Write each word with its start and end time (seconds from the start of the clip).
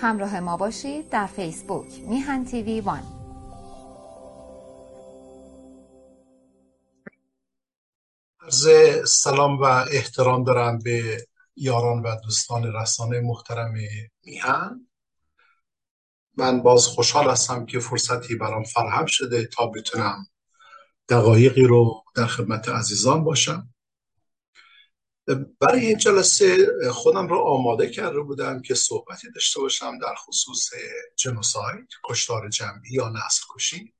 همراه 0.00 0.40
ما 0.40 0.56
باشید 0.56 1.10
در 1.10 1.26
فیسبوک 1.26 2.00
میهن 2.08 2.44
تیوی 2.44 2.80
وان. 2.80 3.02
عرض 8.40 8.68
سلام 9.08 9.58
و 9.58 9.64
احترام 9.64 10.44
دارم 10.44 10.78
به 10.78 11.26
یاران 11.56 12.02
و 12.02 12.16
دوستان 12.24 12.72
رسانه 12.72 13.20
محترم 13.20 13.74
میهن. 14.24 14.86
من 16.36 16.62
باز 16.62 16.86
خوشحال 16.86 17.30
هستم 17.30 17.66
که 17.66 17.78
فرصتی 17.78 18.34
برام 18.36 18.64
فراهم 18.64 19.06
شده 19.06 19.46
تا 19.46 19.66
بتونم 19.66 20.26
دقایقی 21.08 21.62
رو 21.62 22.04
در 22.14 22.26
خدمت 22.26 22.68
عزیزان 22.68 23.24
باشم. 23.24 23.68
برای 25.60 25.86
این 25.86 25.98
جلسه 25.98 26.66
خودم 26.90 27.28
رو 27.28 27.38
آماده 27.38 27.90
کرده 27.90 28.20
بودم 28.20 28.62
که 28.62 28.74
صحبتی 28.74 29.30
داشته 29.30 29.60
باشم 29.60 29.98
در 29.98 30.14
خصوص 30.14 30.70
جنوساید 31.16 31.88
کشتار 32.04 32.48
جمعی 32.48 32.90
یا 32.90 33.08
نسل 33.08 33.42
کشی. 33.54 33.94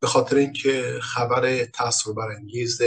به 0.00 0.06
خاطر 0.06 0.36
اینکه 0.36 0.98
خبر 1.02 1.64
تاثیر 1.64 2.12
برانگیز 2.12 2.80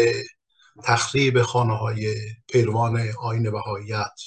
تخریب 0.84 1.42
خانه 1.42 1.78
های 1.78 2.16
پیروان 2.48 3.10
آین 3.22 3.52
بهاییت 3.52 4.20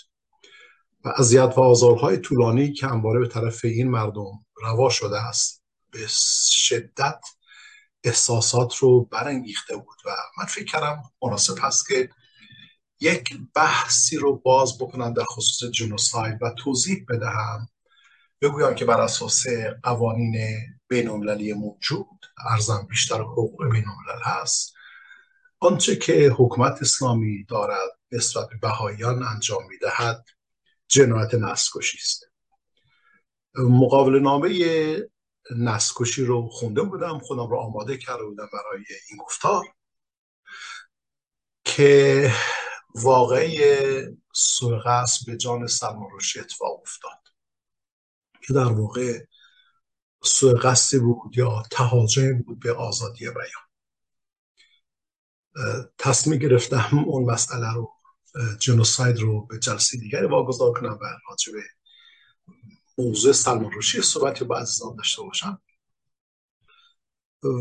و 1.05 1.13
اذیت 1.17 1.53
و 1.57 1.61
آزارهای 1.61 2.17
طولانی 2.17 2.73
که 2.73 2.87
همواره 2.87 3.21
به 3.21 3.29
طرف 3.29 3.65
این 3.65 3.91
مردم 3.91 4.45
روا 4.63 4.91
شده 4.91 5.23
است 5.23 5.63
به 5.91 6.07
شدت 6.51 7.21
احساسات 8.07 8.77
رو 8.77 9.05
برانگیخته 9.05 9.77
بود 9.77 9.97
و 10.05 10.11
من 10.39 10.45
فکر 10.45 10.65
کردم 10.65 11.03
مناسب 11.23 11.55
هست 11.61 11.89
که 11.89 12.09
یک 13.01 13.39
بحثی 13.55 14.17
رو 14.17 14.37
باز 14.37 14.79
بکنم 14.79 15.13
در 15.13 15.25
خصوص 15.25 15.71
جنوساید 15.71 16.43
و 16.43 16.51
توضیح 16.51 17.05
بدهم. 17.09 17.69
بگویم 18.41 18.75
که 18.75 18.85
بر 18.85 19.01
اساس 19.01 19.45
قوانین 19.83 20.37
بین 20.89 21.09
موجود 21.55 22.07
ارزم 22.51 22.87
بیشتر 22.91 23.21
حقوق 23.21 23.71
بین 23.71 23.85
هست. 24.25 24.75
آنچه 25.59 25.97
که 25.97 26.31
حکومت 26.39 26.79
اسلامی 26.81 27.45
دارد 27.45 27.99
نسبت 28.13 28.49
به 28.49 28.57
بهاییان 28.63 29.23
انجام 29.23 29.63
می‌دهد 29.69 30.25
جنایت 30.89 31.35
نسکشی 31.35 31.99
است. 31.99 32.25
مقابل 33.55 34.19
نامه 34.19 34.49
نسکشی 35.51 36.25
رو 36.25 36.49
خونده 36.49 36.83
بودم 36.83 37.19
خودم 37.19 37.47
رو 37.51 37.57
آماده 37.57 37.97
کرده 37.97 38.25
بودم 38.25 38.49
برای 38.53 38.85
این 39.11 39.19
گفتار 39.19 39.65
که 41.65 42.33
واقعی 42.95 43.61
سوء 44.35 45.05
به 45.27 45.37
جان 45.37 45.67
سلمان 45.67 46.11
روشی 46.11 46.41
اتفاق 46.41 46.81
افتاد. 46.83 47.19
که 48.47 48.53
در 48.53 48.73
واقع 48.73 49.25
سوء 50.25 50.75
بود 51.01 51.39
یا 51.39 51.63
تهاجم 51.71 52.43
بود 52.43 52.61
به 52.61 52.73
آزادی 52.73 53.25
بیان. 53.31 53.67
تصمیم 55.99 56.39
گرفتم 56.39 57.05
اون 57.07 57.33
مسئله 57.33 57.75
رو 57.75 57.93
جنوساید 58.59 59.19
رو 59.19 59.47
به 59.47 59.59
جلسه 59.59 59.99
دیگری 59.99 60.27
واگذار 60.27 60.73
کنم 60.73 60.99
و 61.01 61.05
راجع 61.31 61.53
به 61.53 61.63
موضوع 62.99 63.33
سلمان 63.33 63.71
روشی 63.73 64.03
صحبتی 64.03 64.45
با 64.45 64.59
عزیزان 64.59 64.97
داشته 64.97 65.23
باشم. 65.23 65.63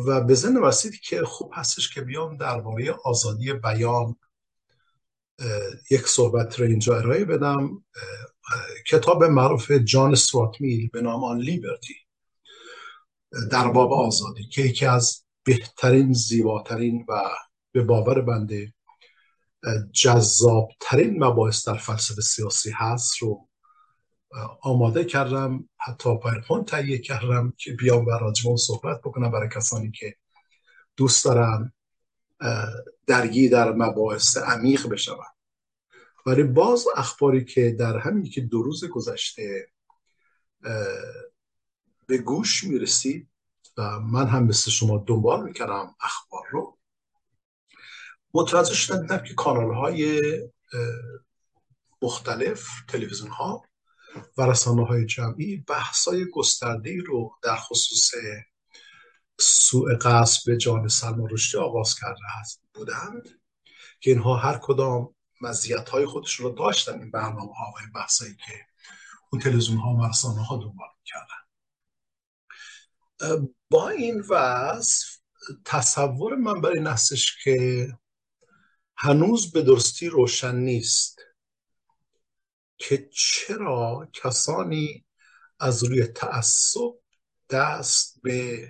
و 0.08 0.22
به 0.22 0.34
ذهن 0.34 0.64
رسید 0.64 1.00
که 1.00 1.22
خوب 1.22 1.52
هستش 1.54 1.94
که 1.94 2.02
بیام 2.02 2.38
درباره 2.38 2.96
آزادی 3.06 3.54
بیان 3.54 4.16
یک 5.92 6.08
صحبت 6.08 6.60
رو 6.60 6.66
اینجا 6.66 6.98
ارائه 6.98 7.26
بدم. 7.26 7.84
کتاب 8.88 9.24
معروف 9.24 9.72
جان 9.72 10.16
سواتمیل 10.16 10.90
به 10.94 11.02
نام 11.02 11.24
آن 11.24 11.38
لیبرتی. 11.38 11.96
در 13.52 13.68
باب 13.68 13.94
آزادی 13.94 14.44
که 14.44 14.62
یکی 14.62 14.86
از 14.86 15.26
بهترین 15.44 16.14
زیباترین 16.14 17.06
و 17.10 17.22
به 17.72 17.84
باور 17.84 18.22
بنده 18.22 18.74
جذابترین 19.94 21.24
مباحث 21.24 21.68
در 21.68 21.78
فلسفه 21.78 22.22
سیاسی 22.22 22.72
هست 22.72 23.18
رو 23.18 23.50
آماده 24.62 25.06
کردم 25.06 25.70
حتی 25.78 26.18
پایرپون 26.18 26.66
تهیه 26.66 26.98
کردم 26.98 27.54
که 27.58 27.74
بیام 27.74 28.06
و 28.06 28.10
راجبون 28.10 28.58
صحبت 28.58 29.02
بکنم 29.02 29.32
برای 29.32 29.50
کسانی 29.50 29.92
که 29.92 30.16
دوست 30.98 31.26
دارن 31.26 31.74
درگی 33.08 33.50
در 33.50 33.72
مباحث 33.72 34.38
عمیق 34.38 34.88
بشون 34.88 35.18
ولی 36.26 36.44
باز 36.44 36.86
اخباری 36.96 37.46
که 37.46 37.72
در 37.72 37.98
همین 37.98 38.30
که 38.30 38.42
دو 38.42 38.64
روز 38.64 38.86
گذشته 38.86 39.68
به 42.08 42.18
گوش 42.18 42.64
می‌رسید 42.64 43.30
و 43.78 44.00
من 44.00 44.28
هم 44.28 44.44
مثل 44.44 44.72
شما 44.72 45.04
دنبال 45.08 45.44
می‌کردم 45.44 45.96
اخبار 46.02 46.44
رو 46.52 46.78
متوجه 48.34 48.74
شدم 48.74 49.24
که 49.24 49.34
کانال 49.34 49.74
های 49.74 50.22
مختلف 52.02 52.68
تلویزیون 52.88 53.30
ها 53.30 53.66
و 54.38 54.42
رسانه 54.42 54.86
های 54.86 55.06
جمعی 55.06 55.58
بحث 55.58 56.08
های 56.08 56.26
گسترده 56.34 56.98
رو 57.06 57.36
در 57.44 57.56
خصوص 57.56 58.12
سوء 59.40 59.96
قصد 60.02 60.42
به 60.46 60.58
جان 60.58 60.88
سلمان 60.88 61.30
رشدی 61.30 61.58
آغاز 61.58 61.96
کرده 61.96 62.22
هست 62.40 62.62
بودند 62.74 63.30
که 64.00 64.12
اینها 64.12 64.36
هر 64.36 64.60
کدام 64.62 65.16
مزیت 65.42 65.90
های 65.90 66.06
خودشون 66.06 66.46
رو 66.46 66.52
داشتن 66.52 67.00
این 67.00 67.12
برنامه 67.12 67.54
ها 67.54 67.74
و 67.78 68.00
بحثایی 68.00 68.36
که 68.36 68.54
اون 69.32 69.42
تلویزیون 69.42 69.78
ها 69.78 69.96
و 69.96 70.06
رسانه 70.06 70.46
ها 70.46 70.58
دنبال 70.58 70.88
کردن 71.06 71.46
با 73.70 73.90
این 73.90 74.24
وصف 74.30 75.18
تصور 75.66 76.36
من 76.36 76.62
برای 76.62 76.80
این 76.80 76.96
که 77.44 77.88
هنوز 78.98 79.52
به 79.52 79.62
درستی 79.62 80.08
روشن 80.08 80.56
نیست. 80.56 81.20
که 82.78 83.10
چرا 83.14 84.10
کسانی 84.14 85.06
از 85.60 85.84
روی 85.84 86.08
تعصب 86.08 86.92
دست 87.50 88.22
به 88.24 88.70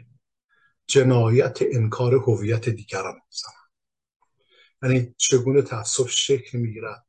جنایت 0.87 1.59
انکار 1.61 2.15
هویت 2.15 2.69
دیگران 2.69 3.19
می‌زنند؟ 3.29 3.65
یعنی 4.83 5.15
چگونه 5.17 5.61
تعصب 5.61 6.07
شکل 6.07 6.57
می‌گیرد 6.57 7.05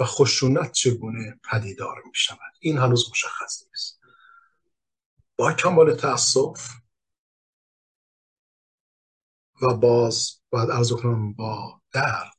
و 0.00 0.04
خشونت 0.04 0.72
چگونه 0.72 1.40
پدیدار 1.50 2.02
می 2.06 2.14
شود 2.14 2.52
این 2.60 2.78
هنوز 2.78 3.10
مشخص 3.10 3.62
نیست. 3.70 4.00
با 5.36 5.52
کمال 5.52 5.94
تعصب 5.96 6.52
و 9.62 9.74
باز 9.74 10.40
باید 10.50 10.70
ارز 10.70 10.92
کنم 10.92 11.32
با 11.32 11.82
درد 11.92 12.32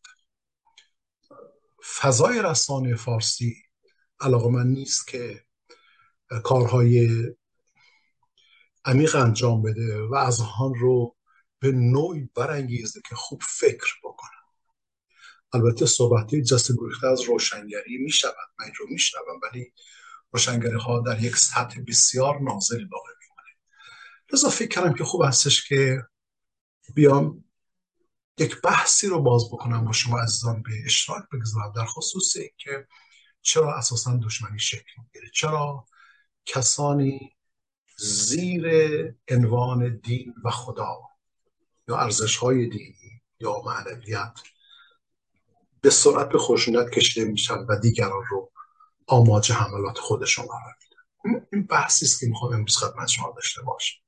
فضای 2.02 2.42
رسانه 2.42 2.96
فارسی 2.96 3.62
علاقه 4.23 4.50
من 4.50 4.67
نیست 4.67 5.07
که 5.07 5.45
کارهای 6.44 7.09
عمیق 8.85 9.16
انجام 9.16 9.61
بده 9.61 10.01
و 10.01 10.16
از 10.16 10.39
آن 10.59 10.75
رو 10.75 11.16
به 11.59 11.72
نوعی 11.72 12.29
برانگیزه 12.35 13.01
که 13.09 13.16
خوب 13.16 13.41
فکر 13.41 13.94
بکنه 14.03 14.29
البته 15.53 15.85
صحبت 15.85 16.35
جست 16.35 16.72
گریخته 16.78 17.07
از 17.07 17.22
روشنگری 17.22 17.97
می 17.97 18.11
شود 18.11 18.35
من 18.59 18.72
رو 18.79 18.88
می 18.89 19.00
ولی 19.44 19.73
روشنگری 20.31 20.78
ها 20.78 21.00
در 21.00 21.23
یک 21.23 21.35
سطح 21.35 21.81
بسیار 21.88 22.41
نازل 22.41 22.85
باقی 22.85 23.11
میمونه 23.19 23.57
لذا 24.34 24.50
فکر 24.50 24.67
کردم 24.67 24.93
که 24.93 25.03
خوب 25.03 25.23
هستش 25.26 25.67
که 25.67 26.03
بیام 26.96 27.43
یک 28.37 28.61
بحثی 28.61 29.08
رو 29.08 29.22
باز 29.22 29.49
بکنم 29.52 29.85
با 29.85 29.91
شما 29.91 30.19
عزیزان 30.19 30.61
به 30.61 30.72
اشتراک 30.85 31.23
بگذارم 31.34 31.73
در 31.76 31.85
خصوص 31.85 32.34
که 32.58 32.87
چرا 33.43 33.75
اساسا 33.75 34.19
دشمنی 34.23 34.59
شکل 34.59 34.91
می‌گیره؟ 34.97 35.29
چرا 35.34 35.85
کسانی 36.45 37.35
زیر 37.97 38.66
عنوان 39.29 39.97
دین 39.97 40.34
و 40.43 40.49
خدا 40.49 41.01
یا 41.87 41.97
ارزش 41.97 42.35
های 42.37 42.69
دینی 42.69 43.22
یا 43.40 43.61
معنویت 43.66 44.40
به 45.81 45.90
سرعت 45.90 46.29
به 46.29 46.37
خشونت 46.37 46.90
کشیده 46.90 47.25
میشن 47.25 47.57
و 47.57 47.79
دیگران 47.79 48.23
رو 48.29 48.51
آماج 49.07 49.51
حملات 49.51 49.97
خودشون 49.97 50.45
قرار 50.45 50.75
میدن؟ 50.81 51.45
این 51.53 51.63
بحثی 51.66 52.05
است 52.05 52.19
که 52.19 52.25
می‌خوام 52.25 52.53
امروز 52.53 52.78
خدمت 52.78 53.07
شما 53.07 53.34
داشته 53.35 53.61
باشم. 53.61 53.99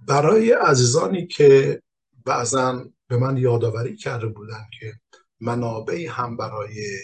برای 0.00 0.52
عزیزانی 0.52 1.26
که 1.26 1.82
بعضا 2.24 2.84
به 3.06 3.16
من 3.16 3.36
یادآوری 3.36 3.96
کرده 3.96 4.26
بودن 4.26 4.66
که 4.80 5.00
منابعی 5.44 6.06
هم 6.06 6.36
برای 6.36 6.98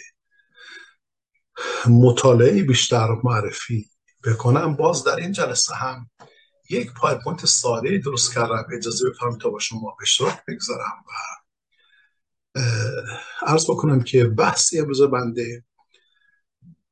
مطالعه 1.89 2.63
بیشتر 2.63 3.07
معرفی 3.23 3.89
بکنم. 4.23 4.75
باز 4.75 5.03
در 5.03 5.15
این 5.15 5.31
جلسه 5.31 5.75
هم 5.75 6.09
یک 6.69 6.93
پایپونت 6.93 7.45
ساده 7.45 7.97
درست 7.97 8.33
کردم. 8.33 8.65
اجازه 8.77 9.09
بفرم 9.09 9.37
تا 9.37 9.49
با 9.49 9.59
شما 9.59 9.95
به 9.99 10.03
اشتراک 10.03 10.39
بگذارم 10.47 11.03
و 11.07 11.11
عرض 13.41 13.65
بکنم 13.65 14.03
که 14.03 14.23
بحث 14.23 14.73
امروز 14.77 15.01
بنده 15.01 15.63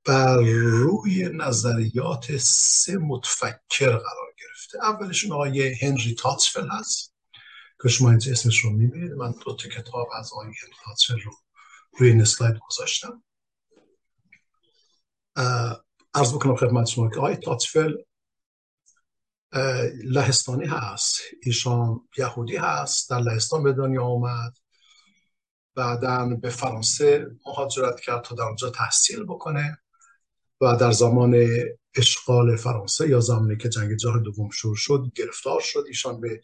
بر 0.05 0.37
روی 0.61 1.29
نظریات 1.33 2.37
سه 2.37 2.97
متفکر 2.97 3.89
قرار 3.89 4.33
گرفته. 4.41 4.77
اولشون 4.83 5.31
آقای 5.31 5.73
هنری 5.73 6.15
تاتسفل 6.15 6.67
هست. 6.71 7.13
که 7.81 7.89
شما 7.89 8.09
اینجا 8.09 8.31
اسمش 8.31 8.59
رو 8.59 8.69
می‌بینید. 8.69 9.11
من 9.11 9.31
دو 9.45 9.55
تا 9.55 9.69
کتاب 9.69 10.09
از 10.15 10.31
هنری 10.33 10.53
تاتسفل 10.85 11.19
رو 11.19 11.31
روی 11.97 12.09
این 12.09 12.21
اسلاید 12.21 12.59
گذاشتم. 12.69 13.23
ارز 16.13 16.33
بکنم 16.33 16.55
خدمت 16.55 16.87
شما 16.87 17.09
که 17.09 17.17
آقای 17.17 17.35
تاتسفل 17.35 17.93
لهستانی 20.03 20.65
هست. 20.65 21.21
ایشان 21.43 22.07
یهودی 22.17 22.55
هست 22.55 23.09
در 23.09 23.19
لهستان 23.19 23.63
به 23.63 23.73
دنیا 23.73 24.03
آمد. 24.03 24.57
بعدا 25.75 26.25
به 26.41 26.49
فرانسه 26.49 27.27
مهاجرت 27.45 27.99
کرد 27.99 28.21
تا 28.23 28.35
در 28.35 28.43
اونجا 28.43 28.69
تحصیل 28.69 29.23
بکنه. 29.23 29.77
و 30.61 30.75
در 30.75 30.91
زمان 30.91 31.35
اشغال 31.95 32.55
فرانسه 32.55 33.09
یا 33.09 33.19
زمانی 33.19 33.57
که 33.57 33.69
جنگ 33.69 33.95
جهانی 33.95 34.23
دوم 34.23 34.49
شروع 34.49 34.75
شد 34.75 35.11
گرفتار 35.15 35.61
شد. 35.61 35.83
ایشان 35.87 36.21
به 36.21 36.41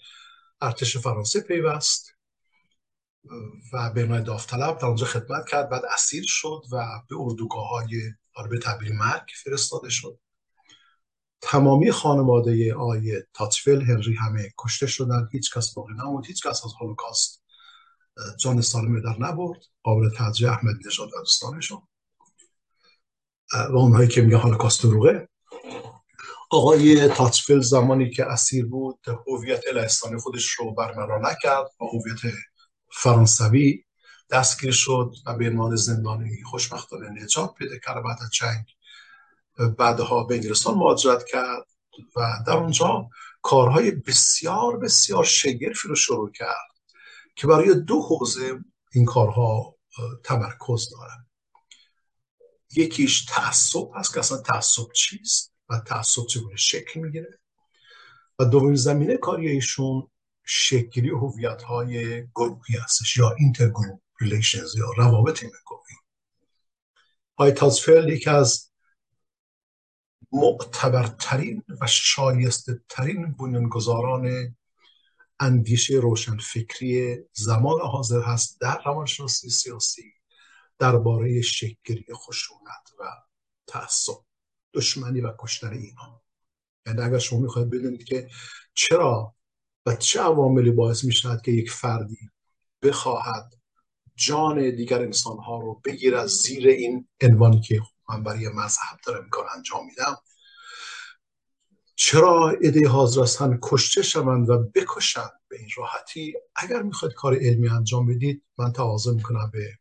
ارتش 0.66 0.98
فرانسه 0.98 1.42
پیوست 1.42 2.16
و 3.74 3.92
به 3.96 4.04
عنوان 4.04 4.24
داوطلب 4.24 4.78
در 4.78 4.86
اونجا 4.86 5.06
خدمت 5.06 5.48
کرد. 5.48 5.70
بعد 5.70 5.86
اسیر 5.86 6.24
شد 6.28 6.62
و 6.72 6.86
به 7.10 7.16
اردوگاه 7.20 7.70
های 7.70 8.14
به 8.50 8.60
تعبیر 8.60 8.94
مرگ 8.94 9.30
فرستاده 9.44 9.90
شد. 9.90 10.20
تمامی 11.42 11.92
خانواده 11.92 12.74
آقای 12.74 13.24
تاتفل 13.34 13.82
هنری 13.82 14.14
همه 14.14 14.54
کشته 14.58 14.88
شدن. 14.88 15.30
هیچ 15.32 15.54
کس 15.54 15.74
باقی 15.74 15.94
نموند 15.94 16.26
هیچ 16.26 16.48
کس 16.48 16.66
از 16.66 16.74
هولوکاست 16.82 17.44
جان 18.40 18.62
سالمه 18.62 19.02
در 19.02 19.16
نبرد. 19.20 19.60
قابل 19.84 20.10
توجه 20.10 20.52
احمد 20.52 20.76
نژاد 20.86 21.10
و 21.14 21.26
و 23.70 23.78
اونهایی 23.78 24.08
که 24.08 24.22
میگه 24.22 24.38
هولوکاست 24.38 24.84
دروغه. 24.84 25.30
آقای 26.52 27.08
تاتفل 27.08 27.60
زمانی 27.60 28.10
که 28.10 28.26
اسیر 28.26 28.66
بود 28.66 29.00
هویت 29.28 29.68
لهستانی 29.74 30.18
خودش 30.18 30.46
رو 30.50 30.74
برملا 30.74 31.30
نکرد 31.32 31.72
و 31.82 31.86
هویت 31.86 32.36
فرانسوی 32.92 33.84
دستگیر 34.32 34.72
شد 34.72 35.16
و 35.26 35.34
به 35.34 35.50
عنوان 35.50 35.76
زندانی 35.76 36.44
خوشبختانه 36.44 37.24
نجات 37.24 37.54
پیدا 37.54 37.78
کرد 37.78 38.04
بعد 38.04 38.18
از 38.22 38.30
جنگ 38.32 38.66
بعدها 39.78 40.24
به 40.24 40.36
انگلستان 40.36 40.76
مهاجرت 40.76 41.26
کرد 41.26 41.68
و 42.16 42.44
در 42.48 42.54
اونجا 42.54 43.10
کارهای 43.42 43.92
بسیار 43.92 44.78
بسیار 44.78 45.24
شگرفی 45.24 45.88
رو 45.88 45.96
شروع 45.96 46.32
کرد 46.32 46.72
که 47.36 47.48
برای 47.48 47.76
دو 47.76 48.02
حوزه 48.02 48.60
این 48.92 49.06
کارها 49.06 49.76
تمرکز 50.24 50.90
دارن. 50.90 51.28
یکیش 52.76 53.26
تعصب 53.26 53.90
هست 53.96 54.14
که 54.14 54.20
اصلا 54.20 54.38
تعصب 54.38 54.92
چیست؟ 54.96 55.55
و 55.70 55.80
تعصب 55.80 56.26
چگونه 56.26 56.56
شکل 56.56 57.00
می‌گیره. 57.00 57.40
و 58.40 58.46
دومین 58.46 58.76
زمینه 58.76 59.18
کاری 59.18 59.50
ایشون 59.50 60.08
شکل‌گیری 60.44 61.10
هویت 61.10 61.62
های 61.62 62.28
گروهی 62.28 62.78
هستش 62.84 63.18
یا 63.18 63.36
intergroup 63.40 64.00
relations 64.22 64.76
یا 64.76 64.92
روابط 64.98 65.40
گروهی. 65.40 65.96
هنری 67.38 67.52
تاجفل 67.52 68.10
یکی 68.10 68.30
از 68.30 68.72
معتبرترین 70.32 71.64
و 71.82 71.88
شایسته 71.88 72.82
ترین 72.90 73.32
بنیانگذاران 73.32 74.56
اندیشه 75.40 75.96
روشنفکری 75.96 77.18
زمان 77.34 77.82
حاضر 77.82 78.22
هست 78.22 78.62
در 78.62 78.82
روانشناسی 78.86 79.50
سیاسی 79.50 80.14
درباره 80.80 81.42
شکل‌گیری 81.42 82.06
خشونت 82.14 82.92
و 83.00 83.04
تعصب. 83.68 84.26
دشمنی 84.76 85.22
و 85.22 85.34
کشتن 85.40 85.74
اینا. 85.74 86.22
یعنی 86.88 87.02
اگر 87.02 87.18
شما 87.18 87.40
می‌خواید 87.40 87.70
بدونید 87.70 88.04
که 88.04 88.30
چرا 88.74 89.36
و 89.86 89.96
چه 89.96 90.22
عواملی 90.22 90.72
باعث 90.72 91.04
می‌شود 91.04 91.42
که 91.42 91.52
یک 91.52 91.72
فردی 91.72 92.30
بخواهد 92.82 93.54
جان 94.16 94.76
دیگر 94.76 95.02
انسان 95.02 95.38
ها 95.38 95.60
رو 95.60 95.82
بگیر 95.86 96.16
از 96.16 96.30
زیر 96.30 96.68
این 96.68 97.08
عنوانی 97.22 97.62
که 97.62 97.82
من 98.10 98.24
برای 98.24 98.50
مذهب 98.50 99.00
دارم 99.06 99.30
کار 99.30 99.46
انجام 99.56 99.86
میدم 99.86 100.18
چرا 101.96 102.58
ایده 102.62 102.88
حاضر 102.88 103.22
هستن 103.22 103.60
کشته 103.62 104.02
شوند 104.02 104.50
و 104.50 104.58
بکشند 104.58 105.32
به 105.48 105.60
این 105.60 105.70
راحتی؟ 105.78 106.34
اگر 106.56 106.82
می‌خواید 106.82 107.14
کار 107.16 107.36
علمی 107.36 107.70
انجام 107.70 108.06
بدید 108.08 108.44
من 108.58 108.72
تقاضا 108.72 109.12
می‌کنم 109.12 109.50
به 109.54 109.78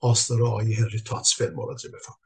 آستر 0.00 0.42
آقای 0.42 0.74
هنری 0.74 1.00
تاتسفل 1.00 1.54
مراجعه 1.54 1.92
بفرمایید. 1.92 2.21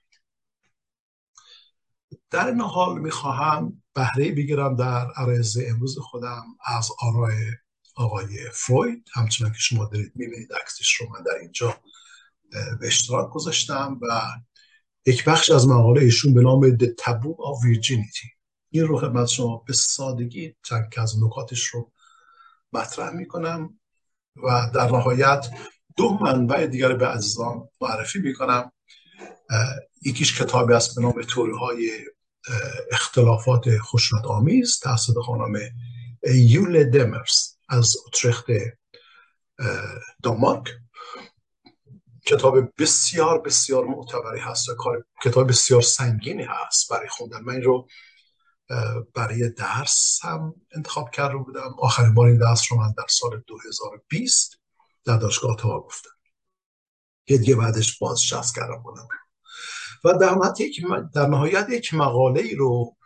در 2.30 2.46
این 2.46 2.60
حال 2.60 2.98
می‌خواهم 2.98 3.82
بهره 3.94 4.32
بگیرم 4.32 4.76
در 4.76 5.10
عرض 5.16 5.58
امروز 5.66 5.98
خودم 5.98 6.44
از 6.66 6.90
آرای 7.00 7.34
آقای 7.96 8.38
فروید. 8.52 9.08
همچنان 9.14 9.52
که 9.52 9.58
شما 9.58 9.84
دارید 9.84 10.12
می‌بینید 10.14 10.52
عکسش 10.52 10.94
رو 10.94 11.06
من 11.12 11.22
در 11.22 11.38
اینجا 11.40 11.80
به 12.80 12.86
اشتراک 12.86 13.30
گذاشتم 13.30 14.00
و 14.02 14.20
یک 15.06 15.24
بخش 15.24 15.50
از 15.50 15.68
مقاله 15.68 16.00
ایشون 16.00 16.34
به 16.34 16.40
نام 16.40 16.76
The 16.76 16.86
Taboo 17.00 17.36
of 17.36 17.64
Virginity. 17.64 18.28
این 18.70 18.86
رو 18.86 18.98
خدمت 18.98 19.26
شما 19.26 19.56
به 19.66 19.72
سادگی 19.72 20.54
چند 20.64 20.94
از 20.96 21.22
نکاتش 21.22 21.66
رو 21.66 21.92
مطرح 22.72 23.10
می‌کنم 23.10 23.80
و 24.36 24.70
در 24.74 24.86
نهایت 24.86 25.46
دو 25.96 26.18
منبع 26.20 26.66
دیگر 26.66 26.92
به 26.92 27.06
عزیزان 27.06 27.68
معرفی 27.80 28.18
می‌کنم. 28.18 28.72
یکیش 30.02 30.42
کتابی 30.42 30.74
است 30.74 30.94
به 30.94 31.02
نام 31.02 31.22
توری 31.22 31.52
های 31.52 31.90
اختلافات 32.90 33.64
خشونت 33.78 34.24
آمیز 34.24 34.80
توسط 34.80 35.14
خانم 35.26 35.52
یول 36.34 36.90
دمرس 36.90 37.58
از 37.68 37.96
اترخت 38.06 38.46
دانمارک. 40.22 40.68
کتاب 42.26 42.82
بسیار 42.82 43.40
بسیار 43.40 43.84
معتبری 43.84 44.40
هست 44.40 44.66
کتاب 45.24 45.48
بسیار 45.48 45.82
سنگینی 45.82 46.42
هست 46.42 46.90
برای 46.90 47.08
خوندن. 47.08 47.40
من 47.40 47.52
این 47.52 47.62
رو 47.62 47.88
برای 49.14 49.48
درس 49.48 50.18
هم 50.22 50.54
انتخاب 50.74 51.10
کرده 51.10 51.36
بودم. 51.36 51.74
آخرین 51.78 52.14
بار 52.14 52.26
این 52.26 52.38
درس 52.38 52.62
رو 52.70 52.78
من 52.78 52.94
در 52.98 53.06
سال 53.08 53.42
2020 53.46 54.60
در 55.04 55.16
دانشگاه 55.16 55.56
تا 55.56 55.80
گفتم. 55.80 56.10
که 57.26 57.38
دیگه 57.38 57.56
بعدش 57.56 57.98
باز 57.98 58.22
شخص 58.22 58.52
کردم 58.52 58.82
بودم. 58.82 59.08
و 60.04 60.12
در 60.18 60.36
یک, 60.60 60.84
در 61.14 61.26
نهایت 61.26 61.66
یک 61.70 61.94
مقاله 61.94 62.40
ای 62.40 62.54
رو 62.54 62.96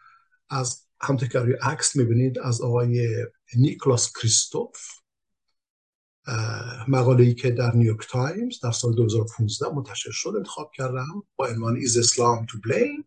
از 0.50 0.86
روی 1.34 1.54
عکس 1.62 1.96
می‌بینید 1.96 2.38
از 2.38 2.60
آقای 2.60 3.08
نیکلاس 3.56 4.12
کریستوف 4.12 4.78
مقاله 6.88 7.24
ای 7.24 7.34
که 7.34 7.50
در 7.50 7.74
نیویورک 7.74 8.08
تایمز 8.10 8.60
در 8.60 8.70
سال 8.70 8.94
2015 8.94 9.74
منتشر 9.74 10.10
شد 10.10 10.32
انتخاب 10.36 10.70
کردم 10.74 11.22
با 11.36 11.46
عنوان 11.46 11.80
Is 11.80 11.96
Islam 11.96 12.46
to 12.46 12.56
Blame 12.56 13.04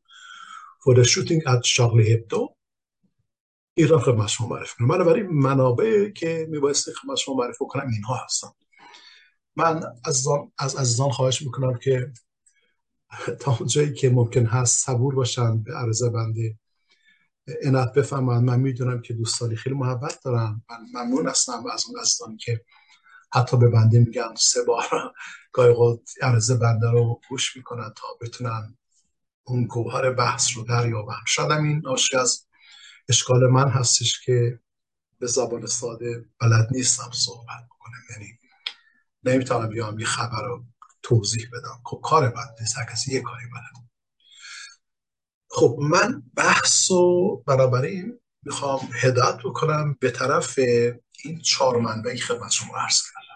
for 0.84 0.96
the 0.96 1.04
shooting 1.04 1.42
at 1.48 1.62
Charlie 1.64 2.10
Hebdo. 2.10 2.56
این 3.78 3.88
را 3.88 4.00
خدمت 4.00 4.28
شما 4.28 4.48
معرفی 4.48 4.76
کنم. 4.78 4.88
برای 4.88 5.24
منابع 5.24 6.10
که 6.10 6.48
میبایستی 6.50 6.92
خدمت 6.94 7.18
شما 7.18 7.36
معرفی 7.36 7.66
کنم 7.70 7.88
اینها 7.88 8.20
هستن. 8.26 8.48
من 9.56 9.84
از 10.06 10.28
از 10.58 10.76
عزیزان 10.76 11.10
خواهش 11.10 11.42
می‌کنم 11.42 11.78
که 11.78 12.12
تا 13.40 13.58
جایی 13.66 13.94
که 13.94 14.10
ممکن 14.10 14.46
هست 14.46 14.86
صبور 14.86 15.16
باشن 15.16 15.64
به 15.64 15.74
عرضه 15.74 16.10
بنده 16.10 16.58
انت 17.64 17.94
بفهمن 17.94 18.44
من 18.44 18.60
می‌دونم 18.60 19.02
که 19.02 19.14
دوستانی 19.14 19.56
خیلی 19.56 19.76
محبت 19.76 20.20
دارن. 20.24 20.62
من 20.70 20.78
ممنون 20.94 21.28
هستم 21.28 21.64
از 21.74 21.86
اون 21.88 22.00
عزیزانی 22.00 22.38
که 22.38 22.62
حتی 23.34 23.58
به 23.58 23.70
بنده 23.70 24.00
میگن 24.00 24.36
سه 24.38 24.64
بار 24.64 25.14
گاهی 25.52 26.00
عرضه 26.22 26.56
بنده 26.58 26.92
رو 26.92 27.22
گوش 27.30 27.58
می‌کنن 27.58 27.94
تا 27.96 28.08
بتونن 28.22 28.78
اون 29.44 29.66
گوهر 29.66 30.12
بحث 30.12 30.58
رو 30.58 30.64
دریابم 30.64 31.24
شاید 31.28 31.52
این 31.52 31.82
ناشی 31.86 32.18
از 32.18 32.48
اشکال 33.10 33.48
من 33.48 33.70
هستش 33.70 34.26
که 34.26 34.60
به 35.20 35.28
زبان 35.28 35.66
ساده 35.66 36.26
بلد 36.42 36.68
نیستم 36.72 37.12
صحبت 37.12 37.66
بکنم. 37.70 38.02
یعنی 38.12 38.40
نمی‌تونم 39.24 39.70
بیام 39.70 40.00
یه 40.00 40.06
خبر 40.06 40.46
رو 40.46 40.66
توضیح 41.04 41.48
بدم. 41.54 41.82
خب 41.86 42.02
کار 42.04 42.30
بد 42.30 42.56
نیست 42.60 42.78
هر 42.78 42.86
کسی 42.86 43.14
یه 43.14 43.22
کاری 43.22 43.46
بلد. 43.46 43.88
خب 45.50 45.78
من 45.80 46.24
بحث 46.36 46.92
رو 46.92 47.44
بنابراین 47.48 48.20
می‌خوام 48.44 48.90
هدایت 48.94 49.38
بکنم 49.46 49.98
به 50.00 50.12
طرف 50.12 50.60
این 51.24 51.42
چهار 51.42 51.80
منبعی 51.80 52.18
خدمت 52.18 52.52
شما 52.52 52.78
عرض 52.78 53.02
کردم. 53.02 53.34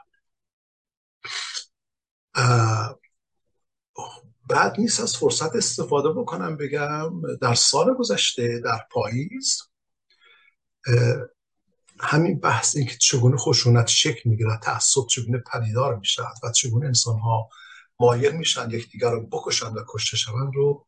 بعد 4.50 4.80
نیست 4.80 5.00
از 5.00 5.18
فرصت 5.18 5.56
استفاده 5.56 6.10
بکنم 6.10 6.58
بگم 6.58 7.38
در 7.42 7.54
سال 7.54 7.94
گذشته 7.94 8.60
در 8.60 8.88
پاییز 8.92 9.62
همین 12.00 12.40
بحث 12.40 12.76
این 12.76 12.86
که 12.86 12.98
چگونه 12.98 13.38
خشونت 13.38 13.88
شکل 13.88 14.30
می‌گیرد 14.30 14.60
تعصب 14.60 15.02
چگونه 15.10 15.44
پدیدار 15.54 15.96
می‌شد 15.96 16.34
و 16.44 16.52
چگونه 16.52 16.86
انسان 16.86 17.20
ها 17.20 17.50
مایل 18.00 18.32
میشن 18.32 18.72
یکدیگر 18.72 19.12
رو 19.12 19.28
بکشن 19.28 19.74
و 19.74 19.84
کشته 19.88 20.18
شوند 20.18 20.56
رو 20.56 20.86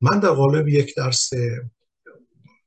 من 0.00 0.20
در 0.20 0.30
قالب 0.30 0.68
یک 0.68 0.96
درس 0.96 1.30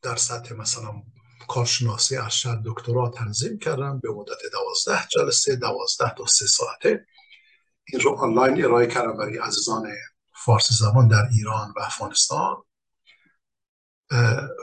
در 0.01 0.15
سطح 0.15 0.55
مثلا 0.55 1.01
کارشناسی 1.47 2.17
ارشد 2.17 2.61
دکترا 2.65 3.09
تنظیم 3.09 3.59
کردم 3.59 3.99
به 3.99 4.09
مدت 4.11 4.37
دوازده 4.51 5.07
جلسه 5.07 5.55
دوازده 5.55 6.13
تا 6.17 6.25
سه 6.25 6.45
ساعته. 6.45 7.05
این 7.87 8.01
رو 8.01 8.11
آنلاین 8.11 8.65
ارائه 8.65 8.87
کردم 8.87 9.17
برای 9.17 9.37
عزیزان 9.37 9.87
فارسی 10.45 10.73
زبان 10.75 11.07
در 11.07 11.27
ایران 11.31 11.73
و 11.77 11.79
افغانستان. 11.79 12.55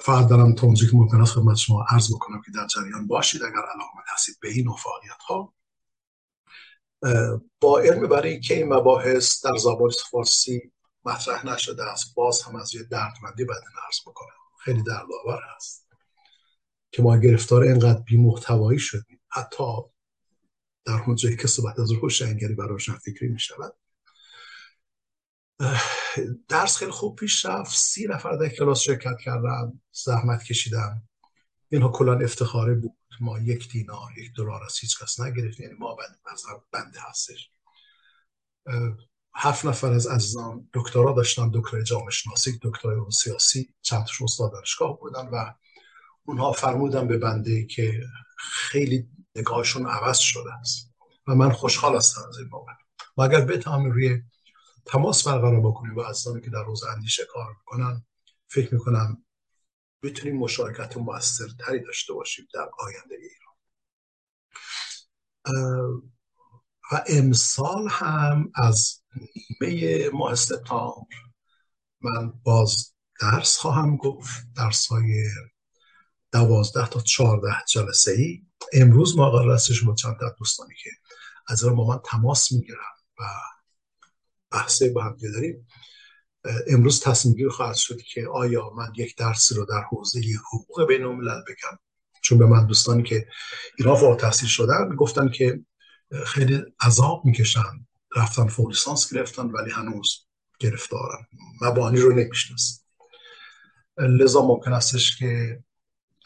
فقط 0.03 0.29
دارم 0.29 0.55
توضیح 0.55 0.91
که 0.91 0.97
ممکن 0.97 1.21
است 1.21 1.33
خدمت 1.33 1.57
شما 1.57 1.87
عرض 1.91 2.15
بکنم 2.15 2.43
که 2.47 2.51
در 2.51 2.67
جریان 2.67 3.07
باشید. 3.07 3.43
اگر 3.43 3.53
علاقه 3.53 4.13
هستید 4.15 4.37
به 4.41 4.49
این 4.49 4.73
فعالیت 4.73 5.23
ها 5.29 5.55
با 7.61 7.79
علم 7.79 8.09
برای 8.09 8.41
که 8.41 8.55
این 8.55 8.75
مباحث 8.75 9.45
در 9.45 9.57
زبان 9.57 9.91
فارسی 10.11 10.73
مطرح 11.05 11.47
نشده 11.47 11.85
است. 11.85 12.15
باز 12.15 12.43
هم 12.43 12.57
از 12.57 12.75
یه 12.75 12.83
دردمندی 12.83 13.45
باید 13.45 13.63
عرض 13.87 14.01
بکنم. 14.07 14.29
خیلی 14.65 14.83
دردآور 14.83 15.41
هست 15.57 15.89
که 16.91 17.03
ما 17.03 17.17
گرفتار 17.17 17.63
اینقدر 17.63 18.01
بی 18.01 18.17
محتوایی 18.17 18.79
شدیم. 18.79 19.21
حتی 19.29 19.65
در 20.85 21.03
اونجایی 21.07 21.37
که 21.37 21.49
صحبت 21.49 21.79
از 21.79 21.91
روشنگری 21.91 22.55
و 22.55 22.63
روشنفکری 22.63 23.29
می 23.29 23.41
شود 23.41 23.75
درس 26.49 26.77
خیلی 26.77 26.91
خوب 26.91 27.17
پیش 27.19 27.45
رفت. 27.45 27.77
سی 27.77 28.07
نفر 28.07 28.37
در 28.37 28.49
کلاس 28.49 28.81
شرکت 28.81 29.19
کردم 29.25 29.81
زحمت 29.93 30.43
کشیدم 30.43 31.03
اینها 31.69 31.89
کلان 31.89 32.23
افتخاره 32.23 32.75
بود. 32.75 32.97
ما 33.21 33.39
یک 33.39 33.69
دینار 33.69 34.19
یک 34.19 34.33
دلار 34.37 34.65
از 34.65 34.79
هیچ 34.79 35.03
کس 35.03 35.21
نگرفتیم. 35.21 35.67
یعنی 35.67 35.79
ما 35.79 35.95
بند 35.95 36.21
بنده 36.73 36.99
هستش. 37.11 37.51
هفت 39.35 39.65
نفر 39.65 39.93
از 39.93 40.07
عزیزان 40.07 40.71
دکترا 40.75 41.13
داشتن. 41.13 41.51
دکترای 41.55 41.85
جامعه 41.85 42.11
شناسی 42.11 42.59
دکترای 42.63 42.95
علوم 42.95 43.11
سیاسی 43.11 43.75
چند 43.83 44.05
تا 44.05 44.25
استاد 44.25 44.53
دانشگاه 44.53 44.99
بودن 45.01 45.29
و 45.29 45.55
اونها 46.25 46.53
فرمودن 46.53 47.09
به 47.09 47.19
بنده 47.19 47.67
که 47.67 48.01
خیلی 48.39 49.09
نگاهشون 49.37 49.87
عوض 49.87 50.19
شده 50.19 50.55
است. 50.61 50.95
و 51.27 51.35
من 51.35 51.53
خوشحال 51.53 51.97
هستم 51.97 52.21
از 52.29 52.39
این 52.39 52.49
بابت. 52.49 52.77
و 53.17 53.23
اگر 53.23 53.41
بتونم 53.41 53.91
روی 53.91 54.23
تماس 54.89 55.29
برقرار 55.29 55.61
بکنیم 55.61 55.95
با 55.95 56.07
عزیزانی 56.07 56.41
که 56.41 56.51
در 56.51 56.63
روز 56.63 56.85
اندیشه 56.85 57.25
کار 57.33 57.49
می‌کنن 57.59 58.07
فکر 58.49 58.75
می‌کنم 58.75 59.25
بتونیم 60.03 60.37
مشارکت 60.37 60.97
موثرتری 60.97 61.81
داشته 61.85 62.13
باشیم 62.13 62.47
در 62.55 62.71
آینده 62.79 63.15
ایران. 63.15 63.49
و 66.93 67.05
امسال 67.09 67.89
هم 67.91 68.53
از 68.55 69.03
نیمه 69.61 70.09
ماه 70.09 70.35
سپتامبر 70.35 71.17
من 72.01 72.33
باز 72.43 72.95
درس 73.21 73.57
خواهم 73.57 73.97
گفت 73.97 74.47
درس 74.57 74.87
های 74.87 75.25
دوازده 76.33 76.89
تا 76.89 77.01
چهارده 77.01 77.57
جلسه 77.69 78.13
ای 78.13 78.43
امروز 78.73 79.17
ما 79.17 79.31
قرار 79.31 79.55
هستش 79.55 79.85
با 79.85 79.95
چند 79.95 80.17
دوستانی 80.39 80.75
که 80.83 80.91
از 81.49 81.65
با 81.65 81.87
من 81.87 82.01
تماس 82.05 82.53
می‌گیرم 82.53 82.95
و 83.21 83.25
بحثه 84.51 84.91
با 84.91 85.03
هم 85.05 85.17
داریم. 85.35 85.67
امروز 86.69 87.01
تصمیم 87.01 87.35
گیر 87.35 87.49
خواهد 87.49 87.75
شد 87.75 88.01
که 88.01 88.29
آیا 88.33 88.71
من 88.71 88.93
یک 88.97 89.17
درسی 89.17 89.55
رو 89.55 89.65
در 89.65 89.83
حوزه 89.91 90.21
حقوق 90.53 90.87
بین 90.87 91.05
الملل 91.05 91.41
بگم؟ 91.41 91.79
چون 92.23 92.39
به 92.39 92.47
من 92.47 92.67
دوستانی 92.67 93.03
که 93.03 93.27
ایران 93.79 93.97
فوق 93.97 94.17
تحصیل 94.17 94.49
شدن 94.49 94.97
گفتن 94.97 95.29
که 95.29 95.61
خیلی 96.27 96.63
عذاب 96.81 97.25
می‌کشن. 97.25 97.87
رفتن 98.17 98.47
فوق 98.47 98.69
لیسانس 98.69 99.15
گرفتن 99.15 99.47
ولی 99.47 99.71
هنوز 99.71 100.27
گرفتارن 100.59 101.27
مبانی 101.63 102.01
رو 102.01 102.13
نمی‌شناسن. 102.13 102.83
لذا 103.99 104.43
ممکن 104.43 104.73
استش 104.73 105.19
که 105.19 105.63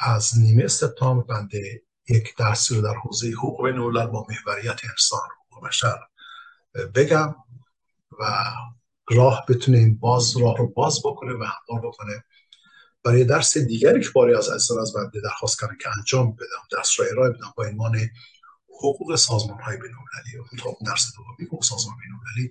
از 0.01 0.39
نیمه 0.39 0.69
سپتامبر 0.69 1.25
بنده 1.35 1.83
یک 2.09 2.37
درسی 2.37 2.75
رو 2.75 2.83
در 2.83 2.95
حوزه 2.95 3.31
حقوق 3.31 3.65
بین 3.65 3.93
با 3.93 4.27
محوریت 4.29 4.81
انسان 4.91 5.29
و 5.57 5.67
بشر 5.67 5.99
بگم. 6.95 7.35
و 8.23 8.45
راه 9.11 9.45
بتونه 9.49 9.79
این 9.79 9.99
باز 9.99 10.37
راه 10.37 10.57
رو 10.59 10.67
باز 10.67 11.01
بکنه 11.05 11.33
و 11.33 11.45
هموار 11.45 11.89
بکنه. 11.89 12.25
برای 13.05 13.25
درس 13.25 13.59
دیگری 13.59 14.01
که 14.01 14.11
باری 14.15 14.35
از 14.35 14.49
عزیزان 14.49 14.81
از 14.81 14.93
بنده 14.93 15.21
درخواست 15.21 15.61
کردن 15.61 15.77
که 15.83 15.89
انجام 15.99 16.33
بدم 16.33 16.63
درس 16.73 17.01
را 17.01 17.07
ارائه 17.07 17.31
بدم 17.31 17.53
با 17.57 17.65
عنوان 17.65 17.99
حقوق 18.79 19.17
سازمان 19.17 19.61
های 19.61 19.77
بین 19.77 19.91
المللی 19.95 20.49
درس 20.87 21.13
دومی 21.17 21.47
حقوق 21.47 21.65
سازمان 21.65 21.97
بین 21.97 22.13
المللی 22.13 22.51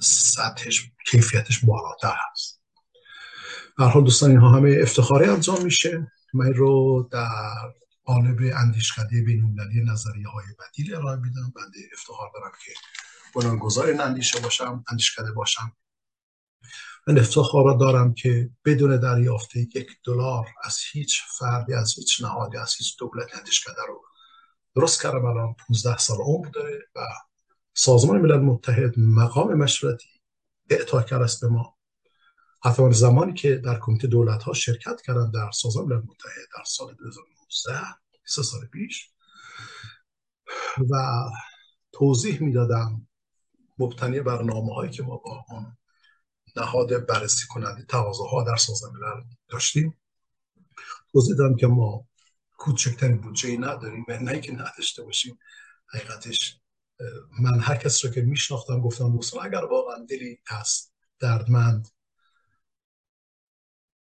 سطحش 0.00 0.90
کیفیتش 1.10 1.64
بالاتر 1.64 2.14
هست. 2.32 2.60
در 3.78 3.88
حال 3.88 4.04
دوستان 4.04 4.30
اینها 4.30 4.50
همه 4.50 4.78
افتخاری 4.82 5.30
انجام 5.30 5.64
میشه. 5.64 6.12
من 6.34 6.54
رو 6.54 7.08
در 7.12 7.72
قالب 8.04 8.52
اندیشکده 8.56 9.22
بین 9.22 9.44
المللی 9.44 9.84
نظریه 9.84 10.28
های 10.28 10.44
بدیل 10.60 10.94
ارائه 10.94 11.16
میدم. 11.16 11.52
بنده 11.56 11.78
افتخار 11.92 12.30
دارم 12.34 12.52
که 12.64 12.72
بنیانگذار 13.34 14.00
اندیشه 14.00 14.40
باشم 14.40 14.84
اندیشکده 14.90 15.32
باشم. 15.32 15.72
من 17.06 17.18
افتخار 17.18 17.78
دارم 17.78 18.14
که 18.14 18.50
بدون 18.64 19.00
دریافت 19.00 19.56
یک 19.56 19.88
دلار 20.04 20.46
از 20.64 20.78
هیچ 20.92 21.22
فردی 21.38 21.74
از 21.74 21.94
هیچ 21.96 22.22
نهادی 22.22 22.56
از 22.56 22.74
هیچ 22.78 22.98
دولت 22.98 23.36
اندیشکده 23.38 23.82
رو 23.88 24.02
درست 24.76 25.02
کردم. 25.02 25.24
الان 25.24 25.54
15 25.68 25.98
سال 25.98 26.18
عمر 26.20 26.48
داره 26.48 26.78
و 26.94 27.00
سازمان 27.74 28.20
ملل 28.20 28.40
متحد 28.40 28.98
مقام 28.98 29.54
مشورتی 29.54 30.08
اعطا 30.70 31.02
کرده 31.02 31.24
است 31.24 31.40
به 31.40 31.48
ما. 31.48 31.76
حتی 32.64 32.92
زمانی 32.92 33.34
که 33.34 33.54
در 33.54 33.78
کمیته 33.80 34.06
دولت 34.06 34.42
ها 34.42 34.52
شرکت 34.52 35.00
کردم 35.02 35.30
در 35.30 35.50
سازمان 35.50 35.86
ملل 35.86 35.96
متحد 35.96 36.48
در 36.56 36.64
سال 36.66 36.94
2019 36.94 37.86
سه 38.26 38.42
سال 38.42 38.66
پیش 38.66 39.10
و 40.90 41.24
توضیح 41.92 42.42
می‌دادم 42.42 43.06
مبتنی 43.78 44.20
برنامه 44.20 44.74
هایی 44.74 44.90
که 44.90 45.02
ما 45.02 45.16
با 45.16 45.44
اون 45.48 45.76
نهاد 46.56 47.06
بررسی 47.06 47.46
کننده 47.46 47.84
تقاضاها 47.84 48.44
در 48.44 48.56
سازمان 48.56 48.92
ملل 48.92 49.24
داشتیم. 49.48 50.00
توضیح 51.12 51.36
دادم 51.36 51.56
که 51.56 51.66
ما 51.66 52.06
کوچکترین 52.56 53.20
بودجه 53.20 53.48
ای 53.48 53.58
نداریم 53.58 54.04
نه 54.08 54.40
که 54.40 54.52
نداشته 54.52 55.02
باشیم 55.02 55.38
حقیقتش 55.94 56.60
من 57.40 57.60
هر 57.60 57.76
کس 57.76 58.04
رو 58.04 58.10
که 58.10 58.22
میشناختم 58.22 58.80
گفتم 58.80 59.16
دوستان 59.16 59.46
اگر 59.46 59.64
واقعا 59.64 60.04
دلی 60.08 60.38
هست 60.46 60.94
دردمند 61.18 61.88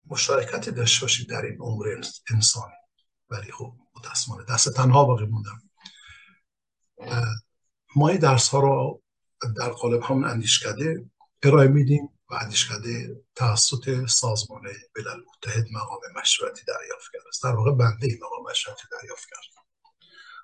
مشارکتی 0.07 0.71
داشته 0.71 1.01
باشید 1.01 1.29
در 1.29 1.43
این 1.43 1.59
عمر 1.61 2.03
انسانی. 2.31 2.73
ولی 3.31 3.53
خب 3.53 3.75
متاسفانه 3.97 4.45
دست 4.45 4.77
تنها 4.77 5.05
باقی 5.05 5.27
موندم. 5.27 5.63
ما 7.97 8.09
این 8.09 8.19
درس 8.19 8.49
ها 8.49 8.61
رو 8.61 9.03
در 9.57 9.71
قالب 9.71 10.03
همون 10.03 10.25
اندیشکده 10.25 11.11
ارائه 11.43 11.69
میدیم 11.69 12.09
و 12.31 12.35
اندیشکده 12.35 13.17
توسط 13.35 14.07
سازمان 14.07 14.63
ملل 14.97 15.21
متحد 15.37 15.67
مقام 15.73 16.01
مشورتی 16.17 16.63
دریافت 16.67 17.13
کرده 17.13 17.29
است 17.29 17.43
در 17.43 17.55
واقع 17.55 17.71
بنده 17.71 18.07
این 18.07 18.19
مقام 18.23 18.51
مشورتی 18.51 18.83
دریافت 18.93 19.29
کرد. 19.31 19.65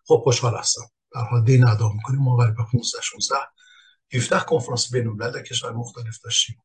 خب 0.06 0.20
خوشحال 0.24 0.56
هستم. 0.56 0.90
در 1.14 1.20
حال 1.20 1.44
دین 1.44 1.68
ادا 1.68 1.88
می‌کنیم. 1.88 2.20
ما 2.20 2.36
قریب 2.36 2.54
15 2.54 3.00
16 3.02 3.36
17 4.14 4.40
کنفرانس 4.40 4.92
بین 4.92 5.06
الملل 5.06 5.30
در 5.30 5.42
کشور 5.42 5.72
مختلف 5.72 6.18
داشتیم. 6.24 6.62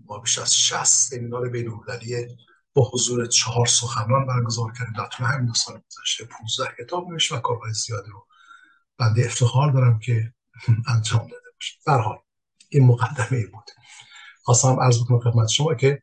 ما 0.00 0.18
بیش 0.18 0.38
از 0.38 0.56
60 0.56 0.84
سمینار 0.84 1.48
بین 1.48 1.68
المللی 1.68 2.36
با 2.74 2.90
حضور 2.92 3.26
چهار 3.26 3.66
سخنران 3.66 4.26
برگزار 4.26 4.72
کردیم. 4.72 4.92
در 4.92 5.06
طول 5.06 5.26
همین 5.26 5.46
دو 5.46 5.54
سال 5.54 5.80
گذشته 5.90 6.24
15 6.24 6.84
کتاب 6.84 7.08
نوشت 7.08 7.32
و 7.32 7.38
کارهای 7.38 7.72
زیادی 7.72 8.10
رو 8.10 8.26
بنده 8.98 9.24
افتخار 9.24 9.72
دارم 9.72 9.98
که 9.98 10.32
انجام 10.68 11.20
داده 11.20 11.50
باشه. 11.54 11.78
در 11.86 11.98
حال 11.98 12.18
این 12.68 12.86
مقدمه 12.86 13.38
ای 13.38 13.46
بود. 13.46 13.70
خواستم 14.42 14.80
عرض 14.80 15.02
بکنم 15.02 15.20
خدمت 15.20 15.48
شما 15.48 15.74
که 15.74 16.02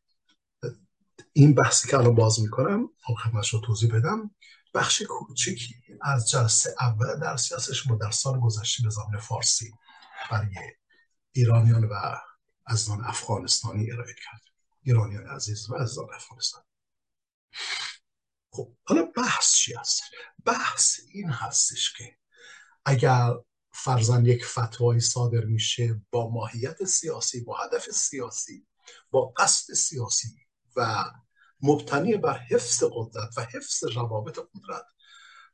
این 1.34 1.56
بحثی 1.56 1.90
که 1.90 1.98
الان 1.98 2.16
باز 2.16 2.40
می‌کنم 2.40 2.90
خدمت 3.24 3.44
شما 3.44 3.62
توضیح 3.62 3.96
بدم. 3.96 4.36
بخش 4.74 5.02
کوچکی 5.02 5.76
از 6.02 6.30
جلسه 6.30 6.76
اول 6.80 7.20
در 7.20 7.38
سیاسش 7.38 7.88
ما 7.88 7.96
در 7.96 8.12
سال 8.12 8.40
گذشته 8.40 8.84
به 8.84 8.90
زبان 8.90 9.20
فارسی 9.20 9.74
برای 10.32 10.50
ایرانیان 11.32 11.84
و 11.84 11.94
ازان 12.66 13.06
افغانستانی 13.06 13.92
ارائه 13.92 14.14
کرد 14.14 14.42
ایرانیان 14.82 15.28
عزیز 15.28 15.70
و 15.70 15.76
ازان 15.76 16.08
افغانستان. 16.16 16.64
خب 18.52 18.76
حالا 18.84 19.04
بحث 19.18 19.54
چی 19.56 19.74
هست؟ 19.74 20.02
بحث 20.46 21.00
این 21.14 21.30
هستش 21.30 21.94
که 21.94 22.18
اگر 22.86 23.34
فرزن 23.72 24.26
یک 24.26 24.46
فتوایی 24.46 25.00
صادر 25.00 25.46
میشه 25.46 26.02
با 26.12 26.30
ماهیت 26.30 26.84
سیاسی 26.84 27.42
با 27.44 27.58
هدف 27.58 27.90
سیاسی 27.90 28.68
با 29.12 29.34
قصد 29.38 29.74
سیاسی 29.74 30.28
و 30.76 31.06
مبتنی 31.62 32.18
بر 32.18 32.38
حفظ 32.38 32.84
قدرت 32.94 33.38
و 33.38 33.42
حفظ 33.42 33.84
روابط 33.84 34.40
قدرت 34.40 34.86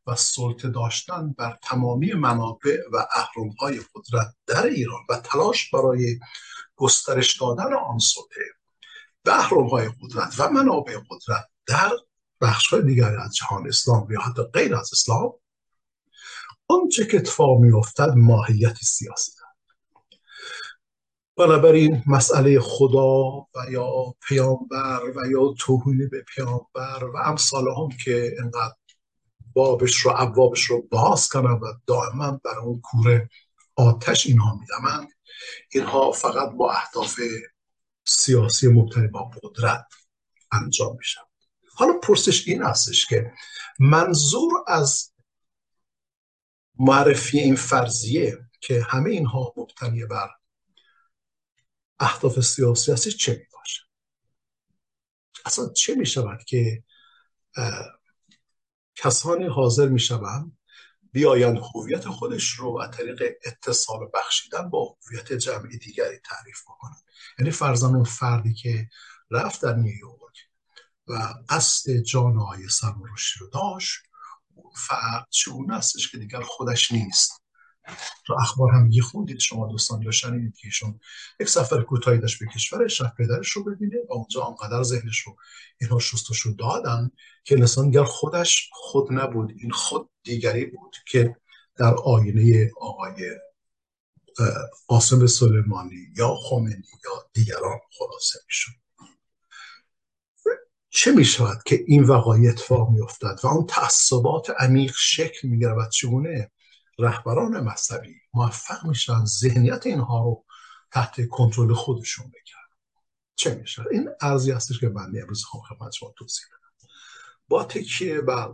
و 0.08 0.16
سلطه 0.16 0.70
داشتن 0.70 1.32
بر 1.32 1.58
تمامی 1.64 2.14
منابع 2.14 2.78
و 2.92 3.06
اهرمهای 3.16 3.82
قدرت 3.96 4.36
در 4.48 4.66
ایران 4.66 5.02
و 5.10 5.18
تلاش 5.18 5.70
برای 5.70 6.20
گسترش 6.76 7.42
دادن 7.42 7.74
آن 7.74 8.00
سلطه 8.00 8.42
بحرم 9.26 9.68
های 9.68 9.90
قدرت 10.02 10.40
و 10.40 10.50
منابع 10.50 10.98
قدرت 11.10 11.46
در 11.68 11.92
بخش 12.42 12.74
های 12.74 12.82
دیگری 12.82 13.16
از 13.16 13.36
جهان 13.36 13.68
اسلام 13.68 14.12
یا 14.12 14.22
حتی 14.22 14.44
غیر 14.44 14.76
از 14.76 14.90
اسلام 14.94 15.34
آنچه 16.68 17.06
که 17.06 17.18
اتفاق 17.18 17.60
میافتد 17.60 18.14
ماهیت 18.16 18.76
سیاسی 18.76 19.32
بنابراین 21.38 22.04
مسئله 22.08 22.60
خدا 22.60 23.40
و 23.40 23.72
یا 23.72 24.16
پیامبر 24.28 25.00
و 25.16 25.32
یا 25.32 25.54
توهین 25.60 26.10
به 26.12 26.26
پیامبر 26.36 27.04
و 27.14 27.18
امثال 27.18 27.64
هم 27.68 27.90
که 28.04 28.36
انقدر 28.40 28.76
بابش 29.54 29.96
رو 29.96 30.14
ابوابش 30.16 30.64
رو 30.64 30.82
باز 30.82 31.30
کنن 31.30 31.52
و 31.52 31.74
دائما 31.88 32.42
بر 32.44 32.60
اون 32.60 32.82
کوره 32.82 33.30
آتش 33.76 34.26
اینها 34.26 34.60
میدمند 34.60 35.08
اینها 35.72 36.12
فقط 36.12 36.50
با 36.50 36.72
اهداف 36.72 37.20
سیاسی 38.08 38.68
مبتنی 38.68 39.08
با 39.08 39.32
قدرت 39.44 39.86
انجام 40.52 40.96
میشن 40.98 41.22
حالا 41.76 41.94
پرسش 41.94 42.48
این 42.48 42.64
هستش 42.64 43.06
که 43.06 43.32
منظور 43.80 44.52
از 44.68 45.15
معرفی 46.80 47.40
این 47.40 47.56
فرضیه 47.56 48.38
که 48.62 48.84
همه 48.90 49.10
اینها 49.10 49.54
مبتنی 49.58 50.06
بر 50.06 50.30
اهداف 52.00 52.40
سیاسی 52.40 52.92
هستی 52.92 53.12
چه 53.12 53.32
می 53.32 53.46
باشه 53.54 53.82
اصلا 55.46 55.70
چه 55.70 55.96
می 55.96 56.06
شود 56.06 56.44
که 56.44 56.84
کسانی 58.96 59.46
حاضر 59.46 59.88
می 59.88 60.00
شوند 60.00 60.58
بیایند 61.12 61.58
هویت 61.58 62.08
خودش 62.08 62.52
رو 62.52 62.80
از 62.80 62.92
طریق 62.92 63.22
اتصال 63.46 64.10
بخشیدن 64.14 64.70
با 64.70 64.98
هویت 65.08 65.34
جمعی 65.34 65.78
دیگری 65.78 66.20
تعریف 66.20 66.62
بکنن 66.64 66.98
یعنی 67.40 67.52
فرزن 67.52 67.96
اون 67.96 68.04
فردی 68.04 68.54
که 68.54 68.90
رفت 69.32 69.62
در 69.62 69.76
نیویورک 69.76 70.50
و 71.08 71.34
قصد 71.50 71.92
جان 71.98 72.40
آقای 72.40 72.68
رو 73.40 73.50
داشت 73.54 74.00
فرد 74.88 75.28
چون 75.30 75.72
هستش 75.72 76.12
که 76.12 76.18
دیگر 76.18 76.42
خودش 76.42 76.92
نیست. 76.92 77.42
تو 78.26 78.34
اخبار 78.34 78.72
هم 78.72 78.92
یه 78.92 79.02
خوندید 79.02 79.40
شما 79.40 79.68
دوستان 79.68 80.02
یا 80.02 80.12
شنیدید 80.12 80.58
که 80.58 80.68
ایشون 80.68 81.00
یک 81.40 81.50
سفر 81.50 81.82
کوتاهی 81.82 82.18
داشت 82.18 82.40
به 82.40 82.46
کشورش 82.48 83.02
رفت 83.02 83.16
پدرش 83.18 83.50
رو 83.50 83.64
ببینه 83.64 83.98
و 84.10 84.14
اونجا 84.14 84.42
آنقدر 84.42 84.84
ذهنش 84.84 85.20
رو 85.20 85.38
اینها 85.82 86.00
شستشو 86.00 86.56
دادن 86.60 87.12
که 87.44 87.56
انسانگر 87.56 88.04
خودش 88.04 88.70
خود 88.72 89.14
نبود. 89.14 89.54
این 89.58 89.72
خود 89.72 90.10
دیگری 90.24 90.66
بود 90.66 90.96
که 91.08 91.36
در 91.76 91.96
آینه 91.96 92.72
آقای 92.78 93.40
قاسم 94.88 95.26
سلیمانی 95.26 96.08
یا 96.18 96.36
خمینی 96.36 96.88
یا 97.06 97.30
دیگران 97.34 97.80
خلاصه 97.98 98.40
می‌شد. 98.48 98.85
چه 100.96 101.12
می 101.12 101.26
شود 101.26 101.64
که 101.66 101.84
این 101.88 102.04
وقایع 102.04 102.50
اتفاق 102.50 102.90
می 102.90 103.02
افتد 103.02 103.40
و 103.44 103.48
اون 103.48 103.66
تعصبات 103.66 104.50
عمیق 104.60 104.94
شکل 104.98 105.48
می 105.48 105.66
و 105.66 105.90
چگونه 105.90 106.52
رهبران 107.00 107.60
مذهبی 107.60 108.16
موفق 108.34 108.86
میشن 108.86 109.26
ذهنیت 109.26 109.86
اینها 109.86 110.24
رو 110.24 110.46
تحت 110.92 111.28
کنترل 111.28 111.74
خودشون 111.74 112.26
بگیرن 112.26 112.66
چه 113.36 113.56
میشه 113.56 113.84
این 113.92 114.10
ارزی 114.22 114.52
هستش 114.52 114.80
که 114.80 114.90
من 114.90 115.12
امروز 115.22 115.44
خواهم 115.44 115.76
خدمت 115.76 115.92
شما 115.92 116.14
توضیح 116.18 116.46
بدم. 116.48 116.90
با 117.48 117.64
تکیه 117.64 118.22
بر 118.22 118.54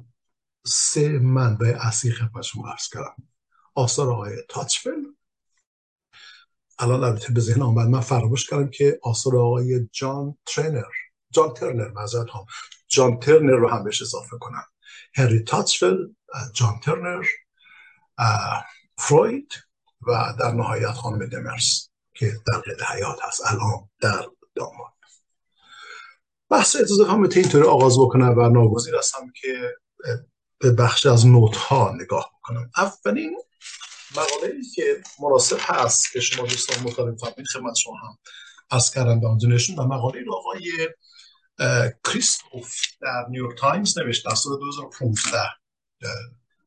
سه 0.66 1.10
منبع 1.10 1.78
اصلی 1.80 2.12
خدمت 2.12 2.44
شما 2.44 2.70
عرض 2.70 2.90
کردم. 2.90 3.28
آثار 3.76 4.12
آقای 4.12 4.36
تاچفل 4.50 5.04
الان 6.80 7.04
البته 7.04 7.34
به 7.34 7.40
ذهن 7.40 7.62
آمد 7.62 7.88
من 7.88 8.02
فراموش 8.02 8.50
کردم 8.50 8.70
که 8.70 9.00
آثار 9.04 9.38
آقای 9.38 9.90
جان 9.92 10.38
ترنر 10.46 10.84
جان 11.32 11.54
ترنر 11.54 11.92
معذرت 11.92 12.30
هم 12.30 12.46
جان 12.88 13.20
ترنر 13.20 13.56
رو 13.56 13.70
هم 13.70 13.84
بهش 13.84 14.02
اضافه 14.02 14.38
کنم. 14.40 14.64
هنری 15.16 15.44
تاچفل 15.44 15.98
جان 16.54 16.80
ترنر 16.84 17.26
فروید 18.98 19.54
و 20.02 20.34
در 20.40 20.52
نهایت 20.52 20.92
خانم 20.92 21.26
دمرس 21.26 21.90
که 22.14 22.32
در 22.48 22.60
قید 22.60 22.82
حیات 22.82 23.20
هست 23.24 23.42
الان 23.46 23.90
در 24.02 24.26
داماد. 24.56 24.92
بحث 26.50 26.76
اجازه 26.76 27.06
هم 27.06 27.22
اینطوری 27.22 27.64
آغاز 27.64 28.00
بکنم 28.00 28.38
و 28.38 28.50
ناگزیر 28.50 28.96
هستم 28.96 29.32
که 29.42 29.76
به 30.60 30.72
بخش 30.72 31.06
از 31.06 31.28
نوت 31.28 31.56
ها 31.56 31.94
نگاه 31.96 32.32
بکنم. 32.40 32.72
اولین 32.78 33.38
مقاله 34.12 34.54
ای 34.56 34.64
که 34.76 35.02
مناسب 35.20 35.58
هست 35.60 36.12
که 36.12 36.20
شما 36.20 36.48
دوستان 36.48 36.84
مطالب 36.84 37.18
فرمین 37.18 37.46
خدمت 37.54 37.76
شما 37.76 37.94
هم 37.96 38.18
از 38.70 38.94
کردم 38.94 39.20
به 39.20 39.28
آنجا 39.28 39.48
نشون 39.48 39.76
و 39.76 39.84
مقاله 39.84 40.26
آقای 40.32 40.90
کریستوف 42.04 42.76
در 43.02 43.26
نیویورک 43.30 43.58
تایمز 43.58 43.98
نوشت 43.98 44.26
در 44.26 44.36
سال 44.36 44.60
2015 44.60 45.38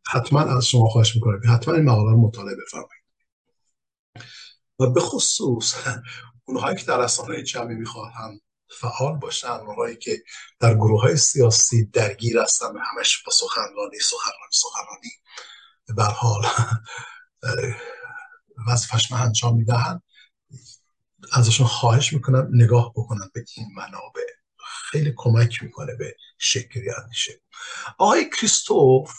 حتما 0.06 0.40
از 0.40 0.66
شما 0.66 0.88
خواهش 0.88 1.14
می‌کنم 1.14 1.40
حتما 1.48 1.74
این 1.74 1.84
مقاله 1.84 2.10
رو 2.10 2.20
مطالعه 2.20 2.56
بفرمایید. 2.66 3.04
و 4.78 4.86
به 4.86 5.00
خصوص 5.00 5.74
اونهایی 6.44 6.76
که 6.76 6.84
در 6.84 6.98
رسانه 6.98 7.42
جمعی 7.42 7.74
می‌خواهند 7.74 8.40
فعال 8.80 9.16
باشن 9.16 9.48
اونهایی 9.48 9.96
که 9.96 10.22
در 10.60 10.74
گروه 10.74 11.00
های 11.00 11.16
سیاسی 11.16 11.86
درگیر 11.86 12.38
هستن 12.38 12.66
و 12.66 12.78
همش 12.78 13.22
با 13.22 13.32
سخنرانی 13.32 13.98
سخنرانی 13.98 14.52
سخنرانی 14.52 15.10
به 15.96 16.04
حال 16.04 16.46
وظیفش 18.68 19.12
انجام 19.12 19.56
می‌دهن 19.56 20.02
ازشون 21.32 21.66
خواهش 21.66 22.12
می‌کنم 22.12 22.48
نگاه 22.52 22.92
بکنن 22.92 23.30
به 23.34 23.44
این 23.56 23.66
منابع. 23.76 24.33
خیلی 24.94 25.12
کمک 25.16 25.62
می‌کنه 25.62 25.94
به 25.94 26.16
شکلی 26.38 26.90
اندیشه. 26.90 27.40
آقای 27.98 28.30
کریستوف 28.30 29.12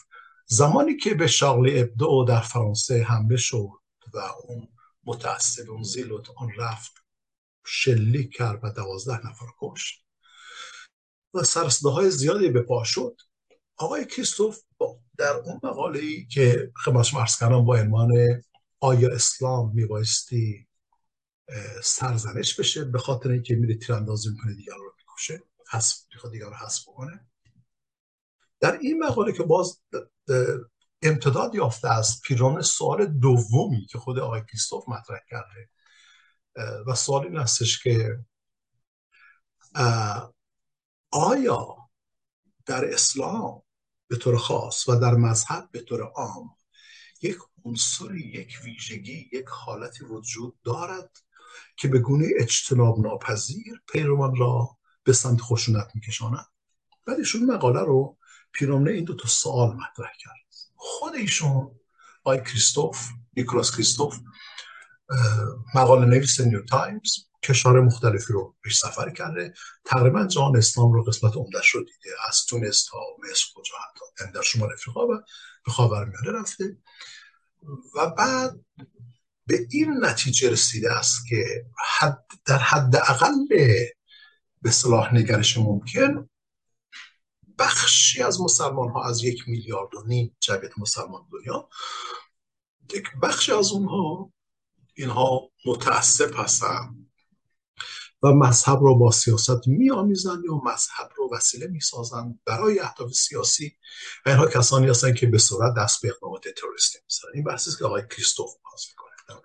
زمانی 0.45 0.97
که 0.97 1.13
به 1.13 1.27
شاغلی 1.27 1.79
ابدو 1.79 2.25
در 2.27 2.41
فرانسه 2.41 3.03
حمله 3.03 3.37
شد 3.37 3.69
و 4.13 4.19
اون 4.43 4.67
متعصب 5.03 5.69
اون 5.71 5.83
زیلوت 5.83 6.29
آن 6.37 6.49
رفت 6.57 6.91
شلیک 7.65 8.35
کرد 8.35 8.59
و 8.63 8.71
دوازده 8.71 9.27
نفر 9.27 9.45
کشت 9.61 10.05
و 11.33 11.89
های 11.89 12.11
زیادی 12.11 12.49
به 12.49 12.61
پا 12.61 12.83
شد 12.83 13.21
آقای 13.77 14.05
کریستوف 14.05 14.59
در 15.17 15.33
اون 15.33 15.59
مقاله 15.63 15.99
ای 15.99 16.25
که 16.25 16.71
خدمت 16.85 17.03
شما 17.03 17.25
کردم 17.39 17.65
با 17.65 17.77
عنوان 17.77 18.11
آیا 18.79 19.09
اسلام 19.13 19.71
میبایستی 19.75 20.67
سرزنش 21.83 22.59
بشه 22.59 22.85
به 22.85 22.99
خاطر 22.99 23.31
اینکه 23.31 23.55
میره 23.55 23.75
تیراندازی 23.75 24.29
می‌کنه 24.29 24.53
دیگر 24.53 24.73
رو 24.73 24.93
می‌کشه. 24.97 25.54
حسب 25.71 25.97
دیگر 26.31 26.45
رو 26.45 26.53
حسب 26.53 26.91
بکنه. 26.91 27.27
در 28.59 28.77
این 28.77 29.03
مقاله 29.03 29.31
که 29.31 29.43
باز 29.43 29.81
امتداد 31.01 31.55
یافته 31.55 31.93
از 31.93 32.21
پیرامون 32.21 32.61
سوال 32.61 33.05
دومی 33.05 33.85
که 33.85 33.97
خود 33.97 34.19
آقای 34.19 34.41
کریستوف 34.41 34.89
مطرح 34.89 35.19
کرده 35.29 35.69
و 36.87 36.95
سوال 36.95 37.25
این 37.25 37.37
هستش 37.37 37.83
که 37.83 38.19
آیا 41.11 41.75
در 42.65 42.93
اسلام 42.93 43.61
به 44.07 44.15
طور 44.15 44.37
خاص 44.37 44.89
و 44.89 44.95
در 44.95 45.13
مذهب 45.13 45.69
به 45.71 45.81
طور 45.81 46.01
عام 46.01 46.55
یک 47.21 47.37
عنصری 47.65 48.19
یک 48.19 48.59
ویژگی 48.63 49.29
یک 49.33 49.45
حالتی 49.47 50.05
وجود 50.05 50.57
دارد 50.63 51.17
که 51.77 51.87
به 51.87 51.99
گونه 51.99 52.27
اجتناب 52.39 52.99
ناپذیر 52.99 53.81
پیروان 53.91 54.35
را 54.35 54.77
به 55.05 55.13
سمت 55.13 55.41
خشونت 55.41 55.87
میکشاند 55.95 56.45
بعد 57.05 57.17
ایشون 57.17 57.45
مقاله 57.45 57.79
رو 57.79 58.17
پیرامون 58.51 58.89
این 58.89 59.03
دو 59.03 59.15
تا 59.15 59.27
سوال 59.27 59.69
مطرح 59.69 60.11
کرد. 60.19 60.55
خود 60.75 61.15
ایشون 61.15 61.71
آقای 62.23 62.43
کریستوف 62.43 63.09
نیکلاس 63.37 63.75
کریستوف 63.75 64.17
مقاله 65.75 66.05
نویس 66.05 66.39
نیویورک 66.39 66.65
تایمز 66.65 67.11
کشور 67.43 67.81
مختلفی 67.81 68.33
رو 68.33 68.55
پیش 68.63 68.77
سفر 68.77 69.09
کرده. 69.09 69.53
تقریبا 69.85 70.25
جهان 70.25 70.57
اسلام 70.57 70.93
رو 70.93 71.03
قسمت 71.03 71.35
عمدهش 71.35 71.69
رو 71.69 71.79
دیده. 71.79 72.15
از 72.29 72.45
تونس 72.45 72.85
تا 72.85 72.97
مصر 73.23 73.45
کجا 73.55 73.73
حتی. 73.77 74.31
در 74.31 74.41
شمال 74.41 74.73
افریقا 74.73 75.07
و 75.07 75.21
به 75.65 75.71
خاورمیانه 75.71 76.39
رفته. 76.39 76.77
و 77.95 78.09
بعد 78.09 78.59
به 79.47 79.67
این 79.69 80.05
نتیجه 80.05 80.49
رسیده 80.49 80.93
است 80.93 81.27
که 81.29 81.65
حد 81.99 82.25
در 82.45 82.57
حد 82.57 82.95
اقل 82.95 83.33
به 84.65 84.71
صلاح 84.71 85.15
نگرش 85.15 85.57
ممکن. 85.57 86.29
بخشی 87.59 88.23
از 88.23 88.41
مسلمان 88.41 88.89
ها 88.89 89.03
از 89.03 89.23
یک 89.23 89.43
میلیارد 89.47 89.95
و 89.95 90.03
نیم 90.07 90.37
جمعیت 90.39 90.79
مسلمان 90.79 91.27
دنیا 91.31 91.69
یک 92.93 93.03
بخشی 93.21 93.51
از 93.51 93.71
اونها 93.71 94.33
اینها 94.93 95.51
متعصب 95.65 96.31
هستن 96.35 96.95
و 98.23 98.27
مذهب 98.27 98.79
رو 98.79 98.95
با 98.95 99.11
سیاست 99.11 99.67
می 99.67 99.91
آمیزن 99.91 100.41
یا 100.45 100.55
مذهب 100.55 101.09
رو 101.15 101.29
وسیله 101.33 101.67
می 101.67 101.79
سازن 101.79 102.39
برای 102.45 102.79
اهداف 102.79 103.11
سیاسی. 103.11 103.77
و 104.25 104.29
اینها 104.29 104.47
کسانی 104.47 104.87
هستن 104.87 105.13
که 105.13 105.27
به 105.27 105.37
صورت 105.37 105.73
دست 105.77 106.01
به 106.01 106.09
اقدامات 106.09 106.47
تروریستی 106.57 106.99
می‌زنن. 107.03 107.31
این 107.33 107.43
بحثی 107.43 107.71
که 107.79 107.85
آقای 107.85 108.03
کریستوف 108.09 108.51
باز 108.63 108.85
می‌کنه. 108.89 109.41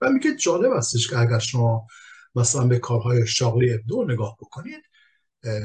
و 0.00 0.10
میگه 0.10 0.36
جالب 0.36 0.72
هستش 0.76 1.08
که 1.08 1.18
اگر 1.18 1.38
شما 1.38 1.86
مثلا 2.36 2.66
به 2.66 2.78
کارهای 2.78 3.26
شاقلی 3.26 3.78
دو 3.78 4.04
نگاه 4.04 4.36
بکنید 4.40 4.82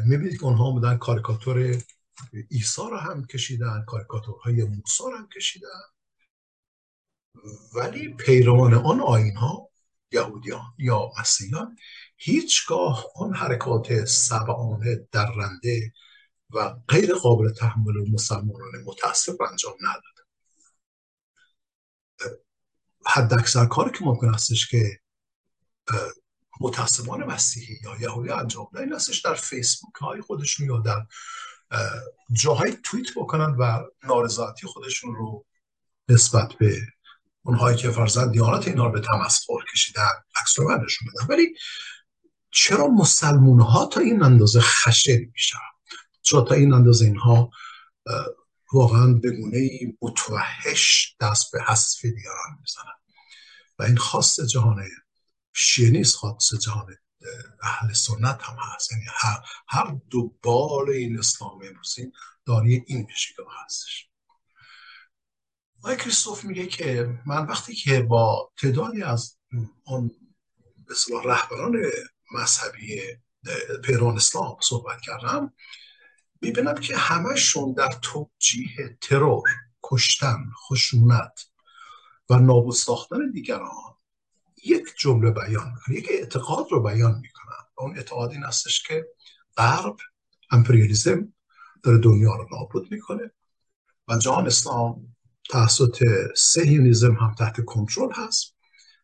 می‌بینید 0.06 0.40
که 0.40 0.44
اونها 0.44 0.64
آمدن 0.64 0.98
کاریکاتور 0.98 1.84
ایسا 2.50 2.90
رو 2.90 2.98
هم 2.98 3.26
کشیدن 3.26 3.84
کاریکاتورهای 3.88 4.64
موسا 4.64 5.10
رو 5.10 5.18
هم 5.18 5.30
کشیدن. 5.36 5.82
ولی 7.76 8.14
پیروان 8.14 8.74
آن 8.74 9.02
آین 9.02 9.36
ها 9.36 9.70
یهودیان 10.12 10.74
یا 10.78 11.12
مسیحیان 11.20 11.76
هیچگاه 12.18 13.06
آن 13.16 13.34
حرکات 13.34 14.06
سبعانه 14.06 15.08
درنده 15.12 15.94
و 16.50 16.70
غیر 16.88 17.14
قابل 17.14 17.54
تحمل 17.54 18.12
مسلمانان 18.12 18.84
متاسف 18.86 19.42
انجام 19.52 19.74
نداد. 19.82 20.28
حد 23.06 23.34
اکثر 23.34 23.66
کاری 23.66 23.92
که 23.92 24.06
ممکن 24.06 24.34
استش 24.34 24.68
که 24.68 25.00
متاسبان 26.62 27.24
مسیحی 27.24 27.76
یا 27.84 27.96
یهودی 28.02 28.30
انجام 28.30 28.68
بدن 28.74 28.84
این 28.84 28.94
استش 28.94 29.20
در 29.22 29.34
فیسبوک 29.34 29.96
های 29.96 30.22
خودشون 30.22 30.68
یا 30.68 30.78
در 30.78 31.06
جاهای 32.32 32.78
توییت 32.84 33.08
بکنن 33.16 33.56
و 33.60 33.84
نارضایتی 34.04 34.68
خودشون 34.68 35.16
رو 35.16 35.46
نسبت 36.10 36.54
به 36.54 36.82
اونهایی 37.44 37.78
که 37.78 37.92
فرزند 37.92 38.32
دیانت 38.32 38.68
اینا 38.68 38.86
رو 38.86 38.92
به 38.92 39.02
تمسخر 39.02 39.54
کشیدن 39.74 40.10
عکس 40.42 40.60
رو 40.60 40.68
بدن. 40.68 41.28
ولی 41.30 41.56
چرا 42.52 42.88
مسلمون 42.88 43.60
ها 43.60 43.86
تا 43.86 44.00
این 44.00 44.24
اندازه 44.24 44.60
خشن 44.62 45.20
میشن؟ 45.34 45.58
چرا 46.22 46.42
تا 46.42 46.56
این 46.56 46.74
اندازه 46.74 47.06
اینها 47.06 47.52
واقعا 48.74 49.14
به 49.14 49.32
گونه 49.32 49.70
متوحش 50.02 51.16
دست 51.20 51.52
به 51.52 51.64
حذف 51.64 52.06
دیگران 52.06 52.58
می‌زنن؟ 52.60 52.94
و 53.80 53.84
این 53.84 53.98
خاص 53.98 54.40
جهان 54.40 54.84
شیعه 55.54 55.92
نیست 55.92 56.16
خاص 56.16 56.54
جهان 56.54 56.96
اهل 57.64 57.94
سنت 57.94 58.42
هم 58.44 58.58
هست. 58.60 58.92
یعنی 58.92 59.06
هر, 59.08 59.38
هر 59.68 59.98
دو 60.10 60.38
بال 60.44 60.90
این 60.90 61.20
اسلام 61.20 61.60
امروزی 61.64 62.12
داری 62.46 62.84
این 62.88 62.98
ویژگی 62.98 63.44
هستش. 63.66 64.08
آقای 65.80 65.98
کریستوف 65.98 66.46
میگه 66.46 66.68
که 66.68 67.20
من 67.26 67.46
وقتی 67.46 67.76
که 67.76 68.02
با 68.02 68.52
تعدادی 68.58 69.04
از 69.04 69.38
اون 69.86 70.12
به 70.88 70.96
رهبران 71.26 71.82
مذهبی 72.32 73.02
پیران 73.84 74.16
اسلام 74.16 74.58
صحبت 74.62 75.02
کردم 75.02 75.54
می‌بینم 76.42 76.76
که 76.76 76.98
همهشون 76.98 77.74
در 77.74 77.90
توجیه 78.02 78.98
ترور 79.02 79.50
کشتن 79.84 80.38
خشونت 80.68 81.46
و 82.30 82.36
نابود 82.36 82.76
ساختن 82.76 83.32
دیگران 83.32 83.96
یک 84.64 84.94
جمله 85.00 85.32
بیان 85.32 85.72
می‌کنن 85.74 85.96
یک 85.96 86.08
اعتقاد 86.10 86.66
رو 86.72 86.84
بیان 86.84 87.20
می‌کنن 87.22 87.66
اون 87.78 87.98
اعتقاد 87.98 88.32
این 88.32 88.44
هستش 88.44 88.84
که 88.88 89.08
غرب 89.58 89.98
امپریالیزم 90.52 91.34
داره 91.84 91.98
دنیا 91.98 92.36
رو 92.36 92.48
نابود 92.52 92.92
می‌کنه 92.92 93.32
و 94.08 94.18
جهان 94.18 94.48
اسلام 94.48 95.16
توسط 95.50 96.04
سهیونیزم 96.36 97.14
هم 97.14 97.36
تحت 97.36 97.66
کنترل 97.66 98.12
هست. 98.14 98.56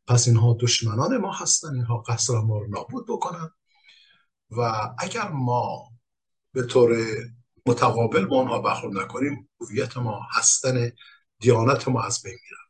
پس 0.07 0.27
اینها 0.27 0.57
دشمنان 0.59 1.17
ما 1.17 1.33
هستن 1.33 1.73
اینها 1.73 1.97
قصد 1.97 2.33
ما 2.33 2.57
رو 2.57 2.67
نابود 2.67 3.05
بکنن. 3.07 3.49
و 4.51 4.61
اگر 4.99 5.29
ما 5.29 5.91
به 6.53 6.63
طور 6.63 6.97
متقابل 7.65 8.25
با 8.25 8.41
آنها 8.41 8.59
برخورد 8.59 8.97
نکنیم 8.97 9.49
هویت 9.61 9.97
ما 9.97 10.21
هستن 10.31 10.91
دیانت 11.39 11.87
ما 11.87 12.03
از 12.03 12.21
بین 12.23 12.33
میرن. 12.33 12.57
خب 12.57 12.66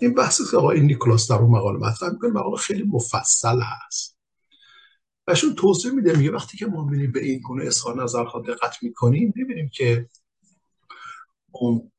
این 0.00 0.14
بحثی 0.14 0.44
که 0.50 0.56
آقای 0.56 0.80
نیکلاس 0.80 1.30
در 1.30 1.36
اون 1.36 1.50
مقاله 1.50 1.78
مطرح 1.78 2.10
می‌کنه. 2.10 2.30
مقاله 2.30 2.56
خیلی 2.56 2.82
مفصل 2.82 3.60
هست. 3.60 4.16
و 5.26 5.34
توضیح 5.34 5.92
میده 5.92 6.16
میگه 6.16 6.30
وقتی 6.30 6.56
که 6.56 6.66
ما 6.66 6.84
می‌بینیم 6.84 7.12
به 7.12 7.24
این 7.24 7.40
گونه 7.40 7.64
اظهار 7.64 8.02
نظرها 8.02 8.40
دقت 8.40 8.82
می‌کنیم 8.82 9.32
می‌بینیم 9.36 9.68
که 9.68 10.08
اون 11.50 11.92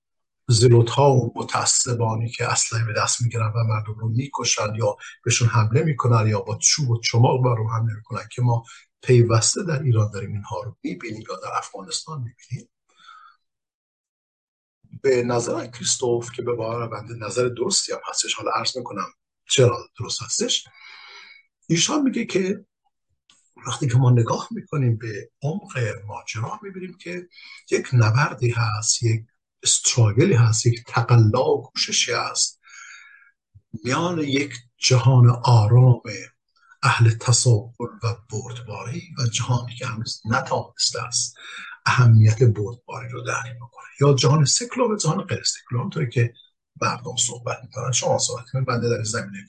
زلوت 0.50 0.90
ها 0.90 1.14
و 1.14 1.34
متعصبانی 1.36 2.30
که 2.30 2.52
اصلا 2.52 2.86
به 2.86 2.94
دست 2.98 3.22
می‌گیرن 3.22 3.52
و 3.56 3.64
مردم 3.64 4.00
رو 4.00 4.10
می‌کشن 4.10 4.76
یا 4.76 4.96
بهشون 5.24 5.48
حمله 5.48 5.84
می‌کنن 5.84 6.28
یا 6.28 6.42
با 6.42 6.58
چوب 6.62 6.90
و 6.90 7.00
چماق 7.00 7.44
بر 7.44 7.78
حمله 7.78 7.96
می‌کنن 7.96 8.28
که 8.32 8.42
ما 8.42 8.64
پیوسته 9.02 9.64
در 9.64 9.84
ایران 9.84 10.12
داریم 10.12 10.34
اینها 10.34 10.62
رو 10.64 10.76
می‌بینیم 10.84 11.24
یا 11.30 11.36
در 11.36 11.58
افغانستان 11.58 12.18
می‌بینیم. 12.18 12.70
به 15.02 15.24
نظر 15.24 15.68
کریستوف 15.68 16.32
که 16.32 16.42
به 16.42 16.54
باور 16.54 16.88
بنده 16.88 17.14
نظر 17.14 17.48
درستی 17.48 17.92
هم 17.92 18.00
هستش. 18.10 18.34
حالا 18.34 18.52
عرض 18.52 18.78
می‌کنم 18.78 19.08
چرا 19.50 19.90
درست 20.00 20.24
هستش. 20.24 20.68
ایشان 21.68 22.02
میگه 22.02 22.26
که 22.26 22.66
وقتی 23.68 23.88
که 23.88 23.98
ما 23.98 24.10
نگاه 24.10 24.48
می‌کنیم 24.52 24.98
به 24.98 25.30
عمق 25.42 25.78
ماجرا 26.08 26.60
می‌بینیم 26.62 26.98
که 26.98 27.28
یک 27.72 27.88
نبردی 27.94 28.50
هست 28.50 29.04
یک 29.04 29.26
استراگلی 29.64 30.34
هست 30.34 30.66
یک 30.66 30.84
تقلا 30.88 31.46
و 31.46 31.62
کوششی 31.62 32.12
هست. 32.12 32.60
میان 33.84 34.20
یک 34.20 34.54
جهان 34.78 35.30
آرام 35.30 36.02
اهل 36.84 37.10
تصاول 37.10 37.90
و 38.04 38.16
بردباری 38.32 39.16
و 39.20 39.28
جهانی 39.28 39.76
که 39.76 39.88
هنوز 39.88 40.22
نتانسته 40.26 41.04
است. 41.04 41.38
اهمیت 41.88 42.44
بردباری 42.44 43.10
رو 43.10 43.22
درک 43.22 43.56
بکنه. 43.56 43.86
یا 44.02 44.14
جهان 44.14 44.46
سکولار 44.46 44.92
و 44.92 44.98
جهان 44.98 45.22
غیر 45.22 45.44
سکولار 45.44 45.82
اونطوری 45.82 46.10
که 46.10 46.34
مردم 46.82 47.16
صحبت 47.16 47.58
می‌کنن. 47.64 47.92
شما 47.92 48.18
صحبت 48.18 48.50
کنید 48.50 48.66
بنده 48.66 48.90
در 48.90 49.04
زمینه 49.04 49.46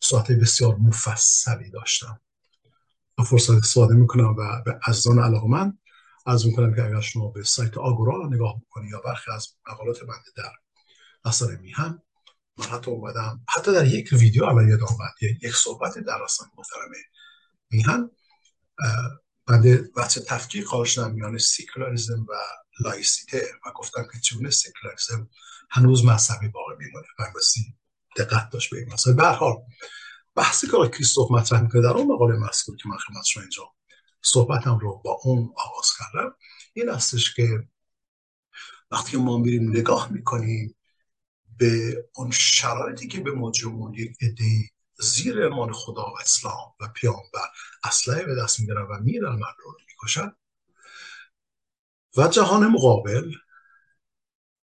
صحبت 0.00 0.32
بسیار 0.32 0.76
مفصلی 0.76 1.70
داشتم. 1.70 2.20
فرصت 3.26 3.50
استفاده 3.50 3.94
می‌کنم 3.94 4.36
و 4.38 4.62
به 4.64 4.78
علاقه 5.22 5.48
من 5.48 5.78
از 6.26 6.46
می‌کنم 6.46 6.74
که 6.74 6.84
اگر 6.84 7.00
شما 7.00 7.28
به 7.28 7.44
سایت 7.44 7.78
آگورا 7.78 8.28
نگاه 8.28 8.60
بکنید 8.60 8.90
یا 8.90 9.00
برخی 9.00 9.30
از 9.30 9.48
مقالات 9.70 10.00
بنده 10.00 10.30
در 10.36 10.52
اثر 11.24 11.56
میهن 11.56 12.02
من 12.58 12.64
حتی 12.64 12.90
اومدم 12.90 13.44
حتی 13.48 13.72
در 13.72 13.86
یک 13.86 14.08
ویدیو 14.12 14.44
الان 14.44 14.68
یادم 14.68 14.84
اومد 14.84 15.12
یک 15.42 15.54
صحبت 15.54 15.98
در 15.98 16.22
اصلا 16.22 16.46
محترمه 16.56 16.96
میهن. 17.70 18.10
بنده 19.52 19.90
بچه 19.96 20.20
تفکیک 20.20 20.64
قائل 20.64 20.88
شدم 20.88 21.12
میان 21.12 21.38
سیکولاریزم 21.38 22.26
و 22.28 22.32
لایسیته 22.80 23.42
و 23.66 23.72
گفتم 23.72 24.02
که 24.12 24.20
چگونه 24.20 24.50
سیکولاریزم 24.50 25.28
هنوز 25.70 26.04
مذهبی 26.04 26.48
باقی 26.48 26.74
میمونه. 26.78 27.06
و 27.18 27.22
دقت 28.16 28.50
داشت 28.50 28.70
به 28.70 28.78
این 28.78 28.92
مسئله. 28.92 29.14
به 29.14 29.28
حال 29.28 29.56
بحثی 30.34 30.66
که 30.66 30.88
کریستوف 30.88 31.30
مطرح 31.30 31.60
می‌کنه 31.60 31.82
در 31.82 31.88
اون 31.88 32.06
مقاله 32.06 32.36
مذکور 32.36 32.76
که 32.76 32.88
من 32.88 32.96
خدمت 32.96 33.24
شما 33.24 33.42
اینجا 33.42 33.62
صحبتم 34.22 34.78
رو 34.78 35.02
با 35.04 35.20
اون 35.24 35.54
آغاز 35.56 35.90
کردم 35.98 36.34
این 36.72 36.88
هستش 36.88 37.34
که 37.34 37.68
وقتی 38.90 39.16
ما 39.16 39.38
میریم 39.38 39.70
نگاه 39.70 40.12
می‌کنیم 40.12 40.76
به 41.58 42.04
اون 42.14 42.30
شرایطی 42.30 43.08
که 43.08 43.20
به 43.20 43.32
ما 43.32 43.52
یک 43.94 44.16
زیر 45.02 45.42
امان 45.42 45.72
خدا 45.72 46.02
و 46.02 46.14
اسلام 46.20 46.74
و 46.80 46.88
پیامبر 46.88 47.48
اسلحه 47.84 48.24
به 48.24 48.34
دست 48.34 48.60
می‌گیرن 48.60 48.82
و 48.82 49.00
میرن 49.00 49.32
من 49.32 49.54
رو 49.58 49.76
می‌کشن. 49.86 50.32
و 52.16 52.28
جهان 52.28 52.66
مقابل 52.66 53.32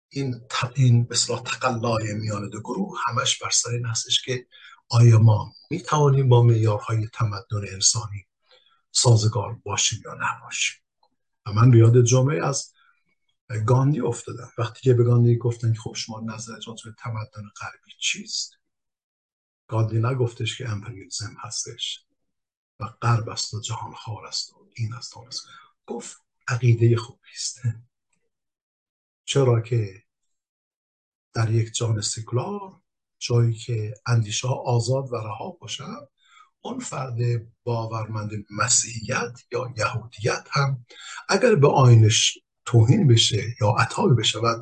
این 0.09 0.41
این 0.75 1.09
اصلاح 1.11 1.43
تقلای 1.43 2.15
میان 2.15 2.49
دو 2.49 2.61
گروه 2.61 2.99
همش 3.07 3.39
بر 3.39 3.51
سر 3.51 3.71
این 3.71 3.87
هستش 3.87 4.23
که 4.23 4.47
آیا 4.89 5.19
ما 5.19 5.53
می 5.71 5.83
توانیم 5.83 6.29
با 6.29 6.43
معیارهای 6.43 7.09
تمدن 7.13 7.69
انسانی 7.73 8.27
سازگار 8.91 9.55
باشیم 9.65 10.03
یا 10.05 10.15
نباشیم؟ 10.15 10.83
و 11.47 11.53
من 11.53 11.71
بیاد 11.71 12.05
جمعه 12.05 12.47
از 12.47 12.73
گاندی 13.67 14.01
افتادم. 14.01 14.53
وقتی 14.59 14.81
که 14.81 14.95
به 14.95 15.05
گاندی 15.05 15.39
گفتن 15.39 15.73
که 15.73 15.81
خب 15.81 15.95
شما 15.95 16.21
نظرتون 16.21 16.77
به 16.85 16.95
تمدن 16.99 17.49
غربی 17.61 17.93
چیست؟ 17.99 18.62
گاندی 19.73 19.99
نگفتش 19.99 20.59
که 20.59 20.69
امپریالیسم 20.69 21.37
هستش 21.41 22.05
و 22.81 22.85
غرب 23.03 23.29
است 23.29 23.55
و 23.55 23.61
جهان 23.61 23.95
خار 23.95 24.27
است 24.27 24.53
و 24.53 24.69
این 24.77 24.95
است 24.95 25.17
و 25.17 25.21
است 25.21 25.47
گفت 25.87 26.17
عقیده 26.49 26.97
خوبی 26.97 27.29
است. 27.35 27.61
چرا 29.25 29.61
که 29.61 30.03
در 31.35 31.51
یک 31.51 31.73
جان 31.75 32.01
سکولار 32.01 32.81
جایی 33.19 33.55
که 33.55 33.95
اندیشه 34.07 34.49
آزاد 34.49 35.13
و 35.13 35.17
رها 35.17 35.51
باشد 35.51 36.09
اون 36.61 36.79
فرد 36.79 37.17
باورمند 37.65 38.31
مسیحیت 38.51 39.33
یا 39.53 39.75
یهودیت 39.77 40.49
هم 40.51 40.87
اگر 41.29 41.55
به 41.55 41.69
آینش 41.69 42.39
توهین 42.65 43.07
بشه 43.07 43.57
یا 43.61 43.69
عطابی 43.69 44.15
بشه 44.15 44.39
و 44.39 44.61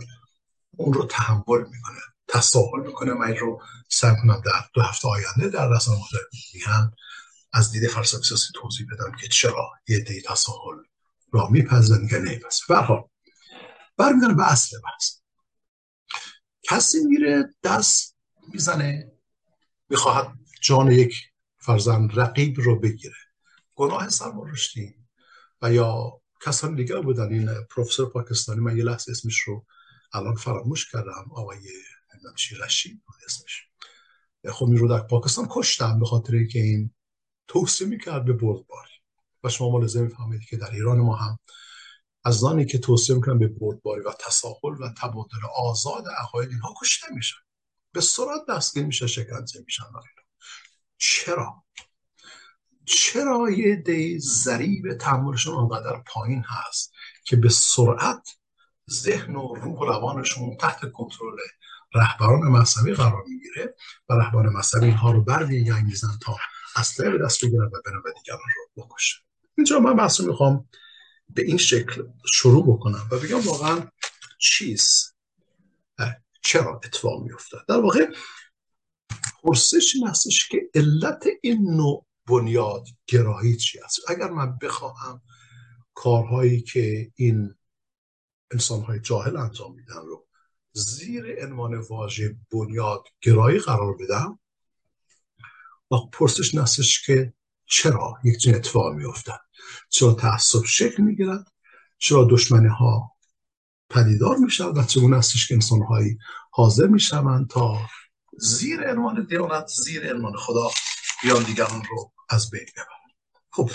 اون 0.77 0.92
رو 0.92 1.07
تحمل 1.07 1.68
می‌کنه 1.70 2.01
تساهل 2.33 2.81
می‌کنه 2.87 3.12
من 3.12 3.37
رو 3.37 3.62
سعی 3.88 4.16
کنم 4.23 4.43
در 4.47 4.64
دو 4.75 4.83
هفته 4.83 5.09
آینده 5.09 5.49
در 5.49 5.69
رسانه 5.69 6.01
هم 6.66 6.93
از 7.53 7.73
دید 7.73 7.88
فلسفه 7.88 8.23
سیاسی 8.23 8.53
توضیح 8.55 8.87
بدم 8.93 9.16
که 9.21 9.29
چرا 9.29 9.71
یه 9.88 10.01
دی 10.01 10.23
تساهل 10.23 10.77
را 11.33 11.49
میپذیرن 11.49 12.09
یا 12.12 12.19
نمیپذیرن. 12.19 12.66
به 12.69 12.77
هر 12.77 12.83
حال 12.83 13.05
برمیگردم 13.97 14.37
به 14.37 14.53
اصل 14.53 14.77
بحث. 14.81 15.16
کسی 16.62 16.99
میره 17.05 17.55
دست 17.62 18.16
می‌زنه 18.53 19.12
می‌خواهد 19.88 20.35
جان 20.62 20.93
یک 20.93 21.14
فرزن 21.59 22.09
رقیب 22.09 22.61
رو 22.61 22.81
بگیره. 22.81 23.14
گناه 23.75 24.09
سرمارشتی 24.09 24.95
و 25.62 25.73
یا 25.73 26.21
کسان 26.47 26.75
دیگر 26.75 27.01
بودن. 27.01 27.33
این 27.33 27.51
پروفسور 27.71 28.11
پاکستانی 28.11 28.61
من 28.61 28.77
یه 28.77 28.85
لحظه 28.85 29.12
اسمش 29.12 29.38
رو 29.40 29.66
الان 30.12 30.35
فراموش 30.35 30.90
کردم 30.93 31.25
آقای 31.31 31.59
چی 32.37 32.55
رشید 32.55 33.03
بود 33.07 33.17
اسمش. 33.27 33.67
خب 34.53 34.67
این 34.67 34.77
رو 34.77 34.89
در 34.89 35.01
پاکستان 35.01 35.47
کشتم 35.51 36.01
به 36.01 36.07
خاطر 36.07 36.35
اینکه 36.35 36.59
این 36.59 36.95
توصیه 37.49 37.87
می‌کرد 37.87 38.25
به 38.25 38.33
بردباری 38.33 38.91
و 39.45 39.49
شما 39.49 39.71
ملاحظه 39.71 40.01
می‌فهمید 40.01 40.41
که 40.45 40.57
در 40.57 40.71
ایران 40.71 40.99
ما 40.99 41.17
هم 41.17 41.39
از 42.25 42.45
آنی 42.45 42.67
که 42.67 42.79
توصیه 42.79 43.15
می‌کنن 43.15 43.39
به 43.39 43.49
بردباری 43.49 44.01
و 44.01 44.13
تساهل 44.13 44.83
و 44.83 44.95
تبادل 44.99 45.39
آزاد 45.57 46.05
عقاید 46.19 46.51
اینها 46.51 46.75
کشته 46.83 47.07
میشن 47.15 47.39
به 47.93 48.01
سرعت 48.01 48.41
دستگیر 48.49 48.87
میشه 48.87 49.07
شکنجه 49.07 49.61
میشن 49.65 49.85
چرا؟ 50.99 51.65
چرا 52.85 53.51
یه 53.51 53.77
دی 53.77 54.19
ضریب 54.19 54.95
تحملشون 54.95 55.55
آنقدر 55.55 56.03
پایین 56.07 56.45
هست 56.47 56.93
که 57.25 57.37
به 57.37 57.49
سرعت 57.49 58.29
ذهن 58.91 59.37
و 59.37 59.55
روح 59.55 59.79
و 59.79 59.85
روانشون 59.85 60.57
تحت 60.57 60.93
کنترل 60.93 61.37
رهبران 61.94 62.40
مذهبی 62.40 62.94
قرار 62.94 63.24
می‌گیره 63.29 63.74
و 64.09 64.14
رهبران 64.14 64.53
مذهبی 64.53 64.87
اینها 64.87 65.12
رو 65.12 65.24
بر 65.24 65.44
میزن 65.44 66.18
تا 66.22 66.37
اصلا 66.76 67.11
به 67.11 67.18
دست 67.18 67.44
بگیرن 67.44 67.64
و 67.64 67.81
برن 67.85 67.96
و 67.96 68.12
دیگران 68.16 68.40
رو 68.76 68.83
بکشن. 68.83 69.18
اینجا 69.59 69.79
من 69.79 69.96
بحث 69.96 70.20
می‌خوام 70.20 70.68
به 71.29 71.42
این 71.42 71.57
شکل 71.57 72.05
شروع 72.33 72.76
بکنم 72.76 73.09
و 73.11 73.18
بگم 73.18 73.40
واقعا 73.40 73.88
چیز 74.38 75.14
چرا 76.42 76.81
اتفاق 76.85 77.22
میافتاد؟ 77.22 77.66
در 77.68 77.81
واقع 77.81 78.07
پرسش 79.42 79.92
این 79.94 80.09
هستش 80.09 80.48
که 80.48 80.70
علت 80.74 81.26
این 81.42 81.76
نوع 81.76 82.07
بنیاد 82.26 82.87
گرایی 83.07 83.57
چی 83.57 83.81
است؟ 83.81 84.11
اگر 84.11 84.31
من 84.31 84.59
بخواهم 84.59 85.22
کارهایی 85.94 86.62
که 86.62 87.12
این 87.14 87.55
انسانهای 88.50 89.00
جاهل 89.00 89.37
انجام 89.37 89.74
میدن 89.74 90.07
رو 90.07 90.26
زیر 90.73 91.37
عنوان 91.43 91.75
واژه 91.75 92.37
بنیاد 92.53 93.05
گرایی 93.23 93.59
قرار 93.59 93.97
بدم 93.97 94.39
و 95.91 95.97
پرسش 96.13 96.55
نستش 96.55 97.07
که 97.07 97.33
چرا 97.67 98.15
یک 98.25 98.39
چنین 98.39 98.57
اتفاق 98.57 98.95
میافتد؟ 98.95 99.41
چرا 99.89 100.13
تعصب 100.13 100.65
شکل 100.65 101.03
می‌گیرد؟ 101.03 101.53
چرا 101.99 102.29
دشمنی 102.31 102.69
ها 102.69 103.17
پدیدار 103.91 104.37
می‌شود 104.37 104.79
و 104.79 104.83
چگونه 104.83 105.19
هستش 105.19 105.49
که 105.49 105.55
انسان 105.55 105.83
هایی 105.83 106.19
حاضر 106.51 106.87
می‌شوند 106.87 107.49
تا 107.49 107.79
زیر 108.39 108.91
عنوان 108.91 109.27
دیانت 109.27 109.67
زیر 109.67 110.15
عنوان 110.15 110.37
خدا 110.37 110.71
بیان 111.23 111.43
دیگران 111.43 111.83
رو 111.91 112.13
از 112.29 112.51
بین 112.51 112.67
ببرن 112.77 112.87
خب 113.51 113.71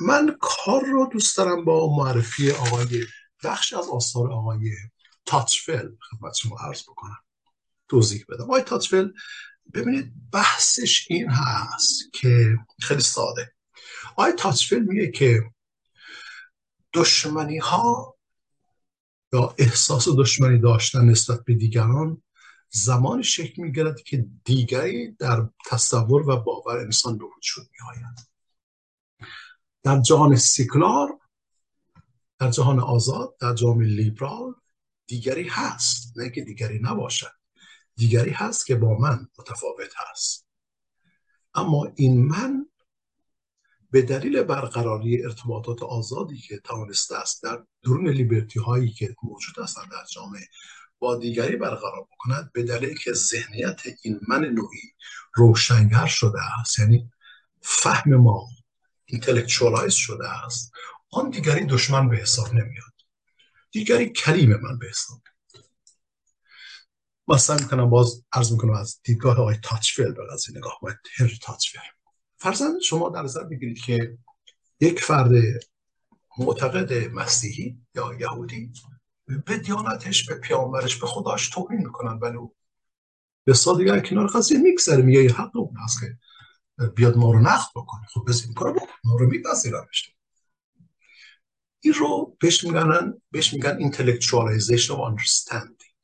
من 0.00 0.36
کار 0.40 0.84
رو 0.84 1.08
دوست 1.12 1.36
دارم 1.36 1.64
با 1.64 1.96
معرفی 1.96 2.50
آقای 2.50 3.06
بخش 3.44 3.72
از 3.72 3.88
آثار 3.88 4.32
آقای 4.32 4.70
تاتفل 5.26 5.88
خدمت 6.00 6.34
شما 6.34 6.56
عرض 6.58 6.82
بکنم. 6.82 7.18
توضیح 7.88 8.24
بدم. 8.28 8.44
آقای 8.44 8.62
تاتفل 8.62 9.10
ببینید 9.74 10.12
بحثش 10.32 11.06
این 11.10 11.30
هست 11.30 12.12
که 12.12 12.56
خیلی 12.80 13.00
ساده. 13.00 13.52
آقای 14.10 14.32
تاتفل 14.32 14.80
میگه 14.80 15.10
که 15.10 15.50
دشمنی 16.94 17.58
ها 17.58 18.16
یا 19.32 19.54
احساس 19.58 20.08
دشمنی 20.18 20.58
داشتن 20.58 21.04
نسبت 21.04 21.44
به 21.44 21.54
دیگران 21.54 22.22
زمانی 22.70 23.24
شکل 23.24 23.62
می‌گیرد 23.62 24.02
که 24.02 24.26
دیگری 24.44 25.12
در 25.12 25.48
تصور 25.66 26.30
و 26.30 26.36
باور 26.36 26.78
انسان 26.78 27.18
به 27.18 27.24
وجود 27.36 27.66
میآید 27.72 28.18
در 29.82 30.00
جهان 30.00 30.36
سیکلار 30.36 31.18
در 32.38 32.50
جهان 32.50 32.80
آزاد 32.80 33.36
در 33.40 33.54
جهان 33.54 33.82
لیبرال 33.82 34.54
دیگری 35.06 35.48
هست 35.48 36.12
نه 36.16 36.30
که 36.30 36.40
دیگری 36.40 36.78
نباشد. 36.82 37.32
دیگری 37.96 38.30
هست 38.30 38.66
که 38.66 38.74
با 38.74 38.98
من 38.98 39.28
متفاوت 39.38 39.92
هست. 39.96 40.46
اما 41.54 41.92
این 41.94 42.26
من 42.26 42.66
به 43.90 44.02
دلیل 44.02 44.42
برقراری 44.42 45.24
ارتباطات 45.24 45.82
آزادی 45.82 46.38
که 46.38 46.58
توانسته 46.58 47.16
است 47.16 47.42
در 47.42 47.64
درون 47.82 48.08
liberty 48.08 48.60
هایی 48.60 48.90
که 48.90 49.16
موجود 49.22 49.58
هستند 49.58 49.90
در 49.90 50.04
جامعه 50.10 50.48
با 50.98 51.16
دیگری 51.16 51.56
برقرار 51.56 52.06
بکند 52.12 52.52
به 52.52 52.62
دلیل 52.62 52.98
که 52.98 53.12
ذهنیت 53.12 53.80
این 54.02 54.20
من 54.28 54.44
نوعی 54.44 54.92
روشنگر 55.34 56.06
شده 56.06 56.38
است 56.60 56.78
یعنی 56.78 57.10
فهم 57.60 58.14
ما 58.14 58.48
اینتלקچوالایز 59.04 59.94
شده 59.94 60.28
است 60.44 60.72
آن 61.10 61.30
دیگری 61.30 61.64
دشمن 61.64 62.08
به 62.08 62.16
حساب 62.16 62.54
نمیاد. 62.54 62.95
دیگری 63.76 64.08
کلیم 64.08 64.50
من 64.50 64.78
به 64.78 64.86
حساب 64.86 65.22
مثلا 67.28 67.56
می‌کنم 67.56 67.90
باز 67.90 68.24
عرض 68.32 68.52
می‌کنم 68.52 68.72
از 68.72 69.00
دیدگاه 69.04 69.40
آقای 69.40 69.56
تاجفل 69.62 70.12
به 70.12 70.22
قضیه 70.32 70.56
نگاه 70.56 70.78
باید 70.82 70.96
هنری 71.18 71.38
تاجفل. 71.42 71.80
فرزند 72.36 72.80
شما 72.80 73.08
در 73.08 73.22
نظر 73.22 73.44
بگیرید 73.44 73.78
که 73.78 74.18
یک 74.80 75.00
فرد 75.00 75.30
معتقد 76.38 77.10
مسیحی 77.12 77.80
یا 77.94 78.14
یهودی 78.20 78.72
به 79.46 79.58
دیانتش 79.58 80.24
به 80.24 80.34
پیامبرش 80.34 80.96
به 80.96 81.06
خداش 81.06 81.48
توهین 81.48 81.78
می‌کنن 81.78 82.18
ولی 82.18 82.38
به 83.44 83.54
سال 83.54 83.78
دیگر 83.78 84.00
کنار 84.00 84.26
قضیه 84.26 84.58
میگذره. 84.58 85.02
میگه 85.02 85.32
حق 85.32 85.56
اون 85.56 85.76
هست 85.84 86.00
که 86.00 86.18
بیاد 86.96 87.16
ما 87.16 87.32
رو 87.32 87.40
نقد 87.40 87.70
بکنه. 87.74 88.06
خب 88.14 88.24
بس 88.28 88.44
این 88.44 88.54
کار 88.54 88.72
بکن. 88.72 88.86
ما 89.04 89.16
رو 89.16 89.26
میپذیرمش 89.26 90.15
این 91.86 91.94
رو 91.94 92.36
بهش 92.40 92.64
میگن 92.64 93.14
بهش 93.30 93.52
میگن 93.52 93.90
intellectualization 93.90 94.88
of 94.88 94.98
understanding. 95.10 95.94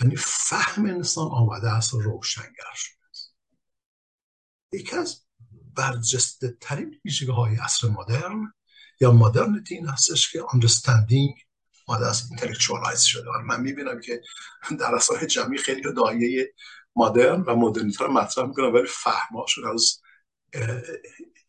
یعنی 0.00 0.16
فهم 0.16 0.86
انسان 0.86 1.28
آمده 1.28 1.72
است 1.72 1.94
و 1.94 2.00
روشنگر 2.00 2.74
شده 2.74 2.96
یکی 4.72 4.96
از 4.96 5.22
برجسته 5.74 6.56
ترین 6.60 7.00
ویژگه 7.04 7.32
های 7.32 7.56
عصر 7.56 7.88
مدرن 7.88 8.52
یا 9.00 9.12
مدرنیتی 9.12 9.74
این 9.74 9.88
هستش 9.88 10.32
که 10.32 10.40
understanding 10.40 11.42
آمده 11.86 12.06
است 12.06 12.28
اینتלקچوالایز 12.30 13.00
شده. 13.00 13.30
و 13.30 13.42
من 13.46 13.60
می‌بینم 13.60 14.00
که 14.00 14.20
در 14.78 14.94
اصلاح 14.94 15.26
جمعی 15.26 15.58
خیلی 15.58 15.82
دایه 15.96 16.54
مدرن 16.96 17.40
و 17.40 17.56
مدرنیتر 17.56 18.04
رو 18.04 18.12
مطرح 18.12 18.46
می‌کنم 18.46 18.74
ولی 18.74 18.86
فهمهاشون 18.88 19.68
از 19.74 20.00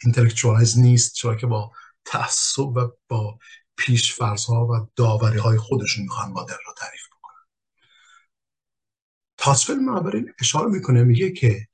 اینتלקچوالایز 0.04 0.80
نیست 0.80 1.14
چرا 1.14 1.36
که 1.36 1.48
با 1.48 1.72
تعصب 2.08 2.60
و 2.60 2.92
با 3.08 3.40
پیش 3.78 4.88
داوری 4.96 5.38
های 5.38 5.58
خودشون 5.58 6.04
می‌خوان 6.04 6.30
مدرن 6.32 6.58
رو 6.66 6.74
تعریف 6.78 7.08
بکنن. 7.08 7.46
تاسفل 9.38 9.76
من 9.76 10.26
اشاره 10.40 10.68
می‌کنه 10.68 11.04
میگه 11.04 11.32
که 11.32 11.68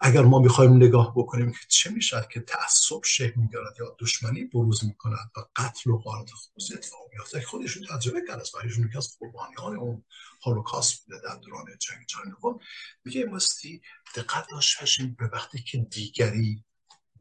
اگر 0.00 0.22
ما 0.22 0.38
می‌خوایم 0.38 0.76
نگاه 0.76 1.12
بکنیم 1.16 1.52
که 1.52 1.58
چه 1.68 1.90
می‌شد 1.90 2.28
که 2.28 2.40
تعصب 2.40 3.04
شکل 3.04 3.40
می‌گیرد 3.40 3.76
یا 3.80 3.96
دشمنی 3.98 4.44
بروز 4.44 4.84
می‌کند 4.84 5.30
و 5.36 5.40
قتل 5.56 5.90
و 5.90 5.98
غارت 5.98 6.30
خصوص 6.30 6.76
اتفاق 6.76 7.00
میافته 7.12 7.40
خودشون 7.40 7.86
تجربه 7.86 8.22
کرد 8.28 8.40
از 8.40 8.52
برایشون 8.52 8.90
که 8.92 8.98
از 8.98 9.16
قربانیان 9.18 9.76
اون 9.76 10.04
هولوکاست 10.46 11.04
بوده 11.04 11.20
در 11.24 11.36
دوران 11.36 11.66
جنگ 11.80 12.06
جهانی 12.06 12.30
دوم. 12.30 12.58
میگه 13.04 13.24
مستی 13.24 13.82
دقت 14.14 14.46
داشت 14.50 15.02
به 15.02 15.26
وقتی 15.32 15.58
که 15.62 15.78
دیگری 15.78 16.64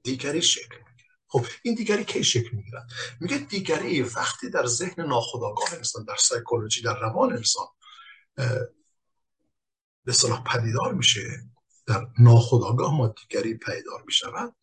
دیگری 0.04 0.42
شکل 0.42 0.76
می‌گیره. 0.76 1.03
خب 1.34 1.46
این 1.64 1.76
دیگری 1.76 2.04
کی 2.04 2.24
شکل 2.24 2.58
می‌گیرد 2.58 2.88
میگه 3.20 3.38
دیگری 3.38 4.02
وقتی 4.02 4.50
در 4.50 4.66
ذهن 4.66 5.06
ناخودآگاه 5.06 5.74
انسان 5.74 6.04
در 6.04 6.16
سایکولوژی 6.16 6.82
در 6.82 7.00
روان 7.00 7.34
انسان 7.34 7.68
به 10.06 10.14
صلاح 10.14 10.44
پدیدار 10.44 10.94
میشه 10.94 11.22
در 11.88 12.08
ناخودآگاه 12.20 12.98
ما 12.98 13.08
دیگری 13.08 13.54
پیدار 13.54 14.04
می 14.06 14.12
شود 14.12 14.56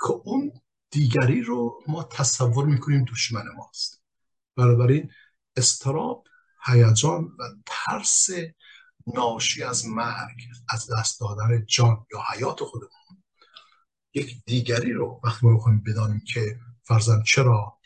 که 0.00 0.10
اون 0.24 0.52
دیگری 0.90 1.42
رو 1.42 1.82
ما 1.86 2.02
تصور 2.04 2.66
می‌کنیم 2.66 3.04
دشمن 3.04 3.44
ماست. 3.56 4.02
بنابراین 4.56 5.10
استراب 5.56 6.26
هیجان 6.66 7.24
و 7.24 7.42
ترس 7.66 8.28
ناشی 9.06 9.62
از 9.62 9.86
مرگ 9.86 10.40
از 10.68 10.90
دست 10.92 11.20
دادن 11.20 11.66
جان 11.66 12.06
یا 12.12 12.22
حیات 12.32 12.64
خودمون. 12.64 13.03
یک 14.14 14.44
دیگری 14.46 14.92
رو 14.92 15.20
وقتی 15.24 15.46
ما 15.46 15.52
می‌خوایم 15.52 15.82
بدانیم 15.86 16.22
که 16.34 16.58
فرزن 16.82 17.22
چرا 17.22 17.78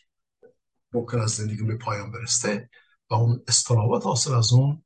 ممکن 0.92 1.20
از 1.20 1.30
زندگی 1.30 1.62
به 1.62 1.76
پایان 1.76 2.12
برسته 2.12 2.70
و 3.10 3.14
اون 3.14 3.44
استرابات 3.48 4.04
حاصل 4.04 4.34
از 4.34 4.52
اون 4.52 4.84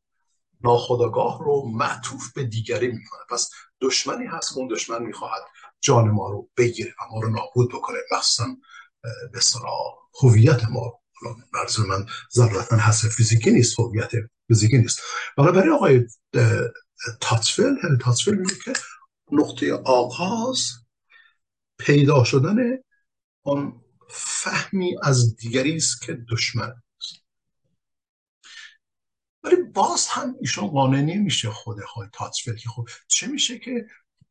ناخداگاه 0.64 1.38
رو 1.44 1.68
معطوف 1.74 2.32
به 2.32 2.44
دیگری 2.44 2.88
می‌کنه. 2.88 3.20
پس 3.30 3.50
دشمنی 3.80 4.26
هست 4.26 4.56
اون 4.56 4.68
دشمن 4.68 5.02
می‌خواهد 5.02 5.42
جان 5.80 6.10
ما 6.10 6.30
رو 6.30 6.50
بگیره 6.56 6.90
و 6.90 7.14
ما 7.14 7.20
رو 7.20 7.30
نابود 7.30 7.68
بکنه. 7.68 7.98
مخصوصا 8.12 8.46
به 9.32 9.40
هویت 10.22 10.64
ما 10.64 11.00
برزو 11.54 11.86
من 11.86 12.06
ضرورتا 12.32 12.76
حس 12.76 13.06
فیزیکی 13.06 13.50
نیست 13.50 13.80
هویت 13.80 14.10
فیزیکی 14.48 14.78
نیست. 14.78 15.00
برای 15.36 15.70
آقای 15.70 16.06
تاتفل 17.20 17.76
هنری 17.82 17.98
تاتفل 18.00 18.34
میگه 18.34 18.54
که 18.64 18.72
نقطه 19.32 19.72
آغاز 19.74 20.70
پیدا 21.86 22.24
شدن 22.24 22.56
آن 23.42 23.82
فهمی 24.10 24.96
از 25.02 25.36
دیگری 25.36 25.76
است 25.76 26.02
که 26.02 26.18
دشمن 26.30 26.74
است. 26.96 27.24
ولی 29.42 29.56
باز 29.56 30.06
هم 30.08 30.34
ایشون 30.40 30.68
قانع 30.68 31.00
نمیشه 31.00 31.50
خود 31.50 31.80
خود 31.80 32.10
تاتسفیل 32.12 32.54
که 32.54 32.68
خب 32.68 32.88
چه 33.08 33.26
میشه 33.26 33.58
که 33.58 33.86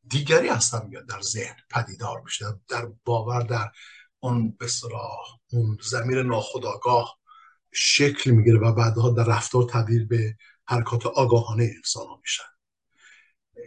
دیگری 0.08 0.48
هستم 0.48 0.88
میاد 0.90 1.06
در 1.06 1.22
ذهن 1.22 1.56
پدیدار 1.70 2.22
میشه 2.22 2.46
در 2.68 2.86
باور 3.06 3.42
در 3.42 3.72
اون 4.20 4.58
به 4.60 4.68
اون 5.54 5.78
زمیر 5.82 6.24
ناخداگاه 6.24 7.20
شکل 7.72 8.32
می‌گیره 8.32 8.60
و 8.60 8.74
بعدها 8.74 9.10
در 9.10 9.24
رفتار 9.24 9.64
تبدیل 9.64 10.06
به 10.06 10.36
حرکات 10.68 11.06
آگاهانه 11.06 11.72
انسان 11.76 12.08
ها 12.08 12.20
میشن. 12.22 12.51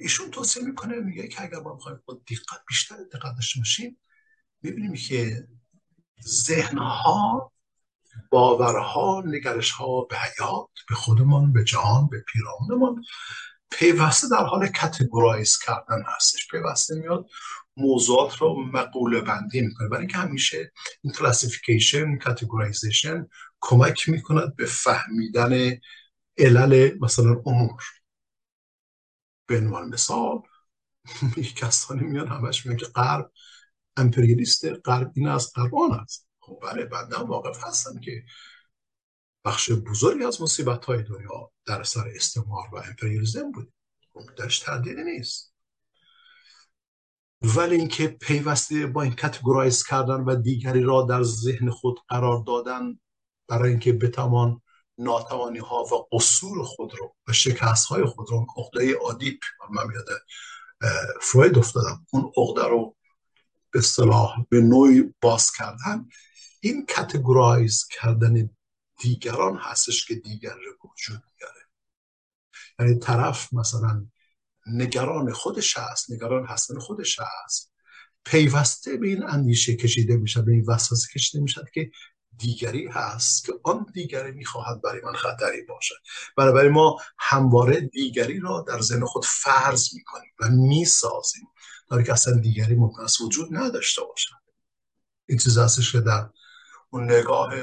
ایشون 0.00 0.30
توصیه 0.30 0.62
می‌کنه 0.62 1.00
میگه 1.00 1.28
که 1.28 1.42
اگر 1.42 1.58
ما 1.60 1.74
می‌خوایم 1.74 2.00
با 2.06 2.14
دقت 2.14 2.60
بیشتر 2.68 2.96
دقت 3.12 3.34
داشته 3.34 3.60
باشیم 3.60 4.00
می‌بینیم 4.62 4.94
که 4.94 5.48
ذهنها 6.26 7.52
باورها 8.30 9.22
نگرشها 9.26 10.00
به 10.00 10.16
حیات 10.16 10.68
به 10.88 10.94
خودمان 10.94 11.52
به 11.52 11.64
جهان 11.64 12.08
به 12.08 12.24
پیرامونمان 12.32 13.04
پیوسته 13.70 14.28
در 14.28 14.44
حال 14.44 14.66
categorize 14.66 15.58
کردن 15.58 16.02
هستش. 16.16 16.48
پیوسته 16.48 16.94
میاد 16.94 17.26
موضوعات 17.76 18.36
رو 18.36 18.64
مقوله 18.72 19.20
بندی 19.20 19.60
می‌کنه. 19.60 19.88
برای 19.88 20.00
اینکه 20.00 20.18
همیشه 20.18 20.72
این 21.02 21.12
classification 21.12 22.18
categorization 22.18 23.26
کمک 23.60 24.08
می‌کند 24.08 24.56
به 24.56 24.66
فهمیدن 24.66 25.78
علل 26.38 26.98
مثلا 27.00 27.42
امور. 27.46 27.82
به 29.46 29.58
عنوان 29.58 29.88
مثال 29.88 30.42
کسانی 31.56 32.02
میان 32.02 32.28
همش 32.28 32.66
میگن 32.66 32.78
که 32.78 32.86
غرب 32.86 33.32
امپریالیست 33.96 34.64
غرب 34.64 35.12
این 35.14 35.28
از 35.28 35.52
غرب 35.56 35.74
است. 35.74 36.28
خب 36.40 36.58
بله 36.62 36.84
بنده 36.84 37.16
واقف 37.16 37.64
هستم 37.64 38.00
که 38.00 38.24
بخش 39.44 39.70
بزرگی 39.70 40.24
از 40.24 40.42
مصیبت 40.42 40.84
های 40.84 41.02
دنیا 41.02 41.52
در 41.66 41.82
سر 41.82 42.08
استعمار 42.14 42.68
و 42.72 42.76
امپریالیزم 42.76 43.52
بود 43.52 43.72
خب 44.12 44.34
درش 44.36 44.58
تردیدی 44.58 45.04
نیست. 45.04 45.54
ولی 47.42 47.76
اینکه 47.76 48.08
پیوسته 48.08 48.86
با 48.86 49.02
این 49.02 49.12
کتگورایز 49.12 49.84
کردن 49.84 50.20
و 50.20 50.34
دیگری 50.34 50.82
را 50.82 51.02
در 51.02 51.22
ذهن 51.22 51.70
خود 51.70 52.00
قرار 52.08 52.44
دادن 52.46 52.98
برای 53.48 53.70
اینکه 53.70 53.92
بتوان 53.92 54.60
ناتوانی 54.98 55.58
ها 55.58 55.82
و 55.82 56.16
قصور 56.16 56.64
خود 56.64 56.94
رو 56.98 57.16
و 57.28 57.32
شکست 57.32 57.86
های 57.86 58.04
خود 58.04 58.30
رو 58.30 58.46
عقده 58.56 58.94
عادی 58.94 59.38
من 59.70 59.84
یاد 59.94 60.08
فروید 61.22 61.58
افتادم. 61.58 62.06
اون 62.12 62.32
عقده 62.36 62.68
رو 62.68 62.96
به 63.70 63.80
صلاح 63.80 64.44
به 64.48 64.60
نوعی 64.60 65.14
باز 65.20 65.50
کردن. 65.52 66.08
این 66.60 66.86
کتگورایز 66.86 67.86
کردن 67.90 68.50
دیگران 69.00 69.56
هستش 69.56 70.06
که 70.06 70.14
دیگر 70.14 70.54
رو 70.54 70.90
وجود 70.90 71.22
میاره. 71.38 71.66
یعنی 72.78 73.00
طرف 73.00 73.52
مثلا 73.52 74.06
نگران 74.66 75.32
خودش 75.32 75.78
هست 75.78 76.12
نگران 76.12 76.46
هستن 76.46 76.78
خودش 76.78 77.18
هست. 77.20 77.74
پیوسته 78.24 78.96
به 78.96 79.08
این 79.08 79.22
اندیشه 79.22 79.76
کشیده 79.76 80.16
میشه 80.16 80.42
به 80.42 80.52
این 80.52 80.64
وسوسه 80.68 81.08
کشیده 81.14 81.42
میشه 81.42 81.60
که 81.74 81.90
دیگری 82.38 82.88
هست 82.88 83.44
که 83.44 83.52
آن 83.62 83.86
دیگری 83.94 84.32
می‌خواهد 84.32 84.82
برای 84.82 85.00
من 85.04 85.12
خطری 85.12 85.62
باشد. 85.62 85.94
برای 86.36 86.68
ما 86.68 87.00
همواره 87.18 87.80
دیگری 87.80 88.40
را 88.40 88.64
در 88.68 88.80
ذهن 88.80 89.04
خود 89.04 89.24
فرض 89.24 89.94
می‌کنیم 89.94 90.30
و 90.40 90.48
می‌سازیم. 90.48 91.48
در 91.90 92.02
که 92.02 92.12
اصلا 92.12 92.34
دیگری 92.34 92.74
ممکن 92.74 93.02
است 93.02 93.20
وجود 93.20 93.48
نداشته 93.50 94.02
باشد. 94.02 94.34
این 95.26 95.38
چیز 95.38 95.58
هستش 95.58 95.92
که 95.92 96.00
در 96.00 96.28
اون 96.90 97.04
نگاه 97.04 97.54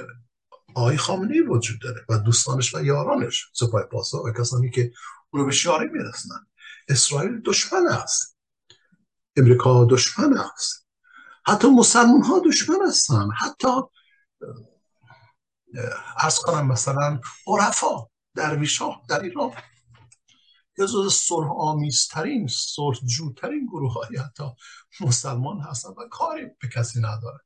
آقای 0.75 0.97
خامنه 0.97 1.41
وجود 1.41 1.81
داره 1.81 2.05
و 2.09 2.17
دوستانش 2.17 2.75
و 2.75 2.83
یارانش 2.83 3.49
سپاه 3.53 3.83
پاسدار 3.83 4.21
و 4.29 4.33
کسانی 4.33 4.69
که 4.69 4.91
اونو 5.29 5.45
به 5.45 5.51
شیاری 5.51 5.89
میرسنن 5.89 6.47
اسرائیل 6.89 7.41
دشمن 7.45 7.87
است. 7.87 8.37
امریکا 9.37 9.85
دشمن 9.85 10.37
است. 10.37 10.87
حتی 11.45 11.67
مسلمان 11.67 12.21
ها 12.21 12.41
دشمن 12.45 12.87
هستن 12.87 13.29
حتی 13.39 13.67
ارز 16.17 16.39
کنم 16.39 16.67
مثلا 16.67 17.19
عرفا 17.47 18.07
درویش 18.35 18.77
ها 18.77 19.01
در 19.09 19.19
ایران 19.19 19.51
از 20.79 21.13
صلح 21.13 21.47
آمیزترین 21.57 22.47
صلح 22.47 22.97
جوترین 23.05 23.65
گروه 23.65 23.93
های 23.93 24.17
حتی 24.17 24.43
مسلمان 25.01 25.59
هستن 25.59 25.89
و 25.89 26.07
کاری 26.11 26.45
به 26.61 26.67
کسی 26.75 26.99
ندارن. 26.99 27.39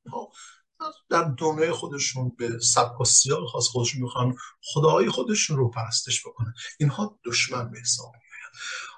در 1.09 1.23
دنیای 1.23 1.71
خودشون 1.71 2.29
به 2.37 2.59
سبک 2.59 3.01
و 3.01 3.05
سیال 3.05 3.45
خاص 3.45 3.67
خودشون 3.67 4.01
می‌خوان 4.01 4.35
خدای 4.61 5.09
خودشون 5.09 5.57
رو 5.57 5.69
پرستش 5.69 6.27
بکنن. 6.27 6.53
اینها 6.79 7.19
دشمن 7.25 7.71
به 7.71 7.79
حساب 7.79 8.11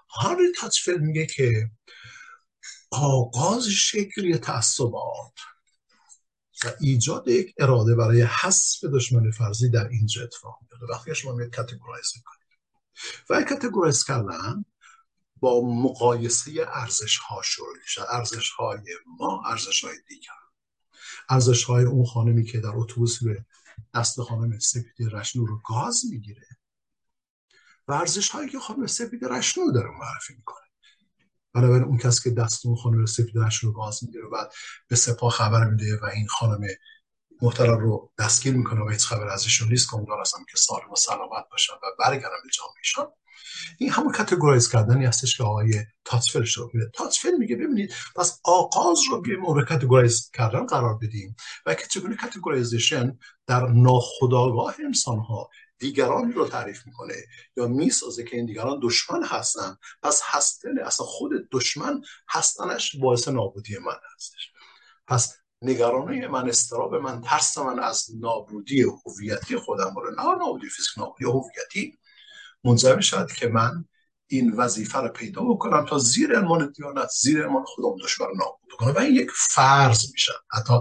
هاری 0.10 0.51
تاچفل 0.60 0.97
میگه 0.97 1.25
که 1.25 1.71
آغاز 2.91 3.67
شکلی 3.67 4.38
تعصبات. 4.38 5.33
و 6.63 6.71
ایجاد 6.79 7.27
یک 7.27 7.53
اراده 7.57 7.95
برای 7.95 8.21
حذف 8.21 8.83
دشمن 8.83 9.31
فرضی 9.31 9.69
در 9.69 9.87
اینجا 9.87 10.23
اتفاق 10.23 10.59
میفته 10.61 10.85
وقتی 10.85 11.15
شما 11.15 11.31
میاد 11.31 11.55
کاتگورایز 11.55 12.13
می‌کنید. 12.15 12.47
و 13.29 13.43
کاتگورایز 13.49 14.03
کردن 14.03 14.65
با 15.39 15.61
مقایسه 15.61 16.51
ارزش 16.67 17.17
ها 17.17 17.41
شروع 17.41 17.77
میشه. 17.77 18.01
ارزش 18.09 18.49
های 18.49 18.79
ما 19.19 19.43
ارزش 19.45 19.83
های 19.83 19.95
دیگر. 20.07 20.31
ارزش 21.29 21.63
های 21.63 21.85
اون 21.85 22.05
خانمی 22.05 22.45
که 22.45 22.59
در 22.59 22.71
اتوبوس 22.75 23.23
به 23.23 23.45
دست 23.95 24.21
خانم 24.21 24.59
سپیدی 24.59 25.09
رشنو 25.11 25.45
رو 25.45 25.61
گاز 25.65 26.01
می‌گیره. 26.11 26.47
و 27.87 27.93
ارزش 27.93 28.29
هایی 28.29 28.49
که 28.49 28.59
خانم 28.59 28.87
سپید 28.87 29.25
رشنو 29.25 29.71
داره 29.71 29.89
معرفی 29.89 30.35
می‌کنه. 30.35 30.66
بنابراین 31.57 31.83
اون 31.83 31.97
کسی 31.97 32.29
که 32.29 32.35
دست 32.35 32.65
اون 32.65 32.75
خانم 32.75 33.05
سپید 33.05 33.37
رشنو 33.37 33.71
رو 33.71 33.75
گاز 33.77 34.03
می‌گیره 34.03 34.25
و 34.25 34.45
به 34.87 34.95
سپاه 34.95 35.31
خبر 35.31 35.69
میده 35.69 35.99
و 36.01 36.05
این 36.05 36.27
خانم 36.27 36.67
محترم 37.41 37.79
رو 37.79 38.11
دستگیر 38.19 38.53
می‌کنه 38.53 38.81
و 38.81 38.89
هیچ 38.89 39.05
خبر 39.05 39.27
ازشون 39.27 39.69
نیست 39.69 39.89
که 39.89 39.95
امیدوار 39.95 40.21
هستم 40.21 40.39
که 40.51 40.57
سالم 40.57 40.91
و 40.91 40.95
سلامت 40.95 41.45
باشن 41.51 41.73
و 41.73 41.87
برگردن 41.99 42.37
به 42.43 42.49
جامعهشان 42.53 43.11
این 43.78 43.89
همون 43.89 44.12
categorize 44.12 44.71
کردنی 44.71 45.06
هستش 45.06 45.38
که 45.38 45.43
آقای 45.43 45.73
تاجفل 46.05 46.43
شرح 46.43 46.71
میده. 46.73 46.91
تاجفل 46.93 47.31
میگه 47.38 47.56
ببینید 47.56 47.93
پس 48.15 48.39
آغاز 48.43 49.00
رو 49.12 49.21
بیایم 49.21 49.39
مورد 49.41 49.67
categorize 49.67 50.31
کردن 50.34 50.65
قرار 50.65 50.97
بدیم 50.97 51.36
و 51.65 51.73
که 51.73 51.88
چگونه 51.88 52.15
categorization 52.15 53.17
در 53.47 53.67
ناخودآگاه 53.67 54.76
انسان 54.86 55.19
ها 55.19 55.50
دیگران 55.80 56.34
رو 56.34 56.47
تعریف 56.47 56.88
می‌کنه 56.88 57.13
یا 57.58 57.67
می‌سازه 57.67 58.23
که 58.23 58.36
این 58.36 58.45
دیگران 58.45 58.80
دشمن 58.84 59.23
هستن 59.23 59.78
پس 60.04 60.21
هستن 60.23 60.80
اصلا 60.80 61.06
خود 61.06 61.32
دشمن 61.52 62.02
هستنش 62.30 62.95
باعث 62.95 63.28
نابودی 63.28 63.78
من 63.78 64.00
هستش. 64.15 64.52
پس 65.08 65.38
نگرانی 65.62 66.28
من 66.28 66.50
استراب 66.50 66.95
من 66.95 67.21
ترس 67.21 67.58
من 67.58 67.80
از 67.80 68.06
نابودی 68.19 68.82
هویتی 68.82 69.58
خودم 69.58 69.95
رو 69.95 70.12
نه 70.12 70.23
نابودی 70.23 70.69
فیزیک 70.69 70.97
نابودی 70.97 71.26
هویتی 71.26 72.00
منظر 72.67 72.99
شد 73.01 73.32
که 73.32 73.47
من 73.47 73.86
این 74.27 74.53
وظیفه 74.53 74.99
رو 74.99 75.10
پیدا 75.10 75.41
بکنم 75.41 75.86
تا 75.86 75.97
زیر 75.97 76.36
ارمان 76.36 76.71
دیانت 76.71 77.10
زیر 77.21 77.44
ارمان 77.44 77.63
خودم 77.65 78.04
دشمن 78.04 78.27
نابود 78.27 78.71
کنم 78.77 78.94
و 78.94 79.00
این 79.00 79.15
یک 79.15 79.31
فرض 79.31 80.12
میشه. 80.12 80.31
حتی 80.52 80.73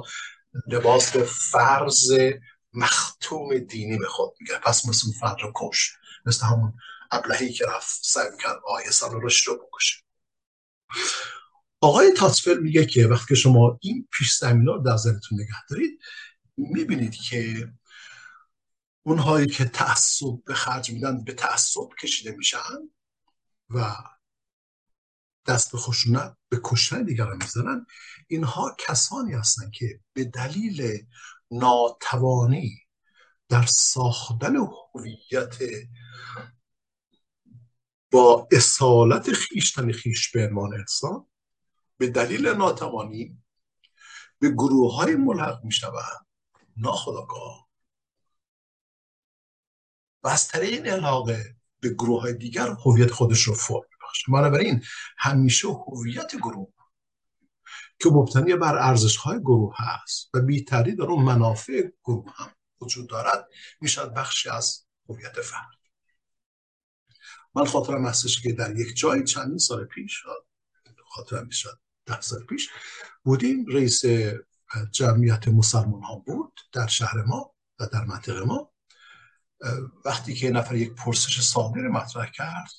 لباس 0.69 1.17
فرض 1.53 2.13
مختوم 2.73 3.59
دینی 3.59 3.99
به 3.99 4.07
خود 4.07 4.31
میگه. 4.41 4.59
پس 4.59 4.89
مثل 4.89 5.13
فرد 5.21 5.37
رو 5.43 5.53
کش. 5.55 5.93
مثل 6.27 6.47
همون 6.47 6.73
ابلهی 7.11 7.53
که 7.53 7.65
رفت 7.77 8.01
سعی 8.03 8.31
می‌کرد 8.31 8.61
آیه 8.67 8.87
رو 9.03 9.21
رو 9.21 9.57
بکشه. 9.57 10.03
آقای 11.81 12.13
تاتفل 12.13 12.59
میگه 12.59 12.87
که 12.87 13.07
وقتی 13.07 13.37
شما 13.37 13.79
این 13.81 14.09
پیش 14.13 14.37
زمین 14.37 14.67
رو 14.67 14.79
در 14.79 14.97
ذهنتون 14.97 15.41
نگه 15.41 15.67
دارید 15.71 16.01
می‌بینید 16.57 17.15
که 17.15 17.69
اونهایی 19.07 19.47
که 19.47 19.65
تعصب 19.65 20.45
به 20.47 20.55
خرج 20.55 20.91
میدن 20.91 21.25
به 21.25 21.33
تعصب 21.33 21.89
کشیده 22.03 22.31
میشن 22.37 22.91
و 23.71 23.95
دست 25.47 25.73
به 25.73 25.79
خشونت 25.79 26.37
به 26.49 26.61
کشتن 26.65 27.05
دیگران 27.05 27.37
می‌زنن 27.37 27.87
اینها 28.29 28.77
کسانی 28.79 29.33
هستند 29.33 29.71
که 29.71 30.01
به 30.13 30.25
دلیل 30.25 31.07
ناتوانی 31.51 32.79
در 33.49 33.67
ساختن 33.67 34.57
هویت 34.95 35.57
با 38.11 38.49
اصالت 38.53 39.33
خیشتن 39.33 39.93
خیش 39.93 40.31
به 40.31 40.47
عنوان 40.47 40.75
انسان 40.75 41.27
به 41.99 42.07
دلیل 42.11 42.49
ناتوانی 42.49 43.43
به 44.39 44.51
گروه 44.51 44.95
های 44.95 45.17
ملحق 45.17 45.65
می 45.65 45.73
شوند 45.73 46.27
ناخداگاه 46.77 47.66
و 50.27 50.29
از 50.29 50.49
طریق 50.49 50.87
علاقه 50.87 51.57
به 51.81 51.89
گروه 51.89 52.23
های 52.23 52.35
دیگر 52.35 52.69
هویت 52.69 53.11
خودش 53.11 53.43
رو 53.43 53.55
فرم 53.55 53.81
باشه 54.03 54.33
بنابراین 54.33 54.83
همیشه 55.19 55.69
هویت 55.69 56.37
گروه 56.37 56.73
که 57.99 58.09
مبتنی 58.09 58.57
بر 58.57 58.79
ارزش 58.79 59.17
های 59.17 59.41
گروه 59.41 59.75
هست 59.79 60.31
و 60.35 60.41
بی 60.41 60.65
در 60.65 61.05
اون 61.05 61.25
منافع 61.25 61.83
گروه 62.05 62.33
هم 62.37 62.51
وجود 62.81 63.09
دارد 63.09 63.49
می‌شد 63.81 64.15
بخشی 64.15 64.49
از 64.49 64.87
هویت 65.09 65.41
فرد 65.41 65.79
من 67.55 67.65
خاطرم 67.65 68.07
هستش 68.07 68.43
که 68.43 68.53
در 68.53 68.77
یک 68.77 68.97
جای 68.97 69.25
چندین 69.25 69.59
سال 69.59 69.85
پیش 69.85 70.23
خاطرم 71.09 71.47
می‌شد 71.47 71.79
ده 72.07 72.21
سال 72.21 72.45
پیش 72.45 72.69
بودیم. 73.25 73.67
رئیس 73.67 74.03
جمعیت 74.91 75.49
مسلمان 75.49 76.03
ها 76.03 76.17
بود 76.17 76.61
در 76.73 76.87
شهر 76.87 77.23
ما 77.23 77.55
و 77.81 77.87
در 77.93 78.05
منطقه 78.05 78.45
ما. 78.45 78.76
وقتی 80.05 80.35
که 80.35 80.51
نفر 80.51 80.75
یک 80.75 80.93
پرسش 80.93 81.41
ساده 81.41 81.81
مطرح 81.81 82.31
کرد 82.31 82.71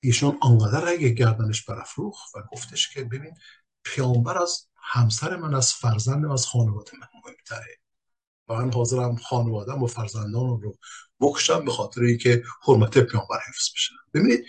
ایشون 0.00 0.38
آنقدر 0.40 0.84
رگ 0.84 1.04
گردنش 1.04 1.64
برافروخت 1.64 2.36
و 2.36 2.42
گفتش 2.52 2.94
که 2.94 3.04
ببین 3.04 3.34
پیامبر 3.84 4.38
از 4.42 4.66
همسر 4.82 5.36
من 5.36 5.54
از 5.54 5.72
فرزند 5.72 6.26
از 6.26 6.46
خانواده 6.46 6.90
من 7.00 7.06
مهمتره. 7.24 7.76
و 8.48 8.54
من 8.54 8.72
حاضرم 8.72 9.16
خانوادم 9.16 9.82
و 9.82 9.86
فرزندان 9.86 10.60
رو 10.60 10.78
بکشم 11.20 11.64
به 11.64 11.70
خاطر 11.70 12.02
اینکه 12.02 12.42
حرمت 12.62 12.98
پیامبر 12.98 13.38
حفظ 13.48 13.72
بشه. 13.74 13.92
ببینید 14.14 14.44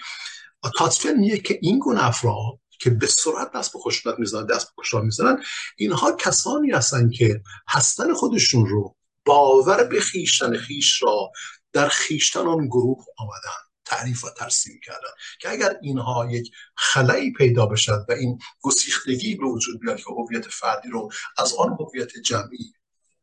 تاتفیل 0.77 1.15
میگه 1.19 1.37
که 1.37 1.59
این 1.61 1.79
گونه 1.79 2.05
افراد 2.05 2.59
که 2.79 2.89
به 2.89 3.07
سرعت 3.07 3.51
دست 3.55 3.73
به 3.73 3.79
خشونت 3.79 4.19
می‌زنن 4.19 4.45
دست 4.45 4.67
به 4.67 4.71
کشتار 4.77 5.01
می‌زنن 5.01 5.43
اینها 5.77 6.11
کسانی 6.11 6.71
هستن 6.71 7.09
که 7.09 7.41
هستن 7.67 8.13
خودشون 8.13 8.65
رو 8.65 8.95
باور 9.25 9.83
به 9.83 9.99
خیشتن 9.99 10.57
خیش 10.57 11.03
را 11.03 11.31
در 11.73 11.87
خیشتن 11.87 12.39
آن 12.47 12.67
گروه 12.67 13.05
آمدن 13.17 13.63
تعریف 13.85 14.23
و 14.23 14.29
ترسیم 14.29 14.79
کردن 14.85 15.09
که 15.39 15.49
اگر 15.49 15.75
اینها 15.81 16.27
یک 16.31 16.51
خلایی 16.75 17.33
پیدا 17.33 17.65
بشد 17.65 18.05
و 18.09 18.11
این 18.11 18.39
گسیختگی 18.61 19.35
به 19.35 19.45
وجود 19.45 19.79
بیاد 19.79 19.97
که 19.97 20.11
هویت 20.17 20.47
فردی 20.47 20.89
رو 20.89 21.11
از 21.37 21.53
آن 21.53 21.77
هویت 21.79 22.17
جمعی 22.25 22.73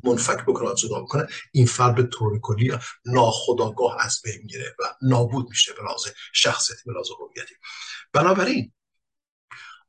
منفک 0.05 0.45
بکنه 0.47 0.75
جدا 0.75 1.01
بکنه 1.01 1.27
این 1.53 1.67
فرد 1.67 1.95
به 1.95 2.03
طور 2.03 2.41
کلی 2.41 2.73
ناخداگاه 3.07 3.97
از 4.01 4.21
بین 4.25 4.43
میره 4.45 4.75
و 4.79 4.83
نابود 5.03 5.49
میشه 5.49 5.73
به 5.73 5.83
لحاظ 5.83 6.07
شخصیتی 6.33 6.83
به 6.87 6.93
لحاظ 6.93 7.09
هویتی. 7.21 7.55
بنابراین 8.13 8.73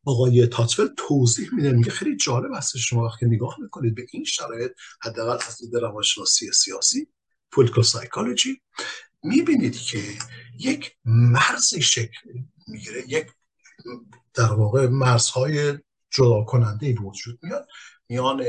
آقای 0.06 0.48
تاتفل 0.48 0.88
توضیح 0.98 1.54
میده 1.54 1.72
میگه 1.72 1.92
خیلی 1.92 2.18
جالب 2.18 2.54
هست 2.56 2.78
شما 2.78 3.06
وقتی 3.06 3.26
نگاه 3.26 3.58
می‌کنید 3.60 3.96
به 3.96 4.06
این 4.12 4.24
شرایط 4.24 4.72
حداقل 5.02 5.46
از 5.48 5.58
دید 5.58 5.76
روانشناسی 5.76 6.52
سیاسی 6.52 7.08
پولیتیکال 7.52 7.84
سایکولوژی 7.84 8.62
می‌بینید 9.24 9.78
که 9.78 10.18
یک 10.60 10.96
مرزی 11.06 11.82
شکل 11.82 12.30
می‌گیره 12.68 13.04
یک 13.08 13.28
در 14.34 14.54
واقع 14.54 14.88
مرزهای 14.88 15.78
جدا 16.10 16.44
کننده 16.44 16.94
به 16.94 17.02
وجود 17.02 17.40
میاد 17.44 17.68
میان 18.10 18.44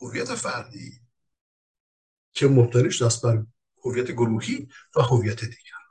هویت 0.00 0.34
فردی 0.34 1.00
که 2.32 2.46
مبتنیش 2.46 3.02
دست 3.02 3.22
بر 3.22 3.46
هویت 3.84 4.10
گروهی 4.10 4.68
و 4.96 5.02
هویت 5.02 5.40
دیگر. 5.40 5.82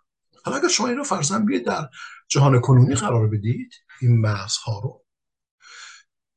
حالا 0.44 0.58
اگر 0.58 0.68
شما 0.68 0.88
این 0.88 0.98
رو 0.98 1.04
فرزن 1.04 1.46
بیاید 1.46 1.66
در 1.66 1.90
جهان 2.28 2.62
کنونی 2.62 2.96
قرار 2.96 3.28
بدید 3.28 3.74
این 4.02 4.22
مرزها 4.22 4.80
رو 4.80 5.06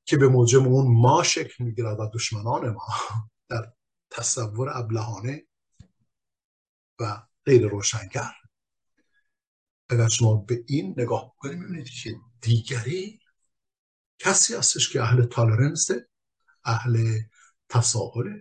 که 0.05 0.17
به 0.17 0.29
موجب 0.29 0.59
اون 0.59 1.01
ما 1.01 1.23
شکل 1.23 1.65
می‌گیرد 1.65 2.01
و 2.01 2.11
دشمنان 2.15 2.71
ما 2.71 2.87
در 3.49 3.73
تصور 4.11 4.79
ابلهانه 4.79 5.47
و 7.01 7.23
غیر 7.45 7.69
روشنگر. 7.69 8.33
اگر 9.89 10.09
شما 10.09 10.37
به 10.37 10.65
این 10.67 10.95
نگاه 10.99 11.27
بکنید 11.35 11.59
می‌بینید 11.59 11.89
که 12.03 12.15
دیگری 12.41 13.21
کسی 14.19 14.55
هستش 14.55 14.93
که 14.93 15.03
اهل 15.03 15.25
تالرنس 15.25 15.89
اهل 16.65 17.19
تساهل 17.69 18.41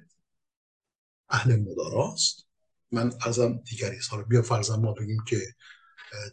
اهل 1.30 1.56
مداراست. 1.56 2.48
من 2.92 3.14
ازم 3.22 3.58
دیگری 3.58 4.02
سال 4.02 4.24
بیا 4.24 4.42
فرضاً 4.42 4.78
ما 4.78 4.92
بگیم 4.92 5.24
که 5.28 5.56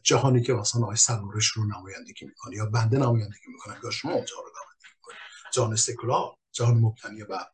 جهانی 0.03 0.43
که 0.43 0.53
مثلا 0.53 0.83
آقای 0.83 0.97
سرمورش 0.97 1.47
رو 1.47 1.64
نمایندگی 1.64 2.26
می‌کنه 2.26 2.57
یا 2.57 2.66
بنده 2.66 2.99
نمایندگی 2.99 3.47
می‌کنه 3.49 3.76
یا 3.85 3.91
شما 3.91 4.12
اونجا 4.12 4.37
رو 4.37 4.43
نمایندگی 4.43 4.95
می‌کنه 4.97 5.16
جهان 5.53 5.76
سکولار 5.76 6.37
جهان 6.53 6.78
مبتنی 6.78 7.24
بر 7.24 7.47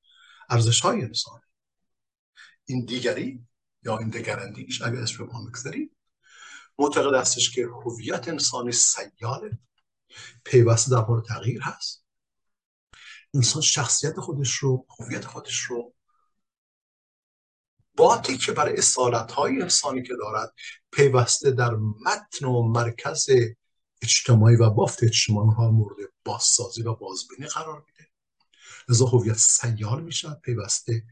ارزش 0.49 0.81
های 0.81 1.03
انسان. 1.03 1.41
این 2.65 2.85
دیگری 2.85 3.47
یا 3.83 3.99
این 3.99 4.09
دگراندیش 4.09 4.83
اگر 4.83 5.01
اسم 5.01 5.25
ما 5.25 5.45
بگذاریم 5.45 5.97
معتقد 6.79 7.15
هستش 7.15 7.51
که 7.51 7.67
هویت 7.85 8.29
انسانی 8.29 8.73
سیاله. 8.73 9.59
پیوسته 10.45 10.91
در 10.91 11.03
حال 11.03 11.23
تغییر 11.23 11.63
هست. 11.63 12.05
انسان 13.35 13.63
شخصیت 13.63 14.21
خودش 14.21 14.55
رو 14.55 14.87
هویت 15.01 15.25
خودش 15.25 15.59
رو 15.59 15.95
با 17.97 18.19
که 18.19 18.53
بر 18.53 18.69
اصالت 18.69 19.33
های 19.33 19.63
انسانی 19.63 20.03
که 20.03 20.15
دارد 20.17 20.55
پیوسته 20.93 21.51
در 21.51 21.75
متن 22.05 22.47
و 22.47 22.63
مرکز 22.63 23.27
اجتماعی 24.03 24.57
و 24.57 24.71
بافت 24.71 25.05
اجتماعی 25.05 25.51
ها 25.55 25.71
مورد 25.71 25.97
بازسازی 26.25 26.83
و 26.83 26.95
بازبینی 26.95 27.47
قرار 27.47 27.85
میده. 27.87 28.11
لذا 28.89 29.07
هویت 29.07 29.37
سیال 29.37 30.03
می‌شود 30.03 30.41
پیوسته 30.41 31.03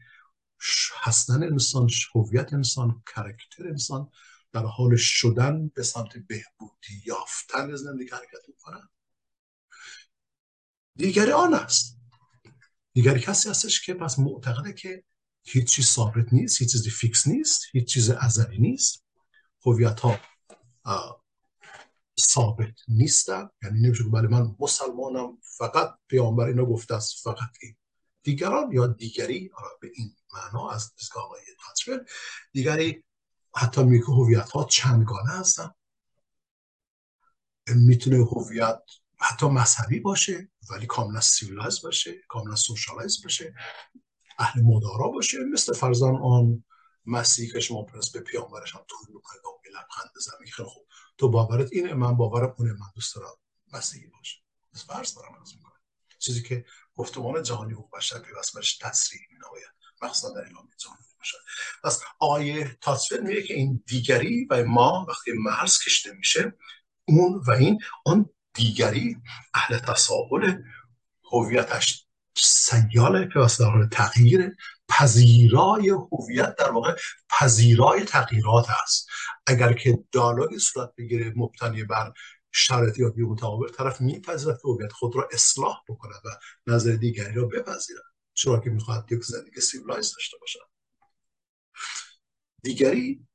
هستن 1.01 1.43
انسان 1.43 1.89
هویت 2.15 2.53
انسان 2.53 3.03
character 3.15 3.67
انسان 3.67 4.09
در 4.53 4.63
حال 4.65 4.95
شدن 4.95 5.67
به 5.67 5.83
سمت 5.83 6.17
بهبودی 6.17 7.03
یافتن 7.05 7.75
زندگی 7.75 8.09
حرکت 8.09 8.49
می‌کنن 8.49 8.89
دیگری 10.95 11.31
آن 11.31 11.53
است. 11.53 11.97
دیگری 12.93 13.19
کسی 13.19 13.49
هستش 13.49 13.85
که 13.85 13.93
پس 13.93 14.19
معتقده 14.19 14.73
که 14.73 15.03
هیچ 15.45 15.81
ثابت 15.81 16.33
نیست 16.33 16.61
هیچ 16.61 16.71
چیزی 16.71 16.89
fix 16.89 17.27
نیست 17.27 17.61
هیچ 17.71 17.93
چیز 17.93 18.09
ازلی 18.09 18.57
نیست. 18.57 19.05
هویت 19.65 19.99
ها 19.99 20.19
ثابت 22.19 22.73
نیستن. 22.87 23.49
یعنی 23.63 23.79
نمیشه 23.79 24.03
که 24.03 24.09
بله 24.09 24.27
من 24.27 24.55
مسلمانم 24.59 25.37
فقط 25.57 25.97
پیامبر 26.07 26.45
اینو 26.45 26.65
گفته 26.65 26.95
است 26.95 27.23
فقط 27.23 27.49
این. 27.61 27.75
دیگران 28.23 28.71
یا 28.71 28.87
دیگری 28.87 29.51
به 29.81 29.91
این 29.95 30.15
معنا 30.33 30.69
از 30.69 30.95
دیدگاه 30.95 31.23
آقای 31.23 31.41
دیگری 32.53 33.03
حتی 33.55 33.83
میگه 33.83 34.05
هویت 34.05 34.49
ها 34.49 34.63
چندگانه 34.63 35.29
هستن. 35.29 35.71
می‌تونه 37.67 38.17
هویت 38.17 38.81
حتی 39.19 39.45
مذهبی 39.45 39.99
باشه 39.99 40.51
ولی 40.69 40.85
کاملا 40.85 41.21
civilize 41.21 41.81
باشه 41.81 42.21
کاملا 42.27 42.55
socialize 42.55 43.23
باشه. 43.23 43.55
اهل 44.39 44.61
مدارا 44.61 45.07
باشه 45.07 45.37
مثل 45.43 45.73
فرزان 45.73 46.15
آن 46.15 46.63
مسیحی 47.05 47.51
که 47.51 47.59
شما 47.59 47.83
پرس 47.83 48.11
به 48.11 48.19
پیامبرش 48.19 48.75
هم 48.75 48.81
توی 48.87 49.13
می‌کنه 49.15 49.37
و 49.39 49.55
لبخند 49.79 50.11
بزنه 50.15 50.51
خیلی 50.51 50.67
خوب. 50.67 50.85
تو 51.17 51.29
باورت 51.29 51.69
اینه 51.71 51.93
من 51.93 52.17
باورم 52.17 52.55
اونه 52.57 52.73
من 52.73 52.87
دوست 52.95 53.15
دارم 53.15 53.35
مسیحی 53.73 54.07
باشه. 54.07 54.37
بس 54.73 54.85
فرض 54.85 55.15
دارم 55.15 55.41
از 55.41 55.55
می‌کنه 55.55 55.73
چیزی 56.19 56.43
که 56.43 56.65
گفتمان 56.95 57.43
جهانی 57.43 57.73
حقوق 57.73 57.97
بشر 57.97 58.19
پیوست 58.19 58.55
برش 58.55 58.77
تصریح 58.77 59.21
می 59.31 59.37
نماید 59.37 59.75
مخصوصا 60.01 60.33
در 60.33 60.41
اعلام 60.41 60.69
جهانی 60.77 60.99
بشر. 61.21 61.37
پس 61.83 62.01
آیه 62.19 62.77
تاصفیل 62.81 63.19
میگه 63.21 63.43
که 63.43 63.53
این 63.53 63.83
دیگری 63.87 64.47
و 64.49 64.65
ما 64.65 65.05
وقتی 65.09 65.31
مرز 65.31 65.77
کشته 65.85 66.13
میشه 66.13 66.53
اون 67.07 67.41
و 67.47 67.51
این 67.51 67.79
آن 68.05 68.29
دیگری 68.53 69.17
اهل 69.53 69.77
تساهل 69.77 70.61
هویتش 71.31 72.04
سیال 72.37 73.25
پیوسته 73.25 73.63
در 73.63 73.69
حال 73.69 73.87
تغییر 73.87 74.55
پذیرای 74.89 75.89
هویت 75.89 76.55
در 76.55 76.71
واقع 76.71 76.95
پذیرای 77.29 78.03
تغییرات 78.03 78.67
است. 78.83 79.07
اگر 79.47 79.73
که 79.73 79.99
دیالوگی 80.11 80.59
صورت 80.59 80.89
بگیره 80.97 81.33
مبتنی 81.35 81.83
بر 81.83 82.13
شرایط 82.51 82.99
یا 82.99 83.13
متقابل 83.17 83.69
طرف 83.69 84.01
میپذیرد 84.01 84.61
که 84.61 84.67
هویت 84.67 84.91
خود 84.91 85.15
را 85.15 85.29
اصلاح 85.33 85.83
بکنه 85.89 86.15
و 86.25 86.29
نظر 86.67 86.91
دیگری 86.91 87.33
را 87.33 87.45
بپذیرد. 87.45 88.03
چرا 88.33 88.59
که 88.59 88.69
می‌خواهد 88.69 89.11
یک 89.11 89.23
زندگی 89.23 89.61
civilize 89.61 90.13
داشته 90.13 90.37
باشد. 90.41 90.69
دیگری 92.63 93.27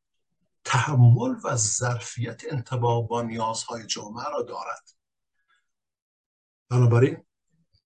تحمل 0.64 1.34
و 1.44 1.56
ظرفیت 1.56 2.42
انطباق 2.50 3.08
با 3.08 3.22
نیازهای 3.22 3.86
جامعه 3.86 4.24
را 4.32 4.42
دارد. 4.42 4.90
بنابراین 6.68 7.24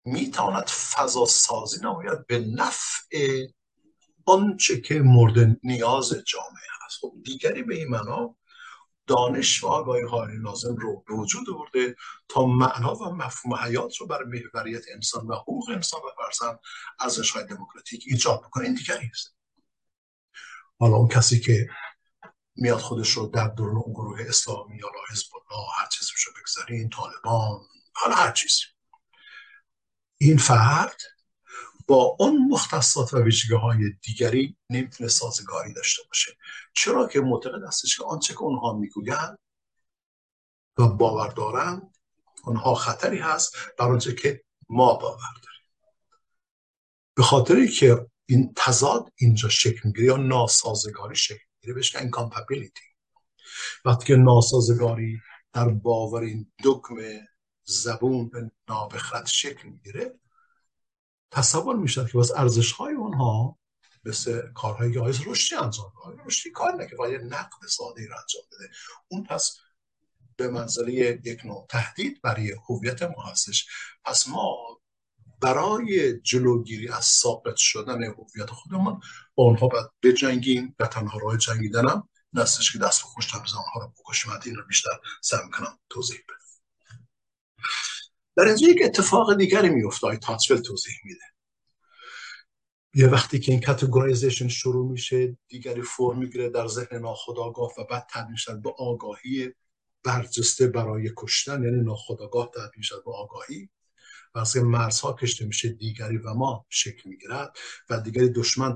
می‌تواند 0.06 0.68
فضا 0.68 1.26
سازی 1.26 1.80
نماید 1.82 2.28
به 2.28 2.39
نفع 2.39 3.47
آنچه 4.26 4.82
که 4.82 4.99
مورد 4.99 5.60
نیاز 5.64 6.10
جامعه 6.10 6.70
هست. 6.86 6.97
خب 7.01 7.14
دیگری 7.24 7.64
به 7.64 7.76
این 7.76 7.88
معنا 7.88 8.36
دانش 9.08 9.64
و 9.64 9.68
آگاهی 9.68 10.04
های 10.04 10.38
لازم 10.38 10.76
رو 10.76 11.04
به 11.08 11.14
وجود 11.14 11.49
آورده 11.49 11.95
تا 12.28 12.45
معنا 12.45 12.95
و 12.95 13.16
مفهوم 13.16 13.56
حیات 13.56 13.97
رو 13.97 14.08
برای 14.08 14.26
محوریت 14.26 14.84
انسان 14.93 15.28
و 15.28 15.36
حقوق 15.36 15.70
انسان 15.70 16.01
و 16.01 16.24
فرزن 16.24 16.60
ارزش 16.99 17.32
های 17.32 17.43
دموکراتیک 17.43 18.04
ایجاد 18.08 18.41
بکنه. 18.41 18.64
این 18.64 18.74
دیگری 18.74 19.08
است 19.08 19.36
حالا 20.80 20.95
اون 20.95 21.08
کسی 21.08 21.39
که 21.39 21.70
میاد 22.56 22.80
خودش 22.80 23.10
رو 23.10 23.28
در 23.28 23.47
درون 23.47 23.78
اون 23.78 23.93
گروه 23.93 24.20
اسلامی 24.28 24.78
یا 24.78 24.88
حزب 25.12 25.28
الله 25.36 25.68
هر 25.78 25.88
چیزی 25.88 26.12
رو 26.26 26.34
بگذارین 26.41 26.89
طالبان 26.89 27.62
حالا 27.93 28.16
هر 28.16 28.32
چیزی. 28.32 28.62
این 30.24 30.38
فرد 30.38 31.01
با 31.88 32.15
اون 32.19 32.47
مختصات 32.49 33.13
و 33.13 33.24
ویژگی 33.24 33.53
های 33.53 33.91
دیگری 34.01 34.57
نمی‌تونه 34.69 35.09
سازگاری 35.09 35.74
داشته 35.74 36.03
باشه. 36.07 36.38
چرا 36.74 37.07
که 37.07 37.19
معتقد 37.19 37.63
هستش 37.67 37.97
که 37.97 38.03
آنچه 38.03 38.34
که 38.34 38.41
اونها 38.41 38.74
می‌گویند 38.74 39.39
و 40.78 40.88
باور 40.88 41.28
دارند 41.28 41.97
اونها 42.45 42.76
خطری 42.76 43.17
هست 43.17 43.55
بر 43.78 43.91
آنچه 43.91 44.15
که 44.15 44.43
ما 44.69 44.93
باور 44.93 45.34
داریم. 45.43 45.67
به 47.15 47.24
خاطری 47.24 47.67
که 47.67 48.07
این 48.26 48.53
تضاد 48.55 49.11
اینجا 49.15 49.49
شکل 49.49 49.80
می‌گیره 49.84 50.05
یا 50.05 50.17
ناسازگاری 50.17 51.15
شکل 51.15 51.45
می‌گیره 51.55 51.74
بهش 51.74 51.95
اینکامپابیلیتی 51.95 52.82
وقتی 53.86 54.05
که 54.05 54.15
ناسازگاری 54.15 55.19
در 55.53 55.69
باور 55.69 56.21
این 56.21 56.51
دکم 56.63 56.95
زبون 57.64 58.30
به 58.30 58.51
نابخرد 58.70 59.26
شکل 59.26 59.70
می‌گیره 59.70 60.20
تصور 61.32 61.76
می‌شد 61.76 62.07
که 62.07 62.14
باز 62.14 62.32
ارزش 62.32 62.72
های 62.72 62.93
اونها 62.93 63.59
مثل 64.05 64.51
کارهایی 64.53 64.93
که 64.93 64.99
آیز 64.99 65.28
رشدی 65.28 65.55
انجام 65.55 65.93
داد. 66.05 66.20
رشدی 66.26 66.51
کار 66.51 66.76
نکه 66.84 66.95
باید 66.95 67.22
نقد 67.22 67.68
ساده 67.70 68.07
را 68.07 68.16
انجام 68.20 68.43
بده. 68.51 68.72
اون 69.07 69.24
پس 69.24 69.57
به 70.36 70.47
منزله 70.47 70.93
یک 71.24 71.45
نوع 71.45 71.66
تهدید 71.70 72.22
برای 72.22 72.55
هویت 72.70 73.03
ما 73.03 73.24
هستش. 73.24 73.68
پس 74.03 74.28
ما 74.28 74.57
برای 75.41 76.20
جلوگیری 76.20 76.89
از 76.89 77.05
ثابت 77.05 77.55
شدن 77.55 78.03
هویت 78.03 78.49
خودمون 78.49 79.01
با 79.36 79.43
اونها 79.43 79.68
باید 79.68 79.88
بجنگیم 80.03 80.76
و 80.80 80.88
تنها 80.88 81.20
راه 81.20 81.38
جنگیدن 81.38 81.89
هم 81.89 82.09
نستش 82.34 82.74
که 82.74 82.80
دست 82.80 83.01
به 83.01 83.07
خوش 83.07 83.36
آنها 83.36 83.80
رو 83.82 83.88
بکشیم. 83.88 84.32
این 84.45 84.55
رو 84.55 84.66
بیشتر 84.68 84.99
سعی 85.22 85.45
می‌کنم 85.45 85.80
توضیح 85.89 86.18
بدم. 86.18 86.43
در 88.36 88.43
اینجا 88.43 88.67
یک 88.67 88.81
اتفاق 88.84 89.38
دیگری 89.38 89.69
میفته 89.69 90.07
های 90.07 90.17
تاچفل 90.17 90.57
توضیح 90.57 90.95
میده. 91.03 91.23
یه 92.95 93.07
وقتی 93.07 93.39
که 93.39 93.51
این 93.51 93.61
کاتگورایزیشن 93.61 94.47
شروع 94.47 94.91
میشه 94.91 95.38
دیگری 95.47 95.81
فرم 95.81 96.17
می‌گیره 96.17 96.49
در 96.49 96.67
ذهن 96.67 96.97
ناخودآگاه 96.97 97.71
و 97.77 97.84
بعد 97.84 98.07
تبدیل 98.13 98.36
شد 98.36 98.61
به 98.61 98.73
آگاهی 98.77 99.53
برجسته 100.03 100.67
برای 100.67 101.11
کشتن 101.17 101.63
یعنی 101.63 101.81
ناخودآگاه 101.81 102.51
تبدیل 102.55 102.84
شد 102.84 103.03
به 103.05 103.11
آگاهی. 103.11 103.69
وقتی 104.36 104.59
مرزها 104.59 105.13
کشته 105.13 105.45
میشه 105.45 105.69
دیگری 105.69 106.17
و 106.17 106.34
ما 106.34 106.65
شکل 106.69 107.09
می‌گیرد 107.09 107.57
و 107.89 107.99
دیگری 107.99 108.29
دشمن 108.29 108.75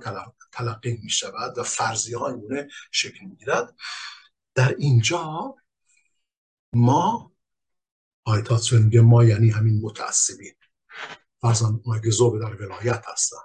تلقی 0.51 0.99
می‌شود 1.03 1.57
و 1.57 1.63
فرضی 1.63 2.13
های 2.13 2.67
شکل 2.91 3.25
می‌گیرد. 3.25 3.75
در 4.55 4.75
اینجا 4.77 5.55
ما 6.73 7.36
آیتات 8.27 8.73
میگه 8.73 9.01
ما 9.01 9.23
یعنی 9.23 9.49
همین 9.49 9.81
متعصبین. 9.81 10.53
فرزن 11.41 11.81
زوب 12.09 12.39
در 12.39 12.55
ولایت 12.55 13.03
هستن؟ 13.07 13.37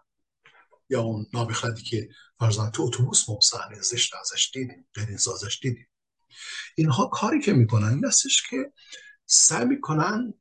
یا 0.91 1.01
اون 1.01 1.26
نابخردی 1.35 1.83
که 1.83 2.09
فرزن 2.39 2.70
تو 2.70 2.83
اتوبوس 2.83 3.28
ما 3.28 3.39
صحنه 3.43 3.80
زشت 3.80 4.14
ازش 4.14 4.51
دیدیم 4.55 4.89
غیر 4.95 5.14
ازش 5.14 5.59
دیدیم. 5.62 5.89
اینها 6.76 7.07
کاری 7.07 7.41
که 7.41 7.53
می‌کنن 7.53 7.89
این 7.89 8.07
استش 8.07 8.43
که 8.51 8.72
سعی 9.26 9.64
می‌کنن 9.64 10.35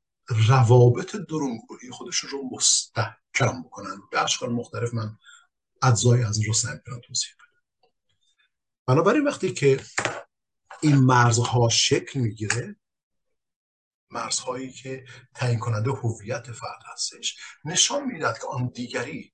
روابط 0.47 1.15
درونگروهی 1.15 1.89
خودشون 1.91 2.29
رو 2.29 2.49
مستحکم 2.51 3.63
بکنن. 3.63 4.01
به 4.11 4.23
اشکال 4.23 4.51
مختلف 4.51 4.93
من 4.93 5.17
اجزای 5.81 6.23
از 6.23 6.37
این 6.37 6.47
رو 6.47 6.53
سعی 6.53 6.73
می‌کنم 6.73 7.01
توضیح 7.07 7.29
بدم. 7.35 7.89
بنابراین 8.85 9.27
وقتی 9.27 9.53
که 9.53 9.79
این 10.81 10.95
مرزها 10.95 11.69
شکل 11.69 12.19
می‌گیره 12.19 12.75
مرزهایی 14.11 14.71
که 14.71 15.05
تعیین 15.35 15.59
کننده 15.59 15.91
هویت 15.91 16.51
فرد 16.51 16.79
هستش. 16.93 17.37
نشان 17.65 18.05
می‌دهد 18.05 18.39
که 18.39 18.47
آن 18.47 18.67
دیگری 18.67 19.33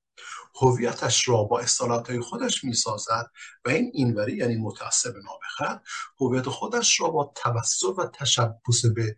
هویتش 0.62 1.28
را 1.28 1.44
با 1.44 1.60
اصطلاحات 1.60 2.20
خودش 2.20 2.64
می‌سازد 2.64 3.32
و 3.66 3.70
این 3.70 3.92
اینوری 3.94 4.38
یعنی 4.38 4.56
متعصب 4.56 5.14
نابخرد 5.16 5.84
هویت 6.22 6.50
خودش 6.50 7.02
را 7.02 7.10
با 7.10 7.34
توسط 7.36 7.86
و 7.98 8.06
تشبس 8.14 8.86
به 8.96 9.16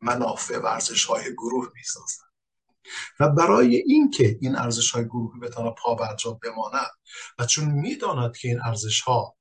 منافع 0.00 0.58
و 0.58 0.80
های 1.08 1.32
گروه 1.32 1.68
می‌سازد. 1.74 2.32
و 3.20 3.28
برای 3.28 3.76
اینکه 3.76 4.38
این 4.40 4.56
ارزش 4.56 4.90
های 4.90 5.04
گروهی 5.04 5.40
بتواند 5.40 5.74
پا 5.74 5.94
بر 5.94 6.16
جا 6.16 6.30
بماند 6.32 6.90
و 7.38 7.46
چون 7.46 7.64
می‌داند 7.64 8.36
که 8.36 8.48
این 8.48 8.60
ارزش 8.64 9.00
ها 9.00 9.36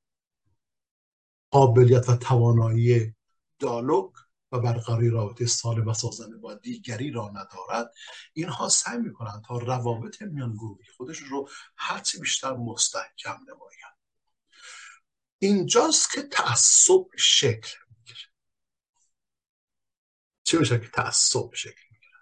قابلیت 1.51 2.09
و 2.09 2.15
توانایی 2.15 3.15
دالوگ 3.59 4.11
و 4.51 4.59
برقراری 4.59 5.09
رابطه 5.09 5.45
سالم 5.45 5.87
و 5.87 5.93
سازنده 5.93 6.37
با 6.37 6.53
دیگری 6.53 7.11
را 7.11 7.29
ندارد 7.29 7.93
اینها 8.33 8.69
سعی 8.69 8.97
می‌کنند 8.97 9.43
تا 9.43 9.57
روابط 9.57 10.21
میان 10.21 10.53
گروهی 10.53 10.87
خودشون 10.97 11.29
رو 11.29 11.49
هرچی 11.75 12.19
بیشتر 12.19 12.53
مستحکم 12.53 13.37
نمایند. 13.47 13.97
اینجاست 15.37 16.11
که 16.11 16.21
تعصب 16.21 17.05
شکل 17.17 17.77
می‌گیره. 17.89 18.19
چه 20.43 20.59
میشه 20.59 20.79
که 20.79 20.87
تعصب 20.87 21.53
شکل 21.53 21.81
می‌گیره؟ 21.91 22.17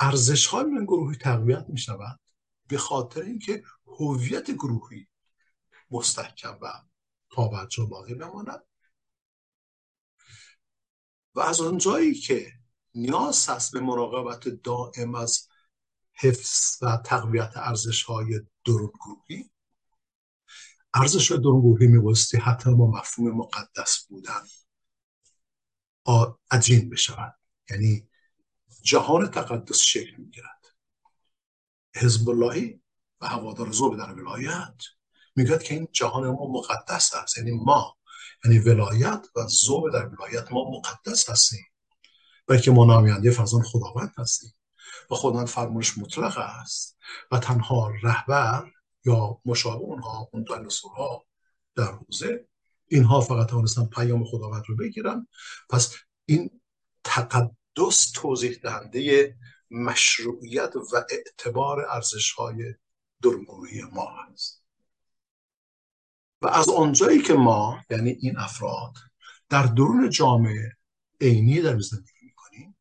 ارزش 0.00 0.46
های 0.46 0.64
میان 0.64 0.84
گروهی 0.84 1.16
تقویت 1.16 1.64
می‌شود 1.68 2.20
به 2.66 2.78
خاطر 2.78 3.22
اینکه 3.22 3.62
هویت 3.86 4.50
گروهی 4.50 5.08
مستحکم 5.90 6.58
و 6.62 6.72
پابرجا 7.30 7.84
باقی 7.84 8.14
بماند. 8.14 8.67
و 11.34 11.40
از 11.40 11.60
آنجایی 11.60 12.14
که 12.14 12.52
نیاز 12.94 13.48
هست 13.48 13.72
به 13.72 13.80
مراقبت 13.80 14.48
دائم 14.48 15.14
از 15.14 15.48
حفظ 16.14 16.82
و 16.82 17.02
تقویت 17.04 17.52
ارزش 17.56 18.02
های 18.02 18.40
درونگروهی 18.64 19.50
ارزش 20.94 21.32
درونگروهی 21.32 21.86
میبایستی 21.86 22.38
حتی 22.38 22.74
با 22.74 22.90
مفهوم 22.90 23.36
مقدس 23.36 24.06
بودن 24.08 24.42
عجین 26.50 26.90
بشود. 26.90 27.34
یعنی 27.70 28.08
جهان 28.82 29.30
تقدس 29.30 29.78
شکل 29.78 30.16
می‌گیرد. 30.16 30.66
حزب 31.94 32.28
اللهی 32.28 32.80
و 33.20 33.26
هوادار 33.26 33.70
زوب 33.70 33.96
در 33.96 34.12
ولایت 34.12 34.82
می‌گوید 35.36 35.62
که 35.62 35.74
این 35.74 35.88
جهان 35.92 36.30
ما 36.30 36.46
مقدس 36.52 37.14
است. 37.14 37.38
یعنی 37.38 37.50
ما 37.50 37.97
یعنی 38.44 38.58
ولایت 38.58 39.26
و 39.36 39.46
زوب 39.46 39.92
در 39.92 40.06
ولایت 40.06 40.52
ما 40.52 40.70
مقدس 40.70 41.30
هستیم. 41.30 41.64
بلکه 42.46 42.70
ما 42.70 42.84
نامینده 42.84 43.30
فرزان 43.30 43.62
خداوند 43.62 44.14
هستیم. 44.18 44.54
و 45.10 45.14
خداوند 45.14 45.46
فرمونش 45.46 45.98
مطلق 45.98 46.38
است. 46.38 46.98
و 47.32 47.38
تنها 47.38 47.92
رهبر 48.02 48.70
یا 49.04 49.40
مشابه 49.44 49.84
اونها 49.84 50.28
اون 50.32 50.44
ها 50.96 51.24
در 51.76 51.92
حوزه 51.92 52.48
اینها 52.88 53.20
فقط 53.20 53.46
توانستن 53.46 53.86
پیام 53.86 54.24
خداوند 54.24 54.62
رو 54.68 54.76
بگیرن 54.76 55.26
پس 55.70 55.94
این 56.24 56.60
تقدس 57.04 58.10
توضیح 58.14 58.58
دهنده 58.62 59.34
مشروعیت 59.70 60.72
و 60.76 61.04
اعتبار 61.10 61.86
ارزش 61.90 62.32
های 62.32 62.74
ما 63.92 64.10
هست 64.10 64.62
و 66.42 66.46
از 66.46 66.68
آنجایی 66.68 67.22
که 67.22 67.34
ما 67.34 67.80
یعنی 67.90 68.10
این 68.10 68.38
افراد 68.38 68.94
در 69.48 69.62
درون 69.62 70.10
جامعه 70.10 70.76
عینی 71.20 71.60
در 71.60 71.80
زندگی 71.80 72.22
می‌کنیم 72.22 72.76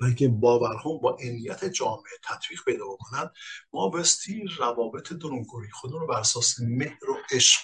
و 0.00 0.04
اینکه 0.04 0.28
باورها 0.28 0.96
با 0.96 1.16
عینیت 1.16 1.64
جامعه 1.64 2.12
تطبیق 2.24 2.64
پیدا 2.64 2.84
بکنند 2.86 3.30
ما 3.72 3.88
بستی 3.88 4.44
روابط 4.58 5.12
درونگوری 5.12 5.70
خودمون 5.70 6.00
رو 6.00 6.06
بر 6.06 6.20
اساس 6.20 6.60
مهر 6.60 7.10
و 7.10 7.16
عشق 7.30 7.60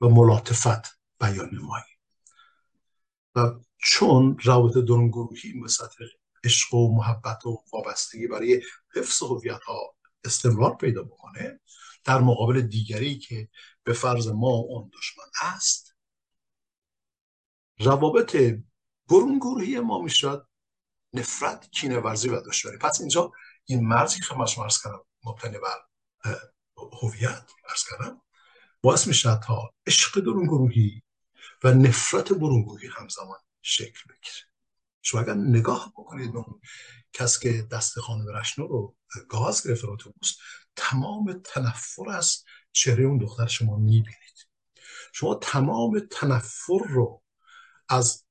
و 0.00 0.08
ملاطفت 0.08 0.98
بیان 1.20 1.50
نماییم. 1.52 2.00
و 3.34 3.60
چون 3.78 4.38
روابط 4.42 4.74
درونگروهی 4.74 5.52
مثل 5.52 5.86
عشق 6.44 6.74
و 6.74 6.96
محبت 6.96 7.46
و 7.46 7.64
وابستگی 7.72 8.26
برای 8.26 8.62
حفظ 8.94 9.22
هویت 9.22 9.62
ها 9.62 9.94
استمرار 10.24 10.76
پیدا 10.76 11.02
بکنه 11.02 11.60
در 12.04 12.18
مقابل 12.18 12.60
دیگری 12.60 13.18
که 13.18 13.48
به 13.84 13.92
فرض 13.92 14.28
ما 14.28 14.48
اون 14.48 14.90
دشمن 14.98 15.24
است. 15.42 15.96
روابط 17.78 18.36
برون 19.10 19.38
گروهی 19.38 19.80
ما 19.80 20.02
می‌شد 20.02 20.48
نفرت 21.12 21.70
کینه 21.70 21.98
ورزی 21.98 22.28
و 22.28 22.40
دشمنی 22.40 22.76
پس 22.76 23.00
اینجا 23.00 23.32
این 23.64 23.88
مرزی 23.88 24.20
که 24.20 24.34
من 24.34 24.46
ارز 24.58 24.82
کردم 24.82 25.04
مبتنی 25.24 25.58
بر 25.58 25.78
هویت 27.02 27.50
ارز 27.68 27.84
کردم 27.90 28.20
باعث 28.82 29.06
میشه 29.06 29.40
تا 29.46 29.74
عشق 29.86 30.20
درون 30.20 30.44
گروهی 30.44 31.02
و 31.64 31.72
نفرت 31.72 32.32
برون 32.32 32.62
گروهی 32.62 32.88
همزمان 32.88 33.38
شکل 33.62 34.00
بگیره. 34.08 34.50
شما 35.02 35.20
اگر 35.20 35.34
نگاه 35.34 35.92
بکنید 35.96 36.32
به 36.32 36.38
اون 36.38 36.60
کس 37.12 37.38
که 37.38 37.62
دست 37.62 38.00
خانم 38.00 38.28
رشنو 38.28 38.66
رو 38.66 38.96
گاز 39.28 39.66
گرفت 39.66 39.84
اتوبوس 39.84 40.36
تمام 40.76 41.40
تنفر 41.44 42.10
از 42.10 42.44
چهره 42.72 43.04
اون 43.04 43.18
دختر 43.18 43.46
شما 43.46 43.76
می‌بینید. 43.76 44.48
شما 45.12 45.34
تمام 45.34 46.00
تنفر 46.10 46.84
رو 46.88 47.22
از 47.88 48.24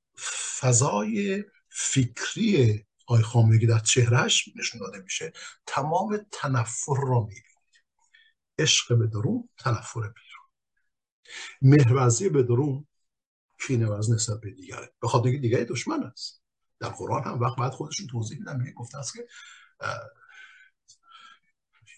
فضای 0.60 1.44
فکری 1.70 2.86
آی 3.08 3.22
خامنگی 3.22 3.68
در 3.68 3.80
چهرهش 3.80 4.50
نشون 4.56 4.82
داده 4.82 5.00
میشه 5.00 5.34
تمام 5.66 6.26
تنفر 6.32 7.02
رو 7.02 7.20
می‌بینید. 7.20 7.44
عشق 8.60 8.98
به 8.98 9.08
درون 9.08 9.50
تنفر 9.58 10.00
بیرون. 10.00 10.50
مهرورزی 11.62 12.30
به 12.30 12.44
درون 12.44 12.88
کینه 13.62 13.88
ورز 13.88 14.12
نسبت 14.12 14.42
به 14.42 14.52
دیگره 14.52 14.94
به 15.02 15.08
خاطر 15.08 15.30
دیگری 15.30 15.66
دشمن 15.66 16.04
است. 16.04 16.44
در 16.80 16.90
قرآن 16.90 17.24
هم 17.24 17.40
وقت 17.40 17.58
بعد 17.58 17.72
خودشون 17.72 18.08
توضیح 18.08 18.40
میدن 18.40 18.58
میگه 18.58 18.72
گفته 18.72 18.98
است 18.98 19.14
که 19.14 19.28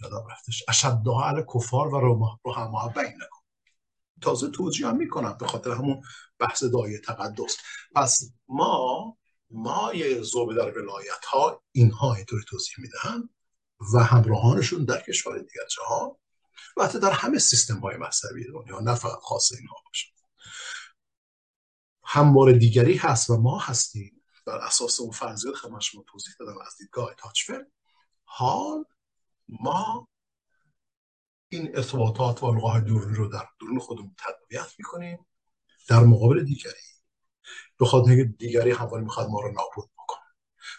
یادم 0.03 0.27
رفتش. 0.31 0.63
اشد 0.67 1.03
علی 1.23 1.43
کفار 1.55 1.87
و 1.87 1.99
رو 1.99 2.53
هم 2.53 2.93
بینکم 2.95 3.25
تازه 4.21 4.49
توجیه 4.49 4.87
هم 4.87 4.97
می‌کنم 4.97 5.37
به 5.39 5.47
خاطر 5.47 5.71
همون 5.71 6.01
بحث 6.39 6.63
دایه 6.63 6.99
تقدس. 6.99 7.57
پس 7.95 8.31
ما 8.47 9.17
مای 9.49 10.23
زوبه 10.23 10.55
در 10.55 10.77
ولایت 10.77 11.25
ها 11.25 11.63
اینها 11.71 12.13
اینطوری 12.13 12.43
توضیح 12.47 12.75
میدن 12.77 13.29
و 13.93 14.03
همراهانشون 14.03 14.85
در 14.85 15.01
کشور 15.01 15.37
دیگر 15.37 15.65
جهان. 15.75 16.11
و 16.77 16.85
حتی 16.85 16.99
در 16.99 17.11
همه 17.11 17.39
سیستم 17.39 17.79
های 17.79 17.97
مذهبی 17.97 18.45
دنیا 18.53 18.79
نه 18.79 18.95
فقط 18.95 19.19
خاص 19.19 19.51
اینها 19.51 19.75
باشه. 19.85 20.07
هموار 22.03 22.51
دیگری 22.51 22.97
هست 22.97 23.29
و 23.29 23.37
ما 23.37 23.59
هستیم. 23.59 24.21
بر 24.45 24.57
اساس 24.57 24.99
اون 24.99 25.11
فرضیات 25.11 25.55
خدمت 25.55 25.81
شما 25.81 26.03
توضیح 26.11 26.33
دادم 26.39 26.57
از 26.65 26.75
دیدگاه 26.77 27.15
تاچفل 27.17 27.63
حال 28.23 28.85
ما 29.51 30.07
این 31.49 31.77
ارتباطات 31.77 32.43
و 32.43 32.45
القاه 32.45 32.81
درونی 32.81 33.15
رو 33.15 33.27
در 33.27 33.47
درون 33.61 33.79
خودمون 33.79 34.15
تقویت 34.17 34.73
می‌کنیم 34.77 35.27
در 35.87 35.99
مقابل 35.99 36.43
دیگری. 36.43 36.73
به 37.77 37.85
خاطر 37.85 38.23
دیگری 38.23 38.71
همواره 38.71 39.03
می‌خواد 39.03 39.27
ما 39.29 39.41
رو 39.41 39.51
نابود 39.51 39.89
بکنه. 39.97 40.25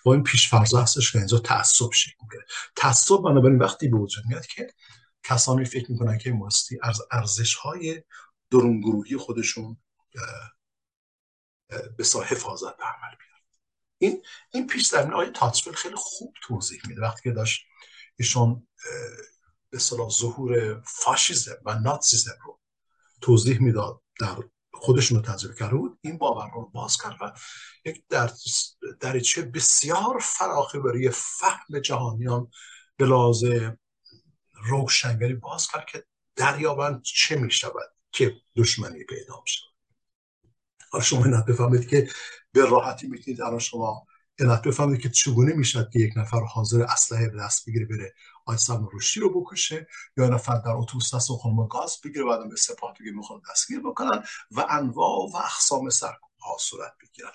و 0.04 0.08
این 0.08 0.22
پیش 0.22 0.48
فرض 0.48 0.74
هستش 0.74 1.12
که 1.12 1.18
اینجا 1.18 1.38
تعصب 1.38 1.92
شکل 1.92 2.16
می‌گیره. 2.22 2.44
تعصب 2.76 3.16
بنابراین 3.16 3.58
وقتی 3.58 3.88
به 3.88 3.96
وجود 3.96 4.24
میاد 4.28 4.46
که 4.46 4.74
کسانی 5.24 5.64
فکر 5.64 5.92
می‌کنن 5.92 6.18
که 6.18 6.32
ماستی 6.32 6.78
از 6.82 7.00
ارزش 7.10 7.54
های 7.54 8.02
درون 8.50 8.80
گروهی 8.80 9.16
خودشون 9.16 9.76
به 11.96 12.04
صاحب 12.04 12.26
حفاظت 12.26 12.76
به 12.76 12.84
عمل 12.84 13.16
بیارن. 13.18 13.42
این 13.98 14.22
این 14.52 14.66
پیش 14.66 14.88
زمینه 14.88 15.16
های 15.16 15.30
تاتسفل 15.30 15.72
خیلی 15.72 15.94
خوب 15.96 16.34
توضیح 16.42 16.80
میده. 16.88 17.00
وقتی 17.00 17.22
که 17.22 17.30
داشت 17.30 17.66
ایشون 18.22 18.66
به 19.70 19.78
صلاح 19.78 20.10
ظهور 20.10 20.80
فاشیزم 20.80 21.56
و 21.64 21.78
ناتسیزم 21.78 22.38
رو 22.44 22.60
توضیح 23.20 23.62
می‌داد 23.62 24.02
در 24.20 24.36
خودشون 24.72 25.18
رو 25.18 25.32
تجربه 25.32 25.54
کرده 25.54 25.76
بود. 25.76 25.98
این 26.00 26.18
باور 26.18 26.50
رو 26.54 26.70
باز 26.74 26.96
کرد 27.02 27.16
و 27.20 27.32
یک 27.84 28.04
در 28.08 28.30
دریچه 29.00 29.42
بسیار 29.42 30.18
فراخی 30.22 30.78
برای 30.78 31.10
فهم 31.10 31.80
جهانیان 31.80 32.50
به 32.96 33.06
لازم 33.06 33.78
روشنگری 34.64 35.34
باز 35.34 35.68
کرد 35.68 35.86
که 35.86 36.04
دریابند 36.36 37.02
چه 37.02 37.36
می 37.36 37.50
شود 37.50 37.94
که 38.12 38.36
دشمنی 38.56 39.04
پیدا 39.04 39.40
می 39.40 39.48
شود 39.48 41.02
شما 41.02 41.24
اینت 41.24 41.44
بفهمید 41.44 41.88
که 41.88 42.08
به 42.52 42.64
راحتی 42.64 43.06
می‌تونید 43.06 43.42
الان 43.42 43.58
شما 43.58 44.06
اینت 44.38 44.62
بفهمید 44.62 45.00
که 45.00 45.08
چگونه 45.08 45.52
می‌شد 45.52 45.90
که 45.90 45.98
یک 45.98 46.12
نفر 46.16 46.40
حاضر 46.40 46.82
اسلحه 46.82 47.28
به 47.28 47.38
دست 47.38 47.68
بگیره 47.68 47.86
بره 47.86 48.14
سلمان 48.56 48.88
رشدی 48.92 49.20
رو 49.20 49.40
بکشه 49.40 49.86
یا 50.16 50.28
نفر 50.28 50.58
در 50.58 50.70
اتوبوس 50.70 51.14
دست 51.14 51.28
خانم 51.32 51.66
گاز 51.66 51.96
بگیره 52.04 52.24
بعدم 52.24 52.48
به 52.48 52.56
سپاه 52.56 52.94
بگیره 53.00 53.16
می‌خوان 53.16 53.42
دستگیر 53.50 53.80
بکنن 53.80 54.24
و 54.50 54.66
انواع 54.70 55.30
و 55.32 55.36
اقسام 55.36 55.88
ها 56.40 56.56
صورت 56.60 56.92
بگیرن. 57.02 57.30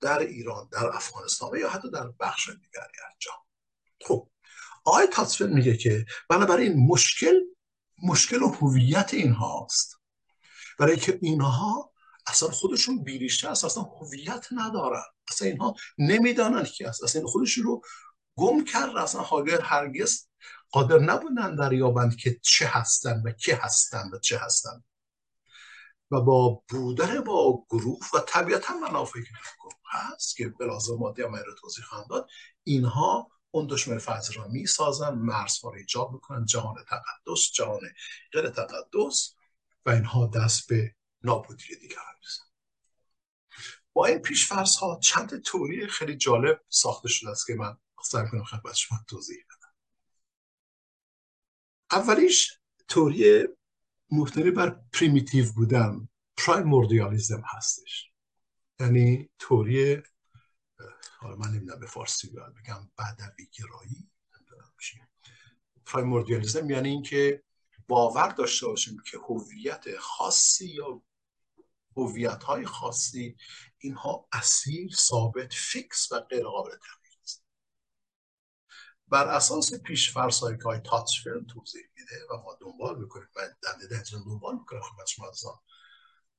در 0.00 0.18
ایران 0.18 0.68
در 0.72 0.86
افغانستان 0.86 1.58
یا 1.58 1.70
حتی 1.70 1.90
در 1.90 2.08
بخش 2.20 2.48
دیگری 2.48 2.98
از 3.08 3.14
جهان. 3.18 3.44
خب 4.00 4.28
آقای 4.84 5.06
تاتسفل 5.06 5.52
میگه 5.52 5.76
که 5.76 6.06
بنابراین 6.28 6.86
مشکل 6.86 7.34
مشکل 8.02 8.42
و 8.42 8.48
هویت 8.48 9.14
اینهاست. 9.14 10.00
برای 10.78 10.96
که 10.96 11.18
اینها 11.22 11.89
اصلا 12.30 12.48
خودشون 12.50 13.04
بیریشته 13.04 13.48
است 13.48 13.64
اصلا 13.64 13.82
هویت 13.82 14.46
ندارن. 14.52 15.02
اصلا 15.30 15.48
اینها 15.48 15.74
نمی‌دانند 15.98 16.66
که 16.66 16.88
است 16.88 17.04
اصلا 17.04 17.26
خودشون 17.26 17.64
رو 17.64 17.82
گم 18.36 18.64
کرد. 18.64 18.96
اصلا 18.96 19.20
هاگر 19.20 19.60
هرگز 19.60 20.26
قادر 20.70 20.98
نبودن 20.98 21.56
دریابند 21.56 22.16
که 22.16 22.40
چه 22.42 22.66
هستن 22.66 23.22
و 23.24 23.32
که 23.32 23.56
هستن 23.56 24.10
و 24.12 24.18
چه 24.18 24.38
هستن. 24.38 24.84
و 26.10 26.20
با 26.20 26.62
بودن 26.68 27.20
با 27.20 27.66
گروه 27.70 28.06
و 28.14 28.20
طبیعتا 28.20 28.74
منافعی 28.74 29.22
که 29.22 29.30
گروه 29.62 29.72
هست 29.90 30.36
که 30.36 30.48
بلازم 30.48 30.94
مادی 30.94 31.22
هم 31.22 31.38
توضیح 31.60 31.84
خواهم 31.84 32.06
داد 32.10 32.28
اینها 32.64 33.30
اون 33.50 33.66
دشمن 33.66 33.98
فرض 33.98 34.30
را 34.30 34.48
می 34.48 34.66
سازن 34.66 35.14
مرزها 35.14 35.70
را 35.70 35.76
ایجاب 35.76 36.12
می‌کنن 36.12 36.44
جهان 36.44 36.74
تقدس 36.88 37.52
جهان 37.52 37.80
غیر 38.32 38.50
تقدس 38.50 39.34
و 39.86 39.90
اینها 39.90 40.26
دست 40.26 40.68
به 40.68 40.94
نابودی 41.22 41.76
دیگر 41.76 41.96
میزن 42.20 42.44
با 43.92 44.06
این 44.06 44.18
پیش 44.18 44.52
ها 44.52 45.00
چند 45.02 45.42
تئوری 45.42 45.86
خیلی 45.86 46.16
جالب 46.16 46.64
ساخته 46.68 47.08
شده 47.08 47.30
است 47.30 47.46
که 47.46 47.54
من 47.54 47.76
سعی 48.04 48.28
کنم 48.28 48.44
خدمت 48.44 48.74
شما 48.74 48.98
توضیح 49.08 49.44
بدم. 49.44 49.74
اولیش 51.90 52.58
تئوری 52.88 53.48
مبتنی 54.10 54.50
بر 54.50 54.80
primitive 54.92 55.52
بودن 55.52 56.08
primordialism 56.36 57.42
هستش. 57.46 58.10
یعنی 58.80 59.30
تئوری 59.38 60.02
حالا 61.18 61.36
من 61.36 61.48
نمی‌دونم 61.48 61.80
به 61.80 61.86
فارسی 61.86 62.30
باید 62.30 62.54
بگم 62.54 62.90
بدوی 62.98 63.46
گرایی 63.52 64.10
primordialism 65.86 66.70
یعنی 66.70 66.88
اینکه 66.88 67.42
باور 67.88 68.28
داشته 68.28 68.66
باشیم 68.66 69.02
که 69.06 69.18
هویت 69.18 69.96
خاصی 69.98 70.68
یا 70.68 71.02
هویت 71.96 72.42
های 72.42 72.66
خاصی 72.66 73.36
اینها 73.78 74.28
اصیل 74.32 74.94
ثابت 74.94 75.54
fix 75.54 76.12
و 76.12 76.20
غیر 76.20 76.44
قابل 76.44 76.70
است. 77.22 77.44
بر 79.08 79.28
اساس 79.28 79.74
پیش 79.74 80.12
فرض 80.12 80.35
هایی 80.35 80.58
که 80.58 80.64
های 80.64 80.80
تاجفل 80.80 81.46
توضیح 81.46 81.82
میده 81.96 82.26
و 82.30 82.36
ما 82.36 82.58
دنبال 82.60 82.98
می‌کنیم 82.98 83.28
من 83.36 83.54
در 83.62 83.72
دنبال 84.24 84.58
می‌کنم 84.58 84.80
خدمت 84.80 85.06
شما 85.06 85.62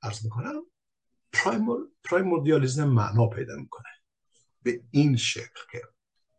عرض 0.04 0.24
می‌کنم 0.24 0.66
معنا 2.86 3.28
پیدا 3.28 3.56
می‌کنه. 3.56 3.90
به 4.62 4.84
این 4.92 5.18
شکل 5.18 5.62
که 5.72 5.82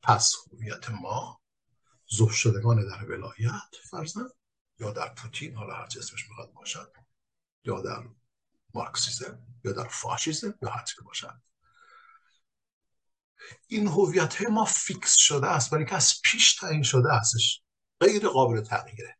پس 0.03 0.35
هویت 0.53 0.91
ما 0.91 1.41
زوف 2.09 2.33
شدگان 2.33 2.89
در 2.89 3.05
ولایت 3.05 3.77
فرزن 3.91 4.29
یا 4.79 4.93
در 4.93 5.15
پوتین 5.15 5.55
حالا 5.55 5.75
هر 5.75 5.85
اسمش 5.85 6.29
می‌خواد 6.29 6.53
باشد 6.53 6.93
یا 7.65 7.81
در 7.81 8.09
مارکسیزم 8.75 9.39
یا 9.64 9.73
در 9.73 9.89
فاشیزم 9.89 10.55
یا 10.62 10.68
هر 10.68 10.85
که 10.97 11.03
باشد 11.05 11.43
این 13.66 13.87
هویت 13.87 14.43
ما 14.43 14.64
فیکس 14.64 15.16
شده 15.18 15.47
است 15.47 15.70
برای 15.70 15.85
که 15.85 15.95
از 15.95 16.14
پیش 16.25 16.55
تعیین 16.55 16.83
شده 16.83 17.12
استش 17.12 17.62
غیر 18.01 18.29
قابل 18.29 18.61
تغییره. 18.61 19.18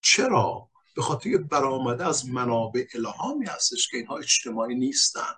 چرا؟ 0.00 0.70
به 0.96 1.02
خاطر 1.02 1.36
برآمده 1.36 2.06
از 2.06 2.28
منابع 2.28 2.86
الهامی 2.94 3.46
هستش 3.46 3.88
که 3.88 3.96
اینها 3.96 4.16
اجتماعی 4.18 4.74
نیستن 4.74 5.32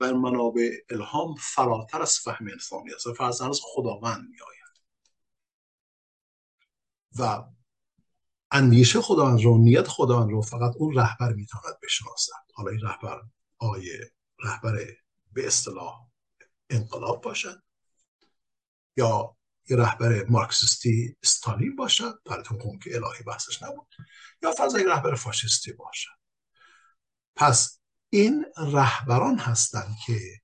و 0.00 0.14
منابع 0.14 0.70
الهام 0.90 1.34
فراتر 1.34 2.02
از 2.02 2.18
فهم 2.18 2.48
انسانی 2.48 2.90
هست 2.94 3.06
و 3.06 3.14
فرزن 3.14 3.48
از 3.48 3.60
خداوند 3.62 4.28
می 4.28 4.36
آید 4.40 4.62
و 7.18 7.44
اندیشه 8.52 9.00
خداوند 9.00 9.42
رو 9.42 9.58
نیت 9.58 9.88
خداوند 9.88 10.30
رو 10.30 10.42
فقط 10.42 10.72
اون 10.76 10.94
رهبر 10.94 11.32
می‌تواند 11.32 11.76
بشناسد. 11.82 12.32
حالا 12.54 12.70
این 12.70 12.80
رهبر 12.80 13.22
آیه 13.58 14.12
رهبر 14.44 14.86
به 15.32 15.46
اصطلاح 15.46 16.06
انقلاب 16.70 17.22
باشد 17.22 17.62
یا 18.96 19.36
یه 19.70 19.76
رهبر 19.76 20.24
مارکسیستی 20.24 21.16
استالین 21.22 21.76
باشد 21.76 22.18
براتون 22.26 22.58
کن 22.58 22.78
که 22.78 22.96
الهی 22.96 23.24
بحثش 23.26 23.62
نبود 23.62 23.86
یا 24.42 24.50
یک 24.50 24.86
رهبر 24.86 25.14
فاشیستی 25.14 25.72
باشد. 25.72 26.10
پس 27.36 27.80
این 28.10 28.46
رهبران 28.56 29.38
هستند 29.38 29.96
که 30.06 30.40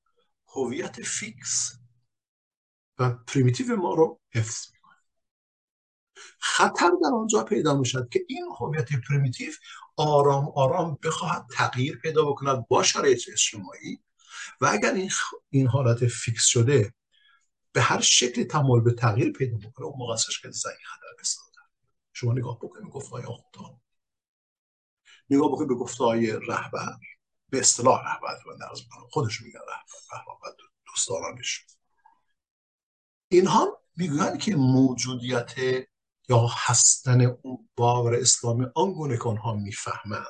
هویت 0.48 1.02
fix 1.02 1.72
و 2.98 3.10
primitive 3.10 3.76
ما 3.76 3.94
رو 3.94 4.20
حفظ 4.34 4.66
خطر 6.38 6.90
در 7.02 7.10
آنجا 7.14 7.44
پیدا 7.44 7.76
می‌شد 7.76 8.08
که 8.08 8.20
این 8.28 8.44
هویت 8.60 8.88
primitive 9.08 9.52
آرام 9.96 10.52
آرام 10.54 10.98
بخواهد 11.04 11.46
تغییر 11.54 11.98
پیدا 11.98 12.24
بکند 12.24 12.68
با 12.68 12.82
شرایط 12.82 13.22
اجتماعی. 13.32 14.00
و 14.60 14.66
اگر 14.66 14.94
این, 14.94 15.10
این 15.50 15.66
حالت 15.66 16.06
fix 16.06 16.44
شده 16.44 16.94
به 17.72 17.80
هر 17.80 18.00
شکلی 18.00 18.44
تمایل 18.44 18.84
به 18.84 18.92
تغییر 18.92 19.32
پیدا 19.32 19.56
می‌کنه 19.56 19.86
اون 19.86 19.98
موقع 19.98 20.16
که 20.42 20.50
زنگ 20.50 20.74
خطر 20.84 21.06
بسازه 21.20 21.48
شما 22.12 22.32
نگاه 22.32 22.58
بکنید 22.58 22.92
گفته 22.92 23.10
های 23.10 23.24
آخوندان 23.24 23.80
نگاه 25.30 25.48
بکنید 25.52 25.68
به 25.68 25.74
گفته 25.74 26.04
های 26.04 26.32
رهبر 26.32 26.96
به 27.50 27.58
اصطلاح 27.58 28.00
رهبر 28.04 28.38
خودش 29.10 29.40
میگن 29.42 29.60
رهبر 30.12 30.54
دوستانانش 30.86 31.66
اینها 33.28 33.82
می‌گویند 33.96 34.38
که 34.38 34.56
موجودیت 34.56 35.54
یا 36.28 36.46
هستن 36.46 37.20
اون 37.20 37.68
باور 37.76 38.14
اسلامی 38.14 38.66
آنگونه 38.74 39.16
که 39.16 39.22
آنها 39.22 39.54
می‌فهمند. 39.54 40.24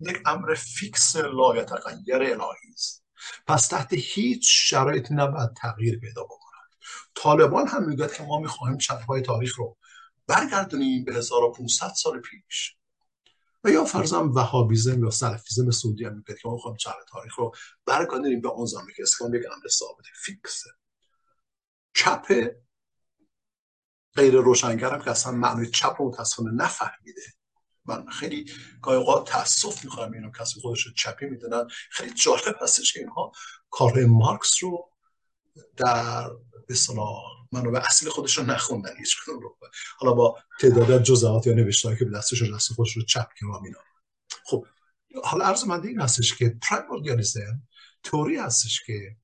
یک 0.00 0.22
امر 0.26 0.54
fix 0.54 1.16
لایتغیر 1.16 2.22
الهی 2.22 2.72
است. 2.74 3.04
پس 3.46 3.68
تحت 3.68 3.88
هیچ 3.92 4.46
شرایطی 4.70 5.14
نباید 5.14 5.54
تغییر 5.56 5.98
پیدا 5.98 6.24
بکنند 6.24 6.70
طالبان 7.14 7.68
هم 7.68 7.88
می‌گوید 7.88 8.12
که 8.12 8.22
ما 8.22 8.38
می‌خواهیم 8.38 8.78
چپهای 8.78 9.22
تاریخ 9.22 9.58
رو 9.58 9.76
برگردونیم 10.26 11.04
به 11.04 11.14
1500 11.14 11.88
سال 11.88 12.20
پیش. 12.20 12.76
و 13.64 13.70
یا 13.70 13.84
فرضاً 13.84 14.28
وهابیزم 14.34 15.04
یا 15.04 15.10
سلفیزم 15.10 15.70
سعودی 15.70 16.04
هم 16.04 16.16
میگه 16.16 16.34
که 16.34 16.48
ما 16.48 16.54
می‌خوایم 16.54 16.76
چپ 16.76 16.94
تاریخ 17.08 17.38
رو 17.38 17.52
برگردونیم 17.86 18.40
به 18.40 18.48
اون 18.48 18.66
زمانی 18.66 18.92
که 18.96 19.02
اسلام 19.02 19.34
یک 19.34 19.42
امر 19.56 19.68
ثابت 19.68 20.04
فیکسه 20.24 20.70
چپ 21.94 22.54
غیر 24.16 24.34
روشنگرم 24.34 25.02
که 25.02 25.10
اصلا 25.10 25.32
معنی 25.32 25.66
چپ 25.66 25.96
رو 25.98 26.08
متاسفانه 26.08 26.50
نفهمیده. 26.50 27.22
من 27.84 28.06
خیلی 28.06 28.52
گاهی 28.82 28.96
اوقات 28.96 29.30
تاسف 29.30 29.84
می‌خوام 29.84 30.12
اینو 30.12 30.30
کسی 30.30 30.60
خودش 30.60 30.86
رو 30.86 30.92
چپی 30.92 31.26
می‌دونن 31.26 31.68
خیلی 31.90 32.14
جالب 32.14 32.56
هستش 32.60 32.92
که 32.92 33.00
اینها 33.00 33.32
کار 33.70 34.04
مارکس 34.04 34.62
رو 34.62 34.90
در 35.76 36.30
به 37.72 37.86
اصل 37.86 38.08
خودش 38.08 38.38
رو 38.38 38.44
نخوندن 38.44 38.96
هیچ 38.98 39.16
رو. 39.26 39.56
حالا 39.98 40.12
با 40.12 40.38
تعداد 40.60 41.02
جزئیات 41.02 41.46
یا 41.46 41.54
نوشتهایی 41.54 41.98
که 41.98 42.04
به 42.04 42.10
دستش 42.10 42.42
دست 42.42 42.72
خودش 42.72 42.96
رو 42.96 43.02
چپ 43.02 43.28
که 43.38 43.46
اینا 43.64 43.78
خب 44.44 44.66
حالا 45.24 45.44
عرض 45.44 45.64
من 45.64 45.86
این 45.86 46.00
هستش 46.00 46.34
که 46.34 46.56
پرایموردیالیسم 46.62 47.62
توری 48.02 48.36
هستش 48.36 48.82
که 48.86 49.16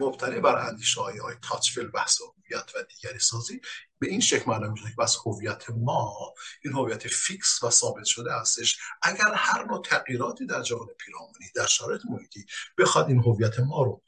مبتنی 0.00 0.40
بر 0.40 0.68
اندیشه 0.68 1.00
های 1.00 1.20
تاچفیل 1.42 1.86
بحث 1.86 2.18
هویت 2.48 2.70
و 2.74 2.82
دیگری 2.82 3.18
سازی 3.18 3.60
به 3.98 4.08
این 4.08 4.20
شکل 4.20 4.50
معلوم 4.50 4.72
میشه 4.72 4.84
که 4.84 4.94
بس 4.98 5.16
هویت 5.26 5.70
ما 5.70 6.34
این 6.64 6.72
هویت 6.72 7.08
فیکس 7.08 7.62
و 7.62 7.70
ثابت 7.70 8.04
شده 8.04 8.32
هستش. 8.32 8.78
اگر 9.02 9.34
هر 9.34 9.64
نوع 9.64 9.82
تغییراتی 9.82 10.46
در 10.46 10.62
جهان 10.62 10.86
پیرامونی 10.98 11.46
در 11.54 11.66
شرایط 11.66 12.00
محیطی 12.10 12.46
بخواد 12.78 13.08
این 13.08 13.18
هویت 13.18 13.60
ما 13.60 13.82
رو 13.82 14.02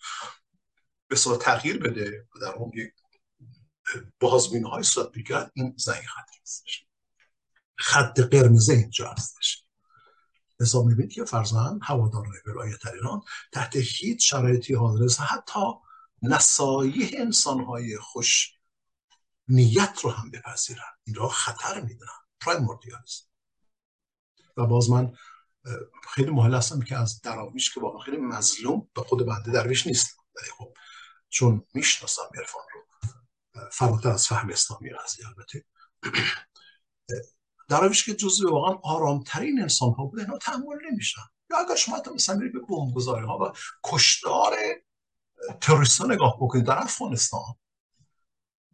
به 1.08 1.16
صورت 1.16 1.40
تغییر 1.40 1.78
بده 1.78 2.28
و 2.34 2.38
در 2.38 2.52
اون 2.52 2.72
یک 2.74 2.92
های 4.64 4.82
صورت 4.82 5.12
بگیرد 5.12 5.52
این 5.54 5.74
زنگ 5.78 6.02
خط 6.02 6.28
هستش. 6.42 6.86
خط 7.78 8.20
قرمزه 8.20 8.72
اینجا 8.72 9.10
هستش. 9.10 9.64
لذا 10.60 10.82
می‌بینید 10.82 11.12
که 11.12 11.24
فرزن 11.24 11.78
هواداران 11.82 12.32
ولایت 12.46 12.86
ایران 12.86 13.22
تحت 13.52 13.76
هیچ 13.76 14.30
شرایطی 14.30 14.74
حاضر 14.74 15.04
است 15.04 15.20
حتی 15.20 15.60
نصایح 16.22 17.10
انسانهای 17.18 17.98
خوش 17.98 18.52
نیت 19.48 19.98
رو 20.02 20.10
هم 20.10 20.30
بپذیرن. 20.30 20.82
این 21.04 21.16
را 21.16 21.28
خطر 21.28 21.80
می‌دونن. 21.80 22.10
پرایموردیالیسم 22.40 23.24
و 24.56 24.66
باز 24.66 24.90
من 24.90 25.12
خیلی 26.08 26.30
محل 26.30 26.54
هستم 26.54 26.80
که 26.80 26.96
از 26.96 27.20
دراویش 27.20 27.74
که 27.74 27.80
واقعا 27.80 28.00
خیلی 28.00 28.16
مظلوم 28.16 28.88
به 28.94 29.02
خود 29.02 29.26
بنده 29.26 29.52
درویش 29.52 29.86
نیست 29.86 30.16
ولی 30.36 30.50
خب 30.58 30.74
چون 31.28 31.66
می‌شناسم 31.74 32.22
عرفان 32.38 32.62
رو 32.74 32.80
فراتر 33.72 34.08
از 34.08 34.26
فهم 34.26 34.50
اسلامی 34.50 34.90
قضیه 34.90 35.26
البته. 35.28 35.64
دراویش 37.68 38.04
که 38.04 38.14
جزو 38.14 38.50
واقعا 38.50 38.74
آرامترین 38.82 39.62
انسان 39.62 39.94
ها 39.94 40.04
بوده 40.04 40.22
اینا 40.22 40.38
تحمل 40.38 40.76
نمیشن. 40.90 41.22
یا 41.50 41.58
اگر 41.58 41.76
شما 41.76 41.96
حتی 41.96 42.10
مثلا 42.10 42.36
به 42.38 42.60
بمبگذاری 42.68 43.26
ها 43.26 43.38
و 43.38 43.52
کشتار 43.84 44.56
تروریست 45.60 46.02
نگاه 46.02 46.36
بکنید 46.36 46.64
در 46.64 46.78
افغانستان 46.78 47.54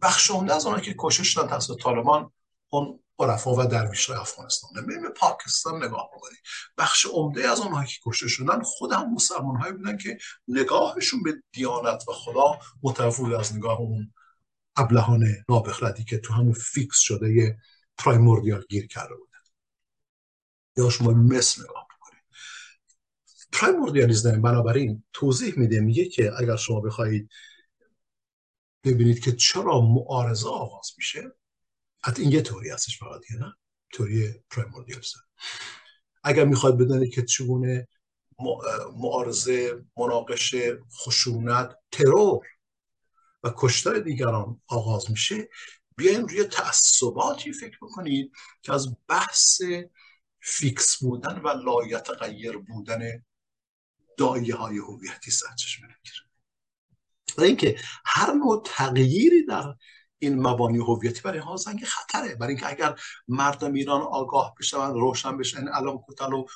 بخش 0.03 0.31
عمده 0.31 0.55
از 0.55 0.67
آنها 0.67 0.81
که 0.81 0.95
کشته 0.99 1.25
شدن 1.25 1.49
توسط 1.49 1.83
طالبان 1.83 2.33
اون 2.69 3.01
عرفا 3.19 3.55
و 3.55 3.65
درویش 3.65 4.11
های 4.11 4.19
افغانستان. 4.19 4.87
بریم 4.87 5.03
به 5.03 5.09
پاکستان 5.09 5.85
نگاه 5.85 6.11
بکنید. 6.17 6.39
بخش 6.79 7.07
عمده 7.07 7.51
از 7.51 7.61
آنها 7.61 7.85
که 7.85 7.99
کشته 8.07 8.29
شدن 8.29 8.63
خود 8.63 8.93
هم 8.93 9.15
مسلمان 9.15 9.57
هایی 9.57 9.73
بودن 9.73 9.97
که 9.97 10.19
نگاهشون 10.49 11.23
به 11.23 11.43
دیانت 11.53 12.09
و 12.09 12.13
خدا 12.13 12.59
متفاوت 12.83 13.41
از 13.41 13.57
نگاه 13.57 13.81
اون 13.81 14.13
ابلهان 14.77 15.27
نابخردی 15.49 16.05
که 16.05 16.19
تو 16.19 16.35
همون 16.35 16.53
fix 16.53 16.99
شده 16.99 17.33
یه 17.33 17.59
primordial 17.99 18.65
گیر 18.69 18.87
کرده 18.87 19.15
بودن 19.15 19.39
یا 20.77 20.91
شما 20.91 21.11
مثل 21.11 21.63
نگاه 21.63 21.86
primordialism 23.53 24.43
بنابراین 24.43 25.05
توضیح 25.13 25.59
میده 25.59 25.81
میگه 25.81 26.05
که 26.05 26.33
اگر 26.39 26.57
شما 26.57 26.81
بخواهید 26.81 27.31
ببینید 28.85 29.21
که 29.25 29.33
چرا 29.33 29.81
معارضه 29.81 30.49
آغاز 30.49 30.91
میشه 30.99 31.23
حتی 32.05 32.23
این 32.23 32.33
یه 32.33 32.43
تئوری 32.43 32.71
هستش 32.71 32.99
فقط 32.99 33.21
نه؟ 33.41 33.55
تئوری 33.93 34.35
primordialism. 34.51 35.21
اگر 36.25 36.45
می‌خواید 36.45 36.79
بدونید 36.79 37.15
که 37.15 37.23
چگونه 37.23 37.89
معارضه 38.97 39.85
مناقشه 39.97 40.79
خشونت 40.91 41.77
ترور 41.93 42.47
و 43.43 43.53
کشتار 43.57 43.99
دیگران 43.99 44.61
آغاز 44.67 45.11
میشه 45.11 45.49
بیاین 45.97 46.29
روی 46.29 46.45
تعصباتی 46.45 47.53
فکر 47.53 47.79
بکنید 47.83 48.33
که 48.63 48.73
از 48.73 48.97
بحث 49.09 49.63
fix 50.41 50.97
بودن 50.99 51.41
و 51.41 51.49
لایتغیر 51.49 52.57
بودن 52.57 53.25
دایه 54.17 54.55
های 54.55 54.79
هویتی 54.79 55.31
سرچشمه 55.31 55.87
می‌گیره 55.87 56.27
و 57.39 57.43
اینکه 57.43 57.77
هر 58.05 58.33
نوع 58.33 58.63
تغییری 58.67 59.47
در 59.47 59.75
این 60.19 60.43
مبانی 60.43 60.79
هویتی 60.79 61.21
برای 61.21 61.39
ها 61.39 61.57
زنگ 61.57 61.85
خطره. 61.85 62.35
برای 62.35 62.53
اینکه 62.53 62.69
اگر 62.71 63.01
مردم 63.29 63.73
ایران 63.73 64.01
آگاه 64.03 64.55
بشن 64.59 64.93
روشن 64.93 65.37
بشن 65.37 65.69
الان 65.69 65.99
کوتل 65.99 66.33
و 66.33 66.47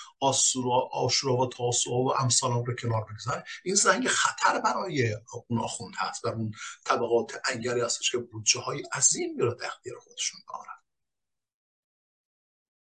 آسورا 0.93 1.37
و 1.37 1.49
تاسوعا 1.49 2.03
و 2.03 2.15
امثال 2.21 2.53
رو 2.53 2.75
کنار 2.75 3.05
بگذاره 3.05 3.45
این 3.65 3.75
زنگ 3.75 4.09
خطر 4.09 4.61
برای 4.61 5.17
اون 5.49 5.61
آخوند 5.61 5.95
هست. 5.99 6.25
در 6.25 6.33
اون 6.33 6.53
طبقات 6.85 7.41
انگری 7.53 7.81
هستش 7.81 8.11
که 8.11 8.19
بودجه 8.19 8.61
های 8.61 8.83
عظیمی 8.93 9.41
رو 9.41 9.55
در 9.55 9.71
خودشون 10.01 10.41
دارن 10.49 10.80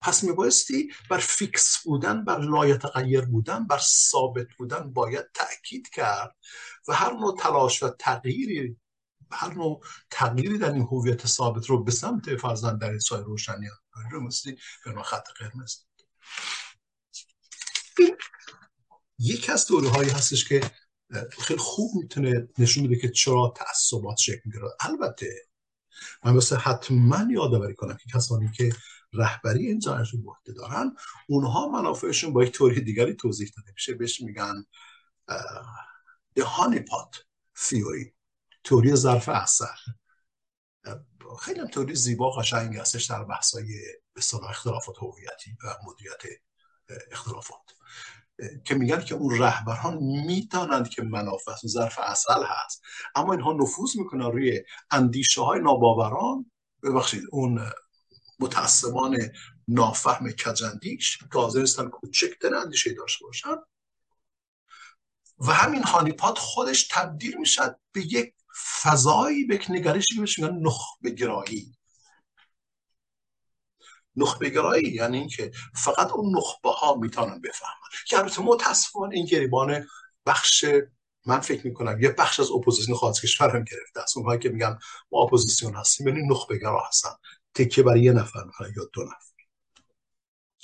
پس 0.01 0.23
میبایستی 0.23 0.91
بر 1.09 1.17
فیکس 1.17 1.83
بودن 1.83 2.25
بر 2.25 2.39
لایتغیر 2.39 3.21
بودن 3.21 3.67
بر 3.67 3.79
ثابت 3.79 4.47
بودن 4.57 4.93
باید 4.93 5.25
تاکید 5.33 5.89
کرد 5.89 6.35
و 6.87 6.93
هر 6.93 7.13
نوع 7.13 7.37
تلاش 7.39 7.83
و 7.83 7.89
تغییری 7.89 8.77
هر 9.31 9.53
نوع 9.53 9.83
تغییری 10.11 10.57
در 10.57 10.73
این 10.73 10.87
هویت 10.91 11.27
ثابت 11.27 11.65
رو 11.65 11.83
به 11.83 11.91
سمت 11.91 12.35
فرزند 12.35 12.81
در 12.81 12.99
سای 12.99 13.23
روشنی 13.23 13.67
رو 14.11 14.21
مثلی 14.21 14.57
به 14.85 15.03
خط 15.03 15.27
قرمز. 15.39 15.75
یک 19.19 19.49
از 19.49 19.67
دوره 19.67 19.89
هایی 19.89 20.09
هستش 20.09 20.49
که 20.49 20.71
خیلی 21.39 21.59
خوب 21.59 21.95
می‌تونه 21.95 22.47
نشون 22.57 22.83
بده 22.83 22.99
که 22.99 23.09
چرا 23.09 23.53
تعصبات 23.55 24.17
شکل 24.17 24.41
می‌گیره. 24.45 24.67
البته 24.79 25.47
من 26.23 26.33
مثل 26.33 26.55
حتما 26.55 27.27
یادآوری 27.31 27.75
کنم 27.75 27.97
که 27.97 28.17
کسانی 28.17 28.51
که 28.51 28.73
رهبری 29.17 29.67
این 29.67 29.79
جایش 29.79 30.09
رو 30.09 30.37
دارن. 30.55 30.95
اونها 31.29 31.67
منافعشون 31.67 32.33
با 32.33 32.43
یک 32.43 32.51
طوری 32.51 32.81
دیگری 32.81 33.13
توضیح 33.13 33.51
داده 33.57 33.71
میشه. 33.71 33.93
بهش 33.93 34.21
میگن 34.21 34.65
the 36.39 36.43
honeypot 36.43 37.17
theory 37.57 38.11
توری 38.63 38.95
ظرف 38.95 39.29
اصل 39.29 39.65
خیلی 41.41 41.59
هم 41.59 41.67
توری 41.67 41.95
زیبا 41.95 42.31
قشنگ 42.31 42.77
هستش 42.77 43.05
در 43.05 43.23
بحثای 43.23 43.65
به 44.13 44.21
اختلافات 44.49 44.95
هویتی 44.97 45.57
و 45.63 45.75
مدیریت 45.87 46.41
اختلافات. 47.11 47.61
که 48.65 48.75
میگن 48.75 49.01
که 49.01 49.15
اون 49.15 49.37
رهبران 49.39 49.97
می‌دانند 50.03 50.89
که 50.89 51.03
منافع 51.03 51.51
ظرف 51.67 51.99
اصل 51.99 52.43
هست. 52.45 52.81
اما 53.15 53.33
اینها 53.33 53.53
نفوذ 53.53 53.97
می‌کنن 53.97 54.31
روی 54.31 54.63
اندیشه 54.91 55.41
های 55.41 55.59
ناباوران. 55.59 56.51
ببخشید 56.83 57.23
اون 57.31 57.71
متعصبان 58.39 59.17
نافهم 59.67 60.31
کجندیش 60.31 61.17
که 61.17 61.39
حاضر 61.39 61.59
نیستن 61.59 61.89
کوچکتر 61.89 62.55
اندیشه 62.55 62.93
داشته 62.93 63.25
باشن 63.25 63.55
و 65.39 65.51
همین 65.53 65.83
هانیپاد 65.83 66.37
خودش 66.37 66.87
تبدیل 66.91 67.37
می‌شد 67.37 67.79
به 67.91 68.01
یک 68.01 68.33
فضایی 68.81 69.45
به 69.45 69.59
نگرشی 69.69 70.15
که 70.15 70.21
میگن 70.21 70.57
نخبه 70.61 71.09
گرایی 71.09 71.77
نخبه 74.15 74.49
گرایی 74.49 74.89
یعنی 74.89 75.17
اینکه 75.17 75.51
فقط 75.75 76.11
اون 76.11 76.37
نخبه 76.37 76.71
ها 76.71 76.95
می‌تونن 76.95 77.41
بفهمن. 77.41 77.73
که 78.07 78.17
البته 78.17 78.41
متاسفانه 78.41 79.15
این 79.15 79.25
گریبان 79.25 79.87
بخش 80.25 80.65
من 81.25 81.39
فکر 81.39 81.67
می‌کنم 81.67 82.01
یه 82.01 82.09
بخش 82.09 82.39
از 82.39 82.51
اپوزیسیون 82.51 82.97
خارج 82.97 83.21
کشور 83.21 83.49
هم 83.49 83.63
گرفته 83.63 84.01
است. 84.01 84.17
اونهایی 84.17 84.39
که 84.39 84.49
میگن 84.49 84.79
ما 85.11 85.19
اپوزیسیون 85.21 85.75
هستیم 85.75 86.07
یعنی 86.07 86.27
نخبه 86.27 86.57
گرا 86.57 86.83
هستن. 86.87 87.09
تکه 87.57 87.83
برای 87.83 88.01
یه 88.01 88.11
نفر 88.11 88.45
یا 88.75 88.89
دو 88.93 89.03
نفر. 89.03 89.27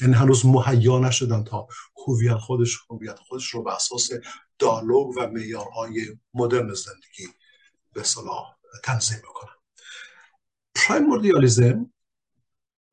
یعنی 0.01 0.13
هنوز 0.13 0.45
مهیا 0.45 0.99
نشدن 0.99 1.43
تا 1.43 1.67
هویت 2.07 2.37
خودش 2.37 2.79
هویت 2.89 3.19
خودش 3.19 3.49
رو 3.49 3.63
به 3.63 3.75
اساس 3.75 4.09
دیالوگ 4.59 5.17
و 5.17 5.27
معیارهای 5.27 6.17
مدرن 6.33 6.73
زندگی 6.73 7.27
به 7.93 8.03
اصطلاح 8.03 8.55
تنظیم 8.83 9.17
بکنن 9.17 9.53
primordialism 10.75 11.93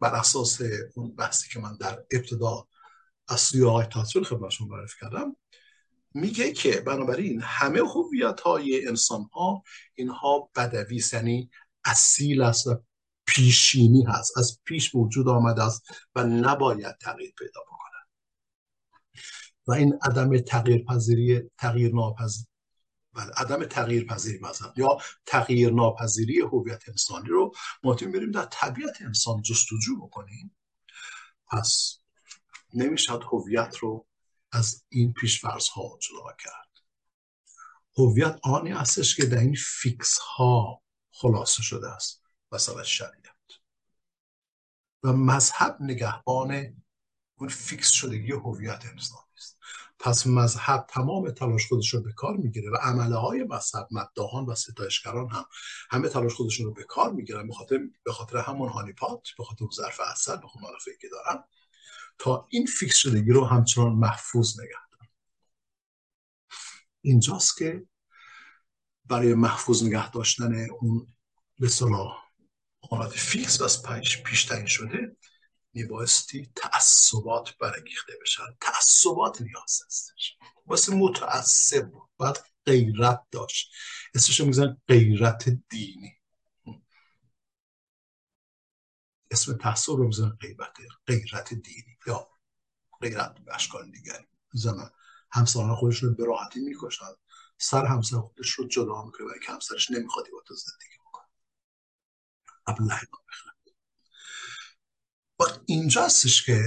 بر 0.01 0.15
اساس 0.15 0.61
اون 0.95 1.15
بحثی 1.15 1.49
که 1.49 1.61
من 1.61 1.77
در 1.77 2.05
ابتدا 2.13 2.69
از 3.29 3.41
سوی 3.41 3.65
آقای 3.65 3.87
تاطول 3.87 4.25
خدمتشون 4.25 4.69
معرفی 4.69 4.97
کردم 5.01 5.37
میگه 6.15 6.53
که 6.53 6.81
بنابراین 6.81 7.41
همه 7.43 7.81
هویت 7.81 8.41
های 8.41 8.89
انسان 8.89 9.29
ها 9.33 9.63
اینها 9.95 10.51
بدوی 10.57 11.03
یعنی 11.13 11.51
اصیل 11.85 12.43
است 12.43 12.67
و 12.67 12.83
پیشینی 13.35 14.05
هست 14.05 14.39
از 14.39 14.59
پیش 14.65 14.95
وجود 14.95 15.29
آمده 15.29 15.63
است 15.63 15.83
و 16.15 16.25
نباید 16.25 16.99
تغییر 16.99 17.33
پیدا 17.39 17.61
بکنه 17.61 17.91
و 19.67 19.73
این 19.73 19.99
عدم 20.03 20.39
تغییر 20.39 20.85
پذیری 20.85 21.51
تغییر 21.59 21.95
ناپذیر 21.95 22.47
بله 23.15 23.31
عدم 23.37 23.65
تغییر 23.65 24.07
پذیری 24.07 24.39
مذهب 24.43 24.79
یا 24.79 24.99
تغییر 25.27 25.73
ناپذیری 25.73 26.41
هویت 26.41 26.89
انسانی 26.89 27.29
رو 27.29 27.53
ما 27.83 27.95
بریم 27.95 28.31
در 28.31 28.49
طبیعت 28.51 29.03
انسان 29.03 29.43
جستجو 29.43 29.97
بکنیم. 30.01 30.57
پس 31.47 31.99
نمی‌شد 32.75 33.23
هویت 33.33 33.77
رو 33.77 34.07
از 34.53 34.85
این 34.89 35.13
پیشفرض 35.13 35.69
ها 35.69 35.99
جدا 36.01 36.37
کرد. 36.45 36.71
هویت 37.99 38.39
آنی 38.43 38.71
هستش 38.71 39.17
که 39.17 39.27
در 39.27 39.39
این 39.39 39.57
fix 39.59 40.19
ها 40.19 40.83
خلاصه 41.13 41.63
شده 41.63 41.89
است. 41.89 42.20
مثلا 42.53 42.83
شریعت 42.83 43.31
و 45.03 45.13
مذهب 45.13 45.77
نگهبان 45.81 46.83
اون 47.39 47.49
fix 47.49 47.91
شدگی 47.91 48.33
هویت 48.33 48.87
انسانی 48.87 49.31
است 49.37 49.59
پس 49.99 50.27
مذهب 50.27 50.87
تمام 50.89 51.31
تلاش 51.31 51.69
خودش 51.69 51.95
رو 51.95 52.03
به 52.03 52.13
کار 52.13 52.37
می‌گیره 52.37 52.71
و 52.71 52.77
عمله 52.77 53.17
های 53.17 53.45
مذهب 53.45 53.89
مداحان 53.91 54.47
و 54.47 54.55
ستایشگران 54.55 55.29
هم 55.29 55.45
همه 55.91 56.09
تلاش 56.09 56.35
خودشون 56.35 56.67
رو 56.67 56.73
به 56.73 56.85
کار 56.85 57.13
می‌گیرن 57.13 57.47
به 57.47 57.55
خاطر 57.55 57.79
به 58.05 58.13
خاطر 58.13 58.37
همون 58.37 58.69
honeypot 58.69 59.29
به 59.39 59.45
خاطر 59.45 59.65
ظرف 59.77 60.01
عسل 60.01 60.37
به 60.37 60.47
خاطر 60.49 60.93
که 61.01 61.09
دارن. 61.09 61.45
تا 62.19 62.47
این 62.51 62.67
fix 62.67 62.97
شدگی 62.97 63.33
رو 63.33 63.45
همچنان 63.45 63.93
محفوظ 63.93 64.61
نگه 64.61 64.89
دارن. 64.93 65.09
اینجاست 67.01 67.57
که 67.59 67.87
برای 69.05 69.35
محفوظ 69.35 69.85
نگه 69.85 70.11
داشتن 70.11 70.71
اون 70.71 71.07
به 71.59 71.69
اصطلاح 71.69 72.30
حالت 72.91 73.11
fix 73.11 73.61
و 73.61 73.69
پیش 74.25 74.45
تعیین 74.45 74.67
شده 74.67 75.17
میبایستی 75.73 76.53
تعصبات 76.57 77.59
برانگیخته 77.59 78.13
بشن 78.23 78.43
تعصبات 78.61 79.41
نیاز 79.41 79.83
هستش. 79.87 80.37
واسه 80.67 80.95
متعصب 80.95 81.91
بود. 81.91 82.11
باید 82.17 82.37
غیرت 82.67 83.23
داشت. 83.31 83.73
اسمش 84.15 84.41
میگذن 84.41 84.77
غیرت 84.89 85.49
دینی. 85.49 86.13
اسم 89.31 89.57
تعصب 89.57 89.93
رو 89.93 90.07
میزن 90.07 90.29
غیرت 90.41 90.77
غیرت 91.07 91.55
دینی. 91.55 91.99
یا 92.07 92.29
غیرت 93.01 93.35
به 93.39 93.55
اشکال 93.55 93.91
دیگری. 93.91 94.27
زمان 94.53 94.91
همسران 95.33 95.75
خودش 95.75 96.03
رو 96.03 96.15
به 96.15 96.25
راحتی 96.25 96.61
می‌کشن. 96.61 97.05
سر 97.59 97.87
همسر 97.87 98.17
خودش 98.17 98.51
رو 98.51 98.69
جدا 98.69 99.05
می‌کنه. 99.05 99.27
و 99.27 99.31
که 99.47 99.53
همسرش 99.53 99.91
نمی‌خواد 99.91 100.27
با 100.33 100.43
تو 100.47 100.55
زندگی 100.55 101.00
بکنه 102.67 102.95
عبدالله 102.95 103.01
و 105.41 105.45
اینجا 105.67 106.05
هستش 106.05 106.47
که 106.47 106.63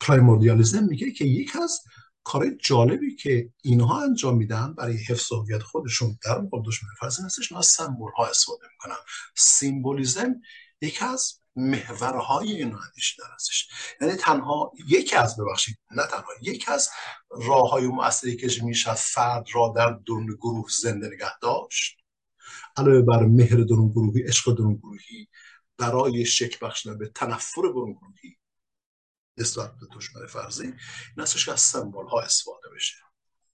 primordialism 0.00 0.84
میگه 0.84 1.10
که 1.10 1.24
یک 1.24 1.56
از 1.62 1.80
کار 2.24 2.50
جالبی 2.50 3.16
که 3.16 3.52
اینها 3.62 4.02
انجام 4.02 4.36
میدن 4.36 4.74
برای 4.74 4.96
حفظ 4.96 5.32
هویت 5.32 5.62
خودشون 5.62 6.18
در 6.24 6.38
مقابل 6.38 6.68
دشمن 6.68 6.90
فرضی 7.00 7.20
هستش 7.20 7.52
اینا 7.52 7.62
سمبول 7.62 8.12
ها 8.12 8.26
استفاده 8.26 8.66
می‌کنن 8.72 8.96
symbolism 9.36 10.34
یکی 10.80 11.04
از 11.04 11.40
محورهای 11.56 12.52
این 12.52 12.76
هستش 13.34 13.68
یعنی 14.00 14.14
تنها 14.14 14.72
یکی 14.88 15.16
از 15.16 15.36
ببخشید 15.36 15.78
نه 15.90 16.06
تنها 16.06 16.28
یکی 16.42 16.70
از 16.70 16.90
راه 17.30 17.70
های 17.70 17.86
مؤثری 17.86 18.36
که 18.36 18.62
میشه 18.62 18.94
فرد 18.94 19.44
را 19.52 19.72
در 19.76 19.98
درون 20.06 20.26
گروه 20.26 20.68
زنده 20.80 21.06
نگه 21.06 21.38
داشت 21.42 21.98
علاوه 22.76 23.00
بر 23.00 23.22
مهر 23.26 23.56
درون 23.56 23.88
گروهی 23.88 24.22
عشق 24.22 24.54
درون 24.54 24.74
گروهی 24.74 25.28
برای 25.78 26.24
شک 26.24 26.58
بخشیدن 26.58 26.98
به 26.98 27.08
تنفر 27.08 27.62
درون 27.62 27.92
گروهی 27.92 28.36
نسبت 29.38 29.72
به 29.76 29.86
دشمن 29.92 30.26
فرضی 30.26 30.64
این 30.64 30.74
هستش 31.18 31.44
که 31.44 31.52
از 31.52 31.60
سمبول 31.60 32.06
ها 32.06 32.20
استفاده 32.20 32.68
بشه. 32.74 32.96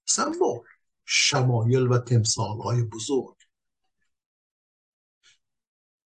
سمبول 0.05 0.61
شمایل 1.05 1.87
و 1.87 1.99
تمثال 1.99 2.61
های 2.61 2.83
بزرگ. 2.83 3.37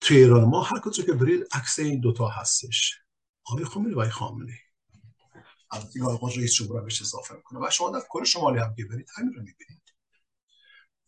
توی 0.00 0.16
ایران 0.16 0.44
ما 0.44 0.62
هر 0.62 0.80
کجا 0.80 1.04
که 1.04 1.12
برید 1.12 1.46
عکس 1.52 1.78
این 1.78 2.00
دوتا 2.00 2.28
هستش. 2.28 2.98
آقای 3.44 3.64
خامنه‌ای 3.64 3.94
و 3.94 3.98
آقای 3.98 4.10
خامنه‌ای. 4.10 4.58
البته 5.70 6.04
آقای 6.04 6.36
رئیس 6.36 6.54
جمهور 6.54 6.82
بهش 6.82 7.02
اضافه 7.02 7.34
می‌کنه 7.34 7.66
و 7.66 7.70
شما 7.70 7.90
در 7.90 8.02
کل 8.08 8.24
شمالی 8.24 8.58
هم 8.58 8.74
که 8.74 8.84
برید 8.84 9.08
همین 9.16 9.32
رو 9.32 9.42
می‌بینید. 9.42 9.94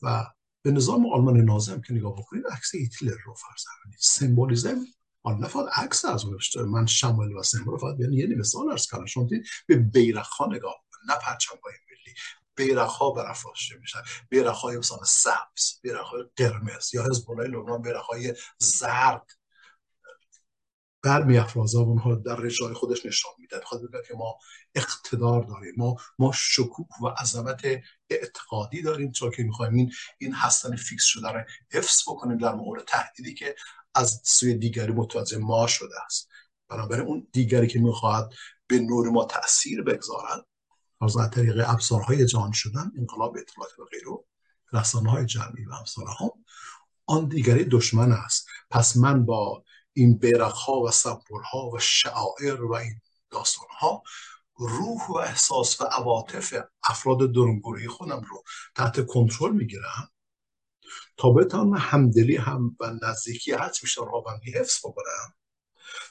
و 0.02 0.26
به 0.62 0.70
نظام 0.70 1.12
آلمان 1.12 1.36
نازم 1.36 1.80
که 1.80 1.92
نگاه 1.94 2.12
بکنید 2.12 2.46
عکس 2.46 2.74
هیتلر 2.74 3.16
رو 3.24 3.34
فرض 3.34 3.64
کنید. 3.84 3.98
سمبولیزم 4.00 4.84
حالا 5.22 5.38
نفاد 5.38 5.68
عکس 5.74 6.04
از 6.04 6.24
من 6.56 6.86
شمال 6.86 7.32
و 7.32 7.42
سمبول 7.42 7.78
فقط 7.78 7.96
بیان 7.96 8.12
یه 8.12 8.26
مثال 8.26 8.70
ارز 8.70 8.86
کردم. 8.86 9.06
شما 9.06 9.28
به 9.66 9.76
بیرق 9.76 10.26
ها 10.26 10.46
نگاه 10.46 10.74
نه 11.08 11.14
پرچم 11.22 11.54
ملی. 11.64 12.14
بیرق 12.54 12.88
ها 12.88 13.10
برافراشته 13.10 13.76
میشن. 13.78 14.00
بیرق 14.28 14.54
های 14.54 14.78
مثلا 14.78 15.04
سبز 15.04 15.80
بیرق 15.82 16.04
های 16.04 16.24
قرمز 16.36 16.94
یا 16.94 17.02
حزب 17.02 17.30
الله 17.30 17.48
لبنان 17.48 17.82
بیرق 17.82 18.02
های 18.02 18.34
زرد. 18.58 19.30
برمی 21.02 21.38
افرازه 21.38 21.78
اونها 21.78 22.14
در 22.14 22.36
رجای 22.36 22.74
خودش 22.74 23.06
نشان 23.06 23.32
میده 23.38 23.60
خواهد 23.64 23.90
بگه 23.90 24.02
که 24.08 24.14
ما 24.14 24.38
اقتدار 24.74 25.42
داریم. 25.42 25.74
ما 25.76 25.96
ما 26.18 26.32
شکوک 26.34 27.02
و 27.02 27.06
عظمت 27.06 27.62
اعتقادی 28.10 28.82
داریم. 28.82 29.12
چون 29.12 29.30
که 29.30 29.42
می‌خوایم 29.42 29.74
این 29.74 29.92
این 30.18 30.34
هستن 30.34 30.76
فیکس 30.76 31.04
شده 31.04 31.28
رو 31.28 31.44
حفظ 31.72 32.02
بکنیم 32.08 32.38
در 32.38 32.54
مورد 32.54 32.84
تهدیدی 32.84 33.34
که 33.34 33.54
از 33.94 34.20
سوی 34.24 34.54
دیگری 34.54 34.92
متوجه 34.92 35.38
ما 35.38 35.66
شده 35.66 36.04
است. 36.04 36.28
بنابراین 36.68 37.06
اون 37.06 37.28
دیگری 37.32 37.66
که 37.66 37.78
می‌خواهد 37.78 38.32
به 38.66 38.78
نور 38.78 39.10
ما 39.10 39.24
تاثیر 39.24 39.82
بگذارد 39.82 40.46
از 41.02 41.16
طریق 41.30 41.64
ابزارهای 41.66 42.26
جان 42.26 42.52
شدن 42.52 42.92
انقلاب 42.98 43.36
اطلاعات 43.36 43.78
و 43.78 43.84
غیره 43.84 44.18
رسانه 44.72 45.10
های 45.10 45.26
جمعی 45.26 45.64
و 45.64 45.72
همسانه 45.72 46.10
ها 46.10 46.34
آن 47.06 47.28
دیگری 47.28 47.64
دشمن 47.64 48.12
است. 48.12 48.48
پس 48.70 48.96
من 48.96 49.24
با 49.24 49.64
این 49.92 50.18
بیرق 50.18 50.52
ها 50.52 50.80
و 50.80 50.90
سمبول 50.90 51.42
ها 51.52 51.70
و 51.70 51.78
شعائر 51.78 52.62
و 52.62 52.74
این 52.74 53.00
داستان 53.30 53.66
ها 53.78 54.02
روح 54.56 55.06
و 55.08 55.16
احساس 55.16 55.80
و 55.80 55.84
عواطف 55.84 56.54
افراد 56.82 57.32
درونگروهی 57.32 57.88
خودم 57.88 58.20
رو 58.30 58.42
تحت 58.74 59.06
کنترل 59.06 59.52
می‌گیرم 59.52 60.08
تا 61.16 61.30
بتانم 61.30 61.74
همدلی 61.74 62.36
هم 62.36 62.76
و 62.80 62.92
نزدیکی 63.02 63.52
هر 63.52 63.72
بیشتر 63.82 64.04
را 64.04 64.24
هم 64.28 64.40
حفظ 64.54 64.78
بکنم. 64.78 65.34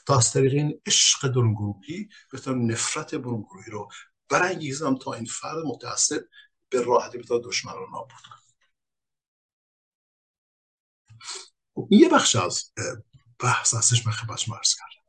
تا 0.06 0.16
از 0.18 0.32
طریق 0.32 0.52
این 0.52 0.80
عشق 0.86 1.28
درونگروهی 1.28 2.08
بتونم 2.32 2.70
نفرت 2.70 3.14
درونگروهی 3.14 3.70
رو 3.70 3.88
برانگیزم 4.28 4.96
تا 4.96 5.12
این 5.12 5.24
فرد 5.24 5.64
متعصب 5.66 6.24
به 6.68 6.82
راحتی 6.82 7.18
بتونه 7.18 7.40
دشمن 7.44 7.72
رو 7.72 7.90
نابود 7.90 8.12
این 11.90 12.00
یه 12.00 12.08
بخش 12.08 12.36
از 12.36 12.72
بحث 13.38 13.74
هستش 13.74 14.06
من 14.06 14.12
خدمت 14.12 14.48
مرز 14.48 14.74
کردم. 14.74 15.02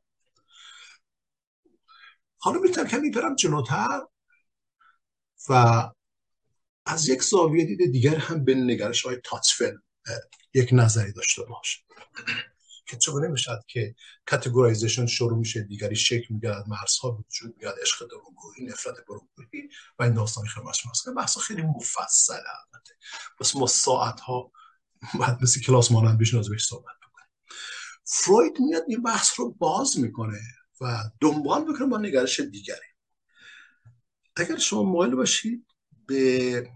حالا 2.37 2.59
می‌تونم 2.59 2.87
کمی 2.87 3.11
برم 3.11 3.35
جلوتر 3.35 4.01
و 5.49 5.83
از 6.85 7.09
یک 7.09 7.23
زاویه 7.23 7.65
دید 7.65 7.91
دیگر 7.91 8.15
هم 8.15 8.45
به 8.45 8.55
نگرش 8.55 9.05
های 9.05 9.17
تاتفل 9.23 9.77
یک 10.53 10.69
نظری 10.71 11.11
داشته 11.11 11.43
باشه 11.43 11.79
که 12.85 12.97
چگونه 12.97 13.27
می‌شد 13.27 13.63
که 13.67 13.95
کاتگورایزیشن 14.25 15.05
شروع 15.05 15.37
میشه 15.37 15.61
دیگری 15.61 15.95
شکل 15.95 16.33
میگرد 16.33 16.67
مرزها 16.67 17.11
به 17.11 17.23
وجود 17.29 17.55
میاد 17.57 17.75
عشق 17.81 18.07
درونگویی 18.07 18.65
نفرت 18.65 18.95
برونگویی 19.07 19.69
و 19.99 20.03
این 20.03 20.13
داستان 20.13 20.45
خدمت 20.45 20.73
شما 20.73 21.13
بحث 21.13 21.37
خیلی 21.37 21.61
مفصل 21.61 22.33
البته. 22.33 22.93
بس 23.39 23.55
ما 23.55 23.67
ساعت 23.67 24.19
ها 24.19 24.51
بعد 25.19 25.43
مثل 25.43 25.61
کلاس 25.61 25.91
مانند 25.91 26.17
بیش 26.17 26.33
از 26.33 26.49
بهش 26.49 26.65
صحبت 26.65 26.95
بکنیم. 26.95 27.27
فروید 28.05 28.59
میاد 28.59 28.83
این 28.87 29.03
بحث 29.03 29.39
رو 29.39 29.51
باز 29.51 29.99
می‌کنه 29.99 30.41
و 30.81 31.03
دنبال 31.21 31.67
می‌کنه 31.67 31.87
با 31.87 31.97
نگرش 31.97 32.39
دیگری. 32.39 32.87
اگر 34.35 34.57
شما 34.57 34.83
مایل 34.83 35.15
باشید 35.15 35.67
به 36.05 36.71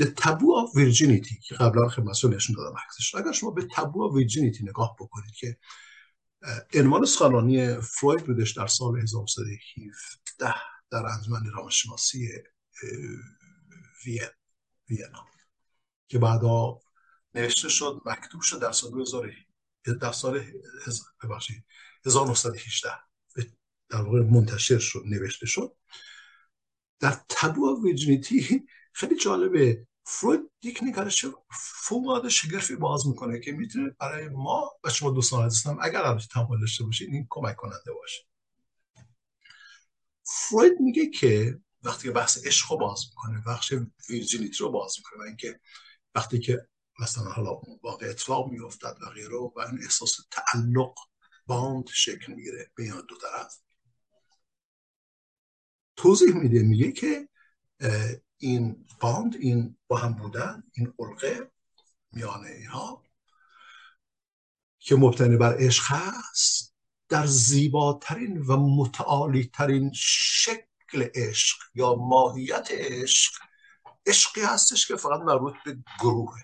The 0.00 0.06
Taboo 0.06 0.52
of 0.60 0.70
Virginity 0.74 1.40
که 1.48 1.54
قبلا 1.54 1.88
خدمتتون 1.88 2.34
نشون 2.34 2.56
دادم 2.56 2.76
عکسش 2.86 3.14
اگر 3.14 3.32
شما 3.32 3.50
به 3.50 3.62
Taboo 3.62 4.10
of 4.10 4.22
Virginity 4.22 4.62
نگاه 4.62 4.96
بکنید 5.00 5.34
که 5.34 5.58
عنوان 6.74 7.04
سخنرانی 7.04 7.80
فروید 7.80 8.26
بودش 8.26 8.50
در 8.52 8.66
سال 8.66 8.98
1917 8.98 10.54
در 10.90 11.06
انجمن 11.06 11.50
روانشناسی 11.54 12.28
وین 14.06 14.22
وینا 14.90 15.26
که 16.08 16.18
بعدا 16.18 16.80
نوشته 17.34 17.68
شد 17.68 18.00
مکتوب 18.06 18.40
شد 18.40 18.60
در 18.60 18.72
سال 18.72 18.90
2000 18.90 19.32
در 20.00 20.12
سال 20.12 20.44
ببخشید 21.24 21.64
1918 22.06 22.90
در 23.90 24.02
واقع 24.02 24.20
منتشر 24.20 24.78
شد 24.78 25.02
نوشته 25.06 25.46
شد. 25.46 25.76
در 27.00 27.16
تبو 27.28 27.82
ویرجینیتی 27.84 28.66
خیلی 28.98 29.16
جالبه. 29.16 29.86
فروید 30.12 30.50
یک 30.62 30.80
نگرش 30.82 31.26
فوق 31.50 32.28
شگرفی 32.28 32.76
باز 32.76 33.06
می‌کنه 33.06 33.40
که 33.40 33.52
می‌تونه 33.52 33.90
برای 33.90 34.28
ما 34.28 34.70
و 34.84 34.90
شما 34.90 35.10
دوستان 35.10 35.46
عزیزم 35.46 35.78
اگر 35.82 36.02
البته 36.02 36.26
تمایل 36.26 36.60
داشته 36.60 36.84
باشید 36.84 37.12
این 37.12 37.26
کمک 37.30 37.56
کننده 37.56 37.92
باشه. 37.92 38.22
فروید 40.22 40.80
میگه 40.80 41.10
که 41.10 41.60
وقتی 41.82 42.02
که 42.02 42.10
بحث 42.10 42.46
عشق 42.46 42.72
رو 42.72 42.78
باز 42.78 43.04
می‌کنه 43.08 43.42
بخش 43.46 43.74
ویرجینیتی 44.08 44.58
رو 44.58 44.70
باز 44.70 44.96
می‌کنه 44.98 45.18
و 45.20 45.26
اینکه 45.26 45.60
وقتی 46.14 46.38
که 46.38 46.68
مثلا 47.00 47.24
حالا 47.24 47.60
واقع 47.82 48.06
اطلاق 48.06 48.50
میافتد 48.50 48.96
و 49.02 49.10
غیره 49.10 49.36
و 49.36 49.52
این 49.58 49.82
احساس 49.82 50.16
تعلق 50.30 50.94
باند 51.46 51.88
شکل 51.88 52.32
می‌گیره 52.32 52.70
بین 52.76 52.92
دو 53.08 53.16
طرف. 53.16 53.54
توضیح 55.96 56.34
میده 56.34 56.62
میگه 56.62 56.92
که 56.92 57.29
این 58.36 58.86
باند 59.00 59.36
این 59.36 59.78
با 59.88 59.96
هم 59.96 60.14
بودن 60.14 60.62
این 60.72 60.94
علقه 60.98 61.50
میانه 62.12 62.48
اینها 62.48 63.04
که 64.78 64.96
مبتنی 64.96 65.36
بر 65.36 65.56
عشق 65.58 65.84
هست 65.88 66.74
در 67.08 67.26
زیباترین 67.26 68.38
و 68.38 68.56
متعالی 68.56 69.50
ترین 69.54 69.90
شکل 69.94 71.08
عشق 71.14 71.58
یا 71.74 71.94
ماهیت 71.94 72.68
عشق 72.70 73.32
عشقی 74.06 74.40
هستش 74.40 74.88
که 74.88 74.96
فقط 74.96 75.20
مربوط 75.20 75.54
به 75.64 75.78
گروهه 76.00 76.42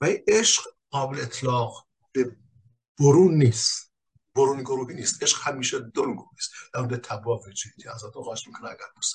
و 0.00 0.08
عشق 0.28 0.62
قابل 0.90 1.20
اطلاق 1.20 1.88
به 2.12 2.36
برون 2.98 3.34
نیست. 3.34 3.93
برون 4.34 4.60
گروهی 4.60 4.96
نیست. 4.96 5.22
عشق 5.22 5.38
همیشه 5.42 5.78
درون 5.78 6.14
گروهی 6.14 6.36
است 6.38 6.50
در 6.74 6.80
مورد 6.80 7.00
تبا 7.00 7.38
وجودی 7.38 7.88
ازتون 7.88 8.22
خواهش 8.22 8.46
می‌کنه؟ 8.46 8.70
اگر 8.70 8.86
دوست 8.96 9.14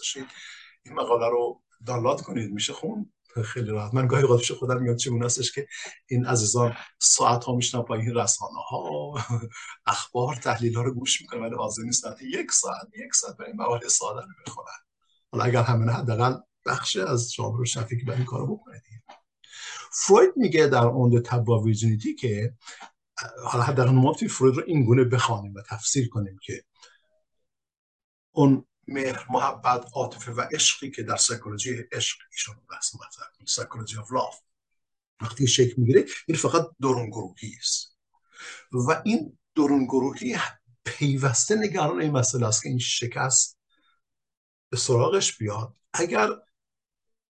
این 0.85 0.95
مقاله 0.95 1.29
رو 1.29 1.61
دانلود 1.85 2.21
کنید. 2.21 2.51
میشه 2.51 2.73
خون 2.73 3.13
خیلی 3.43 3.71
راحت. 3.71 3.93
من 3.93 4.07
گاهی 4.07 4.23
اوقات 4.23 4.53
خودم 4.53 4.81
میاد 4.81 4.97
چه 4.97 5.11
هستش 5.23 5.51
که 5.51 5.67
این 6.07 6.25
عزیزان 6.25 6.75
ساعت 6.99 7.43
ها 7.43 7.55
میشنن 7.55 7.81
با 7.81 7.95
این 7.95 8.15
رسانه 8.15 8.59
ها. 8.69 9.13
اخبار 9.85 10.35
تحلیل 10.35 10.75
ها 10.75 10.81
رو 10.81 10.93
گوش 10.93 11.21
می‌کنن 11.21 11.41
ولی 11.41 11.55
حاضر 11.55 11.83
نیستن. 11.83 12.15
یک 12.21 12.51
ساعت 12.51 12.87
یک 13.05 13.15
ساعت 13.15 13.37
برای 13.37 13.53
مقاله 13.53 13.87
ساده 13.87 14.21
رو 14.21 14.33
بخونن. 14.47 14.67
حالا 15.31 15.43
اگر 15.43 15.63
همه 15.63 15.91
حداقل 15.91 16.37
بخش 16.65 16.97
از 16.97 17.33
جامعه 17.33 17.57
رو 17.57 17.65
شفی 17.65 18.05
که 18.05 18.11
این 18.11 18.25
کارو 18.25 18.55
بکنه 18.55 18.81
فروید 19.91 20.33
میگه 20.35 20.67
در 20.67 20.85
اون 20.85 21.21
تبا 21.21 21.61
ویژنیتی 21.61 22.15
که 22.15 22.53
حالا 23.43 23.63
حداقل 23.63 23.91
ما 23.91 24.13
فروید 24.13 24.55
رو 24.55 24.63
این 24.67 24.85
گونه 24.85 25.03
بخوانیم 25.03 25.53
و 25.53 25.61
تفسیر 25.61 26.09
کنیم 26.09 26.39
که 26.41 26.63
اون 28.31 28.65
مهر 28.87 29.25
محبت 29.29 29.85
عاطفه 29.93 30.31
و 30.31 30.41
عشقی 30.41 30.91
که 30.91 31.03
در 31.03 31.15
سایکولوژی 31.15 31.83
عشق 31.91 32.17
ایشون 32.31 32.55
بحث 32.69 32.95
مطرح 32.95 33.27
سایکولوژی 33.47 33.97
اف 33.97 34.11
لاف. 34.11 34.39
وقتی 35.21 35.47
شکل 35.47 35.73
می‌گیره 35.77 36.05
این 36.27 36.37
فقط 36.37 36.67
درون 36.81 37.09
گروهی 37.09 37.55
است. 37.59 37.97
و 38.71 39.01
این 39.05 39.37
درون 39.55 39.85
گروهی 39.85 40.37
پیوسته 40.85 41.55
نگران 41.55 42.01
این 42.01 42.11
مسئله 42.11 42.47
است 42.47 42.63
که 42.63 42.69
این 42.69 42.79
شکست 42.79 43.59
به 44.69 44.77
سراغش 44.77 45.37
بیاد 45.37 45.75
اگر 45.93 46.29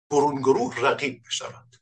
برون 0.10 0.42
گروه 0.42 0.80
رقیب 0.80 1.24
بشود. 1.28 1.76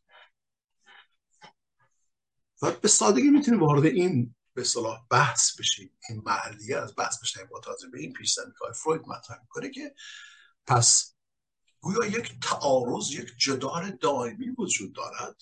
به 2.71 2.87
سادگی 2.87 3.29
می‌تونیم 3.29 3.59
وارد 3.63 3.85
این 3.85 4.35
به 4.53 4.63
صلاح 4.63 5.05
بحث 5.09 5.59
بشیم. 5.59 5.97
این 6.09 6.21
محلیه 6.25 6.77
از 6.77 6.93
بحث 6.97 7.21
بشیم 7.21 7.47
با 7.51 7.59
تازه 7.59 7.87
به 7.89 7.99
این 7.99 8.13
پیش 8.13 8.35
که 8.35 8.73
فروید 8.75 9.01
مطرح 9.07 9.41
می‌کنه 9.41 9.69
که 9.69 9.95
پس 10.67 11.15
گویا 11.81 12.05
یک 12.05 12.39
تعارض 12.41 13.11
یک 13.11 13.33
جدال 13.37 13.91
دائمی 13.91 14.49
وجود 14.49 14.95
دارد 14.95 15.41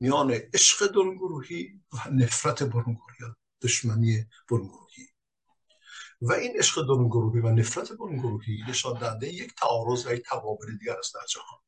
میان 0.00 0.30
عشق 0.30 0.86
درونگروهی 0.86 1.80
و 1.92 2.10
نفرت 2.10 2.62
برونگروهی 2.62 3.34
دشمنی 3.62 4.26
برونگروهی 4.50 5.06
و 6.20 6.32
این 6.32 6.58
عشق 6.58 6.82
درونگروهی 6.82 7.40
و 7.40 7.50
نفرت 7.50 7.92
برونگروهی 7.92 8.64
نشان 8.68 8.98
دهنده 8.98 9.28
یک 9.28 9.54
تعارض 9.54 10.06
و 10.06 10.12
یک 10.12 10.24
تقابل 10.24 10.76
دیگر 10.78 10.98
است 10.98 11.14
در 11.14 11.26
جهان. 11.28 11.60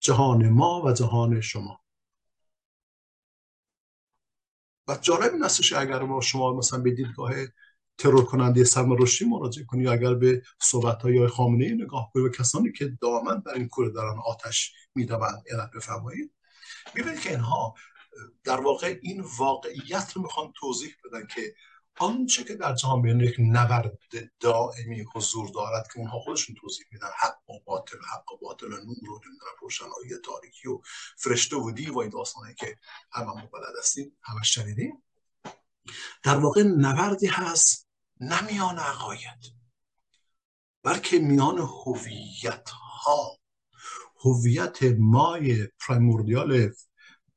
جهان 0.00 0.48
ما 0.48 0.82
و 0.84 0.92
جهان 0.92 1.40
شما. 1.40 1.81
و 4.88 4.98
جالب 5.00 5.32
این 5.32 5.44
استش 5.44 5.72
اگر 5.72 6.02
ما 6.02 6.20
شما 6.20 6.52
مثلا 6.52 6.78
به 6.78 6.90
دیدگاه 6.90 7.32
ترور 7.98 8.24
کننده 8.24 8.64
سلمان 8.64 8.98
رشدی 8.98 9.28
مراجعه 9.28 9.64
کنید 9.64 9.84
یا 9.84 9.92
اگر 9.92 10.14
به 10.14 10.42
صحبت 10.60 11.02
های 11.02 11.26
خامنه 11.26 11.64
ای 11.64 11.74
نگاه 11.74 12.10
کنید 12.14 12.26
و 12.26 12.28
کسانی 12.28 12.72
که 12.72 12.98
دائما 13.00 13.34
بر 13.34 13.54
این 13.54 13.68
کوره 13.68 13.90
دارن 13.90 14.18
آتش 14.26 14.72
می‌دوند 14.94 15.42
علت 15.50 15.70
بفرمایید. 15.76 16.32
می‌بینید 16.94 17.20
که 17.20 17.30
اینها 17.30 17.74
در 18.44 18.60
واقع 18.60 18.98
این 19.02 19.24
واقعیت 19.38 20.12
رو 20.14 20.22
می‌خوان 20.22 20.52
توضیح 20.60 20.94
بدن 21.04 21.26
که 21.26 21.54
آنچه 21.98 22.44
که 22.44 22.54
در 22.54 22.76
بین 23.02 23.20
یک 23.20 23.36
نبرد 23.38 23.98
دائمی 24.40 25.04
حضور 25.14 25.48
دارد 25.48 25.88
که 25.92 25.98
اونها 25.98 26.18
خودشون 26.18 26.56
توضیح 26.60 26.86
میدن 26.90 27.10
حق 27.18 27.50
و 27.50 27.52
باطل 27.64 27.98
حق 28.12 28.32
و 28.32 28.36
باطل 28.42 28.68
نور 28.68 29.10
و 29.10 29.20
نمی‌دونم 29.26 29.56
روشنایی 29.60 30.10
تاریکی 30.24 30.68
و 30.68 30.80
فرشته 31.16 31.56
و 31.56 31.70
دیو 31.70 31.94
و 31.94 31.98
این 31.98 32.10
داستانه 32.10 32.54
که 32.54 32.78
همه 33.12 33.30
مبلد 33.30 33.78
هستیم 33.78 34.16
همه 34.22 34.42
شنیدیم. 34.42 35.02
در 36.22 36.36
واقع 36.36 36.62
نبردی 36.62 37.26
هست 37.26 37.88
نه 38.20 38.52
میان 38.52 38.78
عقاید 38.78 39.54
بلکه 40.82 41.18
میان 41.18 41.58
هویت 41.58 42.70
ها 42.70 43.38
هویت 44.24 44.78
مای 44.98 45.68
پرایموردیال 45.80 46.72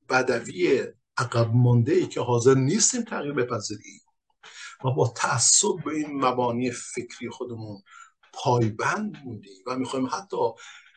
بدوی 0.09 0.87
عقب 1.17 1.51
مانده 1.53 1.93
ای 1.93 2.07
که 2.07 2.21
حاضر 2.21 2.53
نیستیم 2.53 3.03
تغییر 3.03 3.33
بپذیریم. 3.33 4.04
و 4.85 4.91
با 4.91 5.07
تعصب 5.07 5.83
به 5.85 5.91
این 5.91 6.25
مبانی 6.25 6.71
فکری 6.71 7.29
خودمون 7.29 7.83
پایبند 8.33 9.23
بودیم 9.23 9.63
و 9.67 9.75
می‌خوایم 9.75 10.05
حتی 10.11 10.37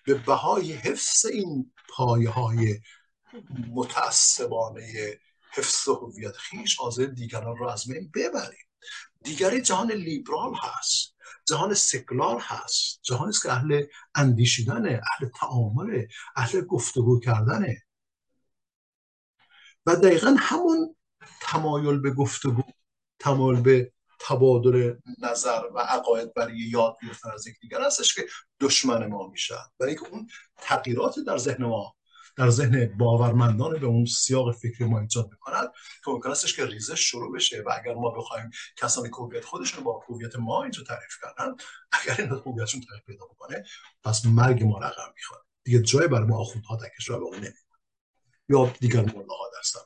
به 0.05 0.15
بهای 0.15 0.73
حفظ 0.73 1.27
این 1.27 1.73
پایه 1.89 2.31
های 2.31 2.81
متعصبانه 3.71 5.19
حفظ 5.51 5.89
هویت 5.89 6.37
خیش 6.37 6.77
حاضر 6.77 7.05
دیگران 7.05 7.57
رو 7.57 7.69
از 7.69 7.87
بین 7.89 8.11
ببریم. 8.15 8.69
دیگری 9.25 9.63
جهان 9.63 9.93
لیبرال 9.93 10.55
هست 10.55 11.15
جهان 11.49 11.75
سکلار 11.75 12.41
هست 12.41 13.01
جهانی 13.03 13.29
است 13.29 13.43
که 13.43 13.53
اهل 13.53 13.85
اندیشیدنه 14.15 15.01
اهل 15.13 15.29
تعامل 15.29 16.07
اهل 16.37 16.61
گفتگو 16.61 17.21
کردنه 17.21 17.83
و 19.87 19.97
دقیقا 19.97 20.37
همون 20.39 20.97
تمایل 21.41 22.01
به 22.01 22.11
گفتگو 22.11 22.63
تمایل 23.19 23.61
به 23.61 23.93
تبادل 24.21 24.95
نظر 25.19 25.63
و 25.75 25.79
عقاید 25.79 26.35
برای 26.35 26.59
یاد 26.59 26.97
گرفتن 27.03 27.31
از 27.31 27.47
یکدیگر 27.47 27.83
هستش 27.83 28.15
که 28.15 28.27
دشمن 28.61 29.07
ما 29.07 29.27
میشن. 29.27 29.55
برای 29.79 29.95
اینکه 29.95 30.11
اون 30.11 30.29
تغییرات 30.57 31.19
در 31.27 31.39
ذهن 31.39 31.65
ما 31.65 31.95
در 32.37 32.51
ذهن 32.51 32.99
باورمندان 32.99 33.79
به 33.79 33.87
اون 33.87 34.05
سیاق 34.05 34.55
فکری 34.55 34.85
ما 34.85 35.01
ایجاد 35.01 35.31
می‌کنند 35.31 35.69
که 36.05 36.11
ممکن 36.11 36.31
استش 36.31 36.57
که 36.57 36.67
ریزش 36.67 37.01
شروع 37.01 37.37
بشه 37.37 37.63
و 37.67 37.73
اگر 37.83 37.95
ما 37.95 38.11
بخوایم 38.11 38.51
کسانی 38.77 39.09
که 39.09 39.17
هویت 39.17 39.45
خودشون 39.45 39.85
با 39.85 40.05
هویت 40.09 40.37
ما 40.37 40.63
اینجا 40.63 40.83
تعریف 40.83 41.19
کردن 41.23 41.57
اگر 41.93 42.17
این 42.19 42.29
هویتشون 42.29 42.81
تعریف 42.81 43.05
پیدا 43.07 43.27
بکنه 43.27 43.65
پس 44.05 44.27
مرگ 44.27 44.65
ما 44.65 44.79
رقم 44.79 45.13
می‌خواد. 45.17 45.45
دیگه 45.65 45.83
جای 45.83 46.09
برای 46.09 46.27
ما 46.27 46.39
آخوندها 46.39 46.77
در 46.77 46.89
کشور 46.99 47.19
باقی 47.19 47.37
نمیمونه. 47.37 47.55
یا 48.49 48.73
دیگر 48.81 49.01
ملاها 49.01 49.51
در 49.55 49.63
سر 49.63 49.81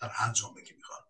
در 0.00 0.08
هر 0.08 0.32
جامعه 0.32 0.64
که 0.64 0.74
می‌خواد 0.74 1.03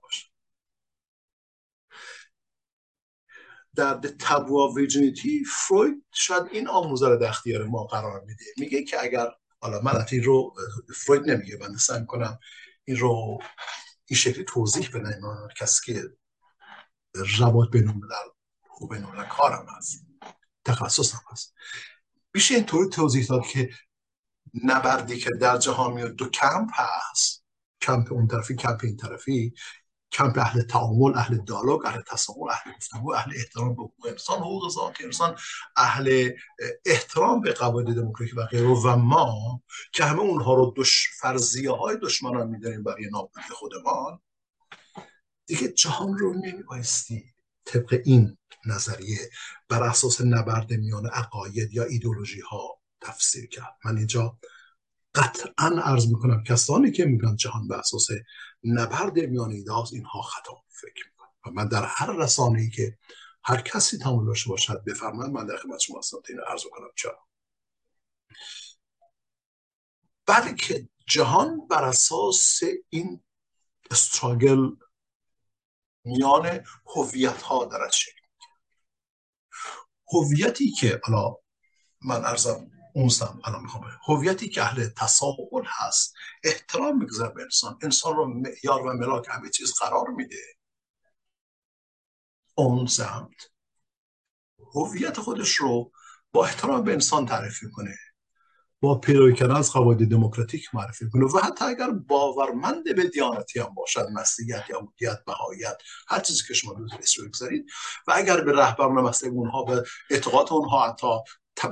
در 3.76 3.94
تبوا 4.18 4.72
ویژنیتی 4.72 5.44
فروید 5.44 6.04
شاید 6.12 6.42
این 6.52 6.68
آموزه 6.68 7.08
رو 7.08 7.16
در 7.16 7.28
اختیار 7.28 7.64
ما 7.64 7.84
قرار 7.84 8.20
میده. 8.20 8.44
میگه 8.56 8.84
که 8.84 9.02
اگر 9.02 9.26
حالا 9.60 9.80
من 9.80 10.06
این 10.12 10.22
رو 10.22 10.54
فروید 10.96 11.30
نمیگه 11.30 11.58
من 11.60 11.76
سعی 11.76 12.06
کنم 12.06 12.38
این 12.84 12.96
رو 12.96 13.38
این 14.06 14.18
شکلی 14.18 14.44
توضیح 14.44 14.90
بدم. 14.94 15.48
کسی 15.56 15.92
که 15.92 16.02
روابط 17.38 17.70
بین 17.70 17.88
الملل 17.88 18.28
و 18.80 18.86
بین 18.86 19.06
کارم 19.30 19.66
هست. 19.76 20.06
تخصصم 20.64 21.20
هست. 21.30 21.54
میشه 22.34 22.54
اینطوری 22.54 22.88
توضیح 22.88 23.26
داد 23.26 23.46
که 23.46 23.70
نبردی 24.64 25.18
که 25.18 25.30
در 25.40 25.58
جهان 25.58 25.92
میاد 25.92 26.12
دو 26.12 26.28
کمپ 26.28 26.70
هست. 26.72 27.44
کمپ 27.80 28.12
اون 28.12 28.26
طرفی 28.26 28.54
کمپ 28.54 28.80
این 28.84 28.96
طرفی. 28.96 29.54
کمپ 30.14 30.38
اهل 30.38 30.62
تعامل 30.62 31.18
اهل 31.18 31.36
دیالوگ 31.36 31.86
اهل 31.86 32.02
تصامل 32.02 32.50
اهل 32.50 32.72
گفتگو 32.76 33.12
اهل 33.12 33.32
احترام 33.36 33.74
به 33.74 33.82
حقوق 33.82 34.06
انسان 34.06 34.38
حقوق 34.38 34.70
ذات 34.70 34.96
انسان 35.00 35.36
اهل 35.76 36.30
احترام 36.86 37.40
به 37.40 37.52
قواعد 37.52 37.86
دموکراتیک 37.86 38.38
و 38.38 38.46
غیره. 38.46 38.66
و 38.66 38.96
ما 38.96 39.62
که 39.92 40.04
همه 40.04 40.20
اونها 40.20 40.54
رو 40.54 40.74
دش 40.76 41.08
فرضیه 41.20 41.70
های 41.70 41.96
دشمنان 42.02 42.48
میداریم 42.48 42.82
برای 42.82 43.10
نابودی 43.12 43.48
خودمان 43.52 44.20
دیگه 45.46 45.68
جهان 45.68 46.18
رو 46.18 46.34
نمیبایستی 46.34 47.24
طبق 47.64 48.00
این 48.04 48.38
نظریه 48.66 49.30
بر 49.68 49.82
اساس 49.82 50.20
نبرد 50.20 50.72
میان 50.72 51.06
عقاید 51.06 51.74
یا 51.74 51.84
ایدولوژی 51.84 52.40
ها 52.40 52.80
تفسیر 53.00 53.46
کرد. 53.46 53.76
من 53.84 53.96
اینجا 53.96 54.38
قطعا 55.14 55.82
عرض 55.82 56.06
می‌کنم 56.06 56.44
کسانی 56.44 56.92
که 56.92 57.04
میگن 57.04 57.36
جهان 57.36 57.68
به 57.68 57.78
اساس 57.78 58.06
نبرد 58.64 59.18
میان 59.18 59.50
ایداز 59.50 59.92
اینها 59.92 60.22
خطا 60.22 60.62
فکر 60.68 61.04
می‌کنم 61.06 61.30
و 61.46 61.50
من 61.50 61.68
در 61.68 61.84
هر 61.88 62.12
رسانه 62.12 62.60
ای 62.60 62.70
که 62.70 62.98
هر 63.44 63.60
کسی 63.60 63.98
تمام 63.98 64.26
داشته 64.26 64.50
باشد 64.50 64.84
بفرمایید 64.84 65.32
من 65.32 65.46
در 65.46 65.56
خدمت 65.56 65.78
شما 65.78 65.98
هستم 65.98 66.16
این 66.28 66.40
عرض 66.40 66.62
کنم 66.70 66.88
چرا؟ 66.96 67.18
بلکه 70.26 70.88
جهان 71.06 71.68
بر 71.68 71.84
اساس 71.84 72.60
این 72.88 73.24
استراگل 73.90 74.70
میان 76.04 76.64
هویت 76.96 77.42
ها 77.42 77.64
دارد 77.64 77.92
شکل 77.92 78.20
هویتی 80.12 80.70
که 80.70 81.00
حالا 81.04 81.36
من 82.02 82.24
ارزم 82.24 82.70
اونستم 82.97 83.40
الان 83.45 83.62
می‌خوام 83.62 83.84
هویتی 84.09 84.49
که 84.49 84.62
اهل 84.62 84.88
تساهل 84.88 85.64
هست 85.66 86.14
احترام 86.45 86.99
می‌گذاره 86.99 87.34
به 87.34 87.42
انسان. 87.42 87.78
انسان 87.82 88.16
رو 88.16 88.26
معیار 88.26 88.86
و 88.86 88.92
ملاک 88.92 89.26
همه 89.30 89.51
چیز 89.51 89.72
قرار 89.72 90.09
میده. 90.09 90.42
اون 92.55 92.86
سمت. 92.86 93.51
هویت 94.74 95.20
خودش 95.20 95.55
رو 95.55 95.92
با 96.32 96.45
احترام 96.45 96.84
به 96.84 96.92
انسان 96.92 97.26
تعریف 97.26 97.59
کنه 97.72 97.97
با 98.80 98.99
پیروی 98.99 99.34
کردن 99.34 99.57
از 99.57 99.72
قواعد 99.72 100.09
دموکراتیک 100.09 100.74
معرفی 100.74 101.11
کنه 101.11 101.24
و 101.24 101.38
حتی 101.38 101.64
اگر 101.64 101.90
باورمند 101.90 102.97
به 102.97 103.09
دیانتی 103.09 103.61
هم 103.61 103.74
باشد 103.74 104.09
مسیحیت 104.12 104.64
یا 104.70 104.80
بودیت 104.80 105.24
بهاییت 105.26 105.76
هر 106.09 106.20
چیزی 106.20 106.42
که 106.49 106.55
شما 106.55 106.74
دوست 106.74 107.20
بگذارید. 107.20 107.66
و 108.07 108.12
اگر 108.16 108.40
به 108.40 108.53
رهبران 108.53 108.92
مسئله 108.92 109.30
اونها 109.30 109.64
به 109.64 109.84
اعتقاد 110.11 110.53
اونها 110.53 110.88
حتی 110.88 111.07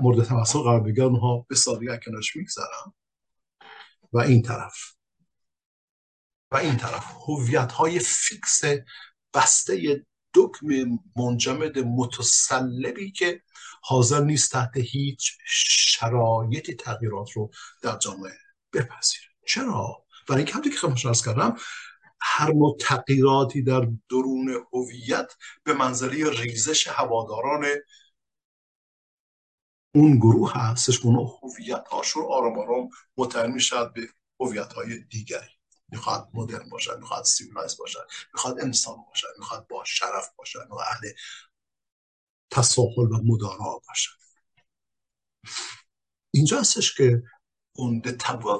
مورد 0.00 0.24
تمثل 0.24 0.58
قرار 0.58 0.80
بگیرن 0.80 1.06
اونها 1.06 1.46
به 1.48 1.54
سادگی 1.54 1.98
کنارش 2.06 2.36
می‌گذارن 2.36 2.92
و 4.12 4.18
این 4.18 4.42
طرف. 4.42 4.94
و 6.50 6.56
این 6.56 6.76
طرف. 6.76 7.04
هویت 7.28 7.72
های 7.72 7.98
فیکس 7.98 8.62
بسته 9.34 10.06
دکم 10.34 10.66
منجمد 11.16 11.78
متسلبی 11.78 13.10
که 13.10 13.42
حاضر 13.82 14.20
نیست 14.20 14.52
تحت 14.52 14.76
هیچ 14.76 15.38
شرایطی 15.46 16.74
تغییرات 16.74 17.30
رو 17.32 17.50
در 17.82 17.98
جامعه 17.98 18.32
بپذیره. 18.72 19.26
چرا؟ 19.46 20.04
برای 20.28 20.38
اینکه 20.38 20.52
همونطور 20.52 20.72
که 20.72 20.78
خدمتتون 20.78 21.08
ارز 21.08 21.24
کردم 21.24 21.56
هر 22.20 22.52
نوع 22.52 22.76
تغییراتی 22.80 23.62
در 23.62 23.88
درون 24.10 24.64
هویت 24.72 25.32
به 25.64 25.74
منزله 25.74 26.30
ریزش 26.30 26.88
هواداران 26.88 27.66
اون 29.94 30.16
گروه 30.16 30.52
هستش 30.54 31.00
اون 31.04 31.28
هویت 31.42 31.88
هاشون 31.88 32.24
آرام 32.24 32.58
آرام 32.58 32.90
متحول 33.16 33.50
می‌شد 33.50 33.92
به 33.92 34.08
هویت 34.40 34.72
های 34.72 34.98
دیگری. 34.98 35.50
می‌خواد 35.88 36.28
مدرن 36.34 36.68
باشد 36.68 36.98
می‌خواد 36.98 37.24
civilized 37.24 37.76
باشد 37.76 38.06
می‌خواد 38.34 38.60
انسان 38.60 38.96
باشد 39.08 39.34
می‌خواد 39.38 39.66
با 39.66 39.84
شرف 39.84 40.28
باشد 40.36 40.66
و 40.70 40.74
اهل 40.74 41.08
تساهل 42.50 43.12
و 43.12 43.20
مدارا 43.24 43.80
باشد. 43.88 44.22
اینجا 46.34 46.60
هستش 46.60 46.94
که 46.94 47.22
اون 47.76 48.02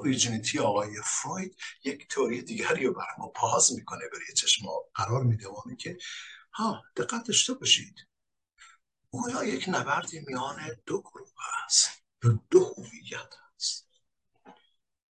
virginity 0.04 0.58
آقای 0.58 0.90
فروید 1.04 1.56
یک 1.84 2.08
تئوری 2.08 2.42
دیگری 2.42 2.86
رو 2.86 2.92
برای 2.92 3.14
ما 3.18 3.28
باز 3.28 3.72
می‌کنه 3.72 4.00
برای 4.12 4.34
چشم 4.36 4.66
قرار 4.94 5.22
میده 5.22 5.46
که 5.78 5.98
ها 6.52 6.82
دقت 6.96 7.26
داشته 7.26 7.54
باشید. 7.54 7.94
گویا 9.14 9.44
یک 9.44 9.64
نبردی 9.68 10.20
میان 10.26 10.56
دو 10.86 11.00
گروه 11.00 11.30
است 11.64 11.88
دو 12.50 12.74
هویت 12.76 13.34
است. 13.56 13.88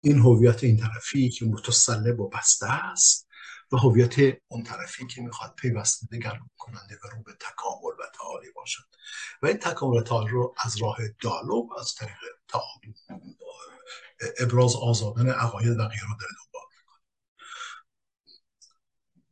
این 0.01 0.19
هویت 0.19 0.65
این 0.65 0.77
طرفی 0.77 1.31
که 1.31 1.45
متسلب 1.45 2.21
و 2.21 2.29
بسته 2.29 2.67
است 2.67 3.29
و 3.73 3.77
هویت 3.77 4.15
اون 4.49 4.63
طرفی 4.63 5.07
که 5.07 5.23
می‌خواد 5.23 5.55
پیوسته 5.55 6.07
دگرگون 6.07 6.51
کننده 6.57 6.99
و 7.05 7.09
رو 7.09 7.23
به 7.23 7.33
تکامل 7.33 7.93
و 7.99 8.03
تعالی 8.19 8.53
باشد. 8.53 8.85
و 9.43 9.47
این 9.47 9.57
تکامل 9.57 9.99
و 9.99 10.03
تعالی 10.03 10.31
رو 10.31 10.55
از 10.65 10.83
راه 10.83 10.97
دالوگ 11.23 11.79
از 11.79 11.95
طریق 11.95 12.19
ابراز 14.41 14.77
آزادن 14.77 15.31
عقاید 15.31 15.79
و 15.79 15.89
غیره 15.89 16.17
داره. 16.21 16.48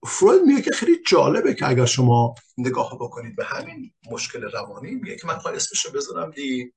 فروید 0.06 0.42
میگه 0.42 0.62
که 0.62 0.70
خیلی 0.70 1.02
جالبه 1.06 1.54
که 1.54 1.68
اگر 1.68 1.86
شما 1.86 2.34
نگاه 2.58 2.94
بکنید 2.94 3.36
به 3.36 3.44
همین 3.44 3.94
مشکل 4.10 4.42
روانی 4.42 4.94
میگه 4.94 5.16
که 5.16 5.26
من 5.26 5.38
خواهی 5.38 5.56
اسمش 5.56 5.86
رو 5.86 5.92
بذارم 5.92 6.30
دی 6.30 6.72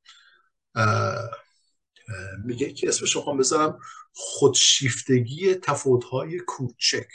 میگه 2.46 2.74
که 2.74 2.88
اسمش 2.88 3.16
رو 3.16 3.38
بذارم 3.38 3.80
خودشیفتگی 4.14 5.56
تفاوت‌های 5.56 6.40
کوچک 6.40 7.08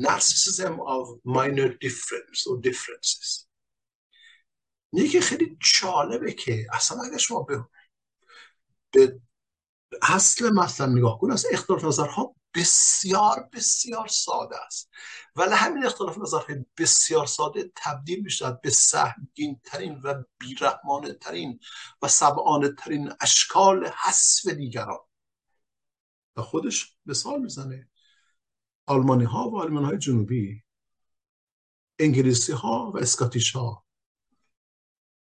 narcissism 0.00 0.74
of 0.80 1.04
minor 1.24 1.68
difference 1.68 2.46
or 2.46 2.60
differences. 2.60 3.46
میگه 4.92 5.08
که 5.08 5.20
خیلی 5.20 5.58
جالبه 5.80 6.32
که 6.32 6.66
اصلا 6.72 7.02
اگر 7.02 7.18
شما 7.18 7.42
به, 7.42 7.64
به 8.92 9.20
اصل 10.02 10.50
مثلا 10.54 10.86
نگاه 10.86 11.18
کنید 11.18 11.32
از 11.32 11.46
اختلاف 11.52 11.84
نظرها 11.84 12.34
بسیار 12.54 13.48
بسیار 13.52 14.08
ساده 14.08 14.64
است. 14.66 14.90
ولی 15.36 15.54
همین 15.54 15.86
اختلاف 15.86 16.18
نظرهای 16.18 16.64
بسیار 16.78 17.26
ساده 17.26 17.72
تبدیل 17.76 18.20
میشه 18.20 18.58
به 18.62 18.70
سهمگین 18.70 19.60
ترین 19.64 20.00
و 20.04 20.24
بیرحمانه 20.38 21.12
ترین 21.12 21.60
و 22.02 22.08
سبعانه 22.08 22.68
ترین 22.68 23.12
اشکال 23.20 23.86
حذف 23.86 24.48
دیگران. 24.48 24.98
و 26.36 26.42
خودش 26.42 26.96
مثال 27.06 27.40
می‌زنه. 27.40 27.90
آلمانی 28.86 29.24
ها 29.24 29.50
و 29.50 29.60
آلمان 29.60 29.84
های 29.84 29.98
جنوبی 29.98 30.62
انگلیسی 31.98 32.52
ها 32.52 32.92
و 32.94 32.98
اسکاتیش 32.98 33.52
ها 33.56 33.83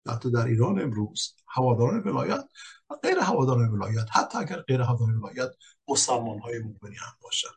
حتی 0.09 0.31
در 0.31 0.45
ایران 0.45 0.81
امروز 0.81 1.35
هواداران 1.49 2.03
ولایت 2.03 2.45
و 2.91 2.95
غیر 2.95 3.19
هواداران 3.19 3.69
ولایت 3.69 4.07
حتی 4.13 4.39
اگر 4.39 4.61
غیر 4.61 4.81
هواداران 4.81 5.17
ولایت 5.17 5.51
مسلمان 5.89 6.39
های 6.39 6.59
مومنی 6.59 6.97
هم 6.97 7.13
باشن 7.21 7.49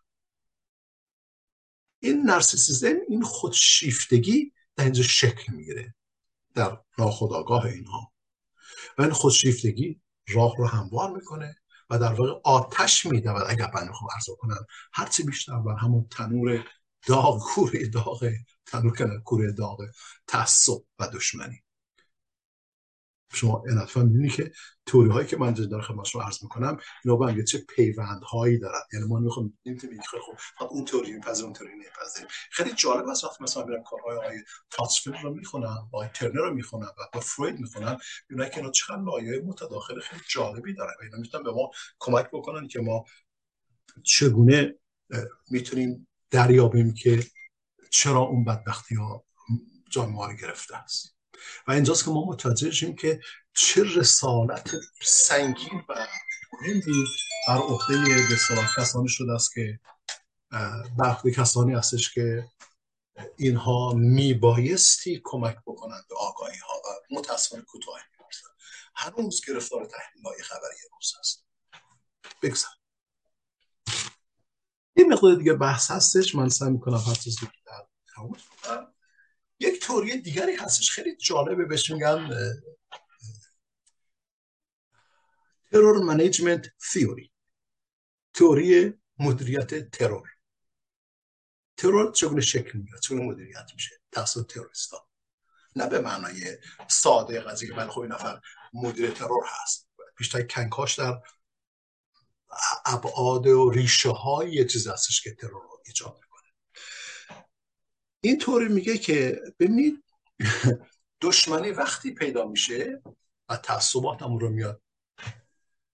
این 1.99 2.21
نرسیسیزم 2.21 2.95
این 3.07 3.23
خودشیفتگی 3.23 4.53
در 4.75 4.83
اینجا 4.83 5.03
شکل 5.03 5.53
می‌گیره 5.53 5.95
در 6.55 6.77
ناخودآگاه 6.97 7.65
اینها. 7.65 8.11
و 8.97 9.01
این 9.01 9.11
خودشیفتگی 9.11 10.01
راه 10.27 10.57
رو 10.57 10.67
هموار 10.67 11.11
می‌کنه 11.11 11.55
و 11.89 11.99
در 11.99 12.13
واقع 12.13 12.41
آتش 12.43 13.05
میده 13.05 13.31
و 13.31 13.43
اگر 13.47 13.71
من 13.75 13.87
می‌خوام 13.87 14.09
عرض 14.15 14.29
کنم 14.39 14.65
هرچی 14.93 15.23
بیشتر 15.23 15.59
بر 15.59 15.75
همون 15.75 16.07
تنور 16.11 16.67
داغ 17.07 17.39
کوره 17.39 17.87
داغ 17.87 18.31
تنور 18.65 19.19
کوره 19.19 19.51
داغ 19.51 19.85
تعصب 20.27 20.81
و 20.99 21.07
دشمنی. 21.07 21.63
شما 23.33 23.63
این 23.95 24.03
می‌بینید 24.03 24.31
که 24.31 24.51
توری 24.85 25.09
هایی 25.09 25.27
که 25.27 25.37
من 25.37 25.53
در 25.53 25.81
خدمت 25.81 26.05
شما 26.05 26.21
عرض 26.21 26.43
می‌کنم 26.43 26.77
اینا 27.05 27.17
با 27.17 27.27
هم 27.27 27.43
چه 27.43 27.57
پیوند 27.57 28.23
هایی 28.23 28.59
دارن. 28.59 28.81
یعنی 28.93 29.05
ما 29.05 29.19
می‌خوام 29.19 29.57
نمی‌تونیم 29.65 30.01
خیلی 30.01 30.23
خوب 30.23 30.71
اون 30.71 30.85
توری 30.85 31.13
میپذیر 31.13 31.45
اون 31.45 31.53
توری 31.53 31.73
نمیپذیر 31.73 32.27
خیلی 32.51 32.73
جالب 32.73 33.07
است 33.07 33.23
وقتی 33.23 33.43
مثلا 33.43 33.65
میرم 33.65 33.83
کارهای 33.83 34.17
آقای 34.17 34.43
تاتسفیلد 34.69 35.23
رو 35.23 35.33
می‌خونم 35.33 35.89
آقای 35.91 36.07
ترنر 36.13 36.41
رو 36.41 36.53
می‌خونم 36.53 36.87
و 36.97 37.01
با 37.13 37.19
فروید 37.19 37.59
می‌خونم 37.59 37.97
اینا 38.29 38.45
که 38.45 38.57
اینا 38.57 38.71
چقدر 38.71 39.01
لایه 39.01 39.41
متداخل 39.41 39.99
خیلی 39.99 40.21
جالبی 40.29 40.73
دارن 40.73 40.93
اینا 41.03 41.17
می‌تونن 41.17 41.43
به 41.43 41.51
ما 41.51 41.71
کمک 41.99 42.29
بکنن 42.33 42.67
که 42.67 42.79
ما 42.79 43.05
چگونه 44.03 44.75
می‌تونیم 45.49 46.07
دریابیم 46.31 46.93
که 46.93 47.23
چرا 47.89 48.19
اون 48.19 48.45
بدبختی 48.45 48.95
ها 48.95 49.25
جان 49.89 50.09
ما 50.09 50.33
گرفته 50.33 50.75
است. 50.75 51.18
و 51.67 51.71
اینجاست 51.71 52.05
که 52.05 52.11
ما 52.11 52.25
متوجه 52.25 52.71
شیم 52.71 52.95
که 52.95 53.21
چه 53.53 53.83
رسالت 53.95 54.75
سنگین 55.01 55.83
و 55.89 56.07
مهمی 56.61 57.05
بر 57.47 57.57
عهده 57.57 58.27
به 58.29 58.35
کسانی 58.77 59.09
شده 59.09 59.33
است 59.33 59.53
که 59.53 59.79
برخی 60.97 61.31
کسانی 61.31 61.73
هستش 61.73 62.13
که 62.13 62.47
اینها 63.37 63.93
میبایستی 63.93 65.21
کمک 65.23 65.57
بکنند 65.65 66.05
به 66.09 66.15
آگاهی 66.15 66.57
ها 66.57 66.73
و 66.73 67.15
متاسفانه 67.15 67.63
کوتاه 67.63 67.99
هنوز 68.99 69.41
گرفتار 69.47 69.85
تحلیل 69.85 70.23
های 70.25 70.43
خبری 70.43 70.77
روز 70.93 71.13
هست. 71.19 71.45
بگذار. 72.43 72.71
یه 74.95 75.05
مقدار 75.05 75.35
دیگه 75.35 75.53
بحث 75.53 75.91
هستش. 75.91 76.35
من 76.35 76.49
سعی 76.49 76.69
می‌کنم 76.69 76.97
هر 76.97 77.13
چیز 77.13 77.39
در 77.65 77.85
یک 79.59 79.81
توری 79.81 80.21
دیگری 80.21 80.55
هستش 80.55 80.91
خیلی 80.91 81.15
جالبه 81.15 81.65
بهش 81.65 81.91
میگن 81.91 82.29
ترور 85.71 86.03
منیجمنت 86.03 86.65
تیوری 86.91 87.31
تئوری 88.33 88.93
مدیریت 89.19 89.91
ترور. 89.91 90.29
ترور 91.77 92.11
چگونه 92.11 92.41
شکل 92.41 92.77
می‌گیره؟ 92.77 92.99
چگونه 92.99 93.21
مدیریت 93.21 93.71
میشه؟ 93.73 93.95
توسط 94.11 94.51
تروریستا. 94.53 95.07
نه 95.75 95.87
به 95.87 95.99
معنای 95.99 96.57
ساده 96.87 97.39
قضیه 97.41 97.69
که 97.69 97.75
بله 97.75 97.89
خب 97.89 98.01
نفر 98.01 98.41
مدیر 98.73 99.11
ترور 99.11 99.43
هست. 99.47 99.89
بیشتر 100.17 100.41
کنکاش 100.41 100.99
در 100.99 101.21
ابعاد 102.85 103.47
و 103.47 103.69
ریشه 103.69 104.09
های 104.09 104.51
یه 104.51 104.65
چیز 104.65 104.87
هستش 104.87 105.21
که 105.21 105.35
ترور 105.35 105.63
رو 105.63 105.81
ایجاد 105.85 106.19
این 108.21 108.37
طوری 108.37 108.67
میگه 108.67 108.97
که 108.97 109.41
ببینید 109.59 110.03
دشمنی 111.21 111.71
وقتی 111.71 112.11
پیدا 112.11 112.47
میشه 112.47 113.01
و 113.49 113.57
تعصبات 113.57 114.21
رو 114.21 114.49
میاد 114.49 114.81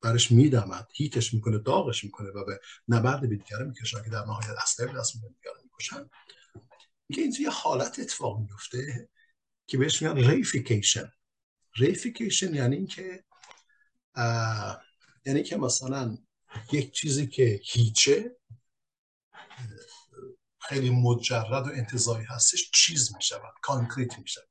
برش 0.01 0.31
میدمد 0.31 0.87
هیتش 0.95 1.33
می‌کنه 1.33 1.57
داغش 1.57 2.03
می‌کنه 2.03 2.29
و 2.29 2.45
به 2.45 2.59
نبرد 2.87 3.21
به 3.21 3.27
دیگره 3.27 3.65
می‌کشن 3.65 4.03
که 4.03 4.09
در 4.09 4.25
نهایت 4.25 4.49
اصلا 4.49 4.85
دست 4.85 5.15
می‌کنه 5.15 5.63
می‌کشن 5.63 6.09
میگه 7.09 7.23
اینجا 7.23 7.41
یه 7.41 7.49
حالت 7.49 7.99
اتفاق 7.99 8.39
میفته 8.39 9.09
که 9.67 9.77
بهش 9.77 10.01
میگن 10.01 10.29
reification. 10.29 11.11
reification 11.75 12.55
یعنی 12.55 12.75
اینکه 12.75 13.23
یعنی 15.25 15.43
که 15.43 15.57
مثلا 15.57 16.17
یک 16.71 16.91
چیزی 16.91 17.27
که 17.27 17.61
هیچه 17.63 18.37
خیلی 20.69 20.89
مجرد 20.89 21.67
و 21.67 21.71
انتزاعی 21.73 22.23
هستش 22.23 22.71
چیز 22.71 23.15
میشه 23.15 23.35
concrete 23.61 24.19
میشه 24.19 24.41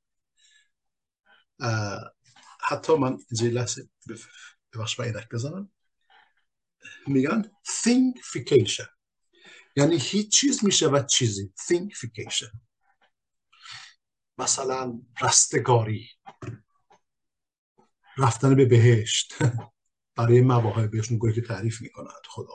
حتی 2.59 2.95
من 2.95 3.17
اینجا 3.31 3.59
لحظه 3.59 3.89
ببخش 4.73 4.99
اندک 4.99 5.29
بزنم. 5.29 5.71
میگن 7.07 7.51
thingification 7.67 8.87
یعنی 9.75 9.97
هیچ 9.97 10.39
چیز 10.39 10.65
میشه 10.65 10.87
و 10.87 11.03
چیزی 11.03 11.53
thingification 11.59 12.57
مثلا 14.37 15.01
رستگاری 15.21 16.09
رفتن 18.17 18.55
به 18.55 18.65
بهشت. 18.65 19.33
برای 20.17 20.41
مواهب 20.41 20.91
بهشون 20.91 21.17
گوی 21.17 21.33
که 21.33 21.41
تعریف 21.41 21.81
می‌کنند. 21.81 22.21
خدا 22.29 22.53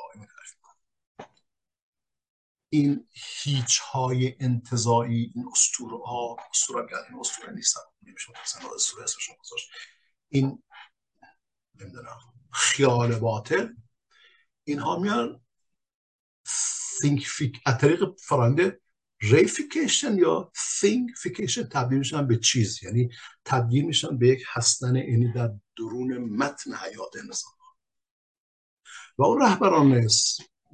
این 2.73 3.09
هیچ 3.11 3.79
های 3.79 4.37
انتظایی 4.41 5.33
این 5.35 5.45
اسطوره 5.53 5.99
ها 6.07 6.37
اسطوره 6.51 6.87
این 7.11 7.21
اسطوره 7.21 7.53
نیستن 7.53 7.81
نمیشه 8.03 8.33
اسطوره 8.75 9.05
اسمشون 9.05 9.37
گذاشت. 9.41 9.71
این 10.29 10.63
نمی‌دونم 11.75 12.19
خیال 12.53 13.19
باطل. 13.19 13.69
اینها 14.65 14.99
میان 14.99 15.41
thing 17.03 17.61
از 17.67 17.79
طریق 17.79 18.05
فرایند 18.19 18.81
reification 19.21 20.19
یا 20.19 20.53
فیکیشن 21.23 21.63
تبدیل 21.63 21.99
میشن 21.99 22.27
به 22.27 22.37
چیز. 22.37 22.83
یعنی 22.83 23.09
تبدیل 23.45 23.85
میشن 23.85 24.19
به 24.19 24.29
یک 24.29 24.43
هستن 24.47 24.97
یعنی 24.97 25.33
در 25.33 25.53
درون 25.77 26.19
متن 26.19 26.75
حیات 26.75 27.17
انسان 27.25 27.53
و 29.19 29.23
اون 29.23 29.43
رهبران 29.43 30.09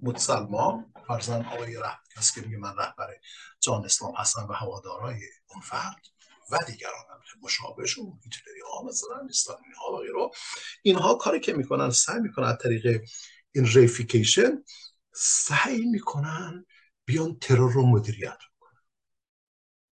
مسلمان 0.02 0.93
فرضا 1.07 1.45
آقای 1.44 1.74
رهبر 1.74 1.98
کسی 2.16 2.40
که 2.40 2.47
میگه 2.47 2.59
من 2.59 2.77
رهبر 2.77 3.14
جهان 3.61 3.85
اسلام 3.85 4.14
هستم 4.16 4.47
و 4.48 4.52
هوادارای 4.52 5.20
اون 5.47 5.60
فرد 5.62 6.06
و 6.51 6.59
دیگران 6.66 7.05
هم. 7.10 7.20
مشابهشون 7.43 8.20
هیتلری 8.24 8.60
ها 8.73 8.82
مثلا 8.82 9.27
استالینی 9.28 9.74
ها 9.74 9.93
و 9.93 9.98
غیره. 9.98 10.31
اینها 10.82 11.14
کاری 11.14 11.40
که 11.40 11.52
می‌کنن 11.52 11.90
سعی 11.90 12.20
می‌کنن 12.20 12.47
از 12.47 12.59
طریق 12.62 13.02
این 13.52 13.66
ریفیکیشن 13.66 14.64
سعی 15.14 15.85
می‌کنن 15.85 16.66
بیان 17.05 17.39
ترور 17.39 17.73
رو 17.73 17.86
مدیریت 17.86 18.39
بکنن. 18.56 18.82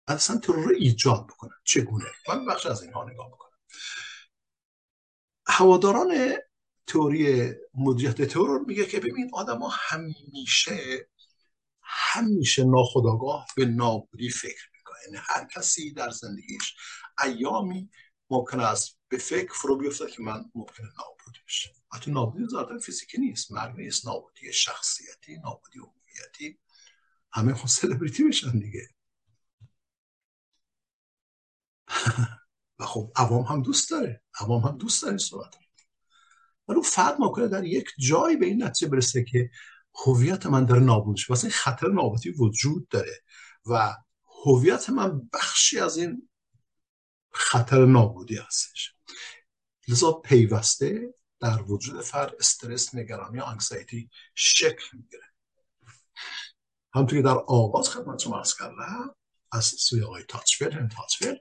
اصلا 0.09 0.39
ترور 0.39 0.65
رو 0.65 0.75
ایجاد 0.77 1.27
بکنن. 1.27 1.57
چگونه؟ 1.65 2.07
من 2.29 2.47
بخش 2.47 2.67
از 2.67 2.83
اینها 2.83 3.05
نگاه 3.05 3.29
بکنم 3.29 3.59
هواداران 5.49 6.37
تئوری 6.87 7.53
مدیریت 7.75 8.23
ترور 8.23 8.61
میگه 8.61 8.87
که 8.87 9.01
ببین 9.01 9.31
آدما 9.33 9.69
همیشه 9.73 11.09
همیشه 11.83 12.65
ناخداگاه 12.65 13.47
به 13.57 13.65
نابودی 13.65 14.31
فکر 14.31 14.71
می‌کنه 14.77 14.97
یعنی 15.07 15.25
هر 15.29 15.47
کسی 15.55 15.93
در 15.93 16.11
زندگیش 16.11 16.75
ایامی 17.25 17.91
ممکن 18.31 18.61
است 18.61 18.99
به 19.09 19.19
فکر 19.19 19.53
فرو 19.53 19.77
بیفته 19.77 20.11
که 20.11 20.23
من 20.23 20.45
ممکنه 20.55 20.87
نابود 20.87 21.39
بشه 21.47 21.71
حتی 21.93 22.11
نابودی 22.11 22.47
ذاتا 22.51 22.79
فیزیکی 22.79 23.19
نیست 23.19 23.53
مرگ 23.53 23.77
نیست. 23.77 24.07
نابودی 24.07 24.53
شخصیتی 24.53 25.39
نابودی 25.39 25.79
هویتی 25.79 26.59
همه 27.33 27.55
خود 27.55 27.69
سلبریتی 27.69 28.25
بشن 28.29 28.59
دیگه. 28.59 28.89
و 32.79 32.85
خب 32.85 33.13
عوام 33.17 33.43
هم 33.43 33.63
دوست 33.63 33.91
داره. 33.91 34.23
عوام 34.41 34.63
هم 34.63 34.79
دوست 34.79 35.03
داره 35.03 35.19
صحبت 35.19 35.55
ولی 36.69 36.83
فرد 36.83 37.17
ممکنه 37.21 37.49
در 37.49 37.65
یک 37.65 37.89
جایی 37.99 38.37
به 38.37 38.47
این 38.47 38.63
نتیجه 38.63 38.89
برسه 38.89 39.25
که 39.25 39.51
هویت 40.07 40.47
من 40.47 40.65
داره 40.65 40.81
نابود 40.81 41.17
شد 41.17 41.31
واسه 41.31 41.49
خطر 41.49 41.89
نابودی 41.89 42.31
وجود 42.31 42.89
داره 42.89 43.23
و 43.67 43.97
هویت 44.45 44.91
من 44.91 45.29
بخشی 45.33 45.79
از 45.79 45.97
این 45.97 46.29
خطر 47.33 47.87
نابودی 47.87 48.37
هستش. 48.37 48.95
لذا 49.89 50.13
پیوسته 50.13 51.15
در 51.41 51.63
وجود 51.63 52.03
فرد 52.03 52.35
استرس 52.41 52.95
نگرانی 52.95 53.41
انگزایتی 53.41 54.11
شکل 54.35 54.85
می‌گیره. 54.93 55.23
همونطور 56.95 57.19
که 57.19 57.23
در 57.23 57.39
آغاز 57.47 57.89
خدمت 57.89 58.19
شما 58.19 58.39
ارز 58.39 58.55
کردم 58.59 59.15
از 59.53 59.65
سوی 59.65 60.03
آقای 60.03 60.23
تاچفل 60.29 61.37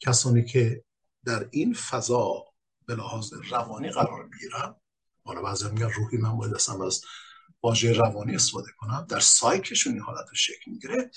کسانی 0.00 0.44
که 0.44 0.84
در 1.24 1.48
این 1.50 1.74
فضا 1.74 2.49
به 2.90 2.96
لحاظ 2.96 3.32
روانی 3.50 3.90
قرار 3.90 4.28
می‌گیرن 4.32 4.74
حالا 5.24 5.42
بعضی 5.42 5.70
میگن 5.70 5.90
روحی 5.90 6.18
من 6.18 6.36
باید 6.36 6.54
اصلا 6.54 6.86
از 6.86 7.00
واژه 7.62 7.92
روانی 7.92 8.34
استفاده 8.34 8.68
کنم. 8.78 9.06
در 9.08 9.20
سایکشون 9.20 9.92
این 9.92 10.02
حالت 10.02 10.26
شکل 10.34 10.70
می‌گیره. 10.70 11.10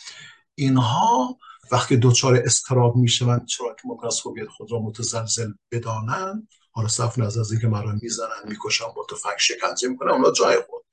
اینها 0.55 1.37
وقتی 1.71 1.97
دوچار 1.97 2.35
استراب 2.35 2.95
می‌شوند 2.95 3.45
چرا 3.45 3.75
که 3.75 3.81
ممکن 3.85 4.07
است 4.07 4.25
هویت 4.25 4.47
خود 4.47 4.71
را 4.71 4.79
متزلزل 4.79 5.53
بدانند 5.71 6.47
حالا 6.71 6.87
صف 6.87 7.19
نظر 7.19 7.39
از 7.39 7.51
اینکه 7.51 7.67
مرا 7.67 7.91
می‌زنن 8.01 8.43
می‌کشن 8.47 8.85
با 8.95 9.05
تفنگ 9.09 9.37
شکنجه 9.37 9.87
می‌کنن 9.87 10.11
اونا 10.11 10.31
جای 10.31 10.63
خود. 10.69 10.83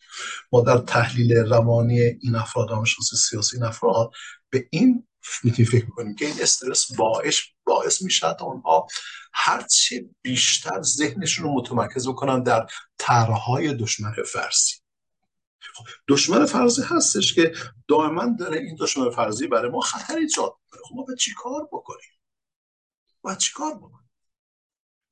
ما 0.53 0.61
در 0.61 0.79
تحلیل 0.79 1.33
روانی 1.33 2.01
این 2.01 2.35
افراد 2.35 2.71
همشناسی 2.71 3.17
سیاسی 3.17 3.57
این 3.57 3.65
افراد 3.65 4.11
به 4.51 4.69
این 4.71 5.07
می‌تونیم 5.45 5.71
فکر 5.71 5.85
می‌کنیم 5.85 6.15
که 6.15 6.27
این 6.27 6.43
استرس 6.43 6.93
باعث 6.93 7.41
باعث 7.65 8.03
میشه 8.03 8.35
تا 8.35 8.45
اونها 8.45 8.87
هرچه 9.33 10.09
بیشتر 10.23 10.83
ذهنشون 10.83 11.45
رو 11.45 11.55
متمرکز 11.55 12.09
بکنن 12.09 12.43
در 12.43 12.67
طرحهای 12.99 13.75
دشمن 13.75 14.13
فرضی. 14.33 14.73
خب 15.75 15.85
دشمن 16.09 16.47
فرضی 16.47 16.83
هستش 16.83 17.35
که 17.35 17.53
دائما 17.89 18.37
داره 18.39 18.59
این 18.59 18.77
دشمن 18.81 19.11
فرضی 19.11 19.47
برای 19.47 19.71
ما 19.71 19.81
خطر 19.81 20.17
ایجاد 20.17 20.53
می‌کنه. 20.65 20.81
خب 20.89 20.95
ما 20.95 21.03
باید 21.03 21.19
چیکار 21.19 21.69
بکنیم؟ 21.73 22.11
باید 23.23 23.39
چیکار 23.39 23.75
بکنیم؟ 23.75 24.11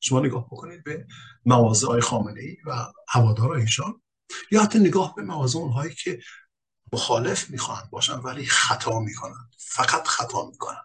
شما 0.01 0.21
نگاه 0.21 0.47
بکنید 0.47 0.85
به 0.85 1.07
مواضع 1.45 1.87
های 1.87 2.01
خامنه 2.01 2.41
ای 2.41 2.57
و 2.67 2.93
هوادار 3.09 3.53
ایشان 3.53 4.03
یا 4.51 4.63
حتی 4.63 4.79
نگاه 4.79 5.15
به 5.15 5.23
مواضع 5.23 5.59
اونهایی 5.59 5.95
که 5.95 6.21
مخالف 6.93 7.51
می‌خوان 7.51 7.83
باشن 7.91 8.15
ولی 8.15 8.47
خطا 8.47 9.01
می‌کنن 9.01 9.51
فقط 9.59 10.07
خطا 10.07 10.47
می‌کنن 10.47 10.83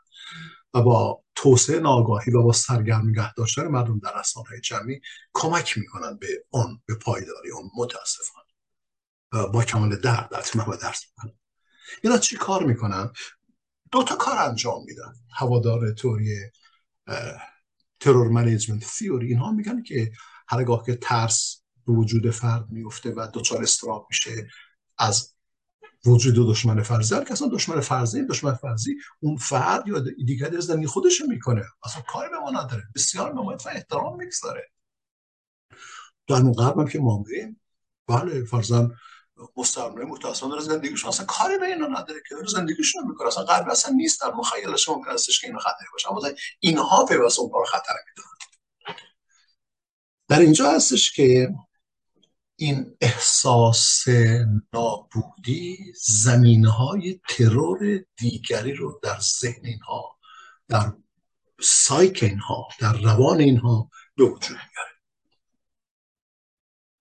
و 0.73 0.81
با 0.81 1.23
توسعه 1.35 1.79
ناگاهی 1.79 2.31
و 2.31 2.43
با 2.43 2.53
سرگرم 2.53 3.09
نگه 3.09 3.33
داشتن 3.33 3.67
مردم 3.67 3.99
در 3.99 4.23
های 4.49 4.61
جمعی 4.61 5.01
کمک 5.33 5.77
می‌کنن 5.77 6.17
به 6.17 6.27
اون 6.49 6.81
به 6.85 6.95
پایداری 6.95 7.51
اون 7.51 7.71
متاسفانه. 7.77 8.47
با 9.53 9.63
کمال 9.63 9.95
درد 9.95 10.29
در 10.31 10.69
و 10.69 10.77
درس 10.77 11.03
می‌کنن 11.09 11.39
اینا 12.03 12.17
چی 12.17 12.35
کار 12.35 12.63
می‌کنن 12.63 13.11
دو 13.91 14.03
تا 14.03 14.15
کار 14.15 14.37
انجام 14.37 14.83
میدن. 14.85 15.13
هوادار 15.35 15.91
توری 15.91 16.39
ترور 17.99 18.27
منیجمنت 18.27 18.97
تیوری 18.97 19.27
اینها 19.27 19.51
میگن 19.51 19.83
که 19.83 20.11
هرگاه 20.47 20.85
که 20.85 20.95
ترس 20.95 21.63
به 21.87 21.93
وجود 21.93 22.29
فرد 22.29 22.69
میفته 22.69 23.11
و 23.11 23.27
دچار 23.33 23.63
استراب 23.63 24.07
میشه 24.09 24.47
از 24.97 25.32
وجود 26.05 26.49
دشمن 26.49 26.83
فرضی 26.83 27.15
هر 27.15 27.23
کسان 27.23 27.49
دشمن 27.49 27.79
فرضی 27.79 28.25
دشمن 28.25 28.53
فرضی 28.53 28.95
اون 29.19 29.37
فرد 29.37 29.87
یا 29.87 29.99
دیگری 29.99 30.57
از 30.57 30.63
زندگی 30.63 30.87
خودش 30.87 31.21
می‌کنه. 31.21 31.63
اصلا 31.83 32.01
کاری 32.01 32.29
به 32.29 32.39
ما 32.39 32.51
نداره. 32.51 32.83
بسیار 32.95 33.33
نمایت 33.33 33.65
و 33.65 33.69
احترام 33.69 34.17
می‌گذاره. 34.17 34.71
در 36.27 36.35
اون 36.35 36.53
غرب 36.53 36.89
که 36.89 36.99
ما 36.99 37.23
بله 38.07 38.45
فرزن 38.45 38.91
مستعمره 39.57 40.05
داره 40.49 40.61
زندگیشون 40.61 41.09
اصلا 41.09 41.25
کاری 41.25 41.57
به 41.57 41.65
اینا 41.65 41.87
نداره 41.87 42.19
که 42.29 42.35
داره 42.35 42.47
زندگیشون 42.47 43.07
می‌کنه. 43.07 43.27
اصلا 43.27 43.43
غرب 43.43 43.69
اصلا 43.69 43.91
نیست. 43.95 44.21
در 44.21 44.31
مخیلش 44.31 44.89
ممکن 44.89 45.11
استش 45.11 45.41
که 45.41 45.47
اینو 45.47 45.59
خطری 45.59 45.87
باشه. 45.93 46.11
اما 46.11 46.21
اینها 46.59 47.05
پیوسته 47.05 47.41
اونها 47.41 47.59
رو 47.59 47.65
خطر 47.65 47.93
می‌دونن. 48.07 48.29
در 50.27 50.39
اینجا 50.39 50.71
هستش 50.71 51.11
که 51.11 51.49
این 52.55 52.97
احساس 53.01 54.03
نابودی 54.73 55.93
زمینه 55.95 56.69
های 56.69 57.19
ترور 57.29 57.79
دیگری 58.17 58.73
رو 58.73 58.99
در 59.03 59.19
ذهن 59.19 59.65
اینها 59.65 60.17
در 60.67 60.93
سایک 61.61 62.23
اینها 62.23 62.67
در 62.79 62.93
روان 62.93 63.39
اینها 63.39 63.89
به 64.15 64.23
وجود 64.23 64.57
میاره. 64.57 64.93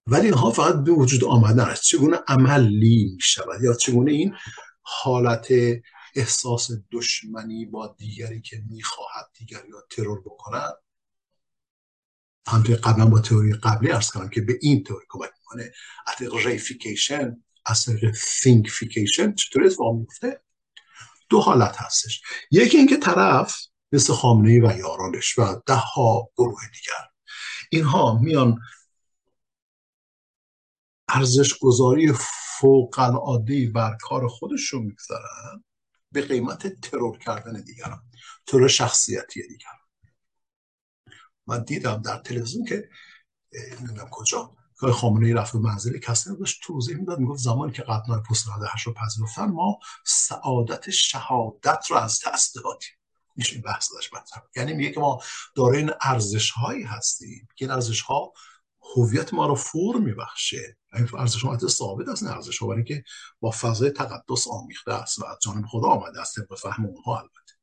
ولی 0.07 0.27
اینها 0.27 0.51
فقط 0.51 0.85
به 0.85 0.93
وجود 0.93 1.25
آمدن 1.25 1.65
است. 1.65 1.83
چگونه 1.83 2.17
عملی 2.29 3.13
می 3.15 3.23
شود 3.23 3.63
یا 3.63 3.75
چگونه 3.75 4.13
این 4.13 4.35
حالت 4.83 5.49
احساس 6.15 6.71
دشمنی 6.93 7.67
با 7.67 7.95
دیگری 7.99 8.41
که 8.41 8.63
می‌خواهد 8.71 9.31
دیگری 9.39 9.69
یا 9.69 9.83
ترور 9.91 10.21
بکند؟ 10.21 10.75
همونطور 12.49 12.77
قبلا 12.77 13.07
با 13.07 13.21
تئوری 13.21 13.53
قبلی 13.53 13.93
عرض 13.93 14.11
کنم 14.11 14.29
که 14.29 14.41
به 14.41 14.59
این 14.63 14.85
تئوری 14.85 15.07
کمک 15.09 15.31
می‌کنه. 15.39 15.73
از 16.07 16.15
طریق 16.15 16.35
reification 16.47 17.43
از 17.67 17.85
طریق 17.85 18.15
thingification 18.15 19.35
چطور 19.35 19.65
اتفاق 19.65 19.95
میفته 19.95 20.43
دو 21.29 21.41
حالت 21.41 21.77
هستش. 21.77 22.23
یکی 22.51 22.77
اینکه 22.79 22.97
طرف 22.97 23.57
مثل 23.93 24.13
خامنه‌ای 24.13 24.61
و 24.61 24.79
یارانش 24.79 25.39
و 25.39 25.63
ده 25.67 25.75
ها 25.75 26.31
گروه 26.37 26.61
دیگر 26.63 27.07
اینها 27.71 28.19
میان 28.19 28.61
ارزش 31.09 31.59
گذاری 31.59 32.13
فوق 32.59 32.99
العاده 32.99 33.71
بر 33.71 33.97
کار 34.01 34.29
خودشون 34.29 34.83
می‌گذارن 34.83 35.65
به 36.13 36.23
قیمت 36.23 36.81
ترور 36.81 37.19
کردن 37.19 37.61
دیگران 37.61 38.03
ترور 38.47 38.69
شخصیتی 38.69 39.49
دیگران. 39.49 39.82
من 41.47 41.65
دیدم 41.65 42.03
در 42.03 42.19
تلویزیون 42.19 42.65
که 42.65 42.89
نمی‌دونم 43.81 44.09
کجا 44.11 44.57
که 44.81 44.87
خامنه 44.87 45.27
ای 45.27 45.33
رفت 45.33 45.53
به 45.53 45.59
منزل 45.59 45.99
کسی 45.99 46.37
داشت 46.37 46.63
توضیح 46.63 46.97
می‌داد 46.97 47.19
می‌گفت 47.19 47.43
زمانی 47.43 47.73
که 47.73 47.83
قطنای 47.83 48.21
پست 48.31 48.47
هش 48.75 48.83
رو 48.83 48.93
پذیرفتن 48.93 49.45
ما 49.45 49.79
سعادت 50.07 50.91
شهادت 50.91 51.87
رو 51.91 51.97
از 51.97 52.21
دست 52.27 52.55
دادیم. 52.55 52.91
میشه 53.37 53.53
این 53.53 53.63
بحث 53.63 53.93
داشت 53.95 54.15
مطرح. 54.15 54.43
یعنی 54.57 54.73
میگه 54.73 54.91
که 54.91 55.01
ما 55.01 55.21
داره 55.55 55.79
این 55.79 55.91
ارزش 56.01 56.51
هایی 56.51 56.83
هستیم. 56.83 57.49
که 57.57 57.65
این 57.65 57.73
ارزش 57.73 58.01
ها 58.01 58.33
هویت 58.97 59.35
ما 59.35 59.47
رو 59.47 59.55
فور 59.55 59.97
میبخشه. 59.97 60.77
این 60.95 61.09
ارزش 61.19 61.45
ها 61.45 61.59
ثابت 61.59 62.09
است. 62.09 62.23
این 62.23 62.33
ارزش 62.33 62.59
ها 62.59 62.67
برای 62.67 62.85
که 62.85 63.05
با 63.41 63.51
فضای 63.51 63.91
تقدس 63.91 64.47
آمیخته 64.51 64.93
است 64.93 65.19
و 65.19 65.25
از 65.25 65.37
جانب 65.43 65.67
خدا 65.67 65.89
آمده 65.89 66.21
است. 66.21 66.41
به 66.49 66.57
فهم 66.57 66.87
اونها 66.87 67.19
البته. 67.19 67.55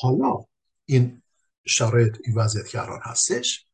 حالا 0.00 0.44
این 0.84 1.22
شرایط 1.68 2.16
این 2.24 2.34
وضعیت 2.34 2.68
که 2.68 2.82
الان 2.82 3.00
هستش 3.02 3.66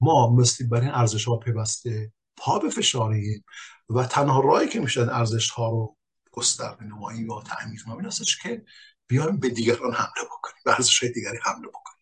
ما 0.00 0.34
مثل 0.34 0.68
بر 0.68 0.80
این 0.80 0.90
ارزش 0.90 1.24
ها 1.24 1.36
پیوسته 1.36 2.12
پا 2.36 2.58
بفشاریم 2.58 3.44
و 3.88 4.04
تنها 4.04 4.40
راهی 4.40 4.68
که 4.68 4.80
میشه 4.80 5.00
ارزش 5.00 5.50
ها 5.50 5.70
رو 5.70 5.96
گسترده 6.32 6.84
نمایی 6.84 7.22
یا 7.22 7.42
تعمیر 7.42 7.82
کنیم 7.82 8.06
هستش 8.06 8.38
که 8.42 8.64
بیایم 9.06 9.40
به 9.40 9.48
دیگران 9.48 9.92
حمله 9.92 10.24
بکنیم 10.24 10.62
به 10.64 10.72
ارزش 10.72 11.02
های 11.02 11.12
دیگری 11.12 11.38
حمله 11.42 11.68
بکنیم. 11.68 12.00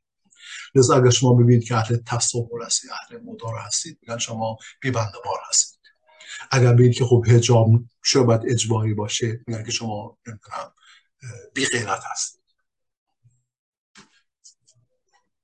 لذا 0.74 0.96
اگر 0.96 1.10
شما 1.10 1.32
ببینید 1.32 1.64
که 1.64 1.76
اهل 1.76 1.96
تساهل 1.96 2.64
هستید 2.64 2.90
اهل 2.90 3.20
مدارا 3.22 3.58
هستید 3.58 3.98
میگن 4.02 4.18
شما 4.18 4.56
بی 4.80 4.90
بار 4.90 5.06
هستید. 5.48 5.78
اگر 6.50 6.72
ببینید 6.72 6.94
که 6.94 7.04
خب 7.04 7.24
حجاب 7.28 7.70
شاید 8.04 8.40
اجباری 8.48 8.94
باشه 8.94 9.40
میگن 9.46 9.64
که 9.64 9.70
شما 9.70 10.18
نمی‌دونم 10.26 10.72
بی 11.54 11.66
غیرت 11.66 12.02
هستید. 12.12 12.37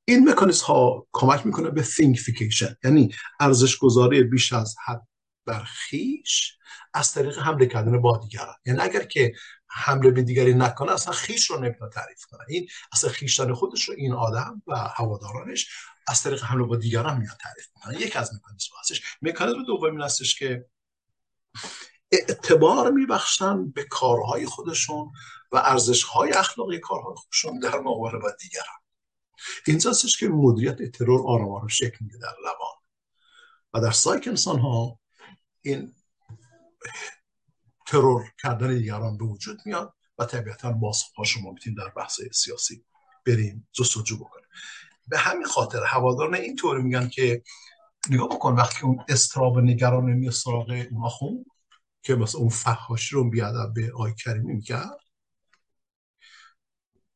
این 0.05 0.29
مکانیزم 0.29 0.67
ها 0.67 1.07
کمک 1.13 1.47
می‌کنه 1.47 1.71
به 1.71 1.83
thingification 1.83 2.77
یعنی 2.85 3.15
ارزش 3.41 3.77
گذاری 3.77 4.23
بیش 4.23 4.53
از 4.53 4.77
حد 4.87 5.07
بر 5.47 5.65
خویش 5.65 6.59
از 6.95 7.13
طریق 7.13 7.39
حمله 7.39 7.67
کردن 7.67 8.01
با 8.01 8.17
دیگران. 8.19 8.55
یعنی 8.67 8.81
اگر 8.81 9.05
که 9.05 9.33
حمله 9.69 10.11
به 10.11 10.23
دیگری 10.23 10.55
نکنه 10.55 10.93
اصلا 10.93 11.13
خویش 11.13 11.51
رو 11.51 11.61
نمی‌تونه 11.61 11.91
تعریف 11.91 12.25
کنه. 12.25 12.41
این 12.49 12.69
اصلا 12.93 13.11
خویشتن 13.11 13.55
خودش 13.55 13.89
رو 13.89 13.95
این 13.99 14.13
آدم 14.13 14.63
و 14.67 14.77
هوادارانش 14.77 15.69
از 16.09 16.23
طریق 16.23 16.43
حمله 16.45 16.65
با 16.65 16.77
دیگران 16.77 17.19
میاد 17.19 17.37
تعریف 17.37 17.67
می‌کنه. 17.77 18.07
یک 18.07 18.17
از 18.17 18.35
مکانیزم 18.35 18.71
هستش. 18.81 19.03
مکانیزم 19.23 19.65
دوم 19.65 20.03
هستش 20.03 20.39
که 20.39 20.67
اعتبار 22.13 22.91
میبخشن 22.91 23.71
به 23.71 23.85
کارهای 23.85 24.47
خودشون 24.47 25.13
و 25.53 25.57
ارزشهای 25.57 26.33
اخلاقی 26.33 26.79
کارهای 26.79 27.15
خودشون 27.17 27.59
در 27.59 27.79
مقابل 27.79 28.19
با 28.19 28.31
دیگران. 28.41 28.84
اینجاستش 29.67 30.19
که 30.19 30.29
مدیریت 30.29 30.93
ترور 30.93 31.21
آرام 31.21 31.53
آرام 31.53 31.69
شکل 31.69 31.97
میده 32.01 32.19
در 32.19 32.35
لبان. 32.41 32.75
و 33.75 33.81
در 33.81 33.91
سایک 33.91 34.29
انسان 34.29 34.59
ها 34.59 35.01
این 35.63 35.95
ترور 37.87 38.33
کردن 38.43 38.75
دیگران 38.79 39.17
به 39.17 39.25
وجود 39.25 39.61
میاد 39.67 39.95
و 40.19 40.25
طبیعتا 40.25 40.73
باز 40.73 41.03
شما 41.25 41.51
می‌تونیم 41.51 41.79
در 41.79 41.89
بحث 41.89 42.21
سیاسی 42.33 42.85
بریم 43.27 43.69
جستجو 43.73 44.17
بکنیم. 44.17 44.47
به 45.09 45.19
همین 45.19 45.47
خاطر 45.47 45.85
هواداران 45.85 46.35
این 46.35 46.57
طوری 46.57 46.83
میگن 46.83 47.09
که 47.09 47.43
نگاه 48.11 48.29
بکن 48.29 48.53
وقتی 48.53 48.83
اون 48.83 49.05
استراب 49.09 49.59
نگران 49.59 50.05
میاد 50.05 50.33
سراغ 50.33 50.87
اون 50.91 51.09
خون 51.09 51.45
که 52.03 52.15
مثلا 52.15 52.41
اون 52.41 52.49
فحاشی 52.49 53.15
رو 53.15 53.31
بیادب 53.31 53.75
به 53.75 53.93
آی 53.97 54.15
کریمی 54.15 54.55
می‌کرد. 54.55 55.01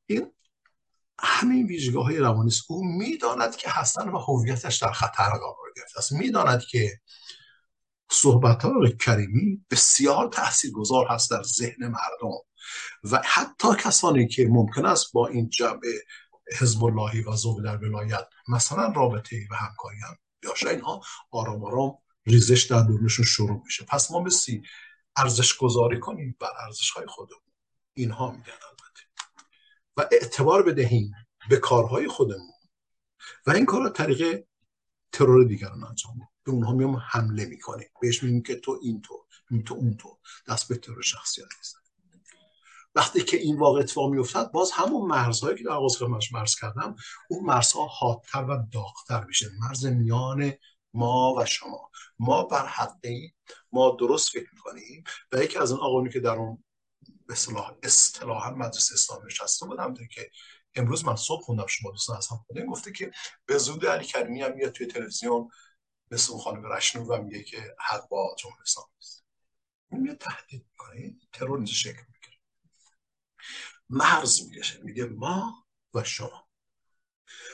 این 0.07 0.33
همین 1.21 1.67
ویژگاه 1.67 2.05
های 2.05 2.19
روانی 2.19 2.49
است. 2.49 2.63
او 2.69 2.85
می‌داند 2.85 3.57
که 3.57 3.71
حسن 3.71 4.09
و 4.09 4.19
هویتش 4.19 4.77
در 4.77 4.93
خطر 4.93 5.29
قرار 5.31 5.73
گرفته 5.77 5.99
است. 5.99 6.13
می‌داند 6.13 6.63
که 6.65 7.01
صحبت 8.11 8.63
های 8.63 8.97
کریمی 8.97 9.65
بسیار 9.71 10.31
گذار 10.75 11.07
هست 11.07 11.31
در 11.31 11.43
ذهن 11.43 11.87
مردم 11.87 12.37
و 13.13 13.23
حتی 13.25 13.69
کسانی 13.79 14.29
که 14.29 14.47
ممکن 14.51 14.87
است 14.87 15.13
با 15.13 15.27
این 15.27 15.49
جمع 15.49 15.81
حزب 16.59 16.85
اللهی 16.85 17.21
و 17.21 17.37
زوج 17.37 17.65
در 17.65 17.77
ولایت 17.77 18.27
مثلا 18.49 18.93
رابطه 18.97 19.37
و 19.51 19.55
همکاری 19.55 19.99
هم 19.99 20.17
اینها 20.71 21.01
آرام 21.31 21.65
آرام 21.65 21.99
ریزش 22.27 22.63
در 22.63 22.83
دورنشون 22.83 23.25
شروع 23.25 23.63
میشه. 23.65 23.85
پس 23.85 24.11
ما 24.11 24.21
بسی 24.21 24.63
ارزش 25.17 25.57
گذاری 25.57 26.01
کنیم 26.01 26.37
بر 26.41 26.51
ارزش 26.67 26.91
های 26.91 27.07
خودمون 27.07 27.53
اینها 27.95 28.31
میگن 28.31 28.53
و 29.99 30.05
اعتبار 30.13 30.63
بدهیم 30.63 31.13
به 31.51 31.57
کارهای 31.57 32.09
خودمون. 32.09 32.53
و 33.47 33.51
این 33.51 33.67
کار 33.67 33.89
طریق 33.89 34.45
ترور 35.13 35.45
دیگران 35.45 35.85
انجام 35.85 36.19
به 36.45 36.53
اونها 36.53 36.73
میام 36.73 36.97
حمله 36.97 37.45
می‌کنیم. 37.45 37.89
بهش 38.01 38.23
میگیم 38.23 38.43
که 38.43 38.55
تو 38.55 38.79
این 38.83 39.03
تو 39.03 39.27
این 39.51 39.65
تو 39.65 39.75
اون 39.75 39.97
تو 39.97 40.19
دست 40.49 40.69
به 40.69 40.77
ترور 40.77 41.03
شخصیت 41.03 41.47
نیست. 41.59 41.77
وقتی 42.95 43.23
که 43.23 43.37
این 43.37 43.59
واقع 43.59 43.81
اتفاق 43.81 44.11
میافتد 44.11 44.51
باز 44.51 44.71
همون 44.73 45.09
مرزهایی 45.09 45.59
که 45.59 45.65
در 45.65 45.71
آغاز 45.71 45.97
خدمتش 45.97 46.33
مرز 46.33 46.55
کردم 46.55 46.97
اون 47.31 47.45
مرزها 47.45 47.87
حادتر 47.87 48.45
و 48.45 48.67
داغتر 48.73 49.25
میشه. 49.25 49.51
مرز 49.61 49.87
میان 49.87 50.53
ما 50.95 51.35
و 51.35 51.45
شما. 51.45 51.91
ما 52.19 52.43
بر 52.43 52.67
حقی 52.67 53.35
ما 53.73 53.97
درست 54.01 54.29
فکر 54.29 54.49
می‌کنیم 54.53 55.05
و 55.33 55.43
یکی 55.43 55.59
از 55.59 55.73
اون 55.73 55.81
آقایونی 55.81 56.13
که 56.13 56.21
در 56.21 56.35
اون 56.35 56.65
به 57.29 57.35
اصطلاح 57.35 57.73
اصطلاحا 57.83 58.51
مدرسه 58.51 58.95
اسلام 58.95 59.27
نشسته 59.27 59.67
بودم 59.67 59.95
که 59.95 60.31
امروز 60.75 61.05
من 61.05 61.17
صبح 61.17 61.43
خوندم 61.43 61.67
شما 61.67 61.91
دوستان 61.91 62.17
از 62.17 62.29
هم 62.29 62.37
خوندین؟ 62.37 62.67
گفته 62.67 62.93
که 62.93 63.11
به 63.47 63.59
زود 63.59 63.87
علی 63.87 64.05
کریمی 64.05 64.43
هم 64.43 64.55
میاد 64.55 64.73
توی 64.73 64.87
تلویزیون 64.87 65.51
مثل 66.11 66.33
اون 66.33 66.43
خانم 66.43 66.67
رشنو 66.67 67.05
و 67.05 67.23
میگه 67.23 67.43
که 67.43 67.77
حق 67.79 68.09
با 68.09 68.37
جمهوری 68.39 68.63
اسلامی 68.63 68.91
است 68.99 69.25
این 69.91 70.01
میاد 70.01 70.19
تهدید 70.19 70.67
می‌کنه 70.71 71.17
ترور 71.33 71.57
اینجا 71.57 71.73
شکل 71.73 72.03
می‌گیره. 72.13 72.39
مرز 73.91 74.43
میگشه 74.43 74.81
میگه 74.83 75.05
ما 75.05 75.67
و 75.95 76.05
شما. 76.05 76.49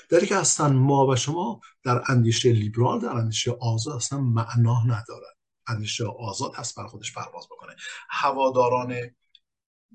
در 0.09 0.25
که 0.25 0.37
اصلا 0.37 0.69
ما 0.69 1.07
و 1.07 1.17
شما 1.17 1.61
در 1.83 2.03
اندیشه 2.09 2.53
لیبرال 2.53 3.01
در 3.01 3.09
اندیشه 3.09 3.53
آزاد 3.61 3.97
اصلا 3.97 4.21
معنا 4.21 4.83
ندارد. 4.83 5.37
اندیشه 5.67 6.05
آزاد 6.07 6.55
هست 6.55 6.77
بر 6.77 6.87
خودش 6.87 7.13
پرواز 7.13 7.47
بکنه. 7.47 7.77
هواداران 8.09 9.15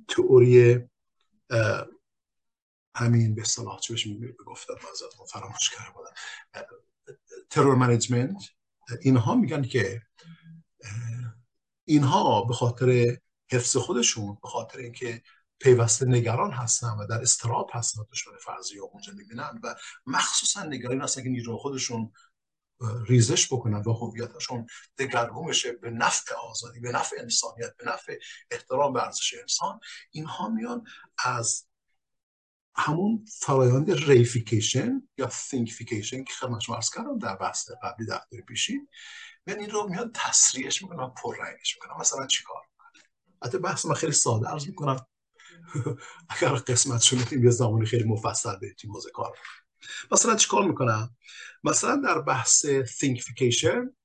تئوری 0.08 0.80
همین 2.96 3.36
به 3.36 3.42
اصطلاح 3.42 3.80
چه 3.80 3.94
بهش 3.94 4.08
گفتم 4.46 4.74
ما 5.20 5.26
فراموش 5.26 5.70
کرده 5.70 5.92
بودم 5.92 6.12
ترور 7.50 7.76
منیجمنت 7.76 8.44
اینها 9.02 9.36
میگن 9.36 9.64
که 9.64 10.02
اینها 11.86 12.42
به 12.42 12.54
خاطر 12.54 13.18
حفظ 13.52 13.78
خودشون 13.78 14.38
به 14.42 14.48
خاطر 14.48 14.80
اینکه 14.80 15.22
پیوسته 15.60 16.06
نگران 16.06 16.52
هستن 16.52 16.98
و 17.00 17.08
در 17.08 17.22
استراب 17.22 17.70
هستن 17.74 18.02
دشمن 18.12 18.34
فرضی 18.38 18.76
یا 18.76 18.84
اونجا 18.84 19.14
می‌بینن 19.14 19.60
و 19.64 19.76
مخصوصا 20.06 20.64
نگران 20.64 21.02
هستن 21.02 21.24
که 21.24 21.30
نیرو 21.30 21.58
خودشون 21.58 22.12
ریزش 23.08 23.54
بکنن 23.54 23.82
و 23.82 23.94
هویتشون 23.94 24.68
دگرگون 24.98 25.48
بشه 25.48 25.72
به 25.72 25.90
نفع 25.90 26.36
آزادی 26.36 26.80
به 26.80 26.92
نفع 26.92 27.16
انسانیت 27.20 27.76
به 27.78 27.86
نفع 27.86 28.20
احترام 28.52 28.94
به 28.94 29.04
ارزش 29.04 29.34
انسان 29.42 29.80
اینها 30.12 30.50
میان 30.50 30.84
از 31.26 31.66
همون 32.76 33.26
فرایند 33.40 33.92
reification 33.92 35.10
یا 35.18 35.30
thingification 35.50 36.24
که 36.24 36.34
خدمت 36.34 36.60
شما 36.60 36.76
عرض 36.76 36.90
کردم 36.90 37.20
در 37.20 37.36
بحث 37.36 37.70
قبلی 37.84 38.08
در 38.08 38.22
پیشین. 38.48 38.88
من 39.48 39.60
این 39.60 39.70
رو 39.70 39.90
میاد 39.90 40.12
تسریعش 40.14 40.82
می‌کنم 40.82 41.04
و 41.04 41.10
پررنگش 41.10 41.78
می‌کنم 41.78 42.00
مثلا 42.00 42.28
چیکار 42.28 42.62
حتی 43.44 43.58
بحث 43.58 43.86
من 43.86 43.94
خیلی 43.94 44.12
ساده 44.12 44.48
عرض 44.48 44.68
می‌کنم. 44.68 45.06
اگر 46.30 46.50
قسمت 46.50 47.02
شدیم 47.02 47.44
یه 47.44 47.50
زمانی 47.50 47.86
خیلی 47.86 48.04
مفصل 48.04 48.60
به 48.60 48.76
موزه 48.88 49.10
کار. 49.12 49.38
مثلا 50.12 50.36
چیکار 50.36 50.68
می‌کنم؟ 50.68 51.16
مثلا 51.64 51.96
در 51.96 52.22
بحث 52.22 52.66
thingification 53.00 53.96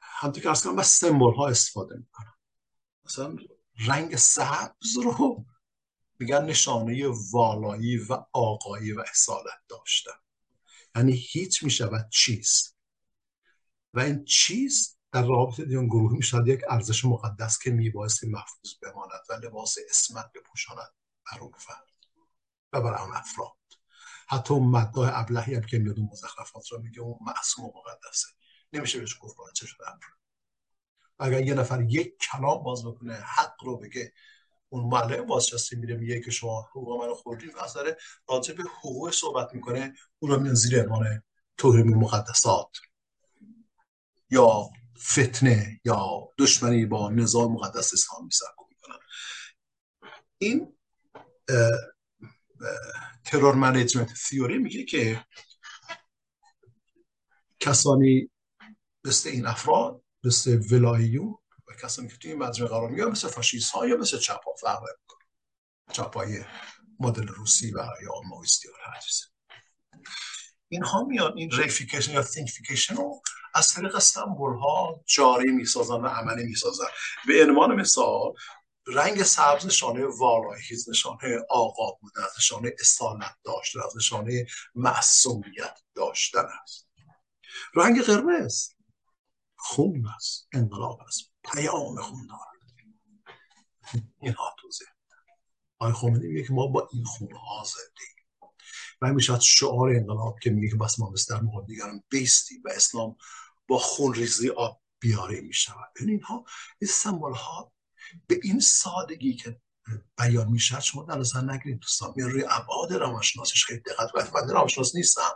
همطور 0.00 0.42
که 0.42 0.48
ارز 0.48 0.62
کنم 0.62 0.76
بس 0.76 0.98
سمبول 0.98 1.34
ها 1.34 1.48
استفاده 1.48 1.96
می‌کنم. 1.96 2.34
مثلا 3.04 3.36
رنگ 3.86 4.16
سبز 4.16 4.96
رو 5.04 5.46
میگن 6.18 6.44
نشانه 6.44 7.08
والایی 7.32 7.96
و 7.96 8.24
آقایی 8.32 8.92
و 8.92 9.04
اصالت 9.10 9.60
داشتن. 9.68 10.10
یعنی 10.96 11.12
هیچ 11.12 11.62
می‌شود 11.62 12.08
چیز 12.10 12.74
و 13.94 14.00
این 14.00 14.24
چیز 14.24 14.98
در 15.12 15.26
رابطه 15.26 15.64
دیان 15.64 15.86
گروهی 15.86 16.16
می‌شود 16.16 16.48
یک 16.48 16.60
ارزش 16.68 17.04
مقدس 17.04 17.58
که 17.58 17.70
میبایستی 17.70 18.28
محفوظ 18.28 18.74
بماند 18.82 19.20
و 19.28 19.32
لباس 19.32 19.76
اسمت 19.90 20.32
بپوشاند. 20.34 20.94
بر 21.32 21.38
اون 21.40 21.50
و 22.72 22.80
برای 22.80 23.02
اون 23.02 23.16
افراد. 23.16 23.52
حتی 24.28 24.54
اون 24.54 24.70
مداه 24.70 25.10
ابلهی 25.12 25.54
هم 25.54 25.62
که 25.62 25.78
میاد 25.78 25.98
اون 25.98 26.08
مزخرفات 26.12 26.72
رو 26.72 26.82
میگه 26.82 27.00
اون 27.00 27.18
معصوم 27.20 27.64
و 27.64 27.68
مقدسه. 27.68 28.28
نمیشه 28.72 28.98
بهش 28.98 29.16
گفت 29.20 29.36
چه 29.54 29.66
شده 29.66 29.84
اگر 31.18 31.40
یه 31.42 31.54
نفر 31.54 31.82
یک 31.82 32.18
کلام 32.18 32.62
باز 32.62 32.84
بکنه 32.84 33.14
حق 33.14 33.64
رو 33.64 33.78
بگه 33.78 34.12
اون 34.68 34.84
معلم 34.84 35.26
بازنشسته 35.26 35.76
میره 35.76 35.96
میگه 35.96 36.20
که 36.20 36.30
شما 36.30 36.62
حقوق 36.62 37.02
منو 37.02 37.14
خوردید 37.14 37.58
از 37.58 37.72
داره 37.72 37.96
راجع 38.28 38.54
به 38.54 38.62
حقوق 38.62 39.10
صحبت 39.10 39.54
می‌کنه 39.54 39.94
اون 40.18 40.32
رو 40.32 40.40
میان 40.40 40.54
زیر 40.54 40.82
عنوان 40.82 41.22
توهین 41.56 41.94
مقدسات. 41.94 42.76
یا 44.30 44.70
فتنه 44.98 45.80
یا 45.84 46.28
دشمنی 46.38 46.86
با 46.86 47.10
نظام 47.10 47.52
مقدس 47.52 47.92
اسلام 47.92 48.28
سرکوب 48.28 48.68
می‌کنن. 48.68 48.98
این 50.38 50.78
ترور 53.24 53.54
منیجمنت 53.54 54.10
تیوری 54.28 54.58
میگه 54.58 54.84
که 54.84 55.24
کسانی 57.60 58.30
مثل 59.04 59.28
این 59.28 59.46
افراد 59.46 60.02
مثل 60.24 60.62
ولاییون 60.70 61.38
و 61.68 61.74
کسانی 61.82 62.08
که 62.08 62.16
توی 62.16 62.30
این 62.30 62.42
مجموعه 62.42 62.72
قرار 62.72 62.90
می‌گیرن 62.90 63.08
مثل 63.08 63.28
فاشیست 63.28 63.72
ها 63.72 63.86
یا 63.86 63.96
مثل 63.96 64.18
چپ 64.18 64.44
ها 64.44 64.54
فرق 64.60 64.82
چپ 65.92 66.16
های 66.16 66.44
مدل 67.00 67.26
روسی 67.26 67.70
و 67.70 67.78
یا 67.78 68.12
مائویستی 68.28 68.68
ها 68.68 68.92
هر 68.92 69.00
چیز 69.00 69.24
اینها 70.68 71.04
میان 71.04 71.38
این 71.38 71.50
reification 71.50 72.12
یا 72.12 72.22
thingification 72.22 72.96
رو 72.96 73.22
از 73.54 73.74
طریق 73.74 73.98
سمبول 73.98 74.58
ها 74.58 75.04
جاری 75.06 75.52
می‌سازن 75.52 75.94
و 75.94 76.06
عملی 76.06 76.44
می‌سازن. 76.44 76.84
به 77.26 77.44
عنوان 77.44 77.74
مثال 77.74 78.34
رنگ 78.86 79.22
سبز 79.22 79.66
نشانه 79.66 80.06
والایی 80.06 80.62
نشانه 80.88 81.38
آقا 81.50 81.92
بودن 82.00 82.22
نشانه 82.38 82.72
اصالت 82.80 83.36
داشتن 83.44 83.80
از 83.80 83.96
نشانه 83.96 84.46
معصومیت 84.74 85.78
داشتن 85.94 86.46
است 86.62 86.88
رنگ 87.74 88.02
قرمز 88.02 88.68
خون 89.56 90.06
است 90.16 90.48
انقلاب 90.52 91.00
است 91.00 91.32
پیام 91.52 92.00
خون 92.00 92.26
دارد. 92.26 92.50
اینها 94.20 94.54
توضیح 94.60 94.88
آقای 95.78 95.92
خمینی 95.92 96.26
میگه 96.26 96.46
که 96.46 96.52
ما 96.52 96.66
با 96.66 96.88
این 96.92 97.04
خون 97.04 97.32
ها 97.32 97.64
زنده 97.64 98.20
و 99.02 99.06
همین 99.06 99.38
شعار 99.40 99.90
انقلاب 99.90 100.38
که 100.42 100.50
میگه 100.50 100.76
بس 100.76 100.98
ما 100.98 101.10
مثل 101.10 101.34
در 101.34 101.42
مقابل 101.42 101.66
دیگران 101.66 102.02
بیستیم 102.08 102.62
و 102.64 102.68
اسلام 102.68 103.16
با 103.68 103.78
خون 103.78 104.14
ریزی 104.14 104.48
آب 104.48 104.82
بیاره 105.00 105.40
می 105.40 105.54
شود 105.54 105.88
این 106.00 106.10
اینها 106.10 106.44
این 106.80 106.90
سمبول 106.90 107.32
ها 107.32 107.72
به 108.26 108.40
این 108.42 108.60
سادگی 108.60 109.34
که 109.34 109.60
بیان 110.18 110.48
میشه 110.48 110.80
شما 110.80 111.02
در 111.02 111.16
نظر 111.18 111.40
نگیرید 111.40 111.80
دوستان 111.80 112.12
میان 112.16 112.30
روی 112.30 112.44
ابعاد 112.48 112.92
روانشناسیش 112.92 113.64
خیلی 113.64 113.80
دقت 113.80 114.10
کنید. 114.10 114.34
من 114.34 114.48
روانشناس 114.48 114.94
نیستم. 114.94 115.30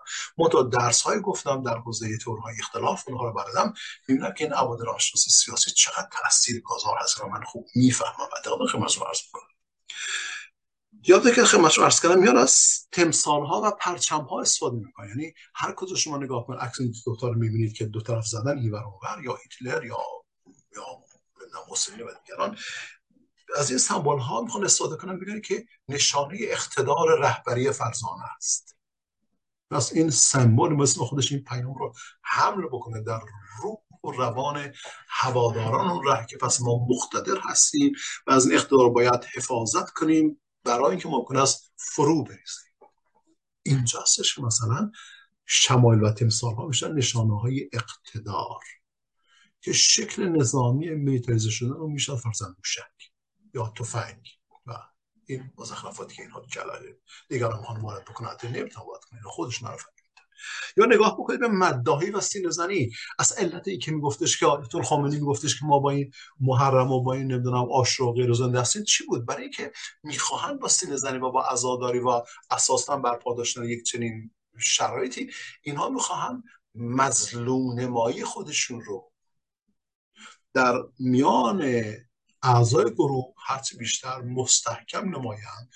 تا 0.53 0.63
درس 0.63 1.03
های 1.03 1.21
گفتم 1.21 1.63
در 1.63 1.79
حوزه 1.79 2.19
تورهای 2.19 2.55
اختلاف 2.61 3.09
اونها 3.09 3.25
رو 3.25 3.33
بردم. 3.33 3.73
می‌بینم 4.09 4.35
که 4.35 4.45
این 4.45 4.53
ابعاد 4.53 4.81
روانشناسی 4.81 5.31
سیاسی 5.31 5.71
چقدر 5.71 6.09
تاثیر 6.23 6.63
گذار 6.65 6.95
هست 7.03 7.25
من 7.25 7.45
خوب 7.45 7.67
می‌فهمم. 7.75 8.29
و 8.33 8.41
دقیقا 8.45 8.67
خدمتتون 8.67 9.07
عرض 9.07 9.19
می‌کنم. 9.27 9.49
یاده 11.09 11.35
که 11.35 11.45
خدمتتون 11.45 11.85
عرض 11.85 12.01
کردم 12.01 12.19
میان 12.19 12.37
از 12.37 12.87
تمثال 12.93 13.47
ها 13.47 13.63
و 13.65 13.71
پرچم 13.71 14.21
ها 14.21 14.41
استفاده 14.41 14.77
می‌کنن. 14.77 15.09
یعنی 15.09 15.33
هر 15.55 15.75
کدوم 15.77 15.97
شما 15.97 16.19
نگاه 16.19 16.47
کنید 16.47 16.61
عکس 16.61 16.81
این 16.81 16.95
دو 17.05 17.17
تا 17.17 17.29
رو 17.29 17.35
می‌بینید 17.35 17.73
که 17.73 17.85
دو 17.85 18.01
طرف 18.01 18.27
زدن 18.27 18.59
این 18.59 18.73
ور 18.73 19.25
یا 19.25 19.39
هیتلر 19.43 19.85
یا 19.85 19.99
یا 20.77 20.85
موسوینی 21.68 22.02
و 22.02 22.10
دیگران. 22.24 22.56
از 23.56 23.70
این 23.70 23.78
سمبول 23.78 24.18
ها 24.18 24.43
می‌خوان 24.43 24.64
استفاده 24.64 24.97
کنن 24.97 25.18
بگن 25.18 25.40
که 25.40 25.64
نشانه 25.89 26.39
اقتدار 26.40 27.18
رهبری 27.18 27.70
فرزانه 27.70 28.22
است. 28.36 28.76
پس 29.70 29.93
این 29.93 30.10
سمبل 30.10 30.68
مثل 30.68 31.01
خودش 31.01 31.32
این 31.32 31.44
پیام 31.44 31.74
رو 31.74 31.93
حمل 32.22 32.66
بکنه 32.66 33.02
در 33.02 33.20
روح 33.62 33.76
و 34.05 34.10
روان 34.10 34.72
هواداران 35.09 35.90
اون 35.90 36.06
ره 36.06 36.26
که 36.26 36.36
پس 36.36 36.60
ما 36.60 36.86
مقتدر 36.89 37.40
هستیم 37.43 37.93
و 38.26 38.31
از 38.32 38.47
این 38.47 38.55
اقتدار 38.55 38.90
باید 38.90 39.24
حفاظت 39.35 39.90
کنیم 39.90 40.40
برای 40.64 40.90
اینکه 40.90 41.09
ممکن 41.09 41.36
است 41.36 41.72
فرو 41.76 42.24
بریزیم 42.24 42.74
اینجا 43.62 44.01
هستش 44.01 44.35
که 44.35 44.43
مثلا 44.43 44.90
شمایل 45.47 46.02
و 46.02 46.10
تمثال 46.10 46.55
ها 46.55 46.66
میشن 46.66 46.93
نشانه 46.93 47.40
های 47.40 47.70
اقتدار. 47.72 48.60
که 49.65 49.73
شکل 49.73 50.28
نظامی 50.28 50.91
میلیتاریزه 50.91 51.51
شدن 51.51 51.70
رو 51.70 51.89
میشن 51.89 52.16
فرزن 52.16 52.55
موشک 52.59 53.12
یا 53.55 53.73
تفنگ 53.78 54.28
و 54.66 54.73
این 55.27 55.53
مزخرفاتی 55.59 56.16
که 56.16 56.23
اینها 56.23 56.41
کلاره 56.41 56.99
دیگران 57.28 57.65
هم 57.65 57.82
وارد 57.82 58.05
بکنه 58.05 58.28
حتی 58.28 58.49
نمی‌تونه 58.49 58.86
وارد 58.86 59.05
کنه 59.05 59.20
خودش 59.24 59.62
نرفت 59.62 59.86
یا 60.77 60.85
نگاه 60.85 61.15
بکنید 61.15 61.41
به 61.41 61.49
مداهی 61.49 62.11
و 62.11 62.20
سینه 62.20 62.51
زنی. 62.51 62.91
از 63.19 63.32
علت 63.32 63.69
ای 63.69 63.78
که 63.78 63.93
میگفتش 63.93 64.39
که 64.39 64.47
آیت 64.47 64.82
خامنه‌ای 64.82 65.20
میگفتش 65.20 65.61
که 65.61 65.66
ما 65.66 65.78
با 65.78 65.91
این 65.91 66.11
محرم 66.41 66.93
و 66.93 67.03
با 67.03 67.12
این 67.12 67.32
نمی‌دونم 67.32 67.73
آش 67.73 68.01
و 68.01 68.12
غیر 68.12 68.32
زنده 68.32 68.61
هستیم 68.61 68.85
چی 68.85 69.07
بود؟ 69.07 69.27
برای 69.27 69.43
اینکه 69.43 69.73
می‌خواهند 70.03 70.61
با 70.61 70.69
سینه 70.69 70.97
زنی 70.97 71.19
و 71.19 71.31
با 71.31 71.45
عزاداری 71.45 71.99
و 71.99 72.23
اساسا 72.51 72.97
برپا 72.97 73.35
داشتن 73.35 73.65
یک 73.65 73.85
چنین 73.85 74.31
شرایطی 74.59 75.31
اینها 75.62 75.89
می‌خواهند 75.89 76.43
مظلوم 76.74 77.81
نمایی 77.81 78.24
خودشون 78.24 78.81
رو 78.81 79.14
در 80.55 80.82
میان 80.98 81.64
اعضای 82.43 82.94
گروه 82.94 83.35
هرچی 83.39 83.76
بیشتر 83.76 84.22
مستحکم 84.22 85.09
نمایند 85.09 85.70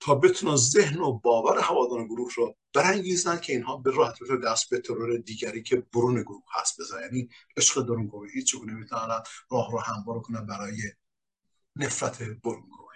تا 0.00 0.14
بتونن 0.14 0.56
ذهن 0.56 1.00
و 1.00 1.12
باور 1.12 1.58
هواداران 1.58 2.06
گروه 2.06 2.32
رو 2.36 2.56
برانگیزن 2.74 3.40
که 3.40 3.52
اینها 3.52 3.76
به 3.76 3.90
راحت 3.90 4.22
رو 4.22 4.40
دست 4.40 4.70
به 4.70 4.78
ترور 4.78 5.16
دیگری 5.16 5.62
که 5.62 5.76
برون 5.76 6.22
گروه 6.22 6.42
هست 6.52 6.80
بزن 6.80 7.00
یعنی 7.00 7.28
عشق 7.56 7.82
درون 7.82 8.06
گروه 8.06 8.28
هیچ 8.34 8.52
چگونه 8.52 8.72
می‌تونن 8.72 9.22
راه 9.50 9.72
رو 9.72 9.78
هموار 9.80 10.20
کنن 10.20 10.46
برای 10.46 10.76
نفرت 11.76 12.22
برون 12.22 12.66
گروه 12.66 12.92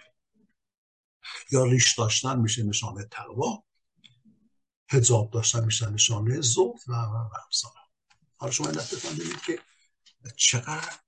یا 1.51 1.63
ریش 1.63 1.99
داشتن 1.99 2.39
میشه 2.39 2.63
نشانه 2.63 3.07
تقوا 3.11 3.63
هجاب 4.89 5.31
داشتن 5.31 5.65
میشه 5.65 5.89
نشانه 5.89 6.41
زود 6.41 6.79
و 6.87 6.93
و 6.93 6.95
و 6.95 7.29
حالا 8.37 8.51
شما 8.51 8.69
این 8.69 8.79
که 9.45 9.59
چقدر 10.35 10.99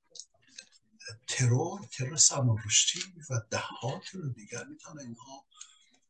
ترور 1.28 1.86
ترور 1.92 2.18
سرمانرشتی 2.18 3.00
و 3.30 3.42
ده 3.50 3.58
ها 3.58 4.02
ترور 4.06 4.30
دیگر 4.30 4.64
می‌تونه 4.64 5.02
اینها 5.02 5.46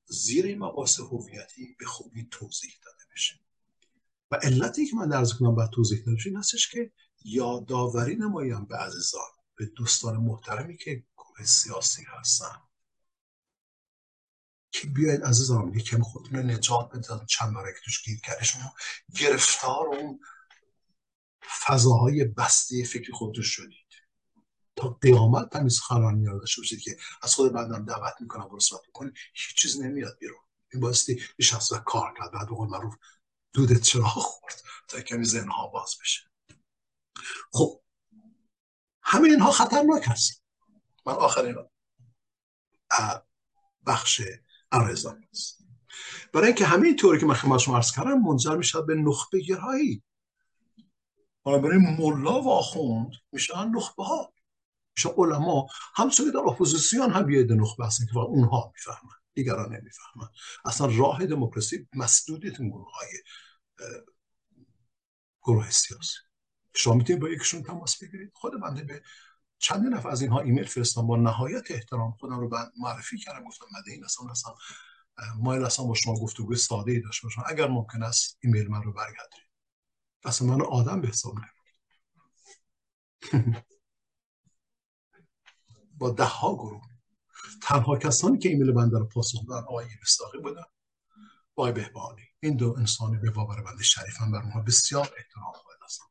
زیر 0.06 0.46
این 0.46 0.60
مباحث 0.60 1.00
هویتی 1.00 1.76
به 1.80 1.86
خوبی 1.86 2.28
توضیح 2.32 2.74
داده 2.86 3.04
بشه. 3.14 3.40
و 4.32 4.36
علتی 4.36 4.86
که 4.86 4.96
من 4.96 5.10
درز 5.10 5.34
کنم 5.34 5.56
باید 5.56 5.70
توضیح 5.70 6.04
داده 6.06 6.22
این 6.26 6.38
هستش 6.38 6.70
که 6.70 6.92
یادآوری 7.22 8.16
نمایم 8.16 8.66
به 8.66 8.78
عزیزان 8.78 9.32
به 9.56 9.66
دوستان 9.66 10.18
محترمی 10.18 10.78
که 10.78 11.04
گروه 11.18 11.46
سیاسی 11.46 12.04
هستن. 12.04 12.62
که 14.72 14.88
بیاید 14.88 15.24
عزیزان 15.24 15.74
یکم 15.74 16.02
خودتون 16.02 16.52
نجات 16.52 16.90
بدن 16.90 17.26
چند 17.26 17.54
برای 17.54 17.74
توش 17.86 18.04
گیر 18.04 18.20
کرده 18.20 18.44
شما 18.44 18.74
گرفتار 19.16 19.88
اون 19.88 20.20
فضاهای 21.68 22.26
بسته 22.26 22.84
فکر 22.84 23.12
خودتون 23.12 23.44
شدید 23.44 23.90
تا 24.76 24.90
قیامت 25.02 25.68
سخنرانی 25.68 26.20
میاد 26.20 26.40
داشته 26.40 26.78
که 26.78 26.98
از 27.22 27.36
خود 27.36 27.54
بندم 27.54 27.86
دعوت 27.86 28.14
می‌کنم 28.20 28.48
برو 28.48 28.60
صحبت 28.60 28.88
بکنید 28.88 29.14
هیچ 29.34 29.56
چیز 29.56 29.82
نمیاد 29.82 30.18
بیرون. 30.20 30.40
این 30.74 30.82
بایستی 30.82 31.14
یه 31.14 31.46
شخص 31.46 31.74
کار 31.74 32.14
کرد. 32.18 32.32
بعد 32.32 32.48
قول 32.48 32.70
معروف 32.70 32.96
دودت 33.54 33.82
چرا 33.82 34.04
خورد 34.04 34.64
تا 34.88 35.02
کمی 35.02 35.26
ذهنها 35.26 35.68
باز 35.68 35.96
بشه. 36.02 36.22
خب. 37.52 37.82
همه 39.02 39.30
اینها 39.30 39.52
خطرناک 39.52 40.04
هست. 40.06 40.44
من 41.06 41.14
آخرین 41.14 41.56
بخش 43.86 44.22
ارزان 44.72 45.24
است 45.32 45.64
برای 46.34 46.48
اینکه 46.48 46.66
همه 46.66 46.88
این 46.88 46.96
طوری 46.96 47.20
که 47.20 47.26
من 47.26 47.34
خدمت 47.34 47.60
شما 47.60 47.76
عرض 47.76 47.92
کردم 47.92 48.22
منجر 48.22 48.56
می‌شد 48.56 48.86
به 48.86 48.96
نخبه 48.96 49.40
گرایی 49.40 50.04
برای 51.46 51.78
ملا 51.78 52.42
و 52.42 52.50
آخوند 52.50 53.12
میشن 53.32 53.70
نخبه 53.70 54.04
ها. 54.04 54.34
میشه 54.96 55.10
علما 55.18 55.68
همچون 55.96 56.32
در 56.32 56.40
اپوزیسیون 56.40 57.12
هم 57.12 57.30
یه 57.30 57.44
نخبه 57.44 57.86
هستن 57.86 58.06
که 58.06 58.18
اونها 58.18 58.72
می‌فهمن 58.76 59.16
دیگران 59.34 59.76
نمی‌فهمن. 59.76 60.28
اصلا 60.66 60.88
راه 60.96 61.26
دموکراسی 61.26 61.88
مسدودیت 61.94 62.62
گروه 62.62 62.92
های 62.94 63.08
گروه 65.44 65.70
سیاسی. 65.70 66.18
شما 66.76 66.94
می‌تونید 66.94 67.22
با 67.22 67.30
یکشون 67.30 67.64
تماس 67.64 68.04
بگیرید. 68.04 68.32
خود 68.36 68.62
بنده 68.62 68.84
به 68.84 69.02
چند 69.60 69.94
نفر 69.94 70.10
از 70.10 70.22
اینها 70.22 70.40
ایمیل 70.40 70.66
فرستم 70.66 71.08
با 71.08 71.18
نهایت 71.18 71.72
احترام 71.72 72.12
خودم 72.12 72.40
رو 72.40 72.50
معرفی 72.78 73.18
کردم. 73.18 73.44
گفتم 73.44 73.66
مده 73.80 73.92
این 73.92 74.06
اصلا 74.06 74.30
اصلا 74.32 74.54
مایل 75.40 75.64
اصلا 75.64 75.86
با 75.86 75.94
شما 75.94 76.14
گفتگوی 76.14 76.56
ساده 76.56 76.92
ای 76.92 77.00
داشته 77.02 77.28
باشم. 77.28 77.44
اگر 77.48 77.68
ممکن 77.68 78.04
است 78.04 78.38
ایمیل 78.44 78.68
من 78.68 78.84
رو 78.84 78.94
برگردید 78.94 79.49
اصلا 80.24 80.48
من 80.48 80.62
آدم 80.62 81.02
به 81.02 81.08
حساب 81.08 81.36
با 86.00 86.10
ده 86.10 86.24
ها 86.24 86.56
گروه. 86.56 86.82
تنها 87.62 87.98
کسانی 87.98 88.38
که 88.38 88.50
ایمیل 88.50 88.72
بنده 88.72 89.00
رو 89.00 89.06
پاسخ 89.06 89.48
دادن 89.48 89.68
آقای 89.68 89.86
مستاقی 90.02 90.38
بودن. 90.38 90.64
آقای 91.56 91.72
بهبانی 91.72 92.22
این 92.40 92.58
دو 92.58 92.76
انسانی 92.78 93.18
به 93.18 93.32
باور 93.32 93.62
بنده 93.62 93.84
شریفن 93.84 94.32
بر 94.32 94.42
اونها 94.42 94.62
بسیار 94.62 95.14
احترام 95.18 95.52
قائل 95.52 95.78
هستم 95.86 96.06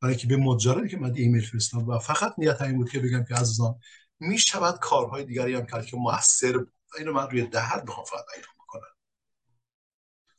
برای 0.00 0.16
که 0.16 0.26
به 0.26 0.36
مجردی 0.36 0.88
که 0.88 0.96
من 0.96 1.14
ایمیل 1.16 1.46
فرستادم 1.46 1.88
و 1.88 1.98
فقط 1.98 2.34
نیت 2.38 2.62
این 2.62 2.76
بود 2.76 2.90
که 2.90 2.98
بگم 2.98 3.24
که 3.24 3.34
عزیزان 3.34 3.80
می 4.20 4.38
شود 4.38 4.78
کارهای 4.78 5.24
دیگری 5.24 5.54
هم 5.54 5.66
کرد 5.66 5.86
که 5.86 5.96
موثر 5.96 6.58
بود. 6.58 6.72
اینو 6.98 7.12
من 7.12 7.30
روی 7.30 7.46
دهت 7.46 7.84
بخوام 7.84 8.06
فقط 8.06 8.24
بیان 8.34 8.54
بکنم. 8.58 8.94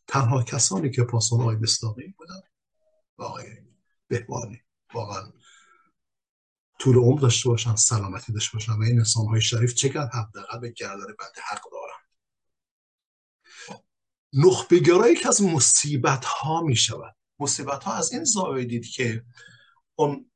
تنها 0.07 0.43
کسانی 0.43 0.89
که 0.89 1.03
پاسخ 1.03 1.39
آقای 1.39 1.55
مستاقی 1.55 2.07
بودن 2.17 2.41
و 3.19 3.23
آقای 3.23 3.45
بهبانی 4.07 4.61
واقعا. 4.93 5.31
طول 6.79 6.97
عمر 6.97 7.19
داشته 7.19 7.49
باشن 7.49 7.75
سلامتی 7.75 8.33
داشته 8.33 8.53
باشن 8.53 8.71
و 8.71 8.81
این 8.81 8.97
انسان 8.97 9.25
های 9.25 9.41
شریف 9.41 9.73
چقدر 9.73 10.09
حداقل 10.13 10.59
به 10.59 10.69
گردن 10.69 11.05
بنده 11.05 11.41
حق 11.49 11.61
دارن. 11.71 11.99
نخبه 14.33 14.79
گرایی 14.79 15.15
که 15.15 15.27
از 15.27 15.43
مصیبت 15.43 16.25
ها 16.25 16.61
می 16.61 16.75
شود 16.75 17.15
مصیبت 17.39 17.83
ها 17.83 17.93
از 17.93 18.13
این 18.13 18.23
زاویه 18.23 18.79
که 18.79 19.25
اون 19.95 20.31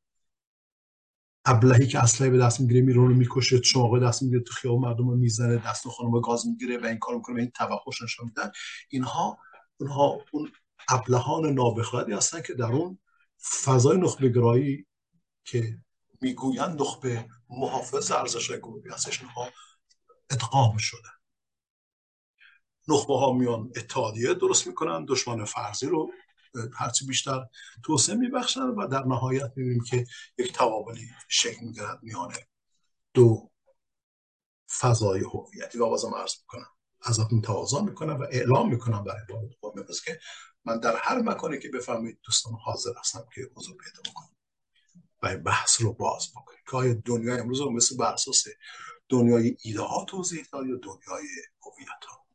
ابلهی 1.46 1.88
که 1.88 2.00
اسلحه 2.00 2.30
به 2.30 2.38
دست 2.38 2.60
می‌گیره 2.60 2.82
میره 2.82 2.98
رو 2.98 3.08
می‌کشه 3.08 3.60
چاقه 3.60 4.00
دست 4.00 4.24
می‌گیره 4.24 4.42
تو 4.42 4.54
خیابون 4.54 4.82
مردم 4.82 5.10
رو 5.10 5.16
می‌زنه 5.16 5.58
دست 5.58 5.88
خانم 5.88 6.22
گاز 6.22 6.48
می‌گیره 6.48 6.78
و 6.78 6.86
این 6.86 6.98
کار 6.98 7.16
می‌کنه 7.16 7.36
و 7.36 7.40
این 7.40 7.52
توحش 7.52 8.02
نشان 8.02 8.26
میدن 8.26 8.52
اینها 8.90 9.38
اونها 9.78 10.18
اون 10.32 10.52
ابلهان 10.90 11.46
نابخردی 11.46 12.14
هستن 12.14 12.42
که 12.42 12.54
در 12.54 12.72
اون 12.72 13.00
فضای 13.64 13.98
نخبه 13.98 14.30
گرایی 14.30 14.86
که 15.46 15.78
می‌گویند 16.22 16.82
نخبه 16.82 17.26
محافظ 17.50 18.12
ارزش 18.12 18.52
گروهی 18.52 18.90
هستش 18.90 19.22
اینها 19.22 19.50
ادغام 20.30 20.78
شده. 20.78 21.10
نخبه 22.88 23.18
ها 23.18 23.34
میان 23.34 23.72
اتحادیه 23.76 24.34
درست 24.34 24.68
می‌کنن 24.68 25.06
دشمن 25.06 25.46
فرضی 25.46 25.86
رو 25.86 26.12
هرچی 26.74 27.06
بیشتر 27.06 27.46
توسعه 27.84 28.16
میبخشن 28.16 28.62
و 28.62 28.88
در 28.88 29.04
نهایت 29.04 29.52
می‌بینیم 29.56 29.84
که 29.84 30.06
یک 30.38 30.54
توابلی 30.54 31.08
شکل 31.28 31.66
می‌گیرد 31.66 32.00
میان 32.04 32.34
دو 33.14 33.52
فضای 34.80 35.20
هویتی. 35.20 35.78
و 35.78 35.90
بازم 35.90 36.16
عرض 36.16 36.34
می‌کنم 36.42 36.68
ازتون 37.02 37.42
تقاضا 37.42 37.82
می‌کنم 37.82 38.20
و 38.20 38.24
اعلام 38.32 38.70
می‌کنم 38.70 39.04
برای 39.04 39.22
بار 39.62 39.86
که 40.06 40.20
من 40.66 40.80
در 40.80 40.96
هر 40.98 41.22
مکانی 41.22 41.60
که 41.60 41.70
بفهمید 41.70 42.20
دوستان 42.24 42.54
حاضر 42.54 42.92
هستم 43.00 43.26
که 43.36 43.50
حضور 43.56 43.78
پیدا 43.78 44.12
بکنم. 44.12 44.30
و 45.24 45.38
بحث 45.38 45.82
رو 45.82 45.94
باز 45.94 46.32
بکنیم. 46.32 46.60
که 46.72 46.78
آیا 46.78 46.94
دنیای 46.94 47.40
امروز 47.40 47.60
رو 47.60 47.72
مثل 47.72 47.98
بر 47.98 48.14
اساس 48.14 48.44
دنیای 49.10 49.58
ایده 49.64 49.82
ها 49.82 50.06
توضیح 50.06 50.46
داد 50.52 50.68
یا 50.68 50.76
دنیای 50.76 51.28
هویت 51.66 52.06
ها؟ 52.08 52.26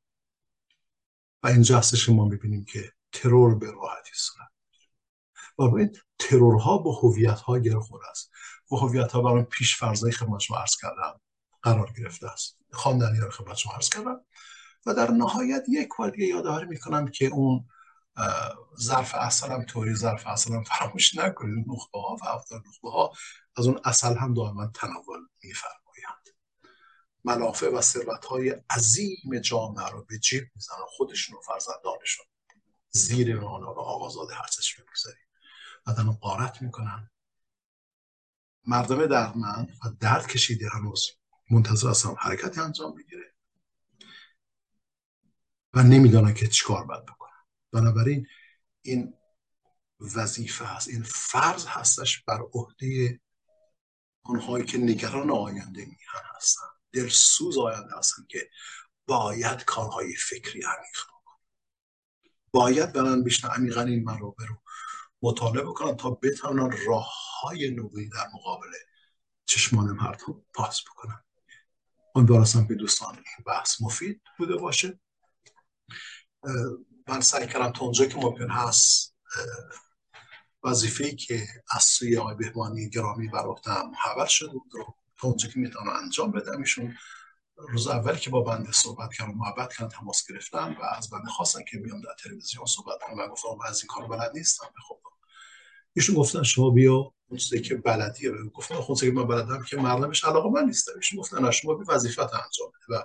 و 1.42 1.46
اینجا 1.46 1.78
هستش 1.78 2.08
ما 2.08 2.24
می‌بینیم 2.24 2.64
که 2.64 2.92
ترور 3.12 3.54
به 3.54 3.70
راحتی 3.70 4.10
صورت 4.14 4.48
و 5.58 5.76
این 5.76 5.96
ترورها 6.18 6.78
با 6.78 6.92
هویت 6.92 7.40
ها 7.40 7.58
گره 7.58 7.80
خورده 7.80 8.10
است. 8.10 8.30
و 8.72 8.76
هویت 8.76 9.12
ها 9.12 9.22
برای 9.22 9.42
پیش 9.42 9.76
فرضای 9.76 10.12
خدمت 10.12 10.40
شما 10.40 10.56
عرض 10.58 10.76
کردم 10.82 11.20
قرار 11.62 11.92
گرفته 11.98 12.30
است. 12.30 12.58
خواندنی 12.72 13.18
رو 13.18 13.30
خدمت 13.30 13.56
شما 13.56 13.72
عرض 13.72 13.88
کردم. 13.88 14.24
و 14.86 14.94
در 14.94 15.10
نهایت 15.10 15.64
یک 15.68 15.88
بار 15.98 16.10
دیگه 16.10 16.26
یادآوری 16.26 16.66
می‌کنم 16.66 17.08
که 17.08 17.26
اون 17.26 17.68
ظرف 18.80 19.14
اصل 19.14 19.50
هم 19.50 19.64
طوری 19.64 19.94
ظرف 19.94 20.26
اصل 20.26 20.54
هم 20.54 20.64
فراموش 20.64 21.14
نکنید. 21.16 21.66
نخبه 21.68 22.00
ها 22.00 22.16
و 22.22 22.24
افضل 22.24 22.56
نخبه 22.56 22.90
ها 22.90 23.12
از 23.56 23.66
اون 23.66 23.80
اصل 23.84 24.16
هم 24.16 24.34
دائما 24.34 24.66
تناول 24.66 25.20
میفرمایند. 25.42 26.28
منافع 27.24 27.68
و 27.68 27.80
ثروت 27.80 28.24
های 28.24 28.50
عظیم 28.70 29.38
جامعه 29.44 29.88
رو 29.88 30.04
به 30.04 30.18
جیب 30.18 30.44
می‌زنن. 30.54 30.78
خودشون 30.88 31.36
و 31.36 31.40
فرزندانشون 31.40 32.26
زیر 32.90 33.36
آنها 33.36 33.72
رو 33.72 33.80
آقازاده 33.80 34.34
هر 34.34 34.46
چیزی 34.46 34.68
می‌گذاریم. 34.78 35.28
و 35.86 36.12
قارت 36.12 36.62
می‌کنن. 36.62 37.10
مردم 38.66 39.06
دردمند 39.06 39.78
و 39.84 39.90
درد 40.00 40.26
کشیده 40.26 40.68
هنوز 40.72 41.10
منتظر 41.50 41.90
هستم 41.90 42.16
حرکتی 42.18 42.60
انجام 42.60 42.94
بگیره 42.94 43.34
و 45.74 45.82
نمی‌دانن 45.82 46.34
که 46.34 46.48
چیکار 46.48 46.84
باید 46.84 47.04
بنابراین 47.72 48.26
این 48.82 49.14
وظیفه 50.16 50.64
هست 50.64 50.88
این 50.88 51.02
فرض 51.02 51.66
هستش 51.66 52.22
بر 52.22 52.40
عهده 52.54 53.20
اونهایی 54.24 54.64
که 54.64 54.78
نگران 54.78 55.30
آینده 55.30 55.80
میهن 55.80 56.22
هستن. 56.36 56.66
دلسوز 56.92 57.58
آینده 57.58 57.96
هستن 57.98 58.22
که 58.28 58.50
باید 59.06 59.64
کارهای 59.64 60.16
فکری 60.16 60.62
عمیق 60.62 61.02
بکنن. 61.08 61.38
باید 62.52 62.92
برن 62.92 63.22
بیشتر 63.22 63.48
عمیقا 63.48 63.82
این 63.82 64.04
منابع 64.04 64.46
رو 64.48 64.62
مطالعه 65.22 65.64
بکنن 65.64 65.96
تا 65.96 66.10
بتوانن 66.10 66.76
راه 66.86 67.12
های 67.42 67.70
نوعی 67.70 68.08
در 68.08 68.26
مقابل 68.34 68.68
چشمان 69.46 69.90
مردم 69.90 70.44
پاس 70.54 70.82
بکنن. 70.82 71.24
امیدوار 72.14 72.40
هستم 72.40 72.66
که 72.66 72.74
دوستان 72.74 73.14
این 73.14 73.44
بحث 73.46 73.82
مفید 73.82 74.22
بوده 74.38 74.56
باشه. 74.56 75.00
من 77.08 77.20
سعی 77.20 77.46
کردم 77.46 77.72
تا 77.72 77.84
اونجا 77.84 78.04
که 78.04 78.16
ممکن 78.16 78.50
هست 78.50 79.14
وظیفه 80.64 81.14
که 81.14 81.46
از 81.70 81.82
سوی 81.82 82.16
آقای 82.16 82.34
بهبانی 82.34 82.90
گرامی 82.90 83.28
بر 83.28 83.46
عهدهام 83.46 83.92
حول 83.94 84.26
شده 84.26 84.52
بود 84.52 84.70
رو 84.72 84.94
تا 85.20 85.28
اونجا 85.28 85.48
که 85.48 85.58
می‌تونم 85.58 85.88
انجام 85.88 86.32
بدم. 86.32 86.58
ایشون 86.58 86.94
روز 87.56 87.86
اولی 87.86 88.18
که 88.18 88.30
با 88.30 88.40
بنده 88.40 88.72
صحبت 88.72 89.14
کردم 89.14 89.34
محبت 89.34 89.74
کردن 89.74 89.88
تماس 89.88 90.26
گرفتم 90.28 90.76
و 90.80 90.84
از 90.84 91.10
بنده 91.10 91.28
خواستن 91.28 91.60
که 91.70 91.78
بیام 91.78 92.00
در 92.00 92.14
تلویزیون 92.24 92.66
صحبت 92.66 92.98
کنم 93.06 93.18
و 93.18 93.28
گفتم 93.28 93.48
از 93.66 93.80
این 93.80 93.86
کار 93.86 94.06
بلد 94.06 94.32
نیستم 94.34 94.66
به 94.66 94.80
خب 94.88 95.00
ایشون 95.92 96.14
گفتن 96.16 96.42
شما 96.42 96.70
بیا 96.70 97.14
اون 97.28 97.40
که 97.64 97.74
بلدیه 97.74 98.32
گفتم 98.54 98.80
خب 98.80 98.94
که 99.00 99.10
من 99.10 99.26
بلدم 99.26 99.62
که 99.62 99.76
مردمش 99.76 100.24
علاقه 100.24 100.50
من 100.50 100.64
نیستم. 100.64 100.92
ایشون 100.96 101.18
گفتن 101.18 101.50
شما 101.50 101.74
بی 101.74 101.84
وظیفت 101.88 102.18
انجام 102.18 102.68
بده 102.68 102.98
و 102.98 103.02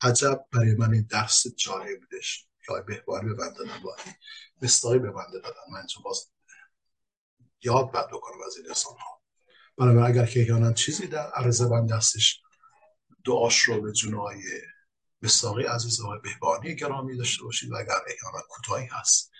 عجب 0.00 0.44
برای 0.52 0.74
من 0.74 0.92
این 0.92 1.06
درس 1.10 1.46
جالب 1.56 2.00
بودش. 2.00 2.45
که 2.66 2.72
آقای 2.72 2.82
بهباری 2.82 3.28
به 3.28 3.34
بنده 3.34 3.62
نبایی 3.64 4.14
مستاقی 4.62 4.98
به 4.98 5.10
بنده 5.10 5.40
دادن 5.40 5.60
من 5.72 5.78
اینجا 5.78 6.00
باز 6.04 6.30
یاد 7.62 7.92
بد 7.92 8.08
بکنم 8.08 8.42
از 8.46 8.56
این 8.56 8.66
انسان 8.68 8.94
ها 8.98 9.22
برای 9.78 10.12
اگر 10.12 10.26
که 10.26 10.40
احیانا 10.40 10.72
چیزی 10.72 11.06
در 11.06 11.30
عرض 11.30 11.62
بند 11.62 11.92
دستش 11.92 12.42
دعاش 13.24 13.60
رو 13.60 13.80
به 13.80 13.92
جنای 13.92 14.42
مستاقی 15.22 15.64
عزیز 15.64 16.00
آقای 16.00 16.18
بهبانی 16.22 16.76
گرامی 16.76 17.16
داشته 17.16 17.44
باشید 17.44 17.72
و 17.72 17.76
اگر 17.76 18.00
احیانا 18.06 18.46
کوتاهی 18.48 18.86
هست 18.86 19.30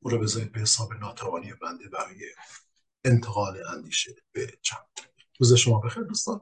او 0.00 0.10
رو 0.10 0.18
بذارید 0.18 0.52
به 0.52 0.60
حساب 0.60 0.94
ناتوانی 0.94 1.52
بنده 1.52 1.88
برای 1.88 2.34
انتقال 3.04 3.66
اندیشه 3.66 4.14
به 4.32 4.58
چند 4.62 4.86
روز 5.40 5.54
شما 5.54 5.80
بخیر 5.80 6.02
دوستان. 6.02 6.40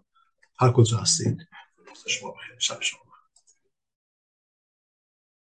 هر 0.58 0.72
کجا 0.72 0.96
هستید 0.96 1.48
روز 1.76 2.08
شما 2.08 2.30
بخیر. 2.30 2.58
شب 2.58 2.80
شما 2.80 3.05